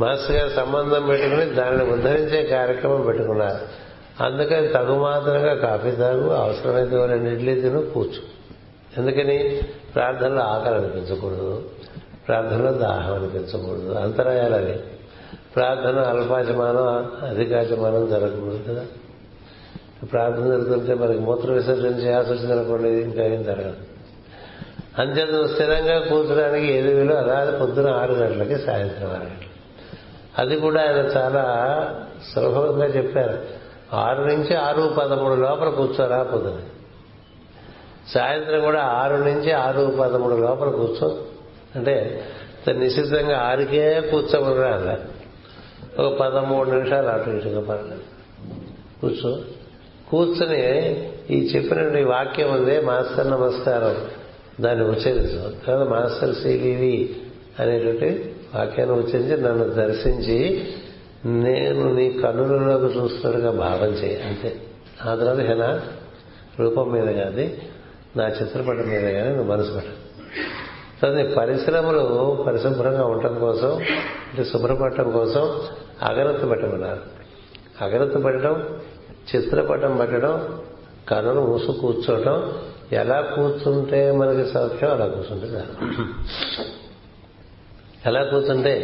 మాస్టర్ 0.00 0.36
గారు 0.36 0.48
సంబంధం 0.48 1.06
పెట్టుకుని 1.06 1.44
దానిని 1.44 1.92
ఉద్ధరించే 1.92 2.42
కార్యక్రమం 2.42 3.02
పెట్టుకున్నారు. 3.02 3.82
అందుకని 4.22 4.68
తగుమాత్రంగా 4.68 5.54
కాఫీ 5.54 5.90
తాగు 5.90 6.30
అవసరమైతే 6.30 7.06
రెండు 7.06 7.30
ఇడ్లీ 7.30 7.60
తిను 7.60 7.82
కూర్చు. 7.82 8.42
ఎందుకని? 8.98 9.60
ప్రార్థనలో 9.94 10.40
ఆకలి 10.40 10.74
అనిపించకూడదు. 10.74 11.70
ప్రార్థనలో 12.28 12.72
దాహం 12.72 13.14
అనిపించకూడదు. 13.14 13.92
అంతరాయాలు 13.92 14.54
అవి. 14.54 14.80
ప్రార్థన 15.56 15.98
అల్పాచమానం 15.98 17.12
అధికాచమానం 17.28 18.08
జరగకూడదు 18.10 18.60
కదా. 18.68 18.86
ప్రార్థన 20.12 20.46
జరుగుతుంటే 20.46 20.94
మనకి 20.94 21.18
మూత్ర 21.18 21.52
విసర్జన 21.52 21.86
చేయాల్సి 21.86 22.32
వచ్చింది 22.32 22.52
అనుకోండి 22.52 22.88
ఇంకా 22.88 23.24
ఏం 23.24 23.42
జరగదు. 23.42 23.76
అంతేత 24.98 25.50
స్థిరంగా 25.50 25.98
కూర్చోడానికి 25.98 26.72
ఏది 26.72 26.94
వీలు? 26.94 27.14
అలా 27.14 27.58
పొద్దున 27.60 27.90
ఆరు 27.90 28.12
గంటలకి 28.12 28.58
సాయంత్రం 28.58 29.08
ఆరు 29.08 29.16
గంటలకి. 29.16 29.46
అది 30.38 30.60
కూడా 30.60 30.80
ఆయన 30.80 30.96
చాలా 30.96 31.44
సులభంగా 32.34 32.86
చెప్పారు. 32.86 33.38
ఆరు 33.92 34.22
నుంచి 34.22 34.54
ఆరు 34.54 34.94
పదమూడు 34.98 35.34
లోపల 35.34 35.68
కూర్చోరా 35.68 36.22
పొద్దున. 36.22 36.58
సాయంత్రం 38.14 38.60
కూడా 38.60 38.80
ఆరు 38.80 39.16
నుంచి 39.16 39.52
ఆరు 39.52 39.96
పదమూడు 40.00 40.34
లోపల 40.34 40.68
కూర్చో. 40.68 41.18
అంటే 41.76 42.24
నిశ్చితంగా 42.68 43.38
ఆరుకే 43.38 44.00
కూర్చోమని 44.00 44.68
అలా? 44.68 44.98
ఒక 45.98 46.18
పదమూడు 46.18 46.70
నిమిషాలు 46.70 47.06
అటు 47.06 47.30
ఇటుగా 47.30 47.60
పర్లేదు. 47.60 48.02
కూర్చో. 49.00 49.38
కూర్చుని 50.10 50.88
ఈ 51.30 51.38
చెప్పిన 51.56 52.08
వాక్యం 52.08 52.54
ఉంది 52.54 52.80
మాస్టర్ 52.80 53.30
నమస్కారం. 53.30 53.96
దాన్ని 54.60 54.84
ఉచ్చరించు. 54.84 55.66
తర్వాత 55.66 55.88
మాస్టర్ 55.88 56.34
శ్రీలివి 56.34 57.16
అనేటువంటి 57.60 58.34
వాక్యాన్ని 58.54 58.96
ఉచ్చరించి 58.96 59.42
నన్ను 59.42 59.64
దర్శించి 59.68 60.68
నేను 61.26 61.94
నీ 61.94 62.10
కన్నులలోకి 62.10 62.84
చూస్తున్నట్టుగా 62.84 63.50
భావం 63.50 63.88
చేయి 63.88 64.22
అంతే. 64.22 64.56
ఆ 65.06 65.14
తర్వాత 65.14 65.38
హెనా 65.38 65.82
రూపం 66.60 66.92
మీద 66.92 67.14
కానీ 67.14 67.58
నా 68.16 68.28
చిత్రపటం 68.28 68.88
మీద 68.88 69.14
కానీ 69.14 69.28
నువ్వు 69.28 69.52
మనసు 69.52 69.72
పెట్ట. 69.72 69.86
తర్వాత 71.02 71.34
పరిశ్రమలు 71.34 72.44
పరిశుభ్రంగా 72.46 73.04
ఉండటం 73.04 73.38
కోసం 73.38 73.76
అంటే 74.30 74.44
శుభ్రపడటం 74.44 75.10
కోసం 75.10 75.60
అగరత్తు 76.02 76.46
పెట్టమన్నారు 76.46 77.02
అగరత్తు 77.84 78.18
పెట్టడం 78.18 78.54
చిత్రపటం 79.30 79.96
పెట్టడం 79.96 80.34
కనులు 81.08 81.40
మూసు 81.40 81.72
కూర్చోవటం 81.72 82.36
ఎలా 82.92 83.20
కూర్చుంటే 83.20 84.12
మనకి 84.12 84.50
సౌఖ్యం 84.52 84.90
అలా 84.90 85.06
కూర్చుంటే 85.06 85.46
ఎలా? 88.06 88.22
కూర్చుంటే 88.24 88.74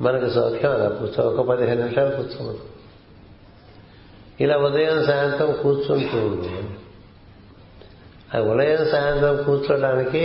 మనకి 0.00 0.30
సౌఖ్యం 0.30 0.72
అలా 0.72 0.88
కూర్చో 0.88 1.22
ఒక 1.28 1.48
పదిహేను 1.48 1.82
నిమిషాలు 1.82 2.16
కూర్చోమను. 2.16 2.58
ఇలా 4.40 4.56
ఉదయం 4.58 5.04
సాయంత్రం 5.04 5.52
కూర్చుంటూ 5.62 6.20
ఆ 8.34 8.40
ఉదయం 8.40 8.86
సాయంత్రం 8.90 9.36
కూర్చోడానికి 9.44 10.24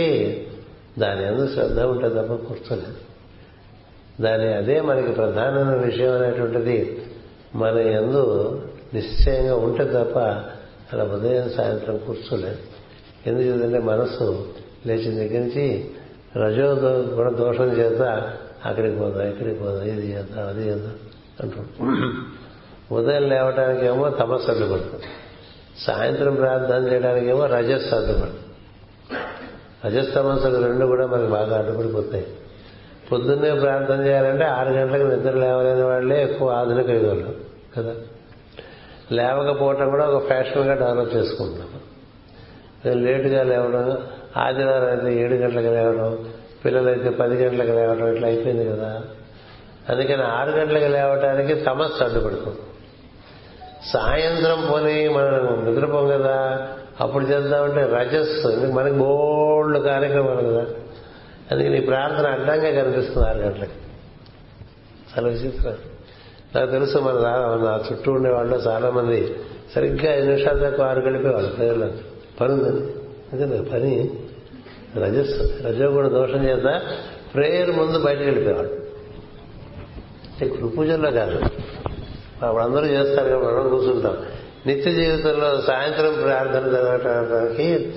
దాని 0.98 1.22
ఎందుకు 1.24 1.54
శ్రద్ధ 1.54 1.80
ఉంటుంది 1.80 2.14
తప్ప 2.18 2.34
కూర్చోలేదు 2.48 3.00
దాని 4.20 4.54
అదే 4.54 4.80
మనకి 4.80 5.12
ప్రధానమైన 5.12 5.76
విషయం 5.76 6.14
అనేటువంటిది 6.14 7.06
మన 7.54 7.78
ఎందు 7.78 8.22
నిశ్చయంగా 8.94 9.54
ఉంటే 9.54 9.84
తప్ప 9.84 10.18
అలా 10.92 11.04
ఉదయం 11.04 11.50
సాయంత్రం 11.50 11.98
కూర్చోలేదు. 11.98 12.58
ఎందుకంటే 13.26 13.78
మనసు 13.78 14.46
లేచిన 14.86 15.14
దగ్గర 15.14 15.40
నుంచి 15.40 15.90
రజో 16.36 16.74
గుణ 17.14 17.28
దోషం 17.28 17.68
చేత 17.68 18.02
అక్కడికి 18.64 18.98
పోదాం 18.98 19.28
ఇక్కడికి 19.28 19.60
పోదాం 19.60 19.82
ఇది 19.82 20.12
చేద్దాం 20.12 20.48
అది 20.48 20.68
చేద్దాం 20.68 20.94
అంటుంటాం 21.40 22.26
ఉదయం 22.92 23.22
లేవటానికేమో 23.22 23.94
ఏమో 23.94 24.10
తమస్సు 24.10 24.50
అడ్డుపడుతుంది. 24.50 25.04
సాయంత్రం 25.86 26.34
ప్రార్థన 26.34 26.88
చేయడానికేమో 26.92 27.46
రజస్సు 27.46 27.94
అడ్డుపడుతుంది. 27.94 28.38
రజస్తమస్సులు 29.84 30.66
రెండు 30.66 30.86
కూడా 30.86 31.06
మనకి 31.06 31.30
బాగా 31.30 31.58
అడ్డుపడిపోతాయి. 31.58 32.26
పొద్దున్నే 33.12 33.54
ప్రార్థన 33.54 34.06
చేయాలంటే 34.06 34.44
ఆరు 34.44 34.68
గంటలకు 34.68 35.02
నిద్ర 35.02 35.30
లేవలేని 35.30 35.82
వాళ్ళే 35.82 36.22
ఎక్కువ 36.22 36.50
ఆధునిక 36.50 36.88
యుగంలో 36.88 37.30
కదా? 37.76 37.94
లేవకపోవటం 39.12 39.90
కూడా 39.90 40.06
ఒక 40.06 40.26
ఫ్యాషన్గా 40.26 40.74
డెవలప్ 40.74 41.14
చేసుకుంటున్నాం. 41.14 41.68
లేటుగా 43.02 43.42
లేవడం 43.42 43.98
ఆదివారం 44.36 44.88
అయితే 44.88 45.20
ఏడు 45.20 45.34
గంటలకు 45.34 45.66
లేవడం 45.66 46.18
పిల్లలైతే 46.64 47.10
పది 47.10 47.34
గంటలకు 47.34 47.72
లేవడం 47.76 48.12
ఇట్లా 48.12 48.28
అయిపోయింది 48.28 48.64
కదా? 48.68 49.00
అందుకని 49.88 50.22
ఆరు 50.22 50.50
గంటలకు 50.50 50.84
లేవటానికి 50.84 51.54
తమస్సు 51.54 52.04
అడ్డుపడుతుంది 52.04 52.58
సాయంత్రం 53.92 54.68
పోనీ 54.72 55.08
మనం 55.08 55.64
నిద్రపోం 55.68 56.08
కదా? 56.08 56.68
అప్పుడు 57.00 57.24
చేద్దామంటే 57.24 57.82
రజస్సు 57.82 58.48
మనకి 58.72 58.94
బోల్డ్ 58.94 59.84
కార్యక్రమాలు 59.84 60.48
కదా? 60.48 60.66
అది 61.50 61.68
నీ 61.68 61.80
ప్రార్థన 61.80 62.26
అడ్డంగా 62.26 62.82
కనిపిస్తుంది 62.82 63.28
ఆరు 63.28 63.38
గంటలకి. 63.38 63.70
చాలా 65.16 65.28
విచిత్రం. 65.28 65.74
నాకు 66.54 66.70
తెలుసు 66.70 66.98
మన 66.98 67.14
నా 67.64 67.84
చుట్టూ 67.92 68.12
ఉండేవాళ్ళు 68.12 68.56
చాలా 68.56 68.90
మంది 68.90 69.36
సరిగ్గా 69.74 70.14
ఐదు 70.14 70.26
నిమిషాల 70.26 70.58
దాకా 70.58 70.86
ఆరు 70.86 71.00
గడిపేవాళ్ళు 71.00 71.50
ప్రజలు 71.50 71.92
పని 72.40 72.52
ఉందని 72.52 73.42
అంతే 73.42 73.70
పని. 73.70 74.10
రజస్సు 74.96 75.66
రజోగుణ 75.66 76.08
దోషం 76.08 76.44
చేత 76.44 76.82
ప్రేయర్ 77.34 77.70
ముందు 77.70 77.98
బయటకు 77.98 78.24
వెళ్ళిపోయేవాడు 78.24 78.68
అంటే 80.40 80.48
పూజల్లో 80.66 81.10
కాదు. 81.10 81.40
అప్పుడు 82.44 82.62
అందరూ 82.62 82.84
చేస్తారు 82.84 83.28
కదా 83.28 83.38
మనం 83.38 83.68
కూర్చుంటాం. 83.68 84.16
నిత్య 84.66 84.90
జీవితంలో 84.90 85.60
సాయంత్రం 85.60 86.22
ప్రార్థన 86.22 86.72
జరగటానికి 86.72 87.94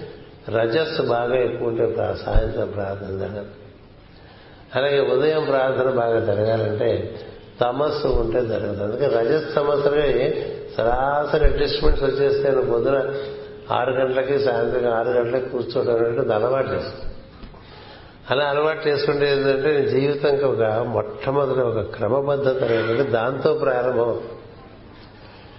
రజస్సు 0.49 1.01
బాగా 1.01 1.35
ఎక్కువ 1.35 1.67
ఉంటే 1.67 1.95
సాయంత్రం 2.25 2.67
ప్రార్థన 2.67 3.17
జరగదు. 3.17 3.45
అలాగే 4.75 4.99
ఉదయం 4.99 5.43
ప్రార్థన 5.43 5.89
బాగా 5.89 6.19
జరగాలంటే 6.19 7.19
తమస్సు 7.61 8.07
ఉంటే 8.07 8.45
జరగదు. 8.45 8.83
అందుకే 8.83 9.07
రజస్ 9.07 9.55
తమస్సులకి 9.55 10.45
సరాసరి 10.77 11.43
అడ్జస్ట్మెంట్స్ 11.43 12.03
వచ్చేస్తే 12.03 12.51
పొద్దున 12.51 13.13
ఆరు 13.71 13.91
గంటలకి 13.91 14.39
సాయంత్రం 14.39 14.93
ఆరు 14.93 15.09
గంటలకి 15.09 15.49
కూర్చోవడం 15.49 16.05
అనేది 16.05 16.33
అలవాటు 16.33 16.69
చేసుకో 16.69 17.09
అలా 18.31 18.45
అలవాటు 18.45 18.87
చేసుకుంటే 18.87 19.31
ఏంటంటే 19.31 19.85
జీవితంకి 19.85 20.45
ఒక 20.45 20.63
మొట్టమొదటి 20.63 21.59
ఒక 21.59 21.79
క్రమబద్ధత 21.79 22.63
అనేది 22.63 23.03
దాంతో 23.03 23.53
ప్రారంభం. 23.53 24.09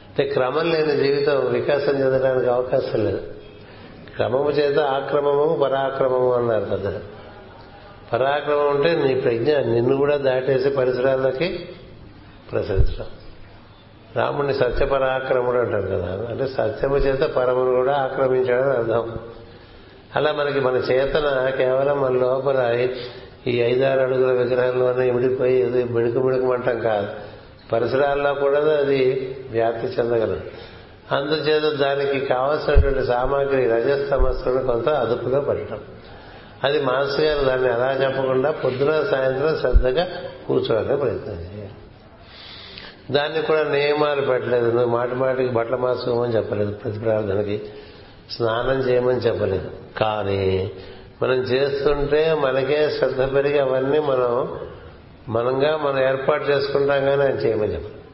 అంటే 0.08 0.24
క్రమం 0.24 0.72
లేని 0.72 0.96
జీవితం 0.96 1.52
వికాసం 1.52 2.00
చెందడానికి 2.00 2.50
అవకాశం 2.50 3.04
లేదు. 3.04 3.20
క్రమము 4.16 4.50
చేత 4.50 4.78
ఆక్రమము 4.78 5.60
పరాక్రమము 5.62 6.32
అన్నారు 6.32 6.64
కదా. 6.64 7.00
పరాక్రమం 8.12 8.68
అంటే 8.68 8.96
నీ 8.96 9.14
ప్రజ్ఞ 9.20 9.56
నిన్ను 9.56 9.96
కూడా 9.96 10.16
దాటేసి 10.16 10.70
పరిసరాలకి 10.70 11.68
ప్రసరించడం. 12.52 13.06
రాముడిని 14.16 14.54
సత్యపరాక్రముడు 14.54 15.58
అంటారు 15.58 15.86
కదా. 15.86 16.26
అంటే 16.30 16.46
సత్యము 16.46 16.96
చేత 16.96 17.20
పరమును 17.20 17.74
కూడా 17.74 17.96
ఆక్రమించాడని 17.96 18.72
అర్థం. 18.72 19.14
అలా 20.16 20.32
మనకి 20.32 20.60
మన 20.60 20.74
చేతన 20.74 21.52
కేవలం 21.56 22.00
మన 22.00 22.12
లోపల 22.12 22.88
ఈ 23.46 23.60
ఐదారు 23.60 24.00
అడుగుల 24.00 24.32
విగ్రహంలోనే 24.32 25.08
ఇమిడిపోయి 25.08 25.62
అది 25.62 25.84
బిడుకు 25.84 26.18
మిడుకుమంటాం 26.18 26.80
కాదు. 26.80 27.08
పరిసరాల్లో 27.72 28.34
కూడా 28.34 28.58
అది 28.58 29.36
వ్యాప్తి 29.50 29.86
చెందగలదు. 29.86 30.40
అందుచేత 31.12 31.78
దానికి 31.78 32.20
కావలసినటువంటి 32.20 33.06
సామాగ్రి 33.06 33.68
రజస్తమస్సులను 33.68 34.66
కొంత 34.66 34.88
అదుపుగా 34.88 35.40
పెట్టడం. 35.40 35.80
అది 36.64 36.82
మాస్టర్ 36.82 37.24
గారు 37.24 37.44
దాన్ని 37.44 37.68
అలా 37.68 37.92
చెప్పకుండా 37.92 38.50
పొద్దున 38.50 38.90
సాయంత్రం 39.10 39.58
శ్రద్ధగా 39.60 40.08
కూర్చోవాలని 40.46 40.96
ప్రయత్నం 40.96 41.34
చేయాలి. 41.34 41.70
దాన్ని 43.10 43.42
కూడా 43.42 43.64
నియమాలు 43.64 44.20
పెట్టలేదు. 44.20 44.70
నువ్వు 44.70 44.90
మాటి 44.90 45.14
మాటికి 45.14 45.52
బట్టలు 45.52 45.76
మార్చుకోమని 45.76 46.36
చెప్పలేదు. 46.36 46.70
ప్రతి 46.70 46.98
ప్రార్థనకి 46.98 47.62
స్నానం 48.30 48.78
చేయమని 48.78 49.18
చెప్పలేదు. 49.18 49.70
కానీ 49.96 50.70
మనం 51.22 51.34
చేస్తుంటే 51.34 52.34
మనకే 52.34 52.90
శ్రద్ధ 52.90 53.34
పెరిగి 53.34 53.58
అవన్నీ 53.58 53.98
మనం 53.98 54.58
మనంగా 55.28 55.76
మనం 55.76 56.08
ఏర్పాటు 56.08 56.44
చేసుకుంటాం 56.44 57.04
కానీ 57.04 57.22
ఆయన 57.22 57.34
చేయమని 57.34 57.72
చెప్పలేదు. 57.72 58.05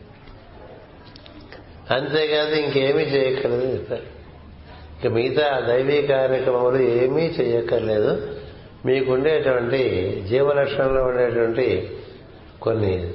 అంతేకాదు 1.90 2.54
ఇంకేమీ 2.54 3.02
చేయక్కర్లేదు 3.02 3.72
చెప్పారు. 3.72 4.02
ఇక 5.00 5.12
మిగతా 5.12 5.60
దైవీ 5.60 6.02
కార్యక్రమాలు 6.02 6.76
ఏమీ 6.76 7.22
చేయక్కర్లేదు. 7.22 8.36
మీకుండేటువంటి 8.86 9.80
జీవలక్షణంలో 10.28 11.04
ఉండేటువంటి 11.04 11.96
కొన్ని 12.62 13.14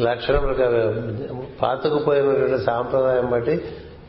లక్షణములు 0.00 0.54
పాతుకుపోయినటువంటి 1.62 2.64
సాంప్రదాయం 2.64 3.30
బట్టి 3.30 3.60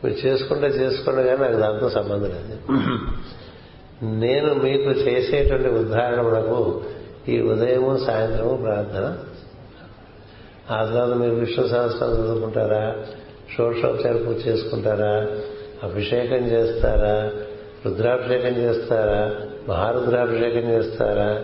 మీరు 0.04 0.26
చేసుకుంటే 0.26 0.66
చేసుకోండి 0.66 1.22
కానీ 1.22 1.40
నాకు 1.42 1.56
దాంతో 1.56 1.90
సంబంధం 1.90 2.28
లేదు. 2.28 2.58
నేను 4.02 4.54
మీకు 4.54 4.90
చేసేటువంటి 4.90 5.68
ఉదాహరణకు 5.68 6.82
ఈ 7.28 7.40
ఉదయము 7.40 7.98
సాయంత్రము 8.06 8.56
ప్రార్థన 8.56 9.16
ఆ 10.70 10.84
తర్వాత 10.84 11.14
మీరు 11.14 11.34
విష్ణు 11.34 11.68
సహస్రం 11.68 12.08
చదువుకుంటారా? 12.08 12.94
షోడశోపచార 13.56 14.16
పూజ 14.26 14.48
చేసుకుంటారా? 14.48 15.26
అభిషేకం 15.82 16.42
చేస్తారా? 16.46 17.30
రుద్రాభిషేకం 17.86 18.54
చేస్తారా? 18.56 19.20
మహారుద్రాభిషేకం 19.68 20.70
చేస్తారా? 20.70 21.40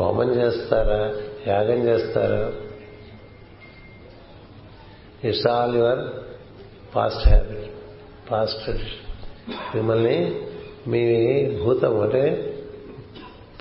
హోమం 0.00 0.28
చేస్తారా? 0.28 1.14
యాగం 1.46 1.88
చేస్తారా? 1.88 2.50
It's 5.24 5.46
all 5.46 5.76
your 5.76 5.98
past 6.96 7.28
habit 7.28 7.70
past 8.30 8.70
మిమ్మల్ని 9.74 10.36
మీ 10.88 11.02
భూతం 11.64 12.00
అంటే 12.00 12.52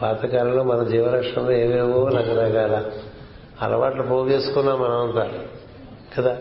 పాతకాలంలో 0.01 0.63
మన 0.63 0.83
జీవరక్షణలో 0.83 1.51
ఏవేవో 1.51 2.07
రకరకాల 2.07 2.75
అలవాట్లు 3.61 4.03
పోగేసుకున్నాం 4.03 4.79
మనమంతా 4.79 5.43
కదా? 6.17 6.37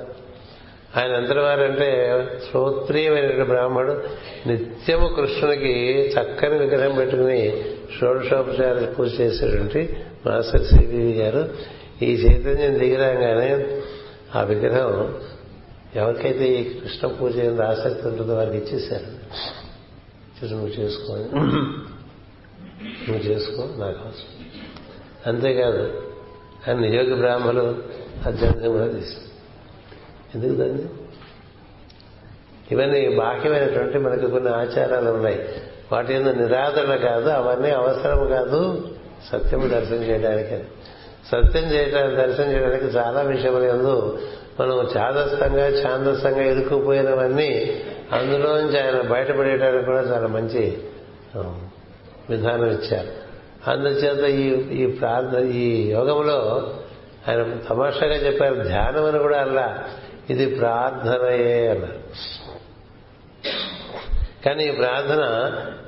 ఆయన 0.96 1.12
ఎంతటి 1.12 1.38
వారంటే 1.38 2.12
శ్రోత్రీయమైనటువంటి 2.50 3.42
బ్రాహ్మడు 3.42 4.02
నిత్యము 4.46 5.06
కృష్ణునికి 5.08 5.72
చక్కని 6.08 6.58
విగ్రహం 6.58 6.96
పెట్టుకుని 6.96 7.64
షోడశోపచార 7.98 8.84
పూజ 8.98 9.20
చేసేటువంటి 9.20 9.96
మాస్టర్ 10.26 10.64
సిబివి 10.64 11.12
గారు. 11.12 11.48
ఈ 12.02 12.12
చైతన్యం 12.12 12.78
దిగిరాగానే 12.78 13.80
ఆ 14.34 14.42
విగ్రహం 14.42 15.14
ఎవరికైతే 15.96 16.44
ఈ 16.44 16.80
కృష్ణ 16.80 17.08
పూజ 17.08 17.38
ఆసక్తి 17.60 18.08
ఉంటుందో 18.08 18.34
వారికి 18.34 18.56
ఇచ్చేశారు. 18.56 19.24
నువ్వు 20.50 20.68
చేసుకోని 20.68 21.24
నువ్వు 23.08 23.30
చేసుకో 23.30 23.62
నాకు 23.62 23.98
అవసరం. 23.98 24.46
అంతేకాదు 25.26 26.03
కానీ 26.66 26.88
నియోగ 26.88 27.14
బ్రాహ్మలు 27.14 27.82
అధ్యయనం 28.26 28.72
కూడా 28.72 28.84
ఎందుకు 30.34 30.54
దాన్ని? 30.54 30.84
ఇవన్నీ 32.70 33.08
బాహ్యమైనటువంటి 33.08 33.98
మనకు 33.98 34.26
కొన్ని 34.26 34.50
ఆచారాలు 34.50 35.10
ఉన్నాయి. 35.10 35.48
వాటి 35.92 36.12
మీద 36.12 36.28
నిరాదరణ 36.28 36.96
కాదు 36.96 37.28
అవన్నీ 37.28 37.70
అవసరం 37.70 38.28
కాదు. 38.28 38.88
సత్యం 39.32 39.70
దర్శనం 39.70 40.02
చేయడానికి. 40.02 40.64
సత్యం 41.32 41.72
చేయడానికి 41.72 42.16
దర్శనం 42.16 42.52
చేయడానికి 42.52 42.84
చాలా 42.84 43.20
విషయములు 43.20 43.64
ఎందు 43.64 44.18
మనం 44.60 44.76
చాదస్తంగా 44.76 45.66
ఛాందస్తంగా 45.68 46.42
ఇరుక్కుపోయినవన్నీ 46.42 47.82
అందులోంచి 48.12 48.80
ఆయన 48.80 49.00
బయటపడేయడానికి 49.00 49.84
కూడా 49.84 50.00
చాలా 50.00 50.26
మంచి 50.26 50.78
విధానం 52.30 52.66
ఇచ్చారు. 52.66 53.23
అందుచేత 53.68 54.24
ఈ 54.24 54.46
ఈ 54.82 54.86
ప్రార్థన 54.86 55.38
ఈ 55.38 55.90
యోగంలో 55.90 56.72
ఆయన 57.28 57.56
తమాషాగా 57.70 58.14
చెప్పారు 58.14 58.54
ధ్యానం 58.54 59.04
అని 59.04 59.18
కూడా 59.18 59.40
అలా 59.40 59.84
ఇది 60.30 60.46
ప్రార్థనయే 60.46 61.68
అన్నారు. 61.68 61.98
కానీ 64.44 64.64
ఈ 64.64 64.70
ప్రార్థన 64.70 65.22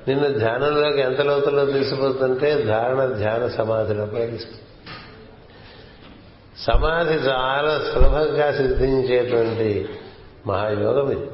నిన్ను 0.08 0.38
ధ్యానంలోకి 0.38 1.00
ఎంత 1.00 1.20
లోతుల్లో 1.20 1.66
తీసుకుపోతుంటే 1.66 2.62
ధారణ 2.62 3.04
ధ్యాన 3.06 3.46
సమాధిలో 3.46 4.06
తీసుకు 4.06 4.66
సమాధి 6.58 7.14
చాలా 7.14 7.80
సులభంగా 7.94 8.52
సిద్ధించేటువంటి 8.52 9.88
మహాయోగం 10.46 11.10
ఇది. 11.10 11.26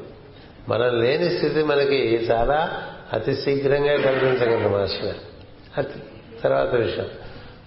మనం 0.69 0.99
లేని 0.99 1.29
స్థితి 1.29 1.63
మనకి 1.63 2.15
చాలా 2.31 2.83
అతి 3.13 3.35
శీఘ్రంగా 3.35 3.95
కల్పించగలరు 3.97 4.69
మాస్టర్ 4.69 5.15
అది 5.77 5.93
తర్వాత 6.43 6.75
విషయం. 6.75 7.05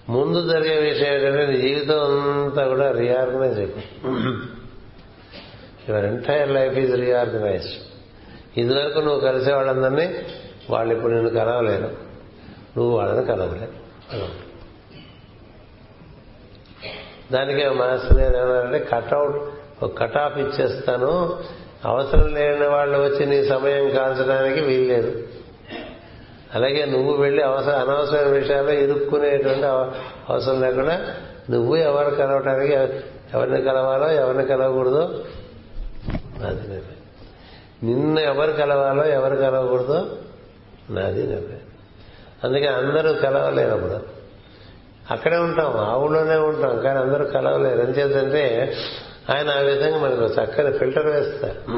ముందు 0.09 0.49
జరిగే 0.49 0.75
విషయం 0.79 1.13
ఏంటంటే 1.13 1.45
నీ 1.45 1.57
జీవితం 1.61 1.99
అంతా 2.43 2.67
కూడా 2.67 2.91
రీఆర్గనైజ్ 2.91 3.57
అయిపోయింది 3.57 4.45
your 5.89 6.05
entire 6.05 6.51
life 6.51 6.77
is 6.77 6.95
reorganised 6.95 7.75
ఇదివరకు 8.57 8.99
నువ్వు 8.99 9.19
కలిసే 9.19 9.53
వాళ్ళందరినీ 9.53 10.07
వాళ్ళు 10.69 10.95
ఇప్పుడు 10.95 11.13
నిన్ను 11.13 11.29
కలవలేరు. 11.29 11.89
నువ్వు 12.77 12.97
వాళ్ళని 12.97 13.25
కలవలేరు. 13.25 13.73
దానికే 17.33 17.69
మాస్టర్ 17.69 18.17
గారు 18.17 18.37
ఏమన్నారంటే 18.37 18.79
కట్అవుట్ 18.93 19.37
ఒక 19.83 19.97
కట్ 19.97 20.17
ఆఫ్ 20.17 20.37
ఇచ్చేస్తాను. 20.37 21.39
అవసరం 21.85 22.33
లేని 22.33 22.67
వాళ్ళు 22.67 22.97
వచ్చి 22.97 23.25
నీ 23.25 23.43
సమయం 23.43 23.89
కాల్చడానికి 23.89 24.61
వీల్లేదు. 24.65 25.11
అలాగే 26.57 26.85
నువ్వు 26.85 27.13
వెళ్ళి 27.13 27.43
అవసరం 27.43 27.79
అనవసరమైన 27.79 28.27
విషయాల్లో 28.27 28.73
ఇరుక్కునేటువంటి 28.73 29.65
అవసరం 30.29 30.61
లేకుండా 30.61 31.15
నువ్వు 31.49 31.75
ఎవరు 31.75 32.15
కలవటానికి 32.15 32.73
ఎవరిని 33.33 33.61
కలవాలో 33.61 34.11
ఎవరిని 34.11 34.45
కలవకూడదో 34.45 35.23
నాది 36.39 36.61
నిర్ణయం. 36.61 36.97
నిన్ను 37.83 38.19
ఎవరు 38.19 38.51
కలవాలో 38.51 39.05
ఎవరు 39.05 39.35
కలవకూడదో 39.35 40.05
నాది 40.89 41.27
నిర్ణయం. 41.27 41.59
అందుకే 42.43 42.67
అందరూ 42.67 43.13
కలవలేనప్పుడు. 43.13 43.99
అక్కడే 45.11 45.37
ఉంటాం 45.37 45.73
ఆ 45.77 45.95
ఊళ్ళోనే 45.97 46.35
ఉంటాం 46.35 46.79
కానీ 46.79 46.99
అందరూ 46.99 47.25
కలవలేరు. 47.25 47.79
ఎంచేతంటే 47.79 48.73
ఆయన 49.35 49.49
ఆ 49.49 49.59
విధంగా 49.59 49.97
మనకు 49.97 50.23
చక్కని 50.23 50.71
ఫిల్టర్ 50.73 51.05
వేస్తారు. 51.05 51.71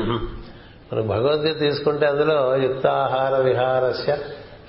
మనం 0.94 1.08
భగవద్గీత 1.08 1.60
తీసుకుంటే 1.60 2.06
అందులో 2.06 2.56
యుక్తాహార 2.56 3.42
విహారస్య 3.42 4.18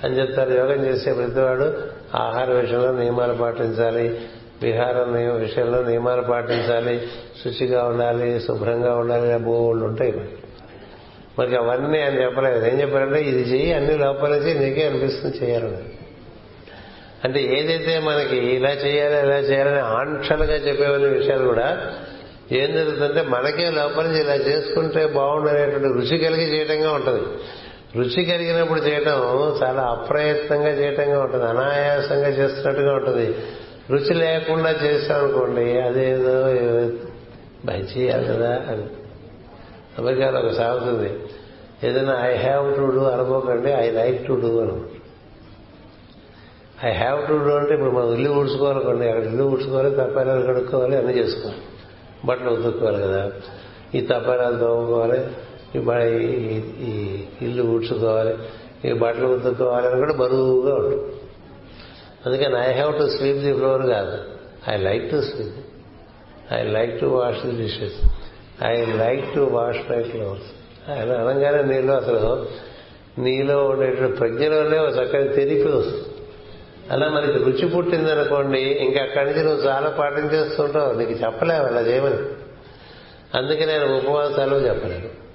అని 0.04 0.20
చెప్తారు. 0.20 0.50
యోగం 0.50 0.84
చేసే 0.84 1.12
ప్రతివాడు 1.12 1.76
ఆహార 2.16 2.52
విషయంలో 2.52 2.92
నియమాలు 2.92 3.34
పాటించాలి. 3.34 4.20
విహారం 4.62 5.16
నియమ 5.16 5.32
విషయంలో 5.32 5.82
నియమాలు 5.82 6.22
పాటించాలి. 6.22 7.08
శుచిగా 7.44 7.84
ఉండాలి 7.84 8.40
శుభ్రంగా 8.40 8.96
ఉండాలి 8.96 9.44
బోళ్ళు 9.44 9.84
ఉంటాయి 9.84 10.12
మరి. 11.38 11.56
అవన్నీ 11.56 12.00
ఆయన 12.00 12.20
చెప్పలేదు. 12.22 12.66
ఏం 12.66 12.80
చెప్పారంటే 12.80 13.20
ఇది 13.20 13.52
చెయ్యి 13.52 13.72
అన్ని 13.72 13.98
లోపల 13.98 14.28
నుంచి 14.28 14.54
నీకే 14.54 14.86
అనిపిస్తుంది 14.86 15.38
చేయాలని 15.42 15.76
అంటే 17.24 17.42
ఏదైతే 17.42 17.98
మనకి 17.98 18.36
ఇలా 18.36 18.70
చేయాలి 18.70 19.26
ఇలా 19.26 19.38
చేయాలని 19.38 19.78
ఆంక్షలుగా 19.78 20.54
చెప్పేవన్నీ 20.54 21.08
విషయాలు 21.08 21.44
కూడా 21.44 21.94
ఏం 22.52 22.72
జరుగుతుందంటే 22.72 23.22
మనకే 23.22 23.70
లోపల 23.70 24.02
నుంచి 24.02 24.20
ఇలా 24.20 24.34
చేసుకుంటే 24.34 25.06
బాగుండనేటువంటి 25.06 25.88
రుచి 25.88 26.18
కలిగి 26.18 26.58
చేయటంగా 26.58 26.92
ఉంటుంది. 26.92 27.22
రుచి 27.96 28.24
కలిగినప్పుడు 28.24 28.80
చేయటం 28.80 29.56
చాలా 29.62 29.82
అప్రయత్నంగా 29.82 30.68
చేయటంగా 30.68 31.22
ఉంటుంది 31.22 31.44
అనాయాసంగా 31.44 32.28
చేస్తున్నట్టుగా 32.28 32.94
ఉంటుంది. 32.94 33.34
రుచి 33.90 34.14
లేకుండా 34.14 34.70
చేశామనుకోండి 34.70 35.80
అదేదో 35.80 36.44
భయ 37.64 37.78
చేయాలి 37.78 38.24
కదా 38.24 38.50
అని. 38.68 38.86
అమెరికాలో 39.98 40.40
ఒక 40.40 40.50
సాగుతుంది 40.50 41.20
ఏదైనా 41.84 42.26
ఐ 42.26 42.36
హ్యావ్ 42.36 42.76
టు 42.76 42.80
డూ 42.80 43.04
అనుకోకండి 43.04 43.72
ఐ 43.72 43.90
లైక్ 43.90 44.26
టు 44.26 44.32
డూ 44.32 44.60
అని. 44.60 44.72
ఐ 46.86 46.92
హ్యావ్ 46.92 47.28
టు 47.28 47.32
డూ 47.32 47.50
అంటే 47.50 47.74
ఇప్పుడు 47.74 47.90
మనం 47.90 48.14
ఇల్లు 48.14 48.30
ఊడ్చుకోవాలనుకోండి 48.30 49.08
అక్కడ 49.08 49.24
ఇల్లు 49.24 49.44
ఊడ్చుకోవాలి 49.44 49.90
తప్పారాలు 49.90 50.46
కడుక్కోవాలి 50.46 50.96
అన్నీ 50.96 51.12
చేసుకోవాలి. 51.12 51.60
బట్టలు 52.24 52.50
ఉతుక్కోవాలి 52.50 53.02
కదా. 53.02 53.32
ఈ 53.94 54.00
తప్పారాలు 54.00 54.58
తోముకోవాలి 54.58 55.20
ఈ 55.78 55.78
ఈ- 56.80 57.24
ఇల్లు 57.42 57.62
ఊడ్చుకోవాలి 57.62 58.34
ఈ 58.84 58.92
బట్టలు 58.92 59.26
ఉతుక్కోవాలని 59.26 59.96
కూడా 59.96 60.12
బరువుగా 60.12 60.74
ఉంటుంది. 60.74 61.12
అందుకని 62.26 62.70
I 62.70 62.72
have 62.72 62.98
to 62.98 63.08
sweep 63.16 63.38
the 63.38 63.52
floor 63.52 63.86
కాదు. 63.86 64.18
I 64.68 64.76
like 64.76 65.10
to 65.10 65.20
sweep 65.20 65.54
I 66.52 66.62
like 66.62 67.00
to 67.00 67.06
wash 67.06 67.46
the 67.46 67.62
dishes 67.62 67.94
I 68.64 68.84
like 68.84 69.34
to 69.34 69.40
wash 69.40 69.90
my 69.90 70.02
clothes 70.02 70.90
ఆయన 70.90 71.12
అనగానే 71.12 71.74
నీలో 71.74 71.94
అసలు 71.94 72.46
నీలో 73.18 73.64
ఉండేటువంటి 73.64 74.16
ప్రజ్ఞలోనే 74.16 74.78
ఒక 74.78 74.96
చక్కని 74.96 75.28
తెరిపి 75.28 75.68
వస్తుంది. 75.68 76.04
అలా 76.90 77.08
మనకి 77.08 77.32
రుచి 77.32 77.68
పుట్టిందనుకోండి 77.68 78.60
ఇంకా 78.60 79.02
అక్కడి 79.02 79.30
నుంచి 79.30 79.44
నువ్వు 79.44 79.66
చాలా 79.66 79.90
పాఠం 79.90 80.30
చేస్తుంటావు. 80.32 80.94
నీకు 80.94 81.10
చెప్పలేవు 81.10 81.64
అలా 81.64 81.80
చేయమని. 81.80 82.16
అందుకే 83.34 83.64
నేను 83.64 83.96
ఉపవాసాలు 83.96 84.56
చెప్పలేను. 84.56 85.29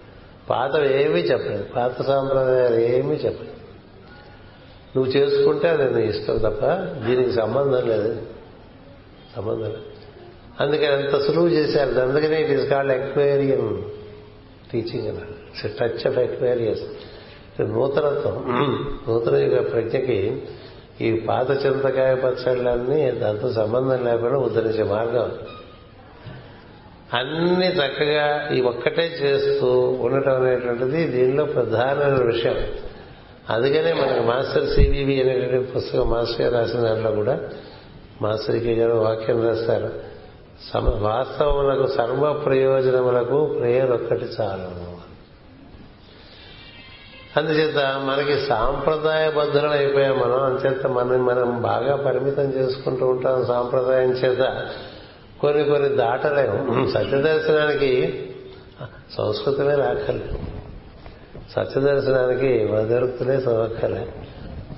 పాత 0.49 0.75
ఏమీ 0.75 1.19
చెప్పలేదు. 1.19 1.65
పాత 1.75 2.01
సాంప్రదాయాలు 2.01 2.79
ఏమీ 2.79 3.15
చెప్పలేదు. 3.15 3.55
నువ్వు 4.95 5.11
చేసుకుంటే 5.11 5.69
అది 5.69 5.93
నీ 5.93 6.07
ఇష్టం 6.07 6.37
తప్ప 6.37 6.65
దీనికి 7.07 7.31
సంబంధం 7.31 7.87
లేదు. 7.87 8.21
సంబంధం 9.35 9.63
లేదు. 9.63 9.77
అందుకని 10.59 10.87
అంత 10.87 11.21
సులువు 11.21 11.47
చేశారు. 11.47 11.99
అందుకనే 11.99 12.41
it 12.41 12.51
is 12.51 12.69
called 12.69 12.93
Aquarian 12.93 13.83
teaching 14.71 15.07
అన్నారు. 15.07 15.67
టచ్ 15.67 16.07
ఆఫ్ 16.07 16.17
ఎక్వేరియస్ 16.17 16.81
నూతనత్వం. 17.61 18.45
నూతన 19.07 19.35
యొక్క 19.35 19.71
ప్రజ్ఞకి 19.71 20.43
ఈ 21.01 21.19
పాత 21.19 21.65
చింతకాయ 21.65 22.15
పచ్చళ్ళన్నీ 22.15 23.11
దాంతో 23.11 23.53
సంబంధం 23.53 24.05
లేకుండా 24.05 24.39
ఉద్ధరించే 24.39 24.83
మార్గం 24.83 25.31
అన్ని 27.15 27.67
చక్కగా 27.67 28.49
ఈ 28.53 28.61
ఒక్కటే 28.61 29.01
చేస్తూ 29.01 29.97
ఉండటం 30.01 30.41
అనేటువంటిది 30.41 31.07
దీనిలో 31.07 31.45
ప్రధానమైన 31.45 32.33
విషయం. 32.33 32.67
అందుకనే 33.49 33.93
మనకి 33.93 34.19
మాస్టర్ 34.19 34.69
సివివి 34.69 35.21
అనేటువంటి 35.21 35.71
పుస్తకం 35.71 36.09
మాస్టర్ 36.09 36.41
గారు 36.41 36.55
రాసిన 36.55 36.79
దాంట్లో 36.79 37.11
కూడా 37.11 37.39
మాస్టర్కి 38.21 38.75
గారు 38.75 38.91
వాక్యం 38.91 39.47
రాస్తారు. 39.47 39.89
సమ 40.73 40.99
వాస్తవములకు 41.01 41.87
సర్వ 41.87 42.33
ప్రయోజనములకు 42.33 43.45
ప్రేయర్ 43.45 43.91
ఒక్కటి 43.91 44.25
చాలు. 44.41 44.95
అందుచేత 47.39 47.77
మనకి 47.77 48.45
సాంప్రదాయబద్ధులం 48.45 49.71
అయిపోయాం 49.71 50.19
మనం. 50.19 50.43
అంచేత 50.43 50.87
మనం 50.87 51.25
మనం 51.25 51.61
బాగా 51.61 51.95
పరిమితం 51.95 52.43
చేసుకుంటూ 52.43 53.07
ఉంటాం 53.07 53.45
సాంప్రదాయం 53.45 54.11
చేత. 54.11 54.69
కొన్ని 55.41 55.63
కొన్ని 55.63 55.89
దాటలేము 55.89 56.87
సత్యదర్శనానికి 56.91 58.23
సంస్కృతమే 59.17 59.75
రాకలేదు 59.75 60.39
సత్యదర్శనానికి 61.55 62.71
వదరుతులే 62.71 63.35
చదవక్కలే 63.35 64.07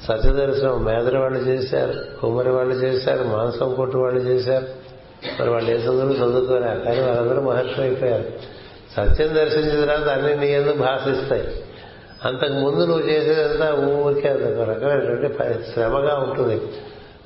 సత్యదర్శనం 0.07 0.83
మేదరి 0.83 1.17
వాళ్ళు 1.17 1.39
చేశారు 1.39 2.19
కుమ్మరి 2.21 2.49
వాళ్ళు 2.49 2.75
చేశారు 2.75 3.23
మాంసం 3.23 3.73
కొట్టు 3.73 3.97
వాళ్ళు 3.97 4.19
చేశారు. 4.19 4.67
మరి 5.39 5.49
వాళ్ళు 5.49 5.71
ఏ 5.71 5.73
చదువులు 5.73 6.13
చదువుకోలే 6.13 6.79
కానీ 6.85 7.01
వాళ్ళందరూ 7.01 7.41
మహర్షులు 7.41 7.81
అయిపోయారు. 7.81 8.23
సత్యం 8.97 9.35
దర్శించిన 9.35 9.85
తర్వాత 9.85 10.17
అన్ని 10.17 10.35
నీ 10.35 10.53
ఎందుకు 10.53 10.77
భాషిస్తాయి. 10.77 11.47
అంతకు 12.25 12.53
ముందు 12.53 12.85
నువ్వు 12.85 13.09
చేసేదంతా 13.09 13.73
ఊరికే 13.73 14.29
ఒక 14.29 14.69
రకమైనటువంటి 14.69 15.27
శ్రమగా 15.73 16.15
ఉంటుంది. 16.15 16.61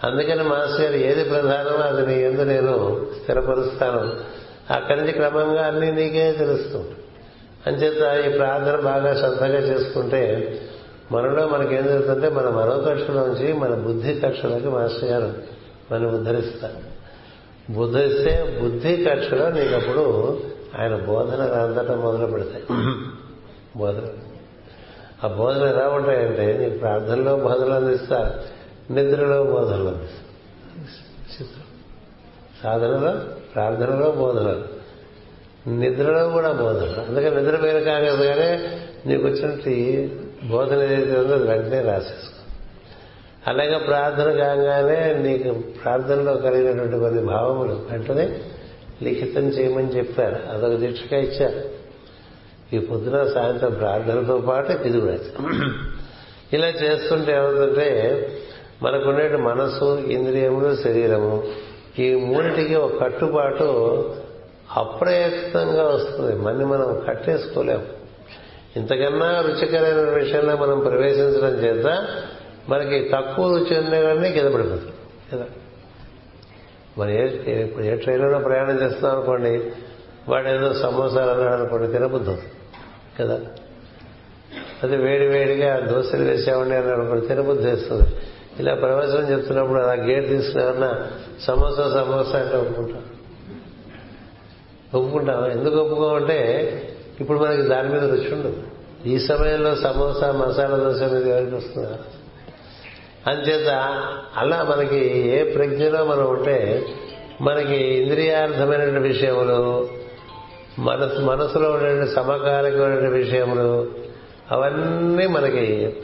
అందుకని 0.04 0.44
మాస్టర్ 0.44 0.82
గారు 0.82 0.96
ఏది 0.96 1.24
ప్రధానమో 1.24 1.78
అది 1.78 2.06
నీ 2.08 2.24
ఎందు 2.24 2.42
నేను 2.42 3.06
స్థిరపరుస్తాను. 3.22 4.14
అక్కడి 4.74 5.00
నుంచి 5.00 5.12
క్రమంగా 5.12 5.68
అన్ని 5.68 5.92
నీకే 5.92 6.32
తెలుస్తుంది 6.32 6.92
అంచేత 7.68 8.26
ఈ 8.26 8.38
ప్రార్థన 8.38 8.76
బాగా 8.76 9.16
శ్రద్ధగా 9.16 9.60
చేసుకుంటే 9.60 10.58
మనలో 11.12 11.48
మనకేం 11.48 11.84
జరుగుతుంటే 11.84 12.30
మన 12.30 12.50
మనోకక్షలోంచి 12.50 13.54
మన 13.54 13.74
బుద్ధి 13.74 14.14
కక్షలోకి 14.14 14.68
మాస్టర్ 14.68 15.10
గారు 15.10 15.34
మనం 15.92 16.14
ఉద్ధరిస్తారు. 16.14 16.92
ఉద్ధరిస్తే 17.80 18.60
బుద్ధి 18.64 18.98
కక్షలో 18.98 19.50
నీకప్పుడు 19.50 20.38
ఆయన 20.80 20.96
బోధన 20.96 21.42
అంతటా 21.42 21.96
మొదలు 21.96 22.26
పెడతాయి. 22.26 22.64
బోధన. 23.78 24.04
ఆ 25.24 25.28
బోధన 25.28 25.62
ఎలా 25.62 25.90
ఉంటాయంటే 25.90 26.58
నీకు 26.58 26.78
ప్రార్థనలో 26.78 27.36
బోధనలు 27.36 27.74
అందిస్తారు. 27.74 28.61
నిద్రలో 28.94 29.44
బోధనలు 29.44 29.98
సాధనలో 32.64 33.36
ప్రార్థనలో 33.54 34.12
బోధనలు 34.12 34.82
నిద్రలో 35.70 36.30
కూడా 36.30 36.52
బోధన 36.52 37.06
అందుకని 37.10 37.36
నిద్ర 37.36 37.56
పేరు 37.56 37.80
కాగదు 37.80 38.24
కానీ 38.24 38.68
నీకు 39.06 39.28
వచ్చినట్టు 39.28 39.72
బోధన 40.48 40.78
ఏదైతే 40.84 41.20
ఉందో 41.20 41.34
అది 41.34 41.48
వెంటనే 41.48 41.82
రాసేసుకో. 41.82 42.38
అలాగే 43.48 43.78
ప్రార్థన 43.78 44.32
కాగానే 44.32 45.14
నీకు 45.14 45.52
ప్రార్థనలో 45.84 46.34
కలిగినటువంటి 46.34 47.00
కొన్ని 47.00 47.24
భావములు 47.24 47.88
వెంటనే 47.92 48.42
లిఖితం 49.04 49.44
చేయమని 49.44 49.88
చెప్పారు. 49.88 50.52
అదొక 50.52 50.80
దీక్షగా 50.80 51.20
ఇచ్చారు. 51.20 51.82
ఈ 52.76 52.80
పొద్దున 52.80 53.28
సాయంత్రం 53.34 53.74
ప్రార్థనతో 53.74 54.38
పాటు 54.38 54.72
ఇది 54.72 55.00
కూడా 55.00 55.16
ఇలా 56.54 56.68
చేస్తుంటే 56.68 57.32
ఏమవుతుంటే 57.34 57.88
మనకుండే 58.84 59.36
మనసు 59.36 60.00
ఇంద్రియములు 60.00 60.76
శరీరము 60.76 61.44
ఈ 62.00 62.16
మూడింటికి 62.16 62.76
ఒక 62.76 63.04
కట్టుబాటు 63.04 63.66
అప్రయత్నంగా 64.78 65.84
వస్తుంది. 65.84 66.36
మన్ని 66.36 66.66
మనం 66.66 67.02
కట్టేసుకోలేము. 67.08 67.84
ఇంతకన్నా 68.76 69.42
రుచికరమైన 69.42 70.10
విషయంలో 70.10 70.56
మనం 70.56 70.80
ప్రవేశించడం 70.80 71.54
చేత 71.54 72.08
మనకి 72.70 73.10
తక్కువ 73.14 73.58
రుచి 73.58 73.80
ఉండేవాడిని 73.80 74.32
కింద 74.32 74.48
పడిపోతుంది 74.48 74.92
కదా? 75.34 75.46
మనం 76.98 77.10
ఏ 77.10 77.24
ఇప్పుడు 77.62 77.86
ఏ 77.86 77.96
ట్రైన్లో 77.96 78.40
ప్రయాణం 78.40 78.82
చేస్తున్నాం 78.82 79.16
అనుకోండి 79.16 79.72
వాడు 80.30 80.48
ఏదో 80.48 80.74
సమోసాలు 80.74 81.32
అన్నాడు 81.32 81.54
అనుకోండి 81.54 81.88
తినబుద్ధి 81.88 82.36
కదా? 83.20 83.40
అది 84.84 84.96
వేడి 84.96 85.28
వేడిగా 85.28 85.80
దోశలు 85.80 86.24
వేసామండి 86.24 86.76
అని 86.76 86.92
అనుకోండి 86.92 87.28
తినబుద్ధి 87.28 87.68
వేస్తుంది 87.68 88.04
ఇలా 88.60 88.76
ప్రవచనం 88.76 89.32
చెప్తున్నప్పుడు 89.32 89.80
అలా 89.80 90.04
గేట్ 90.04 90.30
తీసుకుని 90.30 90.64
ఏమన్నా 90.64 91.08
సమోసా 91.42 91.90
సమోసా 91.90 92.40
అంటే 92.40 92.58
ఒప్పుకుంటాం 92.58 93.04
ఒప్పుకుంటాం 94.94 95.52
ఎందుకు 95.52 95.76
ఒప్పుకోమంటే 95.78 96.40
ఇప్పుడు 97.22 97.40
మనకి 97.40 97.62
దాని 97.62 97.90
మీద 97.90 98.04
రుచి 98.04 98.34
ఉండదు. 98.34 98.64
ఈ 99.06 99.20
సమయంలో 99.20 99.76
సమోసా 99.76 100.32
మసాలా 100.32 100.78
దోశ 100.78 101.12
మీద 101.12 101.28
ఎవరికి 101.28 101.56
వస్తుందా? 101.56 101.98
అంచేత 103.28 103.70
అలా 104.38 104.64
మనకి 104.64 105.28
ఏ 105.28 105.54
ప్రజ్ఞలో 105.54 106.06
మనం 106.06 106.30
ఉంటే 106.30 106.86
మనకి 107.42 107.76
ఇంద్రియార్థమైన 107.76 109.00
విషయములు 109.00 109.90
మనసు 110.80 111.22
మనసులో 111.22 111.72
ఉండే 111.72 112.06
సమకాలికమైన 112.06 113.10
విషయములు 113.10 113.92
అవన్నీ 114.52 115.28
మనకి 115.28 115.96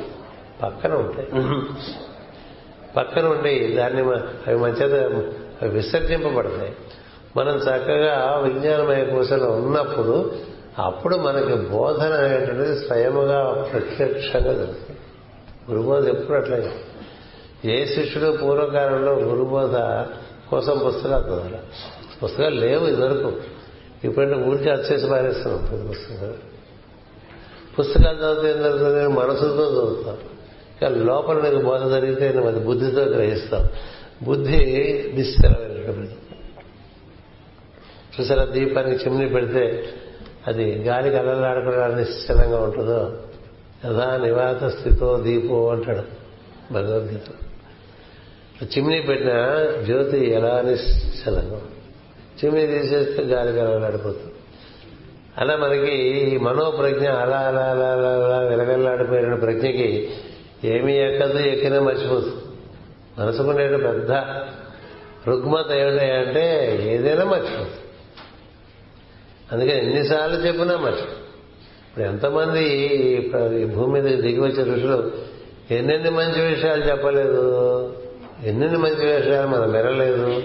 పక్కన 0.63 0.93
ఉంటాయి. 0.93 1.27
పక్కన 2.95 3.25
ఉండి 3.25 3.67
దాన్ని 3.67 4.01
అవి 4.47 4.55
మన 4.55 4.69
చేత 4.69 5.11
అవి 5.61 5.69
విసర్జింపబడతాయి. 5.69 6.75
మనం 7.37 7.55
చక్కగా 7.55 8.41
విజ్ఞానమయ 8.43 9.05
కోశంలో 9.05 9.51
ఉన్నప్పుడు 9.51 10.35
అప్పుడు 10.77 11.15
మనకి 11.15 11.55
బోధన 11.55 12.13
అనేటువంటిది 12.13 12.79
స్వయముగా 12.79 13.69
ప్రత్యక్షంగా 13.71 14.53
జరుగుతుంది. 14.53 14.99
గురుబోధ 15.71 16.07
ఎప్పుడు 16.07 16.37
అట్లా. 16.37 16.57
ఏ 17.65 17.85
శిష్యుడు 17.85 18.37
పూర్వకాలంలో 18.37 19.13
గురుబోధ 19.13 19.75
కోసం 20.49 20.81
పుస్తకాలు 20.87 21.23
చదవాలి. 21.23 21.57
పుస్తకాలు 22.23 22.55
లేవు 22.55 22.87
ఇదివరకు. 22.87 23.31
ఇప్పుడంటే 24.03 24.49
ఊరికి 24.49 24.69
అచ్చేసి 24.69 25.07
పారేస్తున్నాం 25.07 25.87
పుస్తకాలు 25.89 26.57
పుస్తకాలు 27.79 28.17
చదివితే 28.17 28.57
ఏం 28.57 28.63
జరుగుతుంది? 28.63 29.07
మనసుతో 29.07 29.69
చదువుతాం. 29.71 30.17
లోపల 30.85 31.41
నీకు 31.41 31.65
బోధ 31.65 31.91
జరిగితే 31.91 32.29
నువ్వు 32.29 32.51
అది 32.51 32.59
బుద్ధితో 32.59 33.01
గ్రహిస్తాం 33.01 33.67
బుద్ధి 34.23 34.57
నిశ్చలమైనటువంటి 35.15 36.13
చూసారా 38.19 38.45
దీపానికి 38.45 39.03
చిమ్ని 39.03 39.29
పెడితే 39.29 39.83
అది 40.47 40.71
గాలికి 40.71 41.15
అల్లలాడకుండా 41.15 41.87
నిశ్చలంగా 41.87 42.59
ఉంటుందో? 42.59 43.17
యథా 43.85 44.17
నివాత 44.17 44.63
స్థితో 44.63 45.17
దీపో 45.17 45.69
అంటాడు 45.69 46.01
భగవద్గీత. 46.73 47.29
చిమ్ని 48.77 49.01
పెట్టిన 49.01 49.33
జ్యోతి 49.85 50.17
ఎలా 50.17 50.61
నిశ్చలంగా? 50.61 51.61
చిమ్ని 52.45 52.67
తీసేస్తే 52.67 53.23
గాలికి 53.23 53.59
అల్లలాడిపోతుంది 53.59 54.33
అలా 55.37 55.55
మనకి 55.55 55.95
ఈ 55.95 56.37
మనోప్రజ్ఞ 56.37 57.07
అలా 57.09 57.37
అలా 57.37 57.61
అలా 57.61 57.91
అలా 57.91 58.25
అలా 58.25 58.39
విలగల్లాడిపోయిన 58.39 59.35
ప్రజ్ఞకి 59.35 60.09
ఏమి 60.63 60.97
ఎక్కదు 60.97 61.39
ఎక్కినా 61.39 61.79
మర్చిపోతుంది 61.79 62.35
మనసుకునే 63.19 63.67
పెద్ద 63.67 64.11
రుగ్మత 65.27 65.71
ఏమిటంటే 65.71 66.77
ఏదైనా 66.83 67.25
మర్చిపోతుంది 67.25 67.75
అందుకని 69.51 69.85
ఎన్నిసార్లు 69.85 70.35
చెప్పినా 70.35 70.77
మర్చిపో 70.77 71.11
ఇప్పుడు 71.87 72.05
ఎంతమంది 72.05 72.65
ఈ 73.61 73.65
భూమి 73.65 74.01
మీద 74.01 74.19
దిగి 74.19 74.39
వచ్చే 74.39 74.63
ఋషులు 74.63 75.11
ఎన్నెన్ని 75.71 76.09
మంచి 76.09 76.41
విషయాలు 76.41 76.83
చెప్పలేదు 76.83 77.93
ఎన్నెన్ని 78.43 78.77
మంచి 78.77 79.15
విషయాలు 79.15 79.47
మనం 79.47 79.71
వినలేదు 79.71 80.43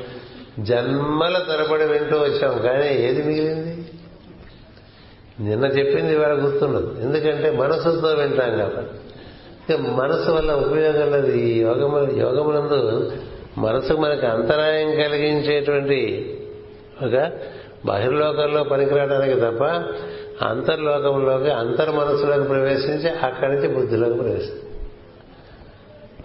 జన్మల 0.58 1.38
తరబడి 1.38 1.84
వింటూ 1.84 2.18
వచ్చాం 2.18 2.58
కానీ 2.58 2.88
ఏది 2.88 3.22
మిగిలింది? 3.22 3.84
నిన్న 5.40 5.64
చెప్పింది 5.64 6.12
ఇవాళ 6.12 6.44
గుర్తుండదు. 6.44 6.96
ఎందుకంటే 7.02 7.50
మనసుతో 7.50 8.08
వింటాం 8.08 8.58
కాబట్టి. 8.58 8.98
మనసు 9.70 10.30
వల్ల 10.30 10.52
ఉపయోగం 10.52 11.12
లేదు. 11.12 11.32
ఈ 11.32 11.58
యోగము 11.58 11.98
యోగమునందు 12.18 13.12
మనసు 13.58 13.92
మనకు 13.92 14.26
అంతరాయం 14.26 14.90
కలిగించేటువంటి 14.90 16.00
ఒక 17.02 17.30
బహిర్లోకంలో 17.86 18.64
పనికిరావడానికి 18.64 19.40
తప్ప 19.40 19.64
అంతర్లోకంలోకి 20.44 21.50
అంతర్ 21.50 21.90
మనసులోకి 21.90 22.48
ప్రవేశించి 22.48 23.08
అక్కడి 23.10 23.52
నుంచి 23.52 23.68
బుద్ధిలోకి 23.68 24.14
ప్రవేశించి 24.14 24.62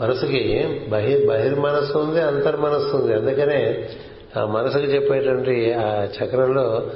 మనసుకి 0.01 0.67
బహిర్ 0.89 1.27
బహిర్మనస్సు 1.27 1.97
ఉంది 1.97 2.21
అంతర్మనస్సు 2.21 2.97
ఉంది. 2.97 3.13
అందుకనే 3.13 3.89
ఆ 4.37 4.45
మనసుకు 4.45 4.83
చెప్పేటువంటి 4.83 5.73
ఆ 5.73 6.03
చక్రంలో 6.03 6.87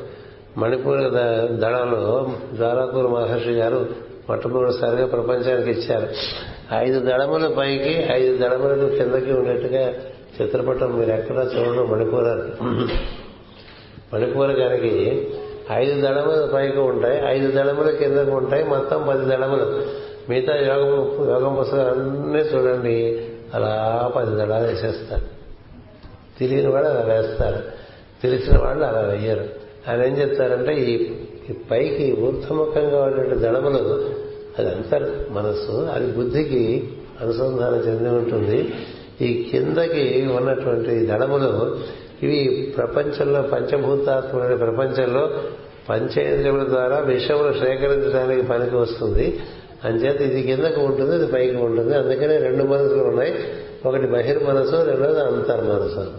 మణిపూర్ 0.57 1.01
దళంలో 1.57 2.30
జ్వాలాకూరు 2.53 3.07
మహర్షి 3.07 3.49
గారు 3.49 4.10
మొట్టమొదటిసారిగా 4.32 5.06
ప్రపంచానికి 5.08 5.72
ఇచ్చారు. 5.72 6.08
ఐదు 6.74 6.99
దళముల 6.99 7.45
పైకి 7.58 7.94
ఐదు 8.14 8.34
దళములకు 8.38 8.88
కిందకి 8.95 9.32
ఉండేట్టుగా 9.34 9.84
చిత్రపటం 10.38 10.90
మీరు 10.99 11.12
ఎక్కడా 11.12 11.41
చూడడం 11.41 11.86
మణిపూర్ 11.91 12.30
మణిపూర్ 14.14 14.52
గారికి 14.52 14.95
ఐదు 15.72 16.02
దళముల 16.02 16.49
పైకి 16.53 16.80
ఉంటాయి 16.80 17.18
ఐదు 17.28 17.48
దళముల 17.52 17.90
కిందకు 17.91 18.32
ఉంటాయి 18.32 18.64
మొత్తం 18.64 19.06
పది 19.10 19.26
దళములు. 19.26 19.68
మిగతా 20.30 20.53
యోగం 20.56 20.95
యోగం 21.30 21.53
పుస్తకాలు 21.60 21.90
అన్నీ 21.90 22.40
చూడండి 22.40 22.98
అలా 23.53 23.72
పది 24.16 24.32
దళాలు 24.36 24.68
వేసేస్తారు. 24.68 25.26
తెలియని 26.40 26.70
వాళ్ళు 26.74 26.90
అలా 26.90 27.14
వేస్తారు. 27.14 27.60
తెలిసిన 28.24 28.58
వాళ్ళు 28.58 28.86
అలా 28.86 28.99
వేయరు 28.99 29.45
ఆయన 29.88 30.02
ఏం 30.03 30.14
చెప్తారంటే 30.22 30.74
ఈ 30.74 30.95
పైకి 31.72 32.06
ఊర్ధముఖంగా 32.20 32.98
ఉన్నటువంటి 33.03 33.38
దళములు 33.40 33.84
అది 34.60 34.69
అంతర్ 34.69 35.32
మనస్సు 35.32 35.72
అది 35.72 36.11
బుద్ధికి 36.11 36.91
అనుసంధానం 37.22 37.78
చెంది 37.78 38.10
ఉంటుంది. 38.10 38.73
ఈ 39.22 39.49
కిందకి 39.52 40.30
ఉన్నటువంటి 40.36 41.06
దళములు 41.06 41.80
ఇవి 42.23 42.73
ప్రపంచంలో 42.78 43.41
పంచభూతాత్మక 43.41 44.60
ప్రపంచంలో 44.60 45.30
పంచేంద్రియముల 45.90 46.69
ద్వారా 46.69 46.99
విషములు 46.99 47.53
సేకరించడానికి 47.53 48.48
పనికి 48.48 48.76
వస్తుంది. 48.76 49.40
అంచేత 49.84 50.22
ఇది 50.22 50.44
కిందకు 50.44 50.82
ఉంటుంది 50.82 51.15
ఇది 51.15 51.28
పైకి 51.28 51.56
ఉంటుంది. 51.56 51.95
అందుకనే 51.95 52.38
రెండు 52.38 52.64
మనసులు 52.64 53.03
ఉన్నాయి. 53.03 53.34
ఒకటి 53.86 54.07
బహిర్మనసు 54.07 54.76
రెండోది 54.76 55.19
అంతర్మనసు 55.19 56.11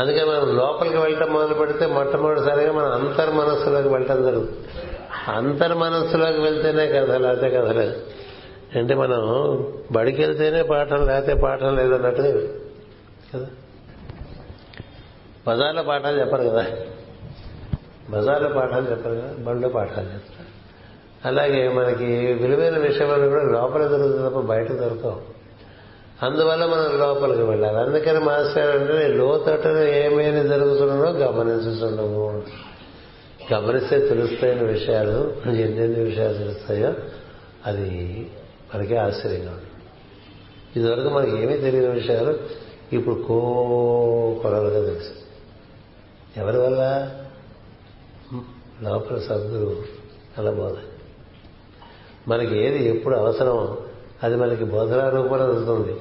అందుకని 0.00 0.24
మనం 0.24 0.56
లోపలికి 0.56 0.96
వెళ్ళటం 0.96 1.32
మొదలు 1.32 1.54
పెడితే 1.54 1.86
మొట్టమొదటిసారిగా 1.86 2.72
మనం 2.72 2.92
అంతర్మనస్సులోకి 2.92 3.88
వెళ్ళటం 3.88 4.22
జరుగుతుంది. 4.22 4.58
అంతర్మనస్సులోకి 5.28 6.40
వెళ్తేనే 6.40 6.86
కథ 6.86 7.10
లేకపోతే 7.10 7.50
కథ 7.50 7.68
లేదు 7.68 7.96
అంటే 8.78 8.94
మనం 8.94 9.64
బడికి 9.92 10.20
వెళ్తేనే 10.20 10.62
పాఠం 10.62 11.06
లేకపోతే 11.06 11.34
పాఠం 11.34 11.76
లేదన్నట్టు 11.76 12.22
కదా? 12.22 13.46
బజార్లో 15.48 15.82
పాఠాలు 15.82 16.20
చెప్పరు 16.20 16.42
కదా? 16.42 16.66
బజార్లో 18.10 18.48
పాఠాలు 18.48 18.90
చెప్పరు 18.90 19.14
కదా? 19.14 19.34
బండ్లో 19.38 19.68
పాఠాలు 19.68 20.06
చెప్తారు. 20.06 20.50
అలాగే 21.28 21.68
మనకి 21.68 22.04
విలువైన 22.32 22.78
విషయాలు 22.78 23.28
కూడా 23.28 23.42
లోపల 23.42 23.86
దొరుకుతుంది 23.86 24.30
తప్ప 24.30 24.38
బయట 24.38 24.72
దొరకవు. 24.72 25.20
అందువల్ల 26.22 26.66
మనం 26.66 26.98
లోపలికి 26.98 27.42
వెళ్ళాలి. 27.42 27.78
అందుకని 27.78 28.20
మాస్టర్ 28.20 28.76
అంటే 28.76 29.08
లోతట్టున 29.08 29.78
ఏమైనా 29.78 30.42
జరుగుతున్నానో 30.42 31.10
గమనించుతున్నాము 31.10 32.42
గమనిస్తే 33.52 34.08
తెలుస్తాయిన 34.08 34.62
విషయాలు 34.62 35.32
ఎన్నెన్ని 35.46 36.04
విషయాలు 36.04 36.38
తెలుస్తాయో 36.38 36.94
అది 37.66 37.90
మనకే 38.74 38.96
ఆశ్చర్యంగా 38.96 39.50
ఉంటుంది. 39.50 39.70
ఇదివరకు 40.76 41.08
మనకి 41.08 41.42
ఏమీ 41.42 41.56
తెలియని 41.56 41.88
విషయాలు 41.88 42.38
ఇప్పుడు 42.92 43.14
కో 43.14 43.40
కొరలుగా 44.42 44.86
తెలుసు 44.86 45.10
ఎవరి 46.36 46.58
వల్ల? 46.58 47.10
లోపల 48.82 49.18
సద్గురు 49.18 49.84
అలా 50.38 50.50
బోధ. 50.50 50.74
మనకి 52.28 52.58
ఏది 52.58 52.96
ఎప్పుడు 52.96 53.16
అవసరమో 53.16 53.76
అది 54.22 54.36
మనకి 54.36 54.64
బోధన 54.64 55.08
రూపంలో 55.08 55.46
జరుగుతుంది 55.46 56.00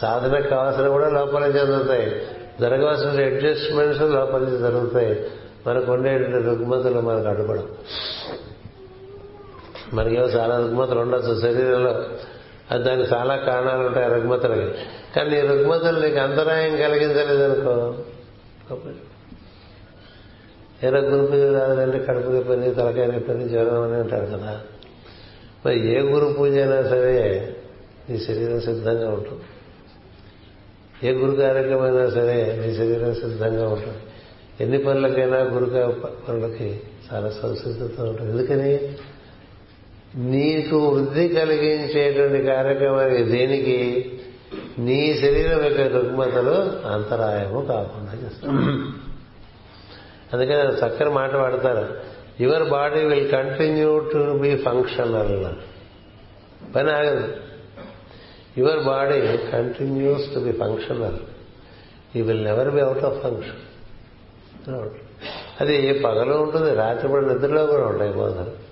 సాధనకు 0.00 0.48
కావాల్సిన 0.48 0.88
కూడా 0.88 1.08
లోపల 1.08 1.50
జరుగుతాయి 1.50 2.26
జరగవలసిన 2.60 3.24
అడ్జస్ట్మెంట్స్ 3.24 4.02
లోపల 4.02 4.44
జరుగుతాయి. 4.44 5.30
మనకు 5.66 5.92
ఉండేటువంటి 5.92 6.46
రుగ్మతలు 6.48 7.00
మనకు 7.00 7.28
అడ్డుపడం 7.28 7.68
మనకేమో 9.92 10.26
చాలా 10.26 10.56
రుగ్మతలు 10.58 11.00
ఉండొచ్చు 11.00 11.40
శరీరంలో. 11.40 12.04
అది 12.70 12.84
దానికి 12.84 13.14
చాలా 13.14 13.36
కారణాలు 13.36 13.86
ఉంటాయి 13.86 14.08
రుగ్మతలకి. 14.14 14.78
కానీ 15.16 15.30
నీ 15.30 15.40
రుగ్మతలు 15.40 16.00
నీకు 16.00 16.18
అంతరాయం 16.18 16.76
కలిగించలేదనుకో 16.76 17.94
ఏ 20.84 20.90
గురు 20.90 21.26
పూజ 21.26 21.40
రాదంటే 21.40 21.98
కడుపు 21.98 22.30
నొప్పింది 22.30 22.74
తలకాయ 22.74 23.06
నొప్పింది 23.06 23.48
జ్వరం 23.48 23.82
అని 23.82 23.94
అంటారు 23.94 24.26
కదా. 24.26 24.60
మరి 25.66 25.94
ఏ 25.94 26.00
గురు 26.00 26.32
పూజ 26.32 26.50
అయినా 26.50 26.82
సరే 26.82 27.54
నీ 28.10 28.18
శరీరం 28.18 28.60
సిద్ధంగా 28.60 29.10
ఉంటుంది. 29.10 29.42
ఏ 31.08 31.12
గురు 31.12 31.36
కార్యక్రమైనా 31.36 32.10
సరే 32.10 32.62
నీ 32.66 32.74
శరీరం 32.74 33.14
సిద్ధంగా 33.14 33.68
ఉంటుంది. 33.68 33.98
ఎన్ని 34.60 34.78
పనులకైనా 34.78 35.38
గురుగా 35.38 35.88
పనులకి 36.28 36.80
చాలా 37.12 37.30
సంసిద్ధత 37.30 38.00
ఉంటుంది. 38.00 38.30
ఎందుకని? 38.30 38.94
నీకు 40.30 40.88
వృద్ధి 40.88 41.28
కలిగించేటువంటి 41.28 42.46
కార్యక్రమానికి 42.46 43.22
దేనికి? 43.22 44.12
నీ 44.78 45.14
శరీరం 45.14 45.64
యొక్క 45.64 45.80
రుగ్మతలు 45.80 46.86
అంతరాయము 46.86 47.60
కాకుండా 47.60 48.24
చేస్తాం. 48.24 48.58
అందుకని 50.32 50.86
చక్కని 50.86 51.10
మాట 51.10 51.34
వాడతారు. 51.34 51.94
Your 52.40 52.62
body 52.62 53.00
will 53.00 53.30
continue 53.30 53.98
to 53.98 54.38
be 54.38 54.56
functional 54.56 55.54
పని 56.74 56.92
ఆగదు. 56.92 57.32
Your 58.58 58.84
body 58.84 59.36
continues 59.36 60.34
to 60.34 60.38
be 60.40 60.52
functional 60.52 61.18
you 62.16 62.24
will 62.24 62.44
never 62.44 62.70
be 62.70 62.80
out 62.80 63.04
of 63.04 63.22
function 63.22 63.75
అది 65.60 65.92
పగలు 65.92 66.34
ఉంటుంది 66.34 66.74
రాత్రిపూట 66.74 67.24
నిద్రలో 67.24 67.66
కూడా 67.66 67.84
ఉంటాయి 67.84 68.12
బోధనలు 68.12 68.66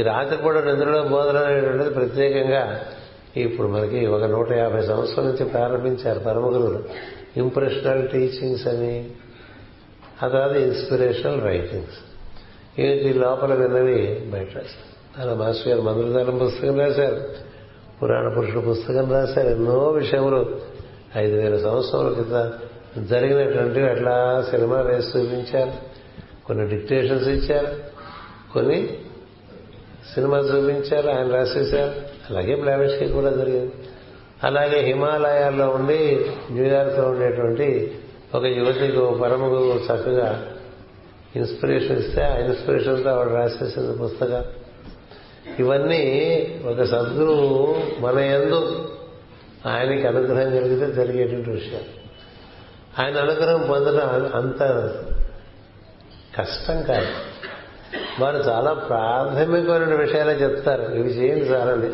ఈ 0.00 0.02
రాత్రిపూట 0.02 0.54
నిద్రలో 0.54 1.02
బోధన 1.02 1.36
అనేటువంటిది 1.36 1.90
ప్రత్యేకంగా 1.90 2.84
ఇప్పుడు 3.36 3.68
మనకి 3.68 4.06
ఒక 4.06 4.24
నూట 4.24 4.52
యాభై 4.52 4.86
సంవత్సరాల 4.86 5.26
నుంచి 5.26 5.44
ప్రారంభించారు 5.44 6.18
పరమగురువులు 6.18 6.84
ఇంప్రెషనల్ 7.36 8.08
టీచింగ్స్ 8.08 8.66
అని 8.66 9.10
ఆ 10.22 10.28
తర్వాత 10.28 10.56
ఇన్స్పిరేషనల్ 10.56 11.42
రైటింగ్స్ 11.42 11.98
ఏంటి 12.80 13.12
లోపల 13.14 13.54
విన్నవి 13.54 14.30
బయట 14.32 14.54
రాశారు. 14.54 14.96
అలా 15.20 15.34
మాస్టర్ 15.34 15.68
గారు 15.68 15.80
మందులదానం 15.80 16.38
పుస్తకం 16.38 16.78
రాశారు 16.78 17.20
పురాణ 18.02 18.34
పురుషుడు 18.36 18.60
పుస్తకం 18.60 19.12
రాశారు 19.12 19.48
ఎన్నో 19.48 19.88
విషయములు. 19.88 20.60
ఐదు 21.16 21.36
వేల 21.36 21.56
సంవత్సరాల 21.56 22.12
క్రితం 22.12 22.52
జరిగినటువంటి 23.04 23.80
అట్లా 23.80 24.46
సినిమా 24.50 24.80
వేసి 24.80 25.18
చూపించారు. 25.18 25.72
కొన్ని 26.46 26.68
డిక్టేషన్స్ 26.68 27.28
ఇచ్చారు. 27.28 27.68
కొన్ని 28.52 28.98
సినిమా 30.14 30.38
చూపించారు 30.38 31.08
ఆయన 31.08 31.34
రాసేశారు. 31.34 31.92
అలాగే 32.30 32.54
బ్లావిష్కి 32.54 33.08
కూడా 33.08 33.30
జరిగింది. 33.30 33.72
అలాగే 34.44 34.80
హిమాలయాల్లో 34.80 35.70
ఉండి 35.70 36.26
న్యూయార్క్లో 36.50 37.08
ఉండేటువంటి 37.08 37.94
ఒక 38.34 38.44
యువతికి 38.44 38.98
ఓ 38.98 39.14
పరమకు 39.14 39.76
చక్కగా 39.76 40.52
ఇన్స్పిరేషన్ 41.36 41.98
ఇస్తే 41.98 42.22
ఆ 42.22 42.36
ఇన్స్పిరేషన్తో 42.36 43.10
ఆవిడ 43.10 43.32
రాసేసింది 43.32 43.98
పుస్తకం. 43.98 44.44
ఇవన్నీ 45.58 46.46
ఒక 46.66 46.82
సద్గురువు 46.82 47.76
మన 48.00 48.18
ఎందు 48.18 48.88
ఆయనకి 49.66 50.06
అనుగ్రహం 50.06 50.50
జరిగితే 50.50 50.92
జరిగేటువంటి 50.92 51.50
విషయాలు. 51.50 52.05
ఆయన 52.98 53.16
అనుగ్రహం 53.16 53.66
పొందడం 53.68 54.30
అంత 54.34 54.62
కష్టం 56.38 56.82
కాదు. 56.82 57.06
వారు 58.20 58.36
చాలా 58.36 58.72
ప్రాథమికమైన 58.72 59.94
విషయాలే 59.94 60.32
చెప్తారు. 60.32 60.82
ఇవి 60.82 61.08
చేయండి 61.08 61.44
చాలండి. 61.44 61.86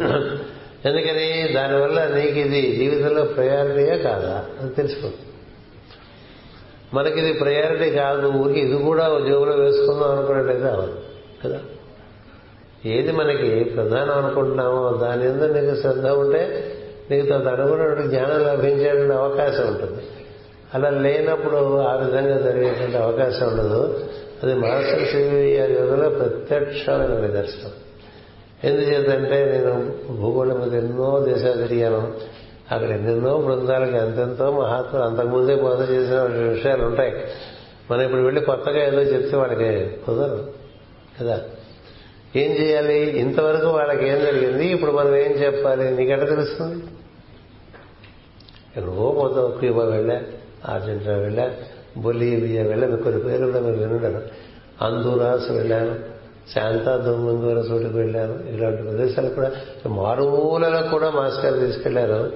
ఎందుకని? 0.88 1.52
దానివల్ల 1.52 2.04
నీకు 2.04 2.38
ఇది 2.38 2.76
జీవితంలో 2.76 3.24
ప్రయారిటీయే 3.24 3.98
కాదా? 3.98 4.44
అని 4.60 4.70
తెలిసిపోతుంది. 4.70 5.16
మనకి 6.94 7.18
ఇది 7.18 7.32
ప్రయారిటీ 7.32 7.90
కాదు. 7.90 8.28
ఊరికి 8.28 8.60
ఇది 8.60 8.82
కూడా 8.82 9.08
ఉద్యోగంలో 9.08 9.56
వేసుకుందాం 9.56 10.18
అనుకున్నట్టయితే 10.18 10.68
అవ్వదు 10.68 11.00
కదా? 11.44 11.60
ఏది 12.86 13.12
మనకి 13.12 13.64
ప్రధానం 13.64 14.24
అనుకుంటున్నామో 14.24 14.98
దాని 15.02 15.22
మీద 15.22 15.44
నీకు 15.44 15.80
శ్రద్ధ 15.80 16.06
ఉంటే 16.06 16.74
నీకు 17.10 17.26
తదనుగుణటువంటి 17.26 18.08
జ్ఞానం 18.08 18.44
లభించేటువంటి 18.44 19.14
అవకాశం 19.14 19.66
ఉంటుంది. 19.66 20.02
అలా 20.74 20.90
లేనప్పుడు 20.90 21.76
ఆ 21.76 21.96
విధంగా 21.96 22.38
జరిగేటువంటి 22.38 22.96
అవకాశం 22.96 23.48
ఉండదు. 23.48 24.08
అది 24.42 24.54
మాస్టర్ 24.54 25.08
సివిఆర్ 25.08 25.70
యోగంలో 25.70 26.08
ప్రత్యక్షమైన 26.08 27.20
నిదర్శనం. 27.20 27.70
ఎందుచేతంటే 28.64 29.44
నేను 29.44 29.92
భూగోళం 30.16 30.60
మీద 30.60 30.84
ఎన్నో 30.84 31.20
దేశాలు 31.28 31.66
తిరిగాను. 31.66 32.12
అక్కడ 32.72 32.90
ఎన్నెన్నో 32.90 33.38
బృందాలకు 33.38 33.96
ఎంతెంతో 33.96 34.50
మహాత్ములు 34.50 35.04
అంతకుముందే 35.04 35.54
బోధ 35.54 35.80
చేసిన 35.90 36.22
విషయాలు 36.48 36.84
ఉంటాయి. 36.84 37.14
మనం 37.90 38.02
ఇప్పుడు 38.02 38.20
వెళ్ళి 38.20 38.40
కొత్తగా 38.40 38.86
ఏదో 38.86 39.00
చెప్తే 39.00 39.36
వాళ్ళకి 39.36 39.96
కుదరదు 40.06 40.52
కదా? 41.20 41.40
ఏం 42.36 42.50
చేయాలి? 42.52 43.18
ఇంతవరకు 43.18 43.66
వాళ్ళకి 43.66 44.08
ఏం 44.08 44.20
జరిగింది? 44.20 44.66
ఇప్పుడు 44.66 44.90
మనం 44.90 45.16
ఏం 45.16 45.32
చెప్పాలి? 45.32 45.96
నీకెట 45.96 46.28
తెలుస్తుంది? 46.28 46.84
ఎక్కడికో 48.76 49.18
పోతావు 49.22 49.58
క్యూబా 49.58 49.84
వెళ్ళా. 49.84 50.20
అర్జెంటీనా 50.68 51.16
వెళ్ళా 51.16 51.51
బొలీవియా 51.97 52.62
వెళ్ళా 52.62 52.97
కొన్ని 52.97 53.22
పేర్లు 53.22 53.47
కూడా 53.47 53.60
మీరు 53.60 53.76
వినుండను 53.76 54.20
అందురాస్ 54.82 55.51
వెళ్ళాను 55.51 56.12
శాంతా 56.55 56.97
దొంగర 56.97 57.56
చోటుకు 57.56 57.97
వెళ్ళాను. 57.98 58.55
ఇలాంటి 58.55 58.82
ప్రదేశాలు 58.82 59.28
కూడా 59.28 59.52
మారుమూలలో 59.86 60.89
కూడా 60.89 61.10
మాస్టర్ 61.10 61.60
తీసుకెళ్ళారు 61.60 62.32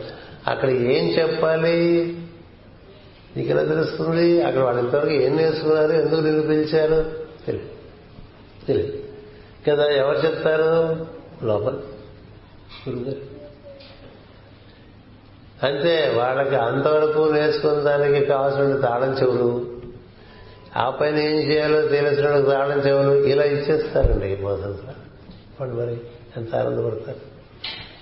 అక్కడ 0.46 0.70
ఏం 0.70 1.08
చెప్పాలి? 1.08 2.18
నీకెలా 3.36 3.64
తెలుస్తుంది? 3.64 4.42
అక్కడ 4.42 4.62
వాళ్ళు 4.62 4.82
ఇంతవరకు 4.82 5.10
ఏం 5.10 5.36
నేర్చుకున్నారు? 5.36 5.92
ఎందుకు 5.92 6.20
నిన్ను 6.20 6.42
పిలిచారు? 6.42 7.04
తెలియదు 7.46 7.68
తెలియదు 8.66 8.98
కదా 9.70 9.84
ఎవరు 9.84 10.18
చెప్తారు? 10.18 11.06
లోపల. 11.46 11.74
గురుగారు 12.88 13.35
అంతే 15.62 16.12
వాళ్ళకి 16.16 16.56
అంతవరకు 16.56 17.32
నేర్చుకున్న 17.32 17.74
దానికి 17.74 18.26
కావాల్సిన 18.26 18.76
తాళం 18.76 19.16
చెవులు. 19.22 19.66
ఆ 20.76 20.90
పైన 20.90 21.18
ఏం 21.18 21.52
చేయాలో 21.52 21.82
తెలిసిన 21.88 22.40
తాళం 22.40 22.78
చెవులు 22.78 23.24
ఇలా 23.24 23.44
ఇచ్చేస్తారండి 23.44 24.26
ఈ 24.26 24.36
బోధంతా 24.36 24.94
వాళ్ళు 25.60 25.74
మరి 25.76 26.00
ఎంత 26.36 26.54
ఆనందపడతారు. 26.54 27.36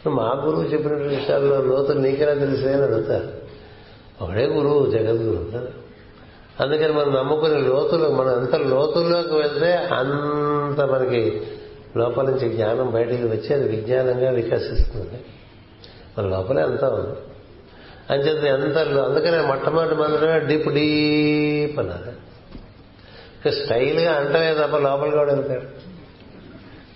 మా 0.08 0.42
గురువు 0.44 0.62
చెప్పిన 0.62 0.92
విషయాల్లో 0.92 1.62
లోతులు 1.62 1.98
నీకెలా 1.98 2.34
తెలిసే 2.34 2.72
అని 2.72 2.82
అడుగుతారు. 2.82 3.28
ఒకడే 4.24 4.46
గురువు 4.46 4.90
జగద్గురు 4.90 5.84
అందుకని 6.60 6.92
మనం 6.92 7.14
నమ్ముకునే 7.14 7.58
లోతులు 7.60 8.08
మనం 8.08 8.40
ఎంత 8.40 8.54
లోతుల్లోకి 8.54 9.34
వెళ్తే 9.34 9.72
అంత 9.74 10.80
మనకి 10.80 11.42
లోపల 11.96 12.24
నుంచి 12.24 12.48
జ్ఞానం 12.48 12.90
బయటికి 12.90 13.22
వచ్చి 13.22 13.54
అది 13.54 13.68
విజ్ఞానంగా 13.68 14.30
వికసిస్తుంది. 14.30 15.24
మన 16.18 16.26
లోపలే 16.26 16.62
అంతా 16.62 16.88
ఉంది. 16.88 17.33
అంచేత 18.10 18.44
ఎంత 18.44 18.78
అందుకనే 18.78 19.40
మొట్టమొదటి 19.40 19.94
మందిరమే 19.94 20.38
డీప్ 20.38 20.68
డీప్ 20.68 21.78
అన్నారు. 21.78 22.24
స్టైల్గా 23.50 24.12
అంటమే 24.12 24.54
తప్ప 24.54 24.76
లోపలికి 24.76 25.16
కూడా 25.16 25.34
వెళ్తాడు 25.34 25.94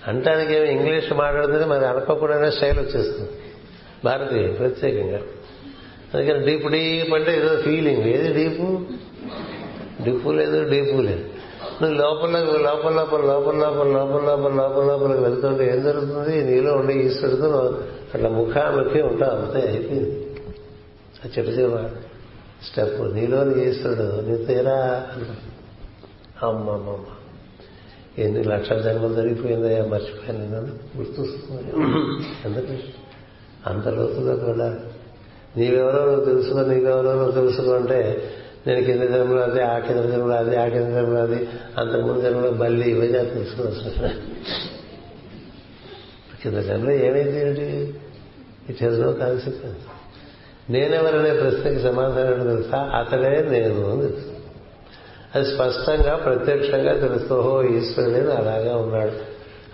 అంటానికి 0.09 0.55
ఏమి 0.55 0.71
ఇంగ్లీష్ 0.71 1.13
మాట్లాడుతుంది 1.13 1.65
మరి 1.65 1.87
అనుకోకుండానే 1.87 2.51
స్టైల్ 2.51 2.79
వచ్చేస్తుంది. 2.79 3.31
భారతీయ 4.05 4.49
ప్రత్యేకంగా. 4.49 5.19
అందుకని 6.15 6.47
డీప్ 6.47 6.69
డీప్ 6.69 7.15
అంటే 7.15 7.37
ఏదో 7.37 7.57
ఫీలింగ్ 7.57 8.03
ఏది 8.03 8.33
డీపు? 8.33 8.81
డిప్పు 10.05 10.31
లేదు 10.31 10.71
డీపు 10.71 10.97
లేదు. 10.97 11.25
నువ్వు 11.83 11.97
లోపల 11.97 12.31
లోపల 12.31 12.95
లోపల 12.95 13.27
లోపల 13.27 13.57
లోపల 13.57 13.89
లోపల 13.89 14.23
లోపల 14.23 14.55
లోపల 14.55 14.85
లోపలికి 14.85 15.23
వెళ్తుంటే 15.23 15.77
ఏం 15.77 15.83
జరుగుతుంది? 15.83 16.45
నీలో 16.45 16.73
ఉండే 16.73 16.95
ఈశ్వరుడు 16.95 17.83
అట్లా 18.15 18.29
ముఖాముఖి 18.29 19.03
ఉంటావు. 19.03 19.37
అంతే 19.37 19.69
అయిపోయింది. 19.69 20.28
అది 21.25 21.33
స్టెప్ 22.67 23.15
నీలోని 23.15 23.69
ఈశ్వరుడు 23.69 24.29
నీ 24.29 24.45
తీరా 24.45 25.07
అమ్మమ్మమ్మ 26.43 27.05
ఎన్ని 28.19 28.45
లక్షల 28.45 28.81
జన్మలు 28.81 29.15
జరిగిపోయిందయ్యా 29.15 29.85
మర్చిపోయాను 29.85 30.39
నేను. 30.39 30.79
గుర్తొస్తుంది. 30.97 31.71
ఎందుకు 32.45 32.75
అంత 33.67 33.89
లోతులోకి 33.89 34.45
వెళ్ళాలి. 34.45 34.81
నీవెవరో 35.57 36.05
నువ్వు 36.05 36.25
తెలుసుకో 36.25 36.61
నీవెవరో 36.61 37.13
నువ్వు 37.13 37.33
తెలుసుకో 37.33 37.75
అంటే 37.75 38.29
నేను 38.67 38.85
కింద 38.85 39.01
జన్మలు 39.01 39.39
అది 39.39 39.61
ఆ 39.61 39.79
కింద 39.79 40.01
జన్మలు 40.01 40.33
అది 40.33 40.57
ఆ 40.57 40.69
కింద 40.69 40.85
జన్మలు 40.85 41.19
అది 41.19 41.49
అంతకుముందు 41.79 42.21
జన్మలో 42.21 42.51
బల్లి 42.51 42.91
ఇవే 42.91 43.07
తెలుసుకోవచ్చు 43.07 43.91
కింద 46.43 46.59
జన్మలో 46.59 46.91
ఏమైంది 46.91 47.49
ఏంటి? 47.49 47.95
ఇట్ 48.69 48.83
హెస్ 48.83 49.01
నో 49.01 49.13
కాన్సిక్వెన్స్ 49.13 49.98
నేనెవరనే 50.71 51.31
ప్రశ్నకి 51.31 51.81
సమాధానం 51.81 52.49
తెలుసా? 52.49 52.79
అతడే 52.79 53.43
నేను 53.51 53.93
అని 53.93 54.03
తెలుసు. 54.03 54.39
అది 55.35 55.47
స్పష్టంగా 55.55 56.17
ప్రత్యక్షంగా 56.17 57.09
తెలుస్తూ 57.09 57.35
ఓహో 57.35 57.65
ఈశ్వరుడే 57.65 58.21
అలాగా 58.21 58.77
ఉన్నాడు 58.77 59.13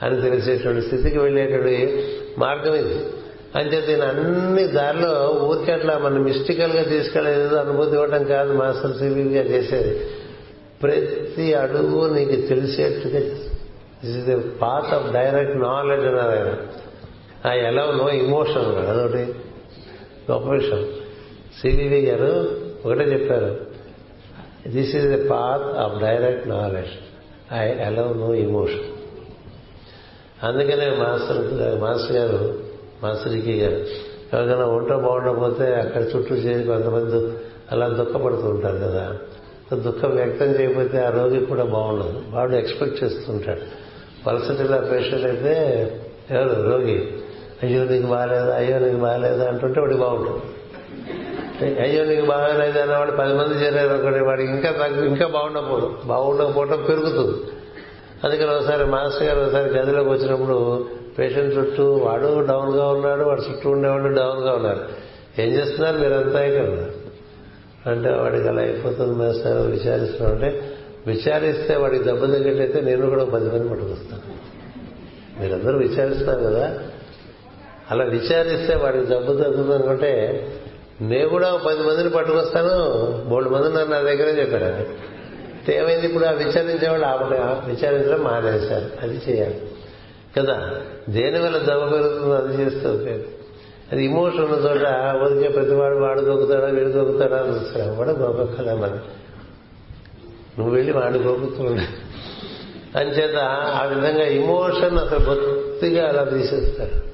అని 0.04 0.22
తెలిసేటువంటి 0.22 0.86
స్థితికి 0.86 1.18
వెళ్ళేటువంటి 1.18 2.04
మార్గం 2.38 2.74
ఇది. 2.74 3.06
అంచేత 3.54 3.88
నేను 3.88 4.04
అన్ని 4.04 4.66
దారిలో 4.66 5.40
ఊరికి 5.42 5.72
అట్లా 5.72 5.98
మనం 5.98 6.22
మిస్టికల్గా 6.22 6.82
తీసుకెళ్ళేది 6.82 7.58
అనుభూతి 7.58 7.90
ఇవ్వడం 7.90 8.24
కాదు 8.24 8.52
మాస్టర్ 8.52 8.96
సివిగా 8.96 9.42
చేసేది. 9.42 10.00
ప్రతి 10.82 11.54
అడుగు 11.54 12.14
నీకు 12.14 12.46
తెలిసేట్టుగా 12.46 13.18
this 13.18 14.16
is 14.16 14.26
the 14.26 14.60
path 14.62 14.94
of 14.94 15.12
direct 15.12 15.56
knowledge 15.56 16.06
అన్నారు 16.06 16.30
ఆయన. 16.30 16.56
ఆ 17.48 17.52
ఎలా 17.52 17.82
నో 17.82 18.08
ఇమోషన్ 18.08 18.88
అదొకటి. 18.88 19.34
గొప్ప 20.30 20.48
విషయం 20.48 20.86
సివివి 21.60 22.00
గారు 22.00 22.50
ఒకటే 22.86 23.04
చెప్పారు. 23.04 23.74
This 24.68 24.96
is 24.96 25.06
the 25.06 25.28
path 25.28 25.78
of 25.78 26.00
direct 26.00 26.48
knowledge 26.48 26.90
I 27.54 27.72
allow 27.72 28.18
no 28.18 28.34
emotion 28.34 28.94
అందుకనే 30.42 30.90
మాస్టర్ 30.90 31.80
మాస్టర్ 31.80 32.16
గారు 32.16 32.58
మాస్టర్కి 33.02 33.60
గారు 33.60 33.86
ఎవరికైనా 34.32 34.66
ఒంటో 34.66 34.98
బాగుండకపోతే 34.98 35.74
అక్కడ 35.74 36.02
చుట్టూ 36.02 36.34
చేరి 36.34 36.64
కొంతమంది 36.64 37.38
అలా 37.72 37.88
దుఃఖపడుతూ 37.88 38.48
ఉంటారు 38.48 38.76
కదా. 38.76 39.18
దుఃఖం 39.74 40.10
వ్యక్తం 40.10 40.46
చేయకపోతే 40.46 40.98
ఆ 40.98 41.10
రోగి 41.10 41.46
కూడా 41.46 41.64
బాగుండదు. 41.64 42.22
వాడు 42.30 42.52
ఎక్స్పెక్ట్ 42.52 43.04
చేస్తుంటాడు 43.04 43.60
పలసటిలో 44.26 44.78
పేషెంట్ 44.78 45.26
అయితే 45.26 45.52
ఎవరు? 46.30 46.70
రోగి. 46.70 47.12
అయ్యో 47.62 47.84
నీకు 47.84 48.06
బాగాలేదు 48.06 48.50
అయ్యో 48.50 48.78
నీకు 48.78 48.96
బాగాలేదు 48.96 49.42
అంటుంటే 49.42 49.80
వాడికి 49.80 50.00
బాగుంటుంది. 50.00 50.42
అయ్యో 51.80 52.04
నీకు 52.04 52.26
బాగాలేదు 52.26 52.78
అన్నవాడు 52.78 53.10
పది 53.10 53.34
మంది 53.34 53.54
చేరారు 53.54 54.02
ఒకటి 54.02 54.24
వాడికి 54.24 54.52
ఇంకా 54.52 54.70
తగ్గు 54.70 55.04
ఇంకా 55.04 55.26
బాగుండకపోవడం 55.26 55.96
బాగుండకపోవడం 56.04 56.84
పెరుగుతుంది. 56.88 57.38
అందుకని 58.24 58.50
ఒకసారి 58.50 58.84
మాస్టర్ 58.84 59.22
గారు 59.22 59.40
ఒకసారి 59.40 59.70
గదిలోకి 59.70 60.08
వచ్చినప్పుడు 60.08 60.86
పేషెంట్ 61.18 61.56
చుట్టూ 61.56 61.92
వాడు 61.92 62.46
డౌన్గా 62.46 62.88
ఉన్నాడు 62.88 63.24
వాడు 63.24 63.40
చుట్టూ 63.40 63.70
ఉండేవాడు 63.70 64.02
డౌన్గా 64.02 64.52
ఉన్నారు. 64.52 64.80
ఏం 65.38 65.48
చేస్తున్నారు 65.48 65.98
మీరంతా 65.98 66.44
ఇక్కడ? 66.44 66.66
అంటే 67.90 68.10
వాడికి 68.10 68.48
అలా 68.48 68.62
అయిపోతుంది 68.62 69.18
మాస్టర్ 69.18 69.66
విచారిస్తున్నాం 69.66 70.34
అంటే 70.34 70.76
విచారిస్తే 71.06 71.76
వాడికి 71.76 72.04
దెబ్బ 72.04 72.24
తగ్గట్టయితే 72.24 72.80
నేను 72.80 73.10
కూడా 73.10 73.24
పది 73.24 73.44
మంది 73.44 73.68
పట్టుకొస్తాను. 73.68 74.22
మీరందరూ 75.42 75.78
విచారిస్తున్నారు 75.78 76.40
కదా. 76.40 76.78
అలా 77.90 78.04
విచారిస్తే 78.04 78.74
వాడికి 78.74 79.06
జబ్బు 79.06 79.32
తగ్గుతుంది 79.32 79.74
అనుకుంటే 79.74 80.46
నేను 81.00 81.28
కూడా 81.28 81.56
పది 81.66 81.78
మందిని 81.78 82.10
పట్టుకొస్తాను 82.10 82.84
మూడు 83.28 83.48
మంది 83.48 83.68
నన్ను 83.68 83.84
నా 83.84 84.00
దగ్గరే 84.00 84.40
చెప్పాడు 84.40 84.64
ఆయన. 84.64 84.84
ఏమైంది 85.72 86.06
ఇప్పుడు 86.06 86.24
ఆ 86.24 86.30
విచారించేవాళ్ళు 86.30 87.06
ఆపట 87.06 87.36
విచారించడం 87.68 88.20
మానేశారు. 88.20 88.86
అది 89.02 89.20
చేయాలి. 89.30 89.60
కదా? 90.38 90.70
దేని 91.08 91.38
వల్ల 91.38 91.58
దెబ్బ 91.58 91.92
పెరుగుతుందో 91.92 92.34
అది 92.34 92.62
చేస్తే 92.62 92.88
ఉపయోగం. 92.88 93.22
అది 93.92 94.04
ఇమోషన్ 94.04 94.40
ఉన్న 94.40 94.54
చోట 94.54 94.86
ఊరికే 95.22 95.48
ప్రతివాడు 95.48 95.96
వాడు 95.96 96.20
దొక్కుతాడా 96.20 96.66
వీడు 96.66 96.90
దొక్కుతాడా 96.90 97.36
అని 97.36 97.50
వస్తాడు 97.50 97.94
కూడా 97.94 98.12
దొక్కలే 98.12 98.74
మరి. 98.74 98.92
నువ్వు 100.58 100.74
వెళ్ళి 100.74 100.92
వాడు 100.92 101.18
దొక్కుతుండే 101.18 101.82
అంచేత 103.00 103.36
ఆ 103.74 103.84
విధంగా 103.84 104.24
ఇమోషన్ 104.24 104.98
అసలు 104.98 105.18
బొత్తిగా 105.18 106.08
అలా 106.08 106.24
తీసేస్తాడు 106.24 107.13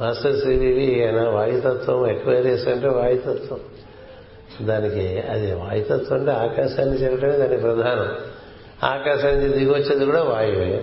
మాస్టర్ 0.00 0.40
శ్రీదేవి 0.40 1.06
ఆయన 1.06 1.28
వాయుతత్వం 1.28 2.10
ఎక్వైరియస్ 2.10 2.68
అంటే 2.68 2.88
వాయుతత్వం. 2.88 3.60
దానికి 4.66 5.20
అది 5.30 5.52
వాయుతత్వం 5.52 6.18
అంటే 6.18 6.30
ఆకాశాన్ని 6.30 6.96
చేరటమే 6.96 7.38
దాని 7.38 7.56
ప్రధానం. 7.56 8.16
ఆకాశానికి 8.82 9.48
దిగొచ్చేది 9.48 10.04
కూడా 10.04 10.22
వాయువే. 10.22 10.82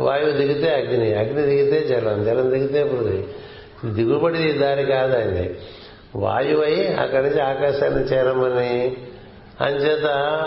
వాయువు 0.00 0.30
దిగితే 0.30 0.74
అగ్ని 0.74 1.14
అగ్ని 1.14 1.42
దిగితే 1.42 1.86
జలం 1.88 2.24
జలం 2.24 2.50
దిగితే 2.50 2.84
పృథివీ. 2.84 3.24
దిగుబడి 3.92 4.52
దారి 4.52 4.84
కాదండి 4.84 5.50
వాయువై 6.16 6.86
అక్కడి 6.98 7.28
నుంచి 7.28 7.40
ఆకాశాన్ని 7.40 8.02
చేరమని 8.04 8.96
అంచేత 9.60 10.06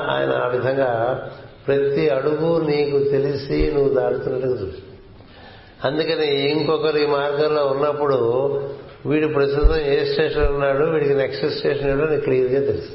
ఆయన 0.10 0.32
ఆ 0.44 0.48
విధంగా 0.48 1.20
ప్రతి 1.68 2.10
అడుగు 2.10 2.62
నీకు 2.62 3.04
తెలిసి 3.04 3.72
నువ్వు 3.74 3.94
దాడుతున్నట్టుగా 3.94 4.54
చూసి 4.54 4.91
అందుకని 5.86 6.50
ఇంకొకరు 6.52 6.98
ఈ 6.98 7.06
మార్గంలో 7.06 7.66
ఉన్నప్పుడు 7.66 8.18
వీడు 9.06 9.28
ప్రస్తుతం 9.28 9.76
ఏ 9.76 10.06
స్టేషన్ 10.06 10.48
ఉన్నాడు 10.48 10.84
వీడికి 10.86 11.16
నెక్స్ట్ 11.16 11.46
స్టేషన్ 11.46 11.90
ఏడో 11.92 12.06
నీకు 12.06 12.22
క్లియర్గా 12.22 12.60
తెలుసు. 12.60 12.92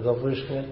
గొప్ప 0.00 0.26
విషయం 0.26 0.66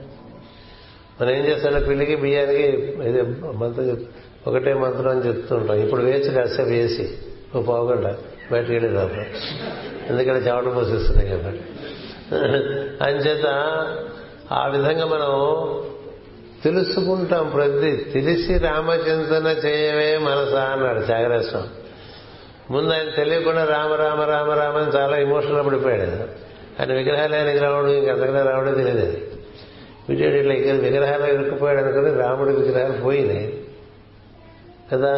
మనం 1.20 1.30
ఏం 1.30 1.44
చేస్తాడో 1.44 1.86
పిల్లికి 1.86 2.16
బియ్యానికి 2.16 2.62
ఇది 3.08 3.22
మంత్రం 3.56 4.06
ఒకటే 4.46 4.74
మంత్రం 4.74 5.08
అని 5.08 5.28
చెప్తూ 5.28 5.56
ఉంటాం 5.56 5.76
ఇప్పుడు 5.76 6.02
వేసి 6.02 6.30
కాసేపు 6.30 6.68
వేసి 6.68 7.06
ఓ 7.56 7.62
పావుగంట 7.62 8.06
బయటకు 8.52 8.72
వెళ్ళి 8.72 8.94
రాదు 8.94 9.16
ఎందుకంటే 10.10 10.50
చెమట 10.50 10.74
పోసిస్తున్నాయి 10.74 11.28
కాబట్టి. 11.28 11.62
అంచేత 13.04 13.46
ఆ 14.52 14.66
విధంగా 14.66 15.06
మనం 15.06 15.30
తెలుసుకుంటాం 16.64 17.50
ప్రతి 17.50 17.96
తెలిసి 17.96 18.58
రామచింతన 18.58 19.68
చేయవే 19.68 20.18
మనసా 20.18 20.60
అన్నాడు 20.60 21.00
త్యాగరాజస్వామి. 21.00 21.68
ముందు 22.72 22.92
ఆయన 22.92 23.10
తెలియకుండా 23.16 23.64
రామ 23.64 23.92
రామ 23.92 24.22
రామ 24.22 24.50
రామ 24.50 24.76
అని 24.76 24.96
చాలా 24.96 25.16
ఇమోషనల్ 25.16 25.66
పడిపోయాడు 25.66 26.02
ఆయన. 26.02 26.92
విగ్రహాలయానికి 26.92 27.58
రావడం 27.58 27.88
ఇంకంతకన్నా 27.88 28.42
రావడం 28.42 28.74
తెలియదు 28.74 29.18
విజయుడు 30.08 30.34
ఇట్లా 30.34 30.54
ఇక్కడ 30.54 30.74
విగ్రహాలు 30.74 31.24
ఇరుక్కుపోయాడు 31.24 31.80
అనుకుని 31.80 32.14
రాముడి 32.14 32.50
విగ్రహాలు 32.50 32.92
పోయినాయి. 32.92 33.64
కదా? 34.92 35.10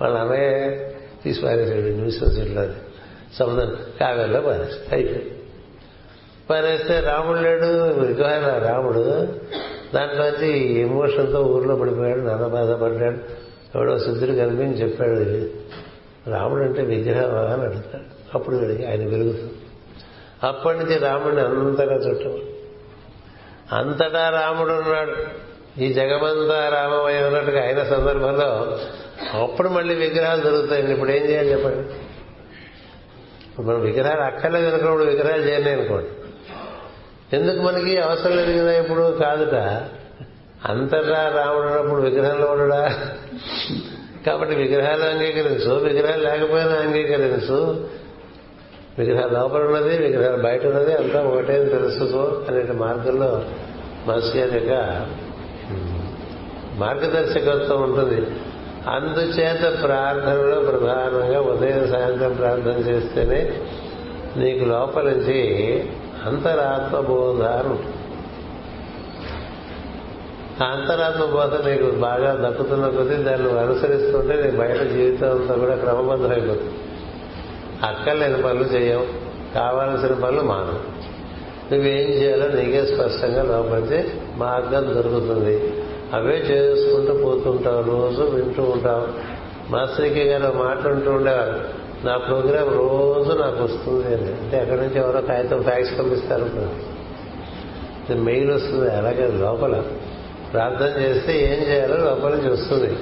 వాళ్ళ 0.00 0.18
అన్నయ్య 0.18 0.76
తీసి 1.24 1.42
పారేసాడు 1.42 1.80
న్యూసెన్స్ 1.80 2.38
ఇట్లా 2.38 2.74
సముద్రం 3.38 3.76
కావ్యంలో 4.00 4.40
పారేస్తాడు 4.40 4.94
అయిపోయింది. 4.94 5.38
పారేస్తే 6.50 7.00
రాముడు 7.00 7.38
లేడు 7.38 7.66
విగ్రహాల 7.90 8.66
రాముడు. 8.68 9.28
దాంట్లోంచి 9.94 10.80
ఎమోషన్తో 10.80 11.42
ఊర్లో 11.42 11.76
పడిపోయాడు 11.76 12.20
నాన్న 12.20 12.46
బాధపడ్డాడు. 12.46 13.48
ఎవడో 13.74 13.98
సిద్ధుడు 13.98 14.32
కనిపించి 14.32 14.82
చెప్పాడు 14.82 15.14
రాముడు 16.30 16.62
అంటే 16.62 16.82
విగ్రహం 16.82 17.52
అని 17.52 17.62
అడుగుతాడు. 17.62 18.04
అప్పుడు 18.34 18.56
వీడికి 18.56 18.86
ఆయన 18.86 19.00
వెలుగుతుంది. 19.00 19.52
అప్పటి 20.42 20.78
నుంచి 20.78 20.98
రాముడిని 20.98 21.42
అంతగా 21.42 21.94
చుట్టం 21.94 22.38
అంతటా 23.72 24.28
రాముడు 24.28 24.72
ఉన్నాడు. 24.72 25.14
ఈ 25.80 25.92
జగమంతా 25.92 26.68
రామమయం 26.68 27.26
ఉన్నట్టుగా 27.26 27.62
అయిన 27.62 27.82
సందర్భంలో 27.82 28.78
అప్పుడు 29.42 29.68
మళ్ళీ 29.68 29.94
విగ్రహాలు 29.94 30.40
దొరుకుతాయండి. 30.40 30.92
ఇప్పుడు 30.92 31.10
ఏం 31.10 31.24
చేయాలి 31.30 31.52
చెప్పండి? 31.52 31.88
ఇప్పుడు 33.48 33.66
మనం 33.66 33.80
విగ్రహాలు 33.80 34.20
అక్కర్లేదు 34.20 34.68
అనుకున్నప్పుడు 34.68 35.04
విగ్రహాలు 35.04 35.42
చేయలే 35.42 35.72
అనుకోండి. 35.72 36.08
ఎందుకు 37.32 37.62
మనకి 37.62 37.98
అవసరం 37.98 38.36
లేదు 38.36 38.58
కదా 38.58 38.72
ఇప్పుడు? 38.72 39.18
కాదుట. 39.22 39.54
అంతటా 40.70 41.32
రాముడు 41.36 41.68
అప్పుడు 41.68 42.00
విగ్రహంలో 42.00 42.46
ఉండడా? 42.46 42.94
కాబట్టి 44.26 44.54
విగ్రహాలు 44.54 45.02
అంగీకరించు. 45.02 45.74
విగ్రహాలు 45.74 46.22
లేకపోయినా 46.22 46.72
అంగీకరించు. 46.72 47.86
విగ్రహాలు 48.98 49.32
లోపల 49.32 49.62
ఉన్నది 49.62 49.98
విగ్రహాలు 49.98 50.42
బయట 50.42 50.66
ఉన్నది 50.66 50.94
అంతా 50.94 51.22
ఒకటే 51.22 51.64
తెలుసుకో 51.64 52.44
అనే 52.48 52.72
మార్గంలో 52.72 53.44
మనసు 54.06 54.36
గారి 54.36 54.54
యొక్క 54.54 55.06
మార్గదర్శకత్వం 56.78 57.82
ఉంటుంది. 57.82 58.26
అందుచేత 58.88 59.82
ప్రార్థనలో 59.82 60.60
ప్రధానంగా 60.60 61.40
ఉదయం 61.40 61.88
సాయంత్రం 61.88 62.32
ప్రార్థన 62.32 62.78
చేస్తేనే 62.88 63.60
నీకు 64.36 64.64
లోపల 64.64 65.02
నుంచి 65.02 65.78
అంతరాత్మబోధ 66.26 67.42
అని 67.42 67.68
ఉంటుంది 67.68 67.94
అంతరాత్మ 70.64 71.24
బోధ 71.24 71.68
నీకు 71.68 71.90
బాగా 71.90 72.48
దక్కుతున్న 72.48 72.88
కొద్దీ 72.88 73.14
దాన్ని 73.14 73.60
అనుసరిస్తుంటే 73.60 74.42
నీ 74.42 74.50
బయట 74.50 74.80
జీవితం 74.80 75.40
అంతా 75.40 75.54
కూడా 75.54 75.74
క్రమబద్ధమైపోతుంది. 75.74 76.74
అక్కర్లేని 77.82 78.42
పనులు 78.42 78.64
చేయవు. 78.64 79.06
కావాల్సిన 79.54 80.14
పనులు 80.14 80.42
మానవు. 80.42 80.98
నువ్వేం 81.74 82.08
చేయాలో 82.08 82.48
నీకే 82.48 82.86
స్పష్టంగా 82.86 83.42
లోపలికి 83.42 84.08
మార్గం 84.36 84.94
దొరుకుతుంది. 84.94 85.74
అవే 86.12 86.36
చేసుకుంటూ 86.36 87.24
పోతుంటావు. 87.24 87.82
రోజు 87.82 88.22
వింటూ 88.22 88.62
ఉంటావు. 88.62 89.08
మాస్టర్కి 89.70 90.22
గారు 90.24 90.58
మాట్లాడుతూ 90.58 91.10
ఉండేవారు. 91.10 91.77
నా 92.04 92.16
ప్రోగ్రాం 92.16 92.68
రోజు 92.68 93.38
నాకు 93.38 93.64
వస్తుంది 93.64 94.06
అని. 94.06 94.32
అంటే 94.32 94.60
అక్కడి 94.60 94.80
నుంచి 94.80 94.98
ఎవరో 94.98 95.20
కాగితం 95.20 95.62
ఫ్యాక్స్ 95.62 95.98
పంపిస్తారు 95.98 96.48
మెయిల్ 98.14 98.50
వస్తుంది 98.50 98.90
అలాగే 98.90 99.26
లోపల. 99.26 99.82
ప్రార్థన 100.52 101.02
చేస్తే 101.02 101.32
ఏం 101.32 101.72
చేయాలో 101.72 101.96
లోపల 101.96 102.30
నుంచి 102.30 102.52
వస్తుంది. 102.52 102.98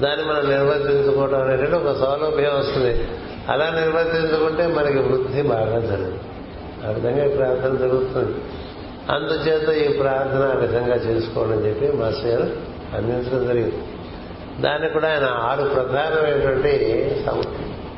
దాన్ని 0.00 0.26
మనం 0.26 0.50
నిర్వర్తించుకోవడం 0.50 1.42
అనేటువంటి 1.42 1.74
ఒక 1.74 1.96
సౌలభ్యం 1.96 2.58
వస్తుంది. 2.58 3.08
అలా 3.48 3.70
నిర్వర్తించుకుంటే 3.70 4.66
మనకి 4.66 4.98
వృద్ధి 4.98 5.42
బాగా 5.42 5.78
జరుగుతుంది. 5.78 6.20
ఆ 6.86 6.90
విధంగా 6.90 7.24
ఈ 7.24 7.28
ప్రార్థన 7.28 7.76
జరుగుతుంది. 7.76 8.36
అందుచేత 9.10 9.68
ఈ 9.68 9.92
ప్రార్థన 9.92 10.52
ఆ 10.56 10.60
విధంగా 10.60 10.94
చేసుకోవడం 10.94 11.66
చెప్పి 11.66 11.96
మాస్టర్ 11.96 12.26
గారు 12.26 12.50
అందించడం 12.96 13.46
జరిగింది. 13.46 13.78
దాన్ని 14.60 14.88
కూడా 14.88 15.08
ఆయన 15.08 15.24
ఆరు 15.24 15.68
ప్రధానమైనటువంటి 15.68 16.74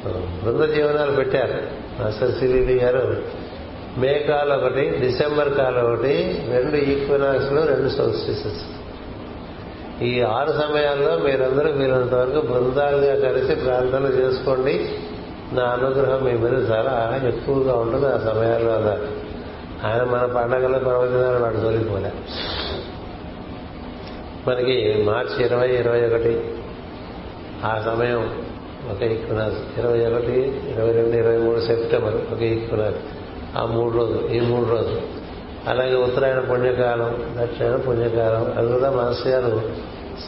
బృంద 0.06 0.74
జీవనాలు 0.74 1.10
పెట్టారు. 1.10 1.58
మాస్టర్ 2.02 2.34
సిరిడి 2.34 2.74
గారు 2.74 3.22
మే 3.98 4.26
కాల్ 4.28 4.52
ఒకటి 4.52 4.90
డిసెంబర్ 4.90 5.54
కాల్ 5.54 5.78
ఒకటి 5.78 6.44
రెండు 6.50 6.76
ఈక్వినాక్స్లో 6.76 7.64
రెండు 7.64 7.88
సోల్స్టిసెస్ 7.88 8.62
ఈ 10.02 10.20
ఆరు 10.20 10.52
సమయాల్లో 10.52 11.18
మీరందరూ 11.18 11.70
వీరంత 11.70 12.14
వరకు 12.14 12.46
బృందాలుగా 12.46 13.28
కలిసి 13.28 13.54
ప్రార్థన 13.54 14.04
చేసుకోండి. 14.04 14.88
నా 15.52 15.62
అనుగ్రహం 15.62 16.24
మీ 16.24 16.32
మీద 16.32 16.70
చాలా 16.70 17.20
ఎక్కువగా 17.28 17.74
ఉంటుంది 17.74 18.06
ఆ 18.06 18.18
సమయాల్లో 18.18 18.72
అన్నారు 18.72 19.08
ఆయన 19.86 20.04
మన 20.04 20.26
పండగలు 20.26 20.78
పర్వదినాలు 20.78 21.42
వాడు 21.42 21.56
తొలిపోలే 21.56 22.12
మనకి 24.48 25.02
మార్చి 25.02 25.44
ఇరవై 25.44 25.68
ఇరవై 25.68 26.06
ఒకటి 26.06 26.54
ఆ 27.64 27.82
సమయం 27.86 28.42
ఒక 28.90 29.02
ఈక్వినాక్స్ 29.02 29.78
ఇరవై 29.78 30.06
ఒకటి 30.06 30.38
ఇరవై 30.70 30.92
రెండు 30.92 31.16
ఇరవై 31.16 31.36
మూడు 31.36 31.60
సెప్టెంబర్ 31.60 32.14
ఒక 32.32 32.42
ఈక్వినాక్స్ 32.42 33.00
ఆ 33.56 33.64
మూడు 33.64 33.94
రోజులు 33.96 34.28
ఈ 34.28 34.40
మూడు 34.40 34.70
రోజులు. 34.70 35.00
అలాగే 35.66 35.94
ఉత్తరాయణ 35.94 36.38
పుణ్యకాలం 36.38 37.36
దక్షిణ 37.42 37.76
పుణ్యకాలం 37.76 38.54
అది 38.58 38.72
కూడా 38.72 38.90
మాస్టర్ 38.90 39.28
గారు 39.28 39.62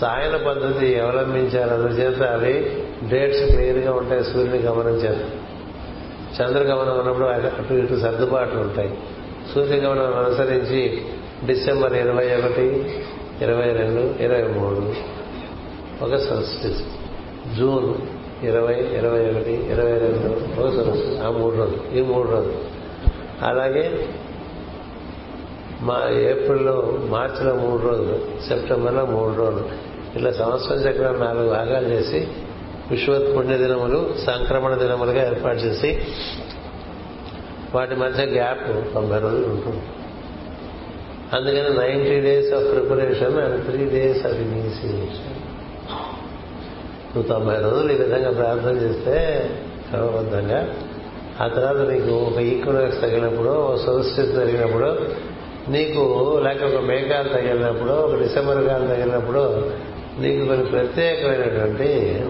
సాయన 0.01 0.37
పద్ధతి 0.37 1.01
అవలంబించారు. 1.01 1.75
అందుచేత 1.75 2.23
అవి 2.23 2.77
డేట్స్ 3.09 3.45
క్లియర్గా 3.45 3.93
ఉంటాయి 3.93 4.25
సూర్యుని 4.25 4.59
గమనించారు 4.59 5.45
చంద్రగమనం 6.37 6.99
ఉన్నప్పుడు 6.99 7.27
అటు 7.27 7.75
ఇటు 7.75 7.95
సర్దుబాట్లు 7.95 8.61
ఉంటాయి. 8.61 8.99
సూర్యగమనం 9.55 10.17
అనుసరించి 10.19 11.03
డిసెంబర్ 11.47 11.93
ఇరవై 11.93 12.27
ఒకటి 12.37 12.95
ఇరవై 13.43 13.73
రెండు 13.73 14.23
ఇరవై 14.23 14.43
మూడు 14.43 14.93
ఒక 16.05 16.17
సల్స్టిస్ 16.17 16.83
జూన్ 17.59 17.95
ఇరవై 18.49 18.75
ఇరవై 18.75 19.31
ఒకటి 19.31 19.53
ఇరవై 19.53 19.99
రెండు 19.99 20.61
రోజులు 20.61 21.23
ఆ 21.23 21.31
మూడు 21.31 21.57
రోజులు 21.57 21.99
ఈ 21.99 22.03
మూడు 22.03 22.29
రోజులు. 22.29 22.55
అలాగే 23.43 24.09
మా 25.81 26.11
ఏప్రిల్లో 26.11 26.99
మార్చిలో 27.05 27.55
మూడు 27.55 27.83
రోజులు 27.83 28.43
సెప్టెంబర్లో 28.49 29.07
మూడు 29.07 29.35
రోజులు. 29.35 29.69
ఇట్లా 30.17 30.33
సంవత్సరం 30.33 30.77
చక్రం 30.77 31.21
నాలుగు 31.21 31.49
భాగాలు 31.49 31.89
చేసి 31.89 32.29
విశ్వత్ 32.91 33.37
పుణ్య 33.37 33.57
దినములు 33.57 34.15
సంక్రమణ 34.27 34.75
దినములుగా 34.75 35.27
ఏర్పాటు 35.27 35.59
చేసి 35.59 36.03
వాటి 37.75 37.95
మధ్య 37.95 38.25
గ్యాప్ 38.25 38.95
తొంభై 38.95 39.19
రోజులు 39.19 39.47
ఉంటుంది. 39.47 39.83
అందుకని 41.33 41.81
ninety 41.81 42.21
days 42.21 42.55
of 42.55 42.65
preparation 42.65 43.39
and 43.39 43.65
three 43.65 43.85
days 43.85 44.27
of 44.27 44.35
initiation. 44.35 45.44
నువ్వు 47.17 47.33
తొంభై 47.33 47.55
రోజులు 47.55 47.93
ఈ 47.93 47.95
విధంగా 47.95 48.31
ప్రార్థన 48.31 48.77
చేస్తే 48.77 49.51
క్రమబద్ధంగా 49.91 50.75
ఆ 51.41 51.49
తర్వాత 51.49 51.77
నీకు 51.77 52.15
ఒక 52.15 52.39
ఈక్వనెక్స్ 52.39 53.01
తగిలినప్పుడు 53.01 53.49
ఒక 53.49 53.77
సోల్స్టిస్ 53.77 54.33
జరిగినప్పుడు 54.33 54.99
నీకు 55.69 56.41
లేక 56.45 56.75
ఒక 56.75 56.83
మేఘాలు 56.83 57.29
తగిలినప్పుడు 57.29 57.91
ఒక 57.91 58.23
డిసెంబర్ 58.23 58.65
కాలు 58.65 58.87
తగిలినప్పుడు 58.87 59.71
నీకు 60.19 60.47
కొన్ని 60.47 60.67
ప్రత్యేకమైనటువంటి 60.67 62.21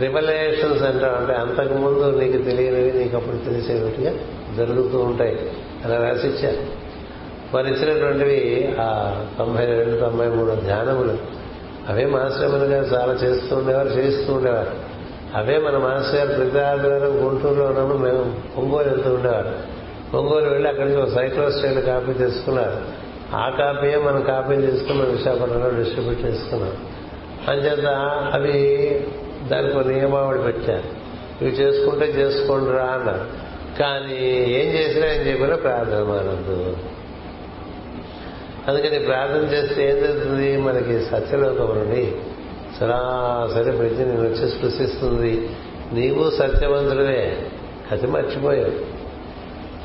రివలేషన్స్ 0.00 0.82
అంటావు. 0.82 1.14
అంటే 1.14 1.32
అంతకుముందు 1.32 2.18
నీకు 2.18 2.42
తెలియనివి 2.42 2.98
నీకు 2.98 3.16
అప్పుడు 3.16 3.36
తెలిసేవిగా 3.36 4.14
జరుగుతూ 4.56 4.98
ఉంటాయి. 4.98 5.50
అలా 5.84 5.96
రాసిచ్చారు. 5.96 6.56
వారు 7.54 7.66
ఇచ్చినటువంటివి 7.66 8.74
ఆ 8.80 9.20
తొంభై 9.38 9.64
రెండు 9.64 9.96
తొంభై 9.96 10.28
మూడు 10.28 10.50
ధ్యానములు. 10.50 11.43
అవే 11.88 12.06
మాస్టర్ 12.06 12.50
గారు 12.50 12.94
చాలా 12.94 13.12
చేస్తూ 13.12 13.56
ఉండేవారు 13.56 13.88
చేస్తూ 13.88 14.34
ఉండేవారు. 14.34 14.70
అవే 15.34 15.58
మన 15.58 15.76
మాస్టర్ 15.76 16.14
గారు 16.14 16.42
ప్రతి 16.42 16.64
ఆదివారం 16.64 17.28
గుంటూరులో 17.28 17.64
ఉన్నప్పుడు 17.64 17.98
మేము 17.98 18.36
ఒంగోలు 18.56 18.88
వెళ్తూ 18.88 19.14
ఉండేవారు. 19.14 19.74
ఒంగోలు 20.16 20.48
వెళ్ళి 20.48 20.68
అక్కడి 20.68 20.88
నుంచి 20.88 21.02
ఒక 21.02 21.08
సైక్లో 21.08 21.50
స్టైల్ 21.50 21.82
కాపీ 21.82 22.12
తీసుకున్నారు 22.12 23.04
ఆ 23.36 23.48
కాపీయే 23.48 23.96
మనం 23.96 24.22
కాపీ 24.22 24.56
తీసుకుని 24.56 24.98
మన 24.98 25.04
విశాఖపట్నంలో 25.04 25.70
డిస్ట్రిబ్యూట్ 25.70 26.24
చేసుకున్నాం. 26.24 26.72
అంచేత 27.48 27.86
అవి 28.34 28.52
దానికి 29.48 29.78
ఒక 29.78 29.86
నియమావళి 29.86 30.42
పెట్టారు. 30.42 31.04
ఇవి 31.44 31.52
చేసుకుంటే 31.52 32.06
చేసుకోండి 32.06 32.70
రా 32.70 32.84
అన్నారు. 32.84 33.44
కానీ 33.78 34.14
ఏం 34.48 34.66
చేసినా 34.72 35.06
ఏం 35.06 35.20
చెప్పినా 35.20 35.56
ప్రార్థన 35.56 36.02
మానద్దు. 36.02 36.76
అందుకని 38.68 38.98
ప్రార్థన 38.98 39.54
చేస్తే 39.54 39.90
ఏం 39.90 39.96
జరుగుతుంది? 39.96 40.56
మనకి 40.56 41.00
సత్యలోకం 41.00 41.78
నుండి 41.78 42.12
సరాసరి 42.80 43.72
ప్రజ్ఞ 43.72 44.04
నేను 44.04 44.22
వచ్చి 44.22 44.48
స్పృశిస్తుంది. 44.48 45.50
నీవు 45.92 46.30
సత్యవంతుడివే. 46.30 47.36
కథ 47.92 48.04
మర్చిపోయావు. 48.04 48.94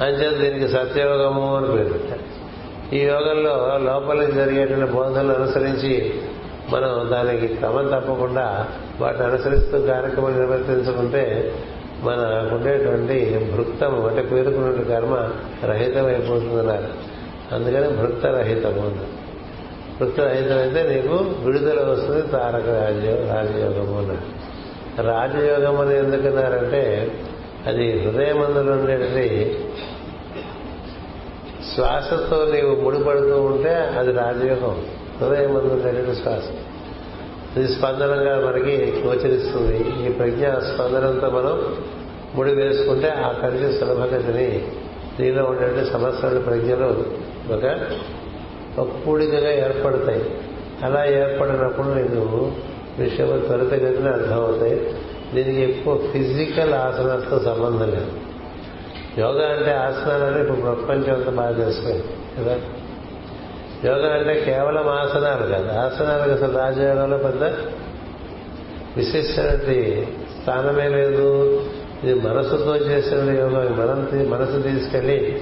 అంచేత 0.04 0.40
దీనికి 0.40 0.68
సత్యయోగము 0.68 1.56
అని 1.56 1.68
పేరు 1.68 1.90
పెట్టారు. 1.90 2.40
ఈ 2.96 3.00
యోగంలో 3.00 3.78
లోపలికి 3.78 4.32
జరిగేటువంటి 4.32 4.92
బోధనలు 4.92 5.34
అనుసరించి 5.34 6.14
మనం 6.70 7.10
దానికి 7.12 7.48
క్రమం 7.48 7.88
తప్పకుండా 7.88 8.68
వాటిని 9.02 9.24
అనుసరిస్తూ 9.24 9.82
కార్యక్రమం 9.82 10.40
నిర్వర్తించుకుంటే 10.40 11.54
మనకుండేటువంటి 12.04 13.50
భృక్తము 13.56 14.08
అంటే 14.08 14.22
పేరుకున్న 14.22 14.96
కర్మ 14.96 15.30
రహితం 15.66 16.06
అయిపోతుందన్నారు 16.06 17.19
అందుకని 17.52 17.90
భృక్త 17.98 18.26
రహితము 18.26 19.20
అయితే 20.28 20.84
నీకు 20.96 21.24
విడుదల 21.24 21.90
వస్తుంది 21.90 22.28
తారక 22.28 22.70
రాజయో 22.70 23.34
రాజయోగము 23.34 23.98
అన్నారు 23.98 24.50
రాజయోగం 25.02 25.82
అని 25.82 25.98
ఎందుకన్నారంటే 25.98 27.12
అది 27.68 28.00
హృదయమందులు 28.00 28.72
ఉండేది 28.72 29.60
శ్వాసతో 31.76 32.52
నీవు 32.54 32.76
ముడిపడుతూ 32.76 33.42
ఉంటే 33.42 33.76
అది 33.76 34.12
రాజయోగం. 34.12 34.86
హృదయమందు 35.22 35.74
ఉండేటువంటి 35.74 36.22
శ్వాస. 36.22 36.44
ఇది 37.58 37.68
స్పందనంగా 37.68 38.48
మనకి 38.48 39.04
గోచరిస్తుంది. 39.06 40.06
ఈ 40.06 40.10
ప్రజ్ఞ 40.10 40.48
స్పందనంతో 40.48 41.30
మనం 41.30 41.76
ముడి 42.36 42.52
వేసుకుంటే 42.52 43.10
ఆ 43.10 43.32
కలిసి 43.32 43.80
సులభగతిని 43.80 44.68
స్త్రీలో 45.20 45.44
ఉండే 45.44 45.86
సమస్యల 45.86 46.40
ప్రజ్ఞలు 46.40 46.86
ఒక 47.54 47.66
ఒక 48.80 49.08
ఏర్పడతాయి. 49.34 50.38
అలా 50.84 51.06
ఏర్పడినప్పుడు 51.06 51.88
నీకు 51.88 52.52
విషయం 53.00 53.44
త్వరితగతిన 53.48 54.08
అర్థమవుతాయి. 54.08 54.96
దీనికి 55.34 55.62
ఎక్కువ 55.62 55.98
ఫిజికల్ 56.12 56.74
ఆసనాలతో 56.74 57.40
సంబంధం 57.40 57.90
లేదు. 57.90 58.12
యోగా 59.20 59.50
అంటే 59.50 59.72
ఆసనాలని 59.72 60.42
ఇప్పుడు 60.42 60.60
ప్రపంచం 60.60 61.16
అంతా 61.16 61.32
బాగా 61.32 61.58
తెలిసిపోయింది 61.58 62.04
కదా? 62.40 62.60
యోగా 63.86 64.14
అంటే 64.14 64.42
కేవలం 64.46 64.88
ఆసనాలు 64.88 65.48
కాదు. 65.48 65.72
ఆసనాలకు 65.72 66.32
అసలు 66.32 66.58
రాజయోగంలో 66.58 67.18
పెద్ద 67.18 67.44
విశిష్టమైన 68.98 70.04
స్థానమే 70.42 70.88
లేదు. 70.88 71.62
ఇది 72.04 72.20
మనసుతో 72.20 72.76
చేసిన 72.76 73.18
యోగం 73.18 73.54
మనం 73.54 74.30
మనసు 74.30 74.62
తీసుకెళ్ళి 74.62 75.42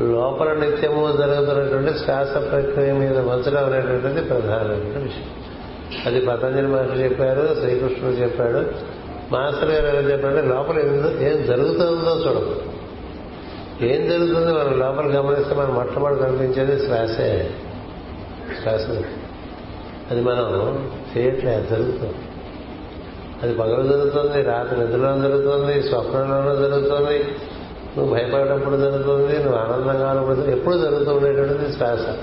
లోపల 0.00 0.52
నిత్యము 0.52 1.16
జరుగుతున్నటువంటి 1.16 1.98
శ్వాస 1.98 2.34
ప్రక్రియ 2.50 2.92
మీద 2.92 3.18
వంచడం 3.18 3.64
అనేటువంటిది 3.64 4.20
ప్రధానమైన 4.22 5.02
విషయం. 5.02 5.24
అది 6.06 6.20
పతంజలి 6.20 6.66
మహర్షి 6.66 7.04
చెప్పారు 7.04 7.54
శ్రీకృష్ణుడు 7.54 8.14
చెప్పాడు 8.14 8.64
మాస్టర్ 9.32 9.70
గారు 9.70 9.96
ఏమని 9.96 10.12
చెప్పారంటే 10.12 10.42
లోపల 10.42 10.78
ఏం 11.24 11.46
జరుగుతుందో 11.46 12.24
చూడదు 12.26 12.62
ఏం 13.82 14.08
జరుగుతుంది 14.08 14.52
మనం 14.52 14.78
లోపల 14.78 15.18
గమనిస్తే 15.18 15.54
మనం 15.54 15.74
మొట్టమొదటి 15.74 16.20
కనిపించేది 16.20 16.86
శ్వాసే. 16.86 17.50
శ్వాస. 18.62 18.80
అది 20.10 20.20
మనం 20.20 20.90
చేయట్లేదు 21.16 21.66
జరుగుతుంది. 21.70 22.14
అది 23.42 23.54
పగలు 23.54 23.82
జరుగుతుంది 23.82 24.42
రాత్రి 24.42 24.80
నిద్రలో 24.80 25.28
జరుగుతుంది 25.28 25.82
స్వప్నంలోనూ 25.82 26.54
జరుగుతుంది 26.54 27.24
నువ్వు 27.96 28.14
భయపడేటప్పుడు 28.14 28.76
జరుగుతుంది 28.76 29.38
నువ్వు 29.38 29.58
ఆనందంగా 29.58 30.10
ఉన్నప్పుడు 30.10 30.50
ఎప్పుడు 30.50 30.76
జరుగుతూ 30.76 31.12
ఉండేటువంటిది 31.12 31.72
శ్వాస. 31.72 32.16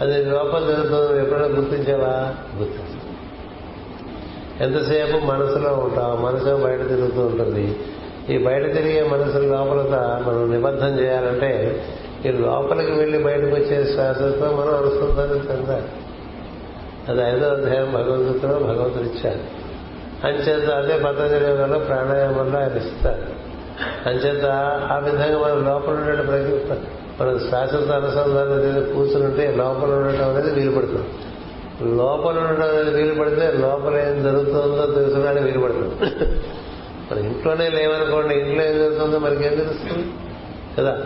అది 0.00 0.24
లోపల 0.24 0.60
జరుగుతుంది 0.60 1.20
ఎప్పుడైనా 1.20 1.46
గుర్తించావా? 1.46 2.34
గుర్తించా 2.58 2.96
ఎంతసేపు 4.60 5.26
మనసులో 5.26 5.74
ఉంటావు? 5.74 6.16
మనసు 6.16 6.64
బయట 6.64 6.88
తిరుగుతూ 6.88 7.20
ఉంటుంది. 7.20 7.78
ఈ 8.30 8.38
బయట 8.38 8.74
తిరిగే 8.74 9.02
మనసు 9.02 9.38
లోపలత 9.38 9.94
మనం 10.28 10.50
నిబద్ధం 10.50 10.98
చేయాలంటే 10.98 11.82
ఈ 12.26 12.28
లోపలికి 12.28 12.92
వెళ్ళి 12.92 13.18
బయటకు 13.18 13.46
వచ్చే 13.46 13.84
శ్వాసతో 13.84 14.46
మనం 14.46 14.74
అనుసంధానం 14.74 15.36
చెందాలి 15.36 15.86
అది 17.08 17.36
ఐదో 17.36 17.48
అధ్యాయం 17.48 17.92
భగవద్గీతలో 17.92 18.58
భగవంతుడు 18.58 19.04
ఇచ్చారు. 19.04 19.59
అంచేత 20.24 20.70
అదే 20.70 20.98
పతంజలి 20.98 21.44
యోగంలో 21.44 21.78
ప్రాణాయామంలో 21.78 22.58
ఆయన 22.58 22.76
ఇస్తారు. 22.76 23.40
అంచేత 24.08 24.44
ఆ 24.92 24.98
విధంగా 24.98 25.38
మనం 25.38 25.64
లోపల 25.64 25.92
ఉండే 25.92 26.22
ప్రతి 26.22 26.80
మనం 27.20 27.38
శాశ్వత 27.50 27.90
అనుసంధానం 27.90 28.60
చేసి 28.60 28.92
కూర్చుంటే 28.92 29.54
లోపల 29.56 29.94
ఉండటం 29.94 30.28
అనేది 30.30 30.50
వీలు 30.50 30.70
పడుతుంది 30.70 31.06
లోపల 31.96 32.38
ఉండడం 32.38 32.68
అనేది 32.68 32.90
వీలు 32.90 33.14
పడితే 33.14 33.52
లోపల 33.52 33.96
ఏం 33.96 34.22
జరుగుతుందో 34.22 34.94
తెలుసుకోవడానికి 34.94 35.46
వీలు 35.46 35.58
పడుతుంది 35.58 36.30
మన 37.12 37.18
ఇంట్లోనే 37.18 37.68
లేవనుకోండి 37.68 38.34
ఇంట్లో 38.34 38.66
ఏం 38.66 38.78
జరుగుతుందో 38.78 39.18
మనకి 39.18 39.46
ఏం 39.46 39.54
తెలుస్తుంది? 39.54 40.06
కదా? 40.78 40.98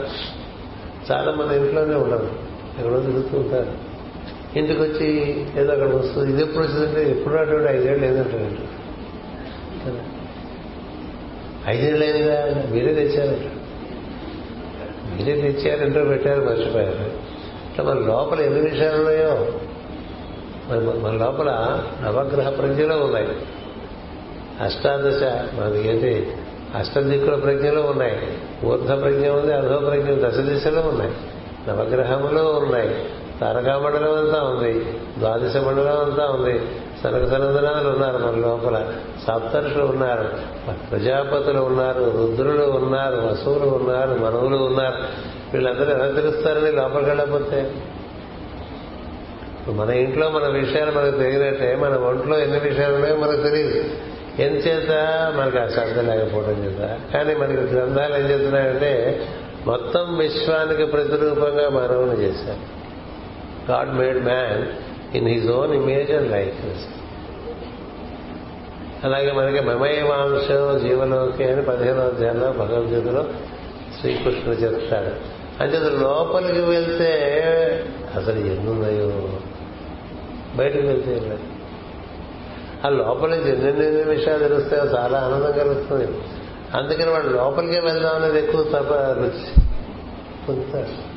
చాలా 1.13 1.33
మంది 1.33 1.57
ఇంట్లోనే 1.57 1.95
ఉండరు. 1.95 2.29
ఎక్కడో 2.79 3.01
తిరుగుతూ 3.01 3.39
ఉంటారు. 3.39 3.73
ఇంటికి 4.59 4.83
వచ్చి 4.83 5.41
ఏదో 5.57 5.73
అక్కడ 5.73 5.89
వస్తుంది. 5.89 6.33
ఇది 6.33 6.43
ఎప్పుడు 6.43 6.65
వచ్చిందంటే 6.65 7.11
ఎప్పుడు 7.11 7.35
అటువంటి 7.35 7.73
ఐదేళ్ళు 7.73 8.05
ఏదంటారు 8.05 8.43
ఇంట్లో. 8.43 8.84
కదా 9.87 10.05
ఐదేళ్ళు 11.67 12.05
అయిందా 12.05 12.71
మీరే 12.71 12.95
తెచ్చారట 12.95 13.39
మీరే 15.15 15.41
తెచ్చారంటూ 15.41 16.05
పెట్టారు 16.05 16.41
మర్చిపోయారు. 16.41 17.35
ఇట్లా 17.71 17.85
మన 17.85 17.99
లోపల 17.99 18.41
ఎన్ని 18.41 18.71
విషయాలు 18.71 18.97
ఉన్నాయో? 18.97 19.53
మన 21.01 21.13
లోపల 21.13 21.51
నవగ్రహ 22.03 22.51
ప్రజ్ఞలో 22.51 22.97
ఉన్నాయి. 22.97 23.29
అష్టాదశ 24.61 25.23
మనకి 25.61 25.89
ఏంటి 25.89 26.33
అష్టదిక్కుల 26.75 27.35
ప్రజ్ఞలు 27.35 27.81
ఉన్నాయి. 27.81 28.19
ఊర్ధ 28.65 28.87
ప్రజ్ఞ 28.87 29.29
ఉంది 29.29 29.55
అధో 29.55 29.77
ప్రజ్ఞ 29.79 30.29
దశ 30.29 30.39
దిశలో 30.39 30.81
ఉన్నాయి. 30.81 31.13
నవగ్రహములు 31.69 32.41
ఉన్నాయి. 32.41 33.05
తారకామండలం 33.41 34.15
అంతా 34.15 34.43
ఉంది 34.43 34.99
ద్వాదశ 35.19 35.57
మండలం 35.57 36.05
అంతా 36.05 36.25
ఉంది. 36.25 36.61
సనక 37.05 37.25
సనందనాలు 37.25 37.89
ఉన్నారు 37.89 38.19
మన 38.19 38.35
లోపల. 38.41 38.93
సప్తర్షులు 39.27 39.85
ఉన్నారు 39.85 40.29
ప్రజాపతులు 40.91 41.61
ఉన్నారు 41.61 42.05
రుద్రులు 42.05 42.65
ఉన్నారు 42.65 43.17
వసువులు 43.17 43.67
ఉన్నారు 43.67 44.11
మనవులు 44.11 44.57
ఉన్నారు. 44.57 44.95
వీళ్ళందరూ 45.53 45.85
ఎలా 45.85 46.07
తెలుస్తారని 46.07 46.73
లోపలికి 46.73 47.11
వెళ్ళకపోతే? 47.11 47.73
మన 49.69 49.91
ఇంట్లో 49.91 50.31
మన 50.31 50.49
విషయాలు 50.49 50.91
మనకు 50.91 51.19
తెలియనట్టే 51.19 51.77
మన 51.77 51.97
ఒంట్లో 51.97 52.39
ఎన్ని 52.39 52.59
విషయాలు 52.59 52.95
ఉన్నాయో 52.95 53.17
మనకు 53.17 53.43
తెలియదు. 53.43 53.85
ఎంచేత 54.39 54.91
మనకు 55.37 55.59
ఆ 55.59 55.69
శ్రద్ధ 55.69 55.99
లేకపోవడం 55.99 56.65
చేత. 56.65 56.99
కానీ 57.15 57.35
మనకి 57.35 57.61
గ్రంథాలు 57.61 58.15
ఏం 58.15 58.31
చేస్తున్నాయంటే 58.31 59.23
మొత్తం 59.67 60.17
విశ్వానికి 60.19 60.85
ప్రతిరూపంగా 60.85 61.69
మానవుని 61.69 62.21
చేశారు. 62.21 62.85
God 63.71 63.95
made 63.95 64.25
man 64.25 64.84
in 65.15 65.29
his 65.29 65.51
own 65.51 65.75
image 65.75 66.11
and 66.11 66.31
likeness 66.31 66.87
అలాగే 69.05 69.33
మనకి 69.33 69.61
మమయవాంశం 69.61 70.89
జీవలోకి 70.89 71.45
అని 71.45 71.63
పదిహేనో 71.63 72.01
అధ్యాయంలో 72.01 72.53
భగవద్గీతలో 72.53 73.25
శ్రీకృష్ణుడు 74.01 74.59
చెప్తాడు. 74.59 75.45
అంటే 75.63 75.79
లోపలికి 75.79 76.61
వెళ్తే 76.61 77.13
అసలు 78.15 78.39
ఎన్నున్నాయో? 78.39 79.39
బయటకు 80.57 80.87
వెళ్తే 80.87 81.39
ఆ 82.85 82.89
లోపల 82.89 83.29
నుంచి 83.29 83.69
ఎన్నెన్ని 83.69 84.03
విషయాలు 84.03 84.39
తెలుస్తాయో 84.39 84.85
చాలా 84.85 85.19
ఆనందం 85.19 85.53
కలుగుతుంది. 85.53 86.19
అందుకని 86.75 87.11
వాడు 87.11 87.29
లోపలికే 87.29 87.81
వెళ్దాం 87.81 88.15
అనేది 88.17 88.39
ఎక్కువ 88.39 88.63
తప్ప 88.63 88.93
రుచి 88.93 89.63
పొందుతాడు. 90.49 91.14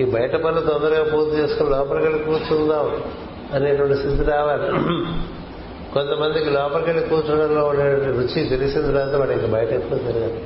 ఈ 0.00 0.04
బయట 0.04 0.36
పనులు 0.36 0.60
తొందరగా 0.60 1.04
పూర్తి 1.04 1.36
చేసుకుని 1.36 1.70
లోపలికి 1.70 2.06
వెళ్ళి 2.06 2.24
కూర్చుందాం 2.24 3.02
అనేటువంటి 3.54 3.94
స్థితి 3.94 4.24
రావాలి. 4.24 4.62
కొంతమందికి 5.94 6.50
లోపలికి 6.50 6.90
వెళ్ళి 6.90 7.06
కూర్చోడంలో 7.06 7.64
ఉండే 7.64 7.82
రుచి 7.92 8.44
తెలిసిన 8.44 8.86
తర్వాత 8.86 9.14
వాడు 9.14 9.30
ఇంకా 9.30 9.46
బయట 9.46 9.72
ఎక్కువ 9.72 9.98
తిరగదు. 9.98 10.38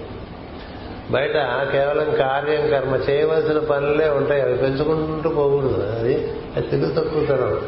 బయట 1.11 1.33
కేవలం 1.73 2.17
కార్యం 2.19 2.71
కర్మ 2.71 3.11
చేయవలసిన 3.11 3.59
పనులే 3.59 4.09
ఉంటాయి. 4.09 4.43
అవి 4.43 4.55
పెంచుకుంటూ 4.55 5.31
పోకూడదు 5.31 5.99
అది. 5.99 6.33
అది 6.57 6.67
తిరుగు 6.67 6.91
తక్కువతనం 6.91 7.61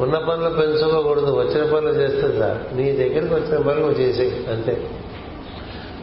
ఉన్న 0.00 0.18
పనులు 0.18 0.50
పెంచుకోకూడదు. 0.50 1.36
వచ్చిన 1.36 1.74
పనులు 1.74 1.92
చేస్తే 1.92 2.38
సార్ 2.38 2.76
నీ 2.76 2.92
దగ్గరికి 2.92 3.34
వచ్చిన 3.34 3.62
పనులు 3.62 3.80
నువ్వు 3.80 4.00
చేసేయి. 4.00 4.46
అంతే. 4.52 4.90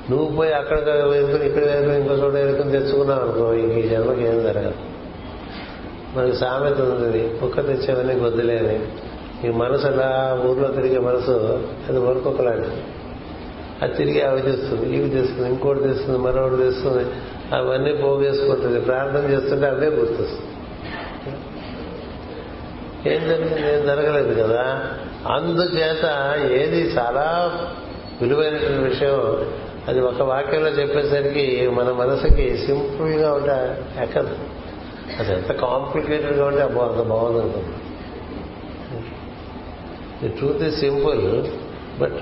నువ్వు 0.10 0.36
పోయి 0.36 0.54
అక్కడ 0.54 0.80
వేరుకుని 0.90 1.45
ఇక్కడ 1.45 1.64
వేరుకుని 1.64 1.99
ఇంకో 1.99 2.14
చోట 2.14 2.34
వేరుకుని 2.34 2.72
తెచ్చుకున్నావు 2.72 3.22
అనుకో 3.22 3.54
ఈ 3.54 3.88
జన్మకి 3.88 4.28
ఏం 4.28 4.44
జరగదు. 4.44 4.97
మనకి 6.15 6.35
సామెత 6.35 6.81
ఉంది 6.81 7.38
కుక్క 7.41 7.65
తెచ్చేవని 7.65 8.13
గొద్దులేని 8.13 8.88
ఈ 9.47 9.51
మనసు 9.51 9.88
అలా 9.88 10.41
ఊర్లో 10.45 10.67
తిరిగే 10.67 10.99
మనసు 10.99 11.63
అది 11.89 11.99
వరకొకలాంటిది 11.99 12.84
అది 13.81 13.93
తిరిగి 13.93 14.21
అవి 14.21 14.41
తెస్తుంది 14.41 14.97
ఇవి 14.97 15.09
తెస్తుంది 15.09 15.49
ఇంకోటి 15.49 15.79
తెస్తుంది 15.79 16.19
మరొకటి 16.19 16.57
తెస్తుంది 16.57 17.05
అవన్నీ 17.55 17.93
పోగేసుకుంటుంది. 17.93 18.81
ప్రార్థన 18.81 19.31
చేస్తుంటే 19.31 19.67
అవే 19.67 19.88
గుర్తొస్తుంది 19.88 20.47
ఏం 23.15 23.29
జరిగింది? 23.29 23.73
ఏం 23.73 23.85
జరగలేదు 23.85 24.43
కదా? 24.43 24.84
అందుచేత 25.27 26.34
ఏది 26.51 26.81
చాలా 26.81 27.51
విలువైనటువంటి 28.21 28.89
విషయం. 28.89 29.45
అది 29.88 30.01
ఒక 30.01 30.21
వాక్యంలో 30.21 30.69
చెప్పేసరికి 30.69 31.69
మన 31.69 31.91
మనసుకి 31.91 32.57
సింపుల్గా 32.57 33.34
ఉంటే 33.34 33.85
ఎక్కదు. 34.01 34.35
అది. 35.19 35.34
ఎంత 35.34 35.51
కాంప్లికేటెడ్గా 35.51 36.45
ఉంటే 36.47 36.61
అబ్బో 36.61 36.81
అంత 36.81 37.01
బాగుంది 37.07 37.39
అనుకుంది 37.39 37.75
the 40.21 40.29
truth 40.29 40.63
is 40.63 40.75
simple 40.79 41.21
but 41.99 42.17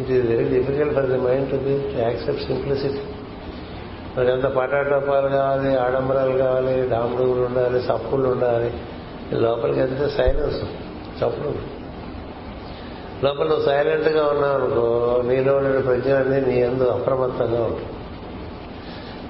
it 0.00 0.10
is 0.10 0.26
very 0.26 0.44
difficult 0.44 0.94
for 0.94 1.06
the 1.06 1.18
mind 1.18 1.50
to 1.50 1.56
be 1.56 2.00
accept 2.00 2.42
simplicity 2.42 3.02
మనకి 4.16 4.30
ఎంత 4.30 4.44
పటాటపాలు 4.44 5.28
కావాలి 5.28 5.76
ఆడంబరాలు 5.76 6.38
కావాలి 6.38 6.88
డాముడుగులు 6.88 7.40
ఉండాలి 7.40 7.80
సప్పులు 7.80 8.28
ఉండాలి. 8.28 8.70
లోపలికి 9.32 9.78
వెళ్తే 9.80 10.08
సైలెన్స్ 10.08 10.60
చప్పుడు 11.18 11.80
లోపల 13.24 13.46
నువ్వు 13.48 13.64
సైలెంట్గా 13.64 14.26
ఉన్నావు 14.26 14.54
అనుకో 14.54 14.84
నీలో 15.28 15.56
ఉండే 15.56 15.78
ప్రజ్ఞాన్ని 15.78 16.40
నీ 16.40 16.60
ఎందు 16.60 16.84
అప్రమత్తంగా 16.84 17.62
ఉంటుంది 17.62 17.99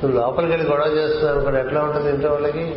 నువ్వు 0.04 0.20
లోపలికి 0.20 0.52
వెళ్ళి 0.52 0.70
గొడవ 0.70 0.92
చేస్తున్నావు 0.98 1.36
అనుకోండి 1.36 1.60
ఎట్లా 1.60 1.80
ఉంటుంది 1.80 2.10
ఇంట్లో 2.10 2.30
వాళ్ళకి? 2.30 2.74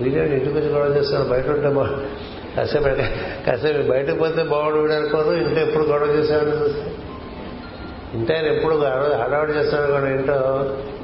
వీడియోని 0.00 0.32
ఇంటికి 0.32 0.58
వచ్చి 0.58 0.68
గొడవ 0.68 0.96
చేస్తున్నాను 0.96 1.30
బయట 1.30 1.48
ఉంటే 1.48 1.68
బా 1.68 1.90
కాసేపు 2.56 2.84
కాసేపు 3.46 3.90
బయటకు 3.90 4.18
పోతే 4.18 4.42
బాగుడు 4.42 4.78
వీడు 4.78 4.92
అనుకోరు 4.92 5.32
ఇంట్లో 5.32 5.60
ఎప్పుడు 5.62 5.84
గొడవ 5.84 6.06
చేసేవాడిని 6.06 6.56
చూస్తే. 6.56 6.92
ఇంటి 8.14 8.36
ఆయన 8.36 8.46
ఎప్పుడు 8.46 8.74
హడావుడి 9.22 9.52
చేస్తున్నాడు 9.52 9.92
కూడా 9.92 10.10
ఇంట్లో. 10.10 10.36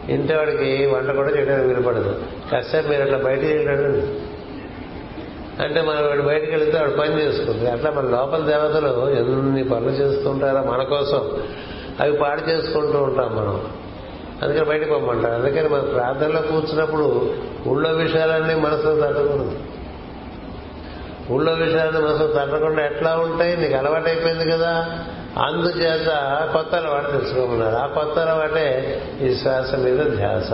ఇంటి 0.09 0.35
వాడికి 0.35 0.87
వంట 0.87 1.11
కూడా 1.11 1.29
చేయడానికి 1.29 1.69
వినపడదు 1.69 2.23
కాసేపు 2.53 2.89
మీరు 2.89 3.03
అట్లా 3.03 3.19
బయటికి 3.19 3.53
వెళ్ళాడు 3.53 3.83
అంటే 5.63 5.81
మనం 5.83 6.07
వాడు 6.09 6.23
బయటకు 6.23 6.51
వెళితే 6.51 6.79
వాడు 6.79 6.91
పని 6.91 7.23
చేసుకుంది 7.23 7.71
అట్లా 7.71 7.91
మన 7.91 8.05
లోపల 8.05 8.47
దేవతలు 8.47 9.11
ఎన్ని 9.11 9.65
పనులు 9.65 9.91
చేస్తుంటారో 9.91 10.63
మన 10.71 10.83
కోసం 10.83 11.31
అవి 12.01 12.17
పాడు 12.17 12.51
చేసుకుంటూ 12.51 12.99
ఉంటాం 13.03 13.37
మనం. 13.37 13.61
అందుకని 14.43 14.65
బయటకు 14.65 14.89
పొమ్మంటారు 14.89 15.35
అందుకని 15.35 15.69
మన 15.69 15.81
ప్రార్థనలో 15.81 16.43
కూర్చున్నప్పుడు 16.43 17.35
ఊళ్ళో 17.67 17.91
విషయాలన్నీ 17.91 18.55
మనసులో 18.55 19.07
తట్టకూడదు. 19.07 19.59
ఊళ్ళో 21.31 21.53
విషయాలన్నీ 21.53 22.01
మనసులో 22.01 22.27
తట్టకుండా 22.27 22.85
ఎట్లా 22.85 23.17
ఉంటాయి? 23.17 23.57
నీకు 23.57 23.75
అలవాటు 23.75 24.09
అయిపోయింది 24.09 24.51
కదా. 24.51 24.87
అందుచేత 25.43 26.09
కొత్త 26.53 26.75
అలవాటు 26.75 27.11
తెలుసుకోమన్నారు 27.11 27.77
ఆ 27.77 27.87
కొత్త 27.87 28.19
అలవాటే 28.19 29.03
ఈ 29.23 29.35
శ్వాస 29.35 29.75
మీద 29.75 29.99
ధ్యాస 29.99 30.53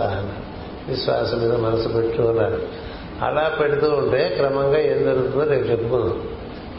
ఈ 0.91 0.95
శ్వాస 0.95 1.35
మీద 1.35 1.55
మనసు 1.55 1.87
పెట్టుకున్నారు 1.87 2.61
అలా 3.21 3.51
పెడుతూ 3.59 3.89
ఉంటే 3.89 4.29
క్రమంగా 4.29 4.79
ఏం 4.79 5.03
జరుగుతుందో 5.03 5.45
రేపు 5.45 5.63
చెప్పుకుందాం. 5.63 6.21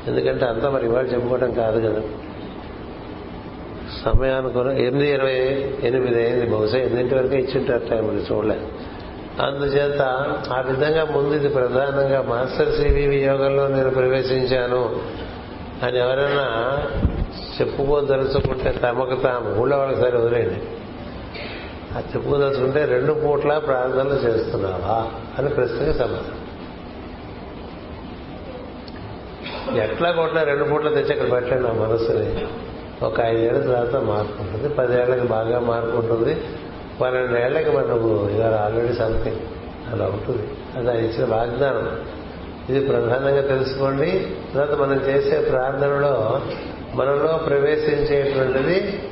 ఎందుకంటే 0.06 0.46
అంతా 0.46 0.70
మరి 0.70 0.84
ఇవాళ 0.86 1.04
చెప్పుకోవడం 1.04 1.50
కాదు 1.50 1.88
కదా. 1.88 2.02
సమయానికి 4.04 4.84
ఎనిమిది 4.86 5.10
ఇరవై 5.10 5.36
ఎనిమిది 5.82 6.24
అయింది 6.24 6.46
బహుశా. 6.46 6.78
ఎనిమిది 6.78 7.14
వరకు 7.14 7.34
ఇచ్చింటారు 7.34 7.86
టైం 7.90 8.18
ఇది 8.18 8.34
చూడలేదు 8.34 8.66
అందుచేత 9.42 10.02
ఆ 10.52 10.60
విధంగా 10.60 11.04
ముందు 11.04 11.34
ఇది 11.34 11.48
ప్రధానంగా 11.48 12.22
మాస్టర్ 12.22 12.72
సివివి 12.74 13.16
యోగంలో 13.16 13.68
నేను 13.68 13.90
ప్రవేశించాను 13.90 15.00
అని 15.86 15.98
ఎవరైనా 15.98 16.46
చెప్పుకోదలుచుకుంటే 17.60 18.70
తమకు 18.72 19.14
తాము 19.14 19.60
ఊళ్ళో 19.60 19.78
వాళ్ళకి 19.78 20.00
సరే 20.00 20.18
వదిలేండి 20.18 20.60
ఆ 21.96 22.00
చెప్పుకోదలుచుకుంటే 22.00 22.84
రెండు 22.84 23.12
పూట్ల 23.12 23.58
ప్రార్థనలు 23.58 24.14
చేస్తున్నావా 24.14 25.10
అని 25.38 25.48
ప్రశ్నకి 25.48 25.98
సమాధానం. 25.98 26.40
ఎట్లా 29.78 30.10
కొట్లా 30.10 30.42
రెండు 30.42 30.64
పూట్ల 30.64 30.88
తెచ్చి 30.88 31.12
అక్కడ 31.12 31.32
పెట్టండి 31.32 31.68
ఆ 31.68 31.72
మనసుని. 31.72 32.46
ఒక 33.04 33.20
ఐదేళ్ళ 33.20 33.60
తర్వాత 33.62 33.96
మార్పు 33.96 34.42
ఉంటుంది. 34.42 34.68
పదేళ్ళకు 34.68 35.26
బాగా 35.26 35.60
మార్పు 35.60 35.96
ఉంటుంది. 35.96 36.42
పన్నెండేళ్ళకి 37.00 37.70
మనకు 37.70 38.28
ఇవాళ 38.32 38.54
ఆల్రెడీ 38.54 38.94
సంథింగ్ 38.94 39.36
అలా 39.92 40.04
ఉంటుంది 40.04 40.48
అది 40.76 40.90
ఆయన 40.90 41.06
ఇచ్చిన 41.06 41.34
వాగ్దానం. 41.34 42.00
ఇది 42.68 42.86
ప్రధానంగా 42.86 43.40
తెలుసుకోండి. 43.40 44.36
తర్వాత 44.54 44.78
మనం 44.78 45.00
చేసే 45.00 45.40
ప్రార్థనలో 45.50 46.40
మనలో 46.94 47.40
ప్రవేశించేటువంటిది 47.46 49.02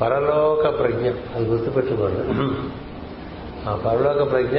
పరలోక 0.00 0.78
ప్రజ్ఞ. 0.78 1.10
అది 1.34 1.44
గుర్తుపెట్టుకోండి. 1.44 2.20
ఆ 3.70 3.74
పరలోక 3.86 4.30
ప్రజ్ఞ 4.30 4.58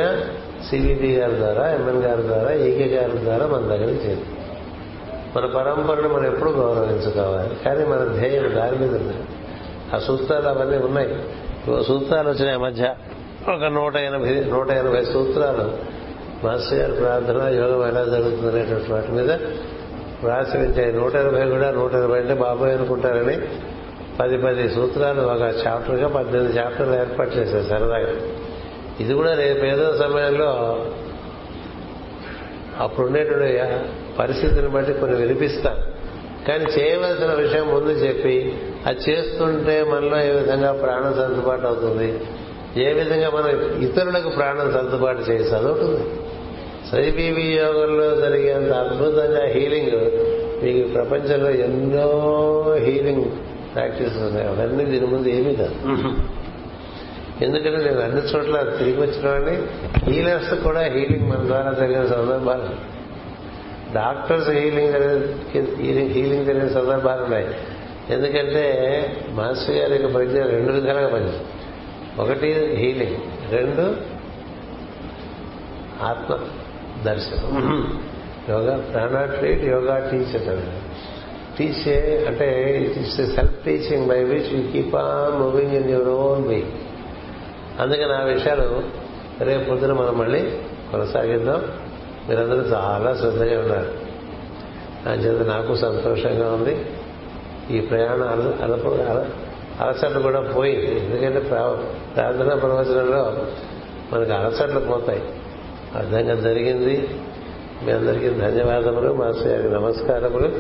సివిడి 0.70 1.16
గారి 1.16 1.36
ద్వారా 1.36 1.70
ఎంఎన్ 1.70 2.04
గారి 2.04 2.24
ద్వారా 2.24 2.54
ఈకే 2.54 2.86
గారి 2.86 3.26
ద్వారా 3.26 3.48
మన 3.48 3.62
దగ్గర 3.62 3.90
చేరు 3.90 4.37
మన 5.36 5.46
పరంపరను 5.46 6.10
మనం 6.10 6.26
ఎప్పుడు 6.26 6.50
గౌరవించుకోవాలి 6.50 7.56
కానీ 7.66 7.86
మన 7.86 8.04
ధ్యేయం 8.04 8.56
దాని 8.56 8.78
మీద 8.78 8.96
ఉంది. 8.96 9.14
ఆ 9.96 10.00
సూత్రాలు 10.00 10.48
అవన్నీ 10.48 10.78
ఉన్నాయి. 10.78 11.26
సూత్రాలు 11.84 12.30
వచ్చినాయి 12.30 12.58
మధ్య. 12.58 12.96
ఒక 13.56 13.64
నూట 13.64 13.96
ఎనభై 13.96 14.44
నూట 14.52 14.72
ఎనభై 14.72 15.06
సూత్రాలు. 15.06 15.98
మాస్టర్ 16.44 16.80
గారి 16.80 16.92
ప్రార్థన 16.92 17.42
యోగం 17.48 17.88
ఎలా 17.88 18.04
జరుగుతుంది 18.06 18.60
అనేటువంటి 18.60 18.94
వాటి 18.94 19.12
మీద 19.12 19.32
రాసి 20.26 20.58
ఉంటాయి 20.58 20.94
నూట 20.94 21.16
ఎనభై 21.16 21.50
కూడా 21.50 21.72
నూట 21.72 21.94
ఎనభై 21.94 22.20
అంటే 22.20 22.34
బాబాయ్ 22.34 22.74
అనుకుంటారని 22.74 23.38
పది 24.20 24.38
పది 24.38 24.70
సూత్రాలు 24.70 25.22
ఒక 25.22 25.68
చాప్టర్గా 25.68 26.08
పద్దెనిమిది 26.08 26.60
చాప్టర్లు 26.60 26.94
ఏర్పాటు 26.94 27.30
చేశారు 27.30 27.64
సరదాగా. 27.64 28.14
ఇది 29.00 29.14
కూడా 29.14 29.34
రేపు 29.34 29.66
ఏదో 29.66 29.98
సమయంలో 29.98 30.78
అప్పుడుండేటువంటి 32.82 33.60
పరిస్థితిని 34.20 34.68
బట్టి 34.68 34.94
కొన్ని 34.94 35.18
వినిపిస్తాను. 35.18 35.82
కానీ 36.48 36.66
చేయవలసిన 36.80 37.32
విషయం 37.34 37.68
ముందు 37.68 37.90
చెప్పి 37.90 38.56
అది 38.86 39.12
చేస్తుంటే 39.12 39.84
మనలో 39.84 40.20
ఏ 40.20 40.30
విధంగా 40.30 40.72
ప్రాణం 40.72 41.14
సర్దుబాటు 41.14 41.68
అవుతుంది? 41.68 42.10
ఏ 42.82 42.94
విధంగా 42.94 43.30
మనం 43.30 43.82
ఇతరులకు 43.84 44.30
ప్రాణం 44.30 44.72
సర్దుబాటు 44.74 45.32
చేసి 45.32 45.56
అదొకటి 45.56 46.06
సైబీవి 46.92 47.44
యోగంలో 47.44 48.16
జరిగేంత 48.16 48.72
అద్భుతంగా 48.74 49.46
హీలింగ్ 49.46 49.98
మీకు 50.64 50.88
ప్రపంచంలో 50.88 51.50
ఎన్నో 51.50 52.08
హీలింగ్ 52.80 53.26
ప్రాక్టీసెస్ 53.76 54.18
ఉన్నాయి. 54.18 54.48
అవన్నీ 54.48 54.86
దీని 54.86 55.06
ముందు 55.06 55.28
ఏమీ 55.28 55.56
కాదు. 55.56 55.76
ఎందుకంటే 57.42 57.78
నేను 57.78 58.02
అన్ని 58.02 58.22
చోట్ల 58.22 58.76
తిరిగి 58.78 59.02
వచ్చినవాడిని. 59.02 59.56
హీలర్స్ 60.12 60.54
కూడా 60.64 60.82
హీలింగ్ 60.82 61.30
మన 61.30 61.42
ద్వారా 61.46 61.72
జరిగిన 61.72 62.06
సందర్భాలు. 62.08 62.70
డాక్టర్స్ 63.94 64.50
హీలింగ్ 64.50 64.96
హీలింగ్ 65.82 66.10
హీలింగ్ 66.10 66.46
జరిగిన 66.46 66.68
సందర్భాలు 66.68 67.22
ఉన్నాయి. 67.24 67.48
ఎందుకంటే 68.10 68.66
మాస్టర్ 69.30 69.76
గారి 69.76 69.94
యొక్క 69.94 70.14
ప్రజ్ఞ 70.14 70.44
రెండు 70.44 70.72
విధాలుగా 70.72 71.08
పనిచేస్తుంది. 71.08 71.54
ఒకటి 72.22 72.50
హీలింగ్ 72.76 73.18
రెండు 73.52 73.86
ఆత్మ 76.04 76.40
దర్శనం. 77.06 77.54
Yoga 78.50 78.76
prana 78.92 79.26
treat 79.26 79.64
yoga 79.64 79.96
teacher 80.12 80.60
teach 81.58 82.26
అంటే 82.28 82.48
it's 82.98 83.36
self 83.36 83.56
teaching 83.66 84.06
by 84.08 84.20
which 84.24 84.54
you 84.54 84.60
keep 84.72 84.96
on 84.96 85.40
moving 85.40 85.72
in 85.72 85.90
your 85.92 86.08
own 86.08 86.48
way. 86.48 86.64
అందుకని 87.80 88.14
ఆ 88.14 88.24
విషయాలు 88.24 88.84
రేపు 89.44 89.70
పొద్దున 89.70 89.94
మనం 89.94 90.18
మళ్ళీ 90.18 90.52
కొనసాగిద్దాం. 90.92 91.64
మీరందరూ 92.30 92.58
చాలా 92.58 93.16
శ్రద్ధగా 93.16 93.60
ఉన్నారు. 93.60 94.08
అంచేత 95.10 95.48
నాకు 95.48 95.76
సంతోషంగా 95.76 96.52
ఉంది. 96.52 96.86
ఈ 97.72 97.80
ప్రయాణం 97.80 98.54
అలప 98.64 98.88
అలసట్లు 99.82 100.20
కూడా 100.20 100.42
పోయింది 100.42 101.06
ఎందుకంటే 101.06 101.40
ప్రార్థన 102.16 102.54
ప్రవచనంలో 102.54 103.38
మనకు 104.14 104.32
అలసట్లు 104.32 104.80
పోతాయి. 104.80 105.24
అర్థంగా 105.96 106.36
జరిగింది. 106.36 107.08
మీ 107.86 107.92
అందరికీ 107.92 108.30
ధన్యవాదములు 108.30 109.14
మాస్టర్ 109.14 109.48
గారికి 109.48 109.70
నమస్కారములు. 109.70 110.52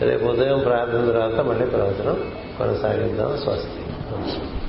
రేపు 0.00 0.24
ఉదయం 0.24 0.58
ప్రార్థన 0.58 1.08
తర్వాత 1.10 1.46
మళ్ళీ 1.46 1.66
ప్రవచనం 1.66 2.32
కొనసాగిద్దాం. 2.58 3.38
స్వస్తి. 3.38 4.61